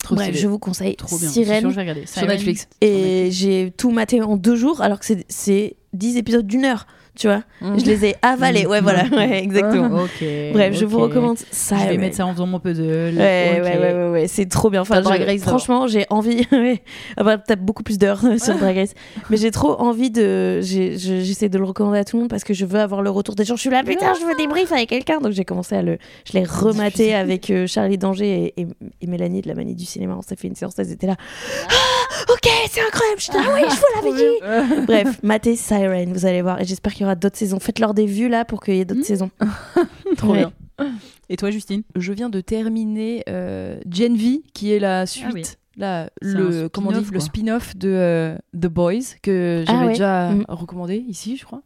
Trop 0.02 0.14
Bref, 0.16 0.28
stylé. 0.28 0.40
je 0.40 0.48
vous 0.48 0.58
conseille 0.58 0.96
Trop 0.96 1.16
bien. 1.18 1.28
Sûr, 1.30 1.44
Sirène. 1.44 1.68
je 1.70 1.74
vais 1.74 1.80
regarder. 1.82 2.06
Sur. 2.06 2.26
Netflix. 2.26 2.68
Et 2.80 3.28
j'ai 3.30 3.72
tout 3.76 3.90
maté 3.90 4.20
en 4.20 4.36
deux 4.36 4.56
jours, 4.56 4.80
alors 4.80 4.98
que 4.98 5.04
c'est- 5.06 5.24
c'est 5.28 5.76
10 5.92 6.16
épisodes 6.16 6.46
d'une 6.46 6.64
heure, 6.64 6.86
tu 7.14 7.26
vois. 7.28 7.42
Je 7.60 7.84
les 7.84 8.06
ai 8.06 8.16
avalés, 8.22 8.66
ouais, 8.66 8.80
voilà, 8.80 9.04
ouais, 9.12 9.42
exactement. 9.42 10.02
Ok. 10.04 10.24
Bref, 10.52 10.74
je 10.76 10.84
vous 10.86 10.98
recommande 10.98 11.38
Je 11.38 11.44
Siren. 11.50 11.88
vais 11.88 11.98
mettre 11.98 12.16
ça 12.16 12.26
en 12.26 12.32
faisant 12.32 12.46
mon 12.46 12.58
puzzle. 12.58 12.82
Ouais, 12.82 13.16
ouais, 13.16 13.60
ouais, 13.62 13.78
ouais, 13.94 14.10
ouais, 14.10 14.28
c'est 14.28 14.46
trop 14.46 14.70
bien. 14.70 14.80
Enfin, 14.80 15.02
je- 15.02 15.08
Race 15.08 15.42
franchement, 15.42 15.86
j'ai 15.86 16.06
envie. 16.10 16.46
Ah 17.16 17.24
bah, 17.24 17.36
T'as 17.38 17.56
beaucoup 17.56 17.82
plus 17.82 17.98
d'heures 17.98 18.20
sur 18.38 18.56
Drag 18.56 18.76
Race. 18.76 18.94
Mais 19.30 19.36
j'ai 19.36 19.50
trop 19.50 19.78
envie 19.80 20.10
de. 20.10 20.60
je- 20.62 20.94
J'essaie 20.96 21.48
de 21.48 21.58
le 21.58 21.64
recommander 21.64 21.98
à 21.98 22.04
tout 22.04 22.16
le 22.16 22.22
monde 22.22 22.30
parce 22.30 22.44
que 22.44 22.54
je 22.54 22.64
veux 22.64 22.80
avoir 22.80 23.02
le 23.02 23.10
retour 23.10 23.34
des 23.34 23.44
gens. 23.44 23.56
Je 23.56 23.60
suis 23.60 23.70
là, 23.70 23.82
putain, 23.84 24.14
je 24.18 24.24
veux 24.26 24.34
des 24.36 24.46
briefs 24.46 24.72
avec 24.72 24.88
quelqu'un. 24.88 25.18
Donc 25.18 25.32
j'ai 25.32 25.44
commencé 25.44 25.74
à 25.76 25.82
le. 25.82 25.98
Je 26.26 26.32
l'ai 26.38 26.44
rematé 26.44 27.14
avec 27.14 27.50
euh, 27.50 27.66
Charlie 27.66 27.98
Danger 27.98 28.52
et, 28.56 28.60
et- 28.62 28.66
et 29.02 29.06
Mélanie 29.06 29.42
de 29.42 29.48
la 29.48 29.54
Manie 29.54 29.74
du 29.74 29.84
cinéma. 29.84 30.14
On 30.18 30.22
s'est 30.22 30.36
fait 30.36 30.48
une 30.48 30.54
séance, 30.56 30.74
elles 30.78 30.90
étaient 30.92 31.06
là. 31.06 31.16
Ah, 31.68 32.32
ok, 32.32 32.48
c'est 32.70 32.80
incroyable. 32.80 33.20
Je 33.20 33.30
ah 33.34 33.52
oui, 33.54 33.60
je 33.68 33.76
vous 33.76 34.10
l'avais 34.10 34.76
dit. 34.80 34.86
Bref, 34.86 35.18
matez 35.22 35.56
Siren, 35.56 36.12
vous 36.12 36.26
allez 36.26 36.42
voir. 36.42 36.60
Et 36.60 36.64
j'espère 36.64 36.94
qu'il 37.02 37.06
y 37.06 37.10
aura 37.10 37.14
d'autres 37.16 37.36
saisons. 37.38 37.58
Faites-leur 37.60 37.94
des 37.94 38.06
vues 38.06 38.28
là 38.28 38.44
pour 38.44 38.60
qu'il 38.62 38.74
y 38.76 38.80
ait 38.80 38.84
d'autres 38.84 39.00
Mm. 39.00 39.04
saisons. 39.04 39.30
Trop 40.16 40.32
Ouais. 40.32 40.38
bien. 40.38 40.52
Et 41.28 41.36
toi, 41.36 41.50
Justine? 41.50 41.82
Je 41.96 42.12
viens 42.12 42.28
de 42.28 42.40
terminer 42.40 43.22
euh, 43.28 43.78
Gen 43.90 44.16
V, 44.16 44.42
qui 44.54 44.72
est 44.72 44.78
la 44.78 45.06
suite. 45.06 45.26
oui. 45.34 45.42
Là, 45.78 46.10
C'est 46.20 46.28
le 46.28 46.68
comment 46.68 46.90
on 46.90 46.92
dit 46.92 46.98
spin-off, 46.98 47.12
le 47.14 47.20
spin-off 47.20 47.76
de 47.76 47.88
euh, 47.88 48.36
The 48.54 48.66
Boys 48.66 49.16
que 49.22 49.64
j'avais 49.66 49.78
Ah 49.78 49.82
ouais. 49.86 49.92
déjà 49.92 50.30
Mm. 50.32 50.44
recommandé 50.48 50.96
ici, 50.96 51.36
je 51.38 51.46
crois. 51.46 51.62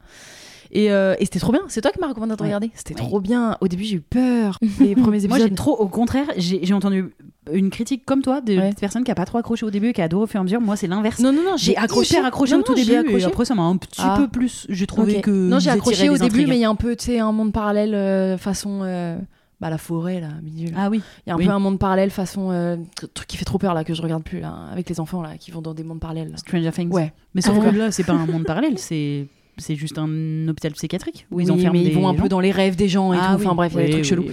Et, 0.77 0.91
euh, 0.91 1.14
et 1.18 1.24
c'était 1.24 1.39
trop 1.39 1.53
bien. 1.53 1.62
C'est 1.68 1.81
toi 1.81 1.91
qui 1.91 1.99
m'as 2.01 2.09
recommandé 2.09 2.35
de 2.37 2.41
Ouais. 2.41 2.47
regarder. 2.49 2.70
C'était 2.74 2.95
Ouais. 2.95 3.01
trop 3.07 3.20
bien. 3.20 3.57
Au 3.61 3.68
début, 3.68 3.85
j'ai 3.85 3.97
eu 3.97 4.01
peur. 4.01 4.59
Les 4.81 4.95
premiers 4.95 5.27
Moi, 5.27 5.37
épisodes. 5.39 5.49
j'ai 5.49 5.55
trop, 5.55 5.72
au 5.77 5.89
contraire, 5.89 6.27
j'ai 6.37 6.74
entendu 6.74 7.14
une 7.53 7.70
critique 7.70 8.05
comme 8.05 8.20
toi 8.22 8.41
de 8.41 8.57
Ouais. 8.59 8.74
personnes 8.79 9.05
qui 9.05 9.11
a 9.11 9.14
pas 9.14 9.24
trop 9.24 9.39
accroché 9.39 9.64
au 9.64 9.70
début 9.70 9.89
et 9.89 9.93
qui 9.93 10.01
a 10.03 10.05
adoré 10.05 10.24
au 10.24 10.27
fur 10.27 10.39
et 10.39 10.41
à 10.41 10.45
mesure. 10.45 10.61
Moi, 10.61 10.77
c'est 10.77 10.87
l'inverse. 10.89 11.20
Non, 11.20 11.33
non, 11.33 11.43
non. 11.45 11.57
J'ai 11.57 11.77
accroché, 11.77 12.18
accroché 12.18 12.55
Non, 12.55 12.61
au 12.61 12.62
tout 12.62 12.72
non, 12.72 12.77
début 12.79 12.93
et 12.93 12.97
accroché. 12.99 13.24
après 13.24 13.45
ça 13.45 13.55
m'a 13.55 13.62
un 13.62 13.77
petit 13.77 14.01
Ah. 14.05 14.16
peu 14.18 14.29
plus. 14.29 14.66
J'ai 14.68 14.87
trouvé 14.87 15.20
que 15.20 15.31
Non, 15.31 15.59
j'ai 15.61 15.70
accroché 15.70 16.09
au 16.11 16.18
début, 16.18 16.47
mais 16.47 16.57
il 16.57 16.61
y 16.61 16.64
a 16.64 16.68
un 16.70 16.74
peu, 16.74 16.95
tu 16.97 17.07
sais, 17.07 17.18
un 17.20 17.33
monde 17.33 17.53
parallèle 17.53 17.95
euh, 17.95 18.37
façon. 18.37 18.81
euh, 18.83 19.16
bah, 19.59 19.70
la 19.70 19.79
forêt, 19.79 20.20
là, 20.20 20.29
milieu. 20.43 20.70
là. 20.72 20.77
Ah 20.79 20.91
oui. 20.91 21.01
Il 21.27 21.31
y 21.31 21.33
a 21.33 21.35
un 21.35 21.39
oui. 21.39 21.47
peu 21.47 21.51
un 21.51 21.59
monde 21.59 21.79
parallèle 21.79 22.11
façon. 22.11 22.51
euh, 22.51 22.77
tr- 22.77 23.09
truc 23.14 23.27
qui 23.27 23.39
fait 23.39 23.47
trop 23.47 23.57
peur, 23.57 23.72
là, 23.72 23.85
que 23.85 23.95
je 23.95 24.03
regarde 24.03 24.22
plus, 24.22 24.39
là, 24.41 24.55
avec 24.70 24.87
les 24.91 25.01
enfants, 25.01 25.22
là, 25.22 25.39
qui 25.39 25.51
vont 25.51 25.62
dans 25.62 25.72
des 25.72 25.83
mondes 25.83 25.99
parallèles. 26.01 26.31
là. 26.33 26.37
Stranger 26.37 26.72
Things. 26.72 26.91
Ouais. 26.93 27.14
Mais 27.35 27.41
sauf 27.41 27.57
Ah. 27.62 27.70
que 27.70 27.74
là, 27.74 27.91
c'est 27.91 28.05
pas 28.05 28.12
un 28.12 28.27
monde 28.27 28.45
parallèle, 28.45 28.74
c'est 28.79 29.29
c'est 29.59 29.75
juste 29.77 29.99
un 29.99 30.47
hôpital 30.49 30.73
psychiatrique 30.73 31.27
où 31.31 31.41
ils 31.41 31.47
Oui, 31.47 31.53
enferment 31.53 31.73
mais 31.79 31.85
des 31.85 31.91
ils 31.91 31.95
vont 31.95 32.09
un 32.09 32.15
gens. 32.15 32.23
peu 32.23 32.29
dans 32.29 32.41
les 32.41 32.51
rêves 32.51 32.77
des 32.77 32.89
gens 32.89 33.13
et 33.13 33.19
Ah 33.21 33.33
tout. 33.35 33.41
oui. 33.41 33.47
Enfin, 33.47 33.55
bref, 33.55 33.73
il 33.75 33.81
y 33.81 33.83
a 33.83 33.87
des 33.87 33.93
trucs 33.93 34.05
chelous. 34.05 34.27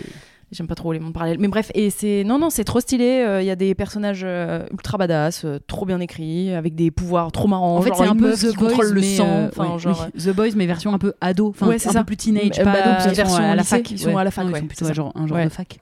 J'aime 0.51 0.67
pas 0.67 0.75
trop 0.75 0.93
les 0.93 0.99
mondes 0.99 1.13
parallèles. 1.13 1.39
Mais 1.39 1.47
bref, 1.47 1.71
et 1.73 1.89
c'est. 1.89 2.23
Non, 2.23 2.37
non, 2.37 2.51
c'est 2.51 2.63
trop 2.63 2.79
stylé. 2.79 3.23
euh, 3.25 3.41
Il 3.41 3.45
y 3.45 3.49
a 3.49 3.55
des 3.55 3.73
personnages 3.73 4.21
euh, 4.23 4.67
ultra 4.71 4.99
badass, 4.99 5.45
euh, 5.45 5.57
trop 5.65 5.87
bien 5.87 5.99
écrits, 5.99 6.51
avec 6.53 6.75
des 6.75 6.91
pouvoirs 6.91 7.31
trop 7.31 7.47
marrants. 7.47 7.77
En 7.77 7.81
fait, 7.81 7.89
c'est 7.95 8.03
un 8.03 8.15
peu 8.15 8.33
The 8.35 8.55
Boys, 8.55 8.91
le 8.91 9.01
sang. 9.01 9.47
Enfin, 9.47 9.73
ouais, 9.73 9.79
genre. 9.79 10.07
oui. 10.13 10.21
The 10.23 10.29
Boys, 10.35 10.49
mais 10.55 10.67
version 10.67 10.93
un 10.93 10.99
peu 10.99 11.13
ado, 11.21 11.49
enfin 11.49 11.67
Ouais, 11.67 11.79
c'est 11.79 11.89
un 11.89 11.93
ça. 11.93 11.99
peu 12.01 12.05
plus 12.05 12.17
teenage, 12.17 12.61
pas 12.63 12.71
ado, 12.71 12.81
parce 12.83 13.07
version 13.15 13.37
à 13.43 13.55
la 13.55 13.63
fac. 13.63 13.89
ils 13.89 13.97
sont 13.97 14.15
à 14.15 14.23
la 14.23 14.29
fac, 14.29 14.45
ouais, 14.45 14.93
genre, 14.93 15.11
un 15.15 15.25
genre 15.25 15.37
Ouais. 15.37 15.45
de 15.45 15.49
fac. 15.49 15.79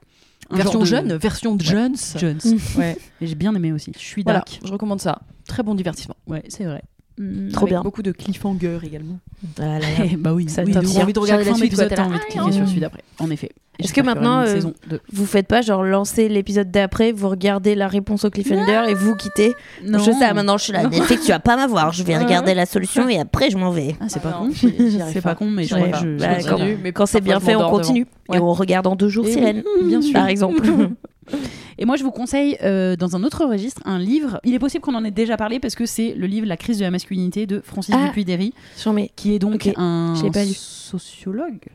Un 0.50 0.56
version 0.56 0.80
de- 0.80 0.84
jeune, 0.86 1.12
version 1.16 1.56
Jones. 1.58 1.96
Jones. 2.16 2.38
Ouais. 2.78 2.96
Et 3.20 3.26
J'ai 3.26 3.34
bien 3.34 3.54
aimé 3.54 3.72
aussi. 3.72 3.92
Je 3.94 3.98
suis 4.02 4.22
Voilà, 4.22 4.38
dark. 4.40 4.58
je 4.64 4.72
recommande 4.72 5.00
ça. 5.02 5.20
Très 5.46 5.62
bon 5.62 5.74
divertissement. 5.74 6.16
Ouais, 6.26 6.42
c'est 6.48 6.64
vrai. 6.64 6.82
Trop 7.52 7.64
Avec 7.66 7.68
bien. 7.74 7.82
Beaucoup 7.82 8.02
de 8.02 8.12
cliffhanger 8.12 8.78
également. 8.84 9.18
Voilà. 9.56 9.86
Eh, 10.04 10.16
bah 10.16 10.32
oui, 10.32 10.48
Ça, 10.48 10.62
oui, 10.64 10.72
t'as 10.72 10.82
trop 10.82 11.00
envie 11.00 11.12
de 11.12 11.18
regarder 11.18 11.44
la 11.44 11.54
suite, 11.54 11.74
t'as 11.76 12.04
envie 12.04 12.14
de 12.14 12.20
ah, 12.22 12.24
cliquer 12.26 12.38
non. 12.38 12.52
sur 12.52 12.68
celui 12.68 12.80
d'après. 12.80 13.02
En 13.18 13.30
effet. 13.30 13.50
Et 13.78 13.84
Est-ce 13.84 13.92
que 13.92 14.00
maintenant, 14.00 14.40
euh. 14.46 14.60
Vous 15.12 15.26
faites 15.26 15.46
pas 15.48 15.62
genre 15.62 15.82
lancer 15.82 16.28
l'épisode 16.28 16.70
d'après, 16.70 17.10
vous 17.10 17.28
regardez 17.28 17.74
la 17.74 17.88
réponse 17.88 18.24
au 18.24 18.30
cliffhanger 18.30 18.84
et 18.90 18.94
vous 18.94 19.16
quittez 19.16 19.54
Non. 19.84 19.98
Je 19.98 20.12
sais, 20.12 20.32
maintenant 20.34 20.58
je 20.58 20.64
suis 20.64 20.72
là. 20.72 20.86
Netflix, 20.86 21.24
tu 21.24 21.32
vas 21.32 21.40
pas 21.40 21.56
m'avoir. 21.56 21.92
Je 21.92 22.02
vais 22.02 22.16
regarder 22.16 22.54
la 22.54 22.66
solution 22.66 23.08
et 23.08 23.18
après 23.18 23.50
je 23.50 23.56
m'en 23.58 23.70
vais. 23.70 23.96
Ah, 24.00 24.04
c'est 24.08 24.20
Ah 24.24 24.28
pas 24.28 24.32
con. 24.38 24.50
C'est 25.12 25.20
pas 25.20 25.34
con, 25.34 25.46
mais 25.50 25.64
je 25.64 25.74
bah, 25.74 26.38
quand- 26.44 26.50
continue. 26.56 26.78
mais 26.82 26.92
Quand 26.92 27.06
c'est 27.06 27.20
bien 27.20 27.40
fait, 27.40 27.56
on 27.56 27.68
continue. 27.70 28.06
Et 28.32 28.38
on 28.38 28.52
regarde 28.52 28.86
en 28.86 28.94
deux 28.96 29.08
jours 29.08 29.26
Et 29.26 29.32
Sirène, 29.32 29.62
Bien 29.84 30.00
sûr. 30.00 30.12
par 30.14 30.28
exemple. 30.28 30.62
Et 31.78 31.84
moi, 31.84 31.96
je 31.96 32.02
vous 32.04 32.10
conseille, 32.10 32.56
euh, 32.62 32.96
dans 32.96 33.16
un 33.16 33.24
autre 33.24 33.44
registre, 33.44 33.80
un 33.84 33.98
livre. 33.98 34.40
Il 34.44 34.54
est 34.54 34.58
possible 34.58 34.82
qu'on 34.82 34.94
en 34.94 35.04
ait 35.04 35.10
déjà 35.10 35.36
parlé 35.36 35.60
parce 35.60 35.74
que 35.74 35.86
c'est 35.86 36.14
le 36.14 36.26
livre 36.26 36.46
La 36.46 36.56
crise 36.56 36.78
de 36.78 36.84
la 36.84 36.90
masculinité 36.90 37.46
de 37.46 37.60
Francis 37.60 37.94
Ah. 37.98 38.06
Dupuy-Derry, 38.06 38.52
qui 39.16 39.34
est 39.34 39.38
donc 39.38 39.68
un 39.76 40.14
pas 40.32 40.44
sociologue. 40.44 41.66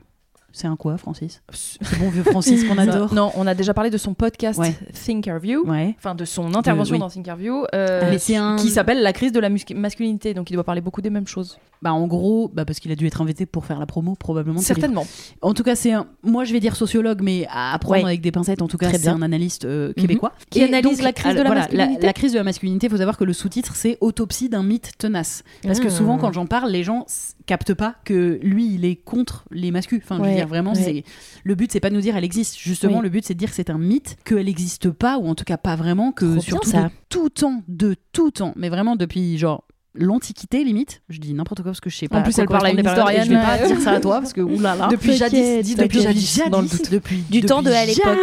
C'est 0.54 0.66
un 0.68 0.76
quoi, 0.76 0.98
Francis 0.98 1.44
C'est 1.52 2.00
bon 2.00 2.10
vieux 2.10 2.24
Francis 2.24 2.64
qu'on 2.64 2.78
adore. 2.80 3.14
Non, 3.14 3.32
on 3.36 3.46
a 3.46 3.54
déjà 3.54 3.74
parlé 3.76 3.90
de 3.92 3.98
son 3.98 4.14
podcast 4.16 4.58
Ouais. 4.60 4.76
Thinkerview. 5.06 5.64
Ouais. 5.68 5.94
Enfin, 6.00 6.16
de 6.16 6.26
son 6.26 6.56
intervention 6.56 6.94
oui. 6.96 7.00
dans 7.00 7.10
Thinkerview, 7.10 7.66
euh, 7.76 8.10
Mais 8.10 8.18
c'est 8.18 8.36
un- 8.38 8.56
qui 8.56 8.70
s'appelle 8.70 9.04
La 9.04 9.14
crise 9.14 9.32
de 9.32 9.40
la 9.40 9.50
masculinité. 9.50 10.34
Donc, 10.34 10.50
il 10.50 10.54
doit 10.54 10.64
parler 10.64 10.82
beaucoup 10.82 11.02
des 11.02 11.10
mêmes 11.12 11.28
choses. 11.28 11.60
Bah 11.84 11.94
en 11.94 12.08
gros, 12.08 12.50
bah 12.52 12.66
parce 12.66 12.80
qu'il 12.80 12.92
a 12.92 12.96
dû 12.96 13.06
être 13.06 13.22
invité 13.22 13.46
pour 13.46 13.66
faire 13.66 13.80
la 13.80 13.86
promo 13.86 14.16
probablement. 14.16 14.60
ce. 14.60 14.66
Certainement. 14.66 15.06
En 15.44 15.54
tout 15.54 15.62
cas, 15.62 15.76
c'est 15.76 15.92
un... 15.94 16.08
moi 16.24 16.44
je 16.44 16.52
vais 16.54 16.60
dire 16.60 16.76
sociologue, 16.76 17.22
mais 17.22 17.46
à 17.52 17.78
prendre 17.80 17.98
Ouais. 17.98 18.04
avec 18.04 18.22
des 18.22 18.32
pincettes. 18.32 18.64
En 18.64 18.68
tout 18.68 18.78
cas, 18.80 18.90
c'est 18.92 19.08
un 19.10 19.22
analyste 19.22 19.66
euh, 19.66 19.94
québécois 19.94 20.32
Qui 20.50 20.64
analyse 20.64 21.04
la 21.04 21.14
crise 21.14 21.34
de 21.36 21.38
la 21.42 21.44
voilà, 21.46 21.62
masculinité. 21.62 22.06
La, 22.08 22.14
crise 22.14 22.32
de 22.34 22.38
la 22.40 22.44
masculinité. 22.44 22.88
Il 22.88 22.90
faut 22.90 22.98
savoir 22.98 23.16
que 23.18 23.24
le 23.26 23.34
sous-titre 23.34 23.76
c'est 23.76 24.00
autopsie 24.02 24.50
d'un 24.50 24.64
mythe 24.64 24.94
tenace. 24.98 25.44
Parce 25.62 25.80
que 25.80 25.88
Ah. 25.88 25.92
souvent, 25.92 26.18
quand 26.18 26.32
j'en 26.32 26.48
parle, 26.48 26.72
les 26.72 26.84
gens 26.84 27.06
captent 27.48 27.74
pas 27.74 27.96
que 28.06 28.40
lui, 28.44 28.74
il 28.76 28.86
est 28.86 28.96
contre 28.98 29.46
les 29.52 29.72
masculins. 29.72 30.02
Enfin, 30.04 30.18
je 30.24 30.30
veux 30.30 30.36
dire 30.36 30.48
vraiment, 30.48 30.74
ouais. 30.74 30.82
c'est 30.84 31.04
le 31.44 31.56
but, 31.56 31.72
c'est 31.72 31.80
pas 31.80 31.90
de 31.90 31.96
nous 31.96 32.02
dire 32.02 32.16
elle 32.16 32.24
existe. 32.24 32.58
Justement, 32.60 32.98
Oui. 32.98 33.04
le 33.04 33.10
but, 33.10 33.26
c'est 33.26 33.34
de 33.34 33.40
dire 33.40 33.50
que 33.50 33.56
c'est 33.56 33.70
un 33.72 33.78
mythe, 33.80 34.18
qu'elle 34.26 34.46
n'existe 34.46 34.92
pas, 34.92 35.18
ou 35.18 35.28
en 35.28 35.34
tout 35.36 35.44
cas 35.46 35.58
pas 35.58 35.76
vraiment, 35.76 36.12
que 36.12 36.26
Trop 36.34 36.42
surtout 36.42 36.70
bien, 36.72 36.82
ça. 36.82 36.88
de 36.88 36.92
tout 37.10 37.30
temps, 37.30 37.64
de 37.68 37.96
tout 38.14 38.30
temps, 38.32 38.54
mais 38.56 38.70
vraiment 38.70 38.96
depuis 38.96 39.38
genre 39.38 39.64
l'antiquité 40.00 40.64
limite. 40.64 41.02
Je 41.10 41.20
dis 41.20 41.34
n'importe 41.34 41.62
quoi 41.64 41.72
parce 41.72 41.80
que 41.82 41.90
je 41.90 41.98
sais 41.98 42.08
pas. 42.08 42.20
En 42.20 42.24
plus, 42.24 42.38
elle 42.38 42.48
parle 42.48 42.68
à 42.68 42.72
une 42.72 42.80
et 42.80 42.84
Je 42.84 42.88
vais 42.88 42.92
historienne. 42.92 43.42
pas 43.44 43.68
dire 43.68 43.80
ça 43.82 43.92
à 43.94 44.00
toi 44.00 44.20
parce 44.20 44.34
que 44.34 44.42
oulala. 44.42 44.90
Depuis 44.92 45.14
jadis, 45.14 45.76
depuis 45.76 46.02
jadis, 46.02 46.42
dans 46.52 46.62
le 46.62 46.68
doute. 46.68 46.92
depuis 46.92 47.24
Du 47.32 47.42
temps 47.42 47.62
de 47.64 47.72
à 47.72 47.86
l'époque. 47.86 48.18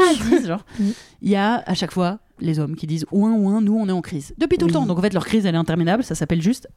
Il 1.22 1.30
y 1.30 1.36
a 1.36 1.62
à 1.66 1.74
chaque 1.74 1.92
fois 1.92 2.18
les 2.40 2.58
hommes 2.58 2.74
qui 2.76 2.86
disent 2.86 3.06
ouin 3.12 3.32
ouin, 3.32 3.60
nous 3.60 3.76
on 3.76 3.88
est 3.88 3.92
en 3.92 4.00
crise 4.02 4.34
depuis 4.38 4.58
tout 4.58 4.66
le 4.66 4.72
temps. 4.72 4.86
Donc 4.86 4.98
en 4.98 5.02
fait 5.02 5.12
leur 5.14 5.24
crise 5.24 5.46
elle 5.46 5.54
est 5.54 5.58
interminable. 5.58 6.02
Ça 6.02 6.14
s'appelle 6.14 6.42
juste 6.42 6.68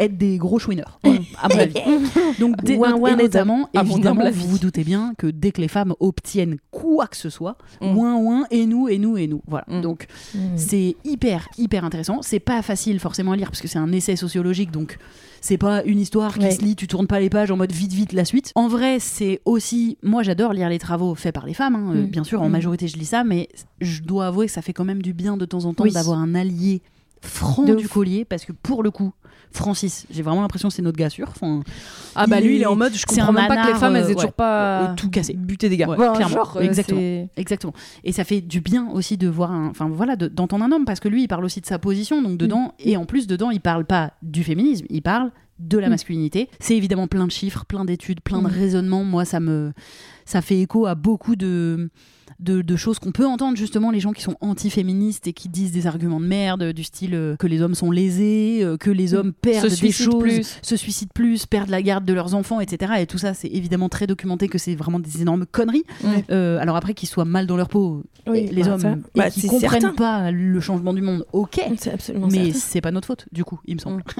être 0.00 0.18
des 0.18 0.36
gros 0.36 0.58
chouineurs, 0.58 0.98
à 1.40 1.48
mon 1.48 1.58
avis. 1.60 1.74
Donc 2.40 2.56
dès- 2.64 2.76
Ouin, 2.76 2.94
ouin, 2.94 3.16
et 3.16 3.22
notamment 3.22 3.68
évidemment 3.72 4.28
vous 4.32 4.48
vous 4.48 4.58
doutez 4.58 4.82
bien 4.82 5.14
que 5.16 5.28
dès 5.28 5.52
que 5.52 5.60
les 5.60 5.68
femmes 5.68 5.94
obtiennent 6.00 6.56
quoi 6.72 7.06
que 7.06 7.16
ce 7.16 7.30
soit, 7.30 7.56
Mm. 7.80 7.96
ouin 7.96 8.16
ouin 8.16 8.46
et 8.50 8.66
nous 8.66 8.88
et 8.88 8.98
nous 8.98 9.16
et 9.16 9.26
nous. 9.28 9.42
Voilà. 9.46 9.64
Mm. 9.68 9.80
Donc 9.82 10.06
Mm. 10.34 10.38
c'est 10.56 10.96
hyper, 11.04 11.48
hyper 11.56 11.84
intéressant. 11.84 12.20
C'est 12.22 12.40
pas 12.40 12.60
facile 12.62 12.98
forcément 13.00 13.32
à 13.32 13.36
lire 13.36 13.48
parce 13.48 13.60
que 13.60 13.68
c'est 13.68 13.78
un 13.78 13.92
essai 13.92 14.16
sociologique, 14.16 14.70
donc 14.72 14.98
c'est 15.40 15.58
pas 15.58 15.82
une 15.84 15.98
histoire 16.00 16.34
qui 16.34 16.44
Ouais. 16.44 16.50
se 16.50 16.62
lit, 16.62 16.76
tu 16.76 16.86
tournes 16.86 17.06
pas 17.06 17.20
les 17.20 17.30
pages 17.30 17.50
en 17.50 17.56
mode 17.56 17.72
vite, 17.72 17.92
vite 17.92 18.12
la 18.12 18.24
suite. 18.24 18.52
En 18.54 18.68
vrai, 18.68 18.98
c'est 19.00 19.40
aussi. 19.44 19.98
Moi, 20.02 20.22
j'adore 20.22 20.52
lire 20.52 20.68
les 20.68 20.78
travaux 20.78 21.14
faits 21.14 21.34
par 21.34 21.46
les 21.46 21.54
femmes, 21.54 21.74
hein. 21.74 21.92
Euh, 21.94 22.02
Mm. 22.02 22.06
bien 22.06 22.24
sûr, 22.24 22.42
en 22.42 22.48
Mm. 22.48 22.52
majorité, 22.52 22.88
je 22.88 22.96
lis 22.96 23.04
ça, 23.06 23.24
mais 23.24 23.48
je 23.80 24.02
dois 24.02 24.26
avouer 24.26 24.46
que 24.46 24.52
ça 24.52 24.62
fait 24.62 24.72
quand 24.72 24.84
même 24.84 25.02
du 25.02 25.12
bien 25.12 25.36
de 25.36 25.44
temps 25.44 25.64
en 25.64 25.74
temps 25.74 25.84
Oui. 25.84 25.92
d'avoir 25.92 26.18
un 26.18 26.34
allié 26.34 26.82
franc 27.22 27.64
De 27.64 27.74
du 27.74 27.84
ouf. 27.86 27.92
collier 27.92 28.24
parce 28.24 28.44
que 28.44 28.52
pour 28.52 28.82
le 28.82 28.90
coup, 28.90 29.12
Francis, 29.56 30.06
j'ai 30.10 30.22
vraiment 30.22 30.42
l'impression 30.42 30.68
que 30.68 30.74
c'est 30.74 30.82
notre 30.82 30.96
gars 30.98 31.10
sûr. 31.10 31.28
Enfin, 31.30 31.62
Ah 32.14 32.26
bah 32.26 32.40
il 32.40 32.46
lui, 32.46 32.56
il 32.56 32.62
est 32.62 32.66
en 32.66 32.76
mode, 32.76 32.94
je 32.94 33.04
comprends 33.06 33.32
même 33.32 33.48
pas 33.48 33.56
que 33.66 33.72
les 33.72 33.74
femmes, 33.78 33.96
elles 33.96 34.04
euh, 34.04 34.08
aient 34.10 34.14
toujours 34.14 34.30
ouais, 34.30 34.34
pas 34.36 34.82
euh, 34.90 34.94
tout 34.96 35.10
cassé. 35.10 35.34
buté 35.34 35.68
des 35.68 35.76
gars. 35.76 35.88
Ouais, 35.88 35.96
clairement. 35.96 36.28
genre, 36.28 36.56
euh, 36.58 36.60
Exactement. 36.60 37.28
Exactement. 37.36 37.72
Et 38.04 38.12
ça 38.12 38.24
fait 38.24 38.40
du 38.40 38.60
bien 38.60 38.88
aussi 38.92 39.16
de 39.16 39.28
voir, 39.28 39.50
un- 39.52 39.68
enfin 39.68 39.88
voilà, 39.88 40.16
de- 40.16 40.28
d'entendre 40.28 40.64
un 40.64 40.72
homme 40.72 40.84
parce 40.84 41.00
que 41.00 41.08
lui, 41.08 41.22
il 41.24 41.28
parle 41.28 41.44
aussi 41.44 41.60
de 41.60 41.66
sa 41.66 41.78
position, 41.78 42.22
donc 42.22 42.36
dedans, 42.38 42.74
et 42.78 42.96
en 42.96 43.04
plus 43.06 43.26
dedans, 43.26 43.50
il 43.50 43.60
parle 43.60 43.84
pas 43.84 44.12
du 44.22 44.44
féminisme, 44.44 44.86
il 44.90 45.02
parle 45.02 45.30
de 45.58 45.78
la 45.78 45.86
Mm. 45.86 45.90
masculinité. 45.90 46.48
C'est 46.60 46.76
évidemment 46.76 47.06
plein 47.06 47.26
de 47.26 47.32
chiffres, 47.32 47.64
plein 47.64 47.84
d'études, 47.86 48.20
plein 48.20 48.38
de 48.42 48.48
Mm. 48.48 48.52
raisonnements. 48.52 49.04
Moi, 49.04 49.24
ça 49.24 49.40
me, 49.40 49.72
ça 50.26 50.42
fait 50.42 50.60
écho 50.60 50.84
à 50.86 50.94
beaucoup 50.94 51.34
de 51.34 51.88
de, 52.40 52.62
de 52.62 52.76
choses 52.76 52.98
qu'on 52.98 53.12
peut 53.12 53.26
entendre 53.26 53.56
justement 53.56 53.90
les 53.90 54.00
gens 54.00 54.12
qui 54.12 54.22
sont 54.22 54.36
anti-féministes 54.40 55.26
et 55.26 55.32
qui 55.32 55.48
disent 55.48 55.72
des 55.72 55.86
arguments 55.86 56.20
de 56.20 56.26
merde 56.26 56.72
du 56.72 56.84
style 56.84 57.14
euh, 57.14 57.36
que 57.36 57.46
les 57.46 57.62
hommes 57.62 57.74
sont 57.74 57.90
lésés, 57.90 58.60
euh, 58.62 58.76
que 58.76 58.90
les 58.90 59.14
hommes 59.14 59.32
perdent 59.32 59.68
Se 59.68 59.80
des 59.80 59.92
choses, 59.92 60.18
plus. 60.18 60.58
se 60.62 60.76
suicident 60.76 61.10
plus, 61.14 61.46
perdent 61.46 61.70
la 61.70 61.82
garde 61.82 62.04
de 62.04 62.12
leurs 62.12 62.34
enfants, 62.34 62.60
etc. 62.60 62.94
Et 63.00 63.06
tout 63.06 63.18
ça, 63.18 63.34
c'est 63.34 63.48
évidemment 63.48 63.88
très 63.88 64.06
documenté 64.06 64.48
que 64.48 64.58
c'est 64.58 64.74
vraiment 64.74 65.00
des 65.00 65.22
énormes 65.22 65.46
conneries. 65.46 65.84
Euh, 66.30 66.58
alors 66.58 66.76
après 66.76 66.94
qu'ils 66.94 67.08
soient 67.08 67.24
mal 67.24 67.46
dans 67.46 67.56
leur 67.56 67.68
peau, 67.68 68.02
Oui, 68.26 68.48
les 68.50 68.62
bah, 68.62 68.70
hommes, 68.74 69.02
et 69.14 69.18
bah, 69.18 69.30
qui 69.30 69.40
c'est 69.42 69.48
comprennent 69.48 69.80
certain. 69.80 69.96
pas 69.96 70.30
le 70.30 70.60
changement 70.60 70.92
du 70.92 71.02
monde, 71.02 71.24
ok. 71.32 71.60
Mais 72.30 72.52
c'est 72.52 72.80
pas 72.80 72.90
notre 72.90 73.06
faute, 73.06 73.26
du 73.32 73.44
coup, 73.44 73.60
il 73.66 73.74
me 73.76 73.80
semble. 73.80 74.02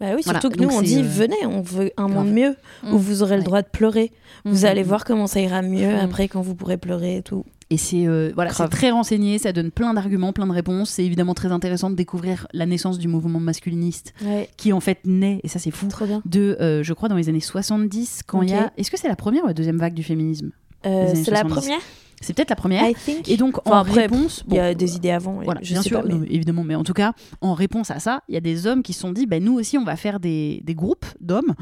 Bah 0.00 0.06
oui, 0.16 0.22
Voilà, 0.24 0.40
surtout 0.40 0.54
que 0.56 0.60
nous, 0.62 0.68
donc 0.68 0.78
on 0.78 0.82
dit 0.82 0.98
euh, 0.98 1.02
venez, 1.02 1.46
on 1.46 1.62
veut 1.62 1.90
un 1.96 2.08
monde 2.08 2.30
mieux 2.32 2.56
où 2.84 2.94
Mm. 2.96 2.98
vous 2.98 3.22
aurez 3.22 3.36
le 3.36 3.42
droit 3.44 3.62
de 3.62 3.68
pleurer. 3.68 4.10
Vous 4.44 4.62
Mm. 4.62 4.66
allez 4.66 4.82
voir 4.82 5.04
comment 5.04 5.26
ça 5.26 5.40
ira 5.40 5.62
mieux 5.62 5.94
après 5.96 6.28
quand 6.28 6.42
vous 6.42 6.54
pourrez 6.54 6.76
pleurer 6.76 7.18
et 7.18 7.22
tout. 7.22 7.44
Et 7.70 7.76
c'est 7.78 8.06
euh, 8.06 8.30
voilà, 8.34 8.52
c'est 8.52 8.68
très 8.68 8.90
renseigné, 8.90 9.38
ça 9.38 9.52
donne 9.52 9.70
plein 9.70 9.94
d'arguments, 9.94 10.32
plein 10.32 10.46
de 10.46 10.52
réponses. 10.52 10.90
C'est 10.90 11.04
évidemment 11.04 11.32
très 11.34 11.50
intéressant 11.50 11.88
de 11.90 11.94
découvrir 11.96 12.46
la 12.52 12.66
naissance 12.66 12.98
du 12.98 13.08
mouvement 13.08 13.40
masculiniste, 13.40 14.12
Ouais, 14.24 14.48
qui 14.58 14.72
en 14.72 14.80
fait 14.80 14.98
naît, 15.04 15.40
et 15.44 15.48
ça 15.48 15.58
c'est 15.58 15.70
fou, 15.70 15.86
trop 15.88 16.04
bien. 16.06 16.20
de, 16.26 16.56
euh, 16.60 16.82
je 16.82 16.92
crois, 16.92 17.08
dans 17.08 17.16
les 17.16 17.28
années 17.30 17.40
70, 17.40 18.20
quand 18.26 18.42
il 18.42 18.50
y 18.50 18.54
a... 18.54 18.70
Est-ce 18.76 18.90
que 18.90 18.98
c'est 18.98 19.08
la 19.08 19.16
première 19.16 19.44
ou 19.44 19.46
la 19.46 19.54
deuxième 19.54 19.78
vague 19.78 19.94
du 19.94 20.02
féminisme? 20.02 20.50
Euh, 20.84 21.06
c'est 21.14 21.30
la 21.30 21.40
70. 21.40 21.54
première, 21.54 21.78
C'est 22.20 22.32
peut-être 22.34 22.50
la 22.50 22.56
première. 22.56 22.84
Et 23.26 23.36
donc, 23.36 23.58
Enfin, 23.66 23.78
en 23.78 23.80
après, 23.80 24.02
réponse... 24.02 24.44
Il 24.48 24.54
y 24.54 24.58
a 24.58 24.72
bon, 24.72 24.78
des 24.78 24.96
idées 24.96 25.10
avant. 25.10 25.40
Voilà, 25.42 25.60
je 25.62 25.72
bien 25.74 25.82
sais 25.82 25.88
sûr, 25.88 26.00
pas, 26.00 26.06
mais- 26.08 26.14
non, 26.14 26.20
mais 26.20 26.28
évidemment. 26.30 26.64
Mais 26.64 26.74
en 26.74 26.84
tout 26.84 26.92
cas, 26.94 27.12
en 27.40 27.54
réponse 27.54 27.90
à 27.90 27.98
ça, 28.00 28.22
il 28.28 28.34
y 28.34 28.38
a 28.38 28.40
des 28.40 28.66
hommes 28.66 28.82
qui 28.82 28.92
se 28.92 29.00
sont 29.00 29.12
dit, 29.12 29.26
ben 29.26 29.42
nous 29.42 29.54
aussi, 29.54 29.76
on 29.78 29.84
va 29.84 29.96
faire 29.96 30.20
des, 30.20 30.60
des 30.64 30.74
groupes 30.74 31.06
d'hommes 31.20 31.54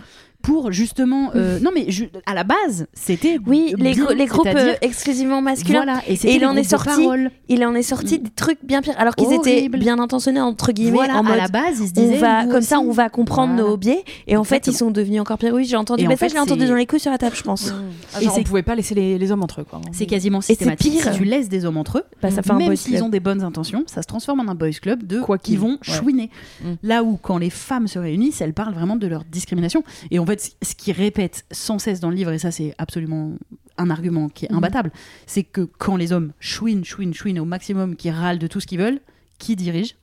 pour 0.43 0.72
justement. 0.72 1.30
euh, 1.34 1.59
non, 1.61 1.70
mais 1.74 1.86
à 2.26 2.34
la 2.34 2.45
base, 2.45 2.86
c'était. 2.93 3.38
Oui, 3.47 3.74
les, 3.78 3.93
bien, 3.95 4.05
gro- 4.05 4.12
les 4.14 4.26
groupes 4.26 4.47
euh, 4.47 4.74
exclusivement 4.82 5.40
masculins. 5.40 5.84
Voilà, 5.84 6.03
et, 6.09 6.14
il 6.34 6.45
en 6.45 6.57
est 6.57 6.64
sorti. 6.64 7.09
Il 7.49 7.64
en 7.64 7.74
est 7.74 7.82
sorti 7.82 8.18
Mm. 8.18 8.22
des 8.22 8.30
trucs 8.30 8.59
bien 8.64 8.82
pires, 8.82 8.95
alors 8.99 9.14
qu'ils 9.14 9.32
étaient 9.32 9.68
bien 9.68 9.99
intentionnés 9.99 10.40
entre 10.40 10.72
guillemets 10.72 10.93
Voilà, 10.97 11.16
en 11.18 11.22
mode 11.22 11.32
à 11.34 11.36
la 11.36 11.49
base, 11.49 11.80
ils 11.80 11.86
se 11.88 11.93
on 11.97 12.03
disaient. 12.03 12.18
va 12.18 12.45
nous 12.45 12.51
comme 12.53 12.62
ça 12.62 12.80
on 12.80 12.90
va 12.90 13.09
comprendre 13.09 13.53
Voilà. 13.55 13.68
nos 13.70 13.76
biais 13.76 14.05
et 14.26 14.36
en 14.36 14.45
fait 14.45 14.66
ils 14.66 14.74
sont 14.74 14.90
devenus 14.90 15.20
encore 15.20 15.38
pires. 15.38 15.55
Oui, 15.55 15.64
j'ai 15.64 15.76
entendu. 15.76 16.03
Et 16.05 16.07
Mais 16.07 16.14
en 16.14 16.16
ça, 16.16 16.24
fait, 16.26 16.28
je 16.30 16.34
l'ai 16.34 16.40
entendu 16.40 16.66
dans 16.66 16.74
les 16.74 16.86
coups 16.86 17.03
sur 17.03 17.11
la 17.11 17.18
table, 17.18 17.36
je 17.36 17.43
pense. 17.43 17.72
Ah, 18.14 18.20
Et 18.20 18.24
genre, 18.24 18.34
c'est- 18.34 18.40
on 18.40 18.45
pouvait 18.45 18.62
pas 18.62 18.74
laisser 18.74 18.95
les, 18.95 19.18
les 19.18 19.30
hommes 19.32 19.43
entre 19.43 19.61
eux. 19.61 19.64
Quoi. 19.64 19.80
C'est 19.93 20.07
quasiment 20.07 20.40
c'est 20.40 20.55
systématique. 20.55 20.93
pire. 20.93 21.12
Si 21.12 21.18
tu 21.18 21.24
laisses 21.24 21.49
des 21.49 21.64
hommes 21.64 21.76
entre 21.76 21.99
eux, 21.99 22.05
Bah, 22.20 22.30
ça 22.30 22.43
fait 22.43 22.51
un 22.51 22.57
même 22.59 22.74
s'ils 22.76 23.03
ont 23.03 23.09
des 23.09 23.20
bonnes 23.20 23.43
intentions, 23.43 23.84
ça 23.86 24.03
se 24.03 24.07
transforme 24.07 24.40
en 24.40 24.49
un 24.51 24.55
boys 24.55 24.70
club 24.80 25.07
de 25.07 25.20
Quoi 25.20 25.38
qui 25.38 25.53
qu'il. 25.53 25.61
vont 25.61 25.78
chouiner. 25.82 26.30
Mm. 26.62 26.66
Là 26.82 27.03
où 27.05 27.16
quand 27.20 27.38
les 27.38 27.51
femmes 27.51 27.86
se 27.88 27.99
réunissent, 27.99 28.40
elles 28.40 28.55
parlent 28.55 28.74
vraiment 28.74 28.97
de 28.97 29.07
leur 29.07 29.24
discrimination. 29.24 29.82
Et 30.11 30.18
en 30.18 30.24
fait, 30.37 30.57
ce 30.62 30.74
qu'ils 30.74 30.95
répètent 30.95 31.45
sans 31.51 31.78
cesse 31.78 32.01
dans 32.01 32.11
le 32.11 32.16
livre, 32.16 32.33
et 32.33 32.39
ça 32.39 32.51
c'est 32.51 32.74
absolument 32.78 33.33
un 33.78 33.91
argument 33.91 34.28
qui 34.28 34.45
est 34.47 34.51
Mhm. 34.51 34.59
imbattable, 34.59 34.93
c'est 35.26 35.43
que 35.45 35.62
quand 35.78 35.97
les 35.97 36.12
hommes 36.12 36.33
chouinent, 36.41 36.85
chouinent, 36.85 37.14
chouinent 37.14 37.41
au 37.41 37.45
maximum, 37.45 37.97
qui 37.97 38.11
râlent 38.11 38.39
de 38.39 38.47
tout 38.47 38.61
ce 38.61 38.66
qu'ils 38.66 38.78
veulent, 38.80 39.01
qui 39.39 39.57
dirige 39.57 39.97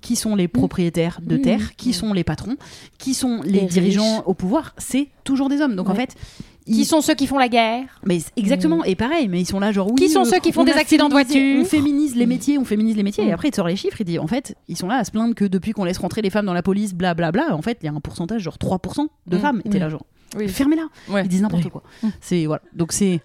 qui 0.00 0.16
sont 0.16 0.34
les 0.34 0.48
propriétaires 0.48 1.20
de 1.22 1.36
Mhm. 1.36 1.42
terre, 1.42 1.76
qui 1.76 1.92
sont 1.92 2.14
les 2.14 2.24
patrons, 2.24 2.56
qui 2.96 3.12
sont 3.12 3.42
les, 3.42 3.60
Les 3.60 3.66
dirigeants 3.66 4.16
riches. 4.16 4.22
au 4.24 4.32
pouvoir, 4.32 4.74
c'est 4.78 5.08
toujours 5.24 5.50
des 5.50 5.60
hommes. 5.60 5.76
Donc 5.76 5.90
en 5.90 5.92
Ouais. 5.92 5.98
Qui 6.66 6.84
sont 6.84 7.00
ceux 7.00 7.14
qui 7.14 7.26
font 7.26 7.38
la 7.38 7.48
guerre 7.48 8.00
mais 8.04 8.18
exactement, 8.36 8.84
et 8.84 8.94
pareil, 8.94 9.28
mais 9.28 9.40
ils 9.40 9.44
sont 9.46 9.58
là 9.60 9.72
genre 9.72 9.88
oui. 9.90 9.94
Qui 9.96 10.08
sont 10.08 10.24
ceux 10.24 10.38
qui 10.38 10.52
font 10.52 10.60
on 10.62 10.64
des 10.64 10.72
accidents 10.72 11.08
de 11.08 11.12
voiture 11.14 11.60
On 11.60 11.64
féminise 11.64 12.14
les 12.16 12.26
métiers, 12.26 12.58
on 12.58 12.64
féminise 12.64 12.96
les 12.96 13.02
métiers. 13.02 13.24
Mm. 13.24 13.28
Et 13.28 13.32
après, 13.32 13.48
il 13.48 13.50
te 13.50 13.56
sort 13.56 13.66
les 13.66 13.76
chiffres, 13.76 14.00
il 14.00 14.04
dit 14.04 14.18
en 14.18 14.26
fait, 14.26 14.54
ils 14.68 14.76
sont 14.76 14.86
là 14.86 14.96
à 14.96 15.04
se 15.04 15.10
plaindre 15.10 15.34
que 15.34 15.44
depuis 15.44 15.72
qu'on 15.72 15.84
laisse 15.84 15.98
rentrer 15.98 16.22
les 16.22 16.30
femmes 16.30 16.46
dans 16.46 16.52
la 16.54 16.62
police, 16.62 16.94
blablabla, 16.94 17.54
en 17.56 17.62
fait, 17.62 17.78
il 17.82 17.86
y 17.86 17.88
a 17.88 17.92
un 17.92 18.00
pourcentage, 18.00 18.42
genre 18.42 18.58
3% 18.58 19.08
de 19.26 19.36
Mm. 19.36 19.40
femmes. 19.40 19.62
Et 19.64 19.68
t'es 19.70 19.78
Mm. 19.78 19.80
là 19.80 19.88
genre, 19.88 20.04
Oui. 20.36 20.48
fermez-la. 20.48 20.86
Ouais. 21.12 21.22
Ils 21.24 21.28
disent 21.28 21.42
n'importe 21.42 21.64
Ouais. 21.64 21.70
quoi. 21.70 21.82
Mm. 22.02 22.08
C'est, 22.20 22.46
voilà. 22.46 22.62
Donc 22.74 22.92
c'est 22.92 23.20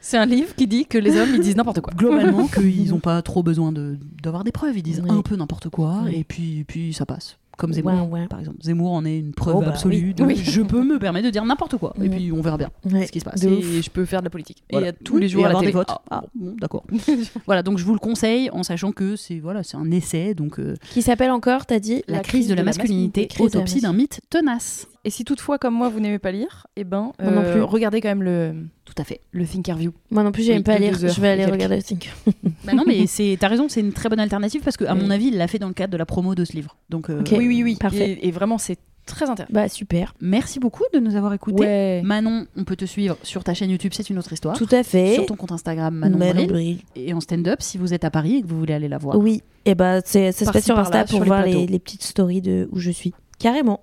C'est 0.00 0.18
un 0.18 0.26
livre 0.26 0.54
qui 0.54 0.66
dit 0.66 0.84
que 0.84 0.98
les 0.98 1.16
hommes 1.18 1.30
ils 1.34 1.40
disent 1.40 1.56
n'importe 1.56 1.80
quoi. 1.80 1.92
globalement 1.96 2.46
qu'ils 2.54 2.90
n'ont 2.90 3.00
pas 3.00 3.22
trop 3.22 3.42
besoin 3.42 3.72
de, 3.72 3.96
d'avoir 4.22 4.44
des 4.44 4.52
preuves. 4.52 4.76
Ils 4.76 4.82
disent 4.82 5.00
Oui. 5.02 5.10
un 5.10 5.22
peu 5.22 5.34
n'importe 5.34 5.70
quoi, 5.70 6.02
Oui. 6.04 6.16
et 6.16 6.24
puis, 6.24 6.64
puis 6.64 6.92
ça 6.92 7.06
passe. 7.06 7.38
Comme 7.56 7.72
Zemmour, 7.72 8.10
Ouais, 8.10 8.20
ouais. 8.20 8.26
par 8.26 8.40
exemple. 8.40 8.58
Zemmour 8.62 8.92
en 8.92 9.04
est 9.04 9.18
une 9.18 9.32
preuve 9.32 9.56
Oh, 9.56 9.60
bah 9.60 9.68
absolue. 9.68 10.06
oui. 10.08 10.14
de- 10.14 10.24
Oui. 10.24 10.36
Je 10.36 10.60
peux 10.62 10.82
me 10.82 10.98
permettre 10.98 11.26
de 11.26 11.30
dire 11.30 11.44
n'importe 11.44 11.76
quoi. 11.76 11.94
Et 12.02 12.08
puis 12.08 12.32
on 12.32 12.40
verra 12.40 12.58
bien 12.58 12.70
Ouais. 12.90 13.06
ce 13.06 13.12
qui 13.12 13.20
se 13.20 13.24
passe. 13.24 13.42
Et 13.44 13.48
Et 13.48 13.82
je 13.82 13.90
peux 13.90 14.04
faire 14.04 14.20
de 14.20 14.24
la 14.24 14.30
politique. 14.30 14.62
Voilà. 14.70 14.86
Et 14.86 14.90
à 14.90 14.92
tous 14.92 15.18
les 15.18 15.26
et 15.26 15.28
jours 15.28 15.44
à 15.44 15.48
la 15.48 15.50
avoir 15.50 15.62
des 15.62 15.66
télé. 15.68 15.78
votes. 15.78 15.88
Ah, 15.90 16.00
ah. 16.10 16.24
Bon, 16.34 16.54
d'accord. 16.60 16.84
voilà, 17.46 17.62
donc 17.62 17.78
je 17.78 17.84
vous 17.84 17.92
le 17.92 17.98
conseille 17.98 18.50
en 18.50 18.62
sachant 18.62 18.92
que 18.92 19.16
c'est 19.16 19.38
voilà, 19.38 19.62
c'est 19.62 19.76
un 19.76 19.90
essai, 19.90 20.34
donc 20.34 20.58
euh, 20.58 20.74
Qui 20.90 21.02
s'appelle 21.02 21.30
encore, 21.30 21.66
t'as 21.66 21.78
dit? 21.78 22.02
La, 22.08 22.20
crise 22.20 22.48
de 22.48 22.54
la 22.54 22.62
masculinité, 22.64 23.26
Crise 23.28 23.50
de 23.50 23.54
la 23.54 23.58
autopsie 23.60 23.80
d'un 23.80 23.92
mythe 23.92 24.20
tenace. 24.30 24.88
Et 25.04 25.10
si 25.10 25.24
toutefois, 25.24 25.58
comme 25.58 25.74
moi, 25.74 25.88
vous 25.90 26.00
n'aimez 26.00 26.18
pas 26.18 26.32
lire, 26.32 26.66
eh 26.76 26.84
ben, 26.84 27.12
non 27.22 27.42
euh, 27.42 27.52
plus. 27.52 27.62
regardez 27.62 28.00
quand 28.00 28.08
même 28.08 28.22
le, 28.22 28.54
Tout 28.84 28.94
à 28.96 29.04
fait. 29.04 29.20
le 29.32 29.46
Thinkerview. 29.46 29.92
Moi 30.10 30.22
non 30.22 30.32
plus, 30.32 30.42
j'aime 30.42 30.58
Oui, 30.58 30.62
pas 30.62 30.78
lire. 30.78 30.98
Je 30.98 31.20
vais 31.20 31.28
aller 31.28 31.44
regarder 31.44 31.76
le 31.76 31.82
Think. 31.82 32.10
bah 32.64 32.72
non, 32.72 32.84
mais 32.86 33.06
c'est 33.06 33.36
t'as 33.38 33.48
raison, 33.48 33.68
c'est 33.68 33.80
une 33.80 33.92
très 33.92 34.08
bonne 34.08 34.20
alternative 34.20 34.62
parce 34.62 34.78
que 34.78 34.84
à 34.84 34.94
mon 34.94 35.10
avis, 35.10 35.26
il 35.26 35.36
l'a 35.36 35.46
fait 35.46 35.58
dans 35.58 35.68
le 35.68 35.74
cadre 35.74 35.92
de 35.92 35.98
la 35.98 36.06
promo 36.06 36.34
de 36.34 36.44
ce 36.44 36.54
livre. 36.54 36.76
Donc 36.88 37.10
euh. 37.10 37.22
Oui, 37.32 37.46
oui, 37.46 37.62
oui. 37.62 37.76
Parfait. 37.76 38.12
Et, 38.12 38.28
et 38.28 38.30
vraiment, 38.30 38.56
c'est 38.56 38.78
très 39.04 39.28
intéressant. 39.28 39.52
Bah 39.52 39.68
super. 39.68 40.14
merci 40.22 40.58
beaucoup 40.58 40.84
de 40.94 40.98
nous 40.98 41.16
avoir 41.16 41.34
écoutés. 41.34 41.62
Ouais. 41.64 42.02
Manon, 42.02 42.46
on 42.56 42.64
peut 42.64 42.76
te 42.76 42.86
suivre 42.86 43.18
sur 43.22 43.44
ta 43.44 43.52
chaîne 43.52 43.68
YouTube, 43.68 43.92
c'est 43.94 44.08
une 44.08 44.18
autre 44.18 44.32
histoire. 44.32 44.56
Tout 44.56 44.68
à 44.70 44.82
fait. 44.82 45.16
Sur 45.16 45.26
ton 45.26 45.36
compte 45.36 45.52
Instagram, 45.52 45.94
Manon, 45.94 46.16
Manon 46.16 46.46
Bril. 46.46 46.78
Et 46.96 47.12
en 47.12 47.20
stand-up, 47.20 47.60
si 47.60 47.76
vous 47.76 47.92
êtes 47.92 48.04
à 48.04 48.10
Paris 48.10 48.36
et 48.36 48.42
que 48.42 48.46
vous 48.46 48.58
voulez 48.58 48.72
aller 48.72 48.88
la 48.88 48.96
voir. 48.96 49.18
Oui. 49.18 49.42
Et 49.66 49.74
bah 49.74 50.00
c'est 50.02 50.32
ça 50.32 50.46
se 50.46 50.50
passe 50.50 50.64
sur 50.64 50.78
Insta 50.78 51.00
pour 51.00 51.10
sur 51.10 51.20
les 51.20 51.26
voir 51.26 51.44
les 51.44 51.78
petites 51.78 52.02
stories 52.02 52.40
de 52.40 52.68
où 52.72 52.78
je 52.78 52.90
suis. 52.90 53.12
Carrément. 53.38 53.82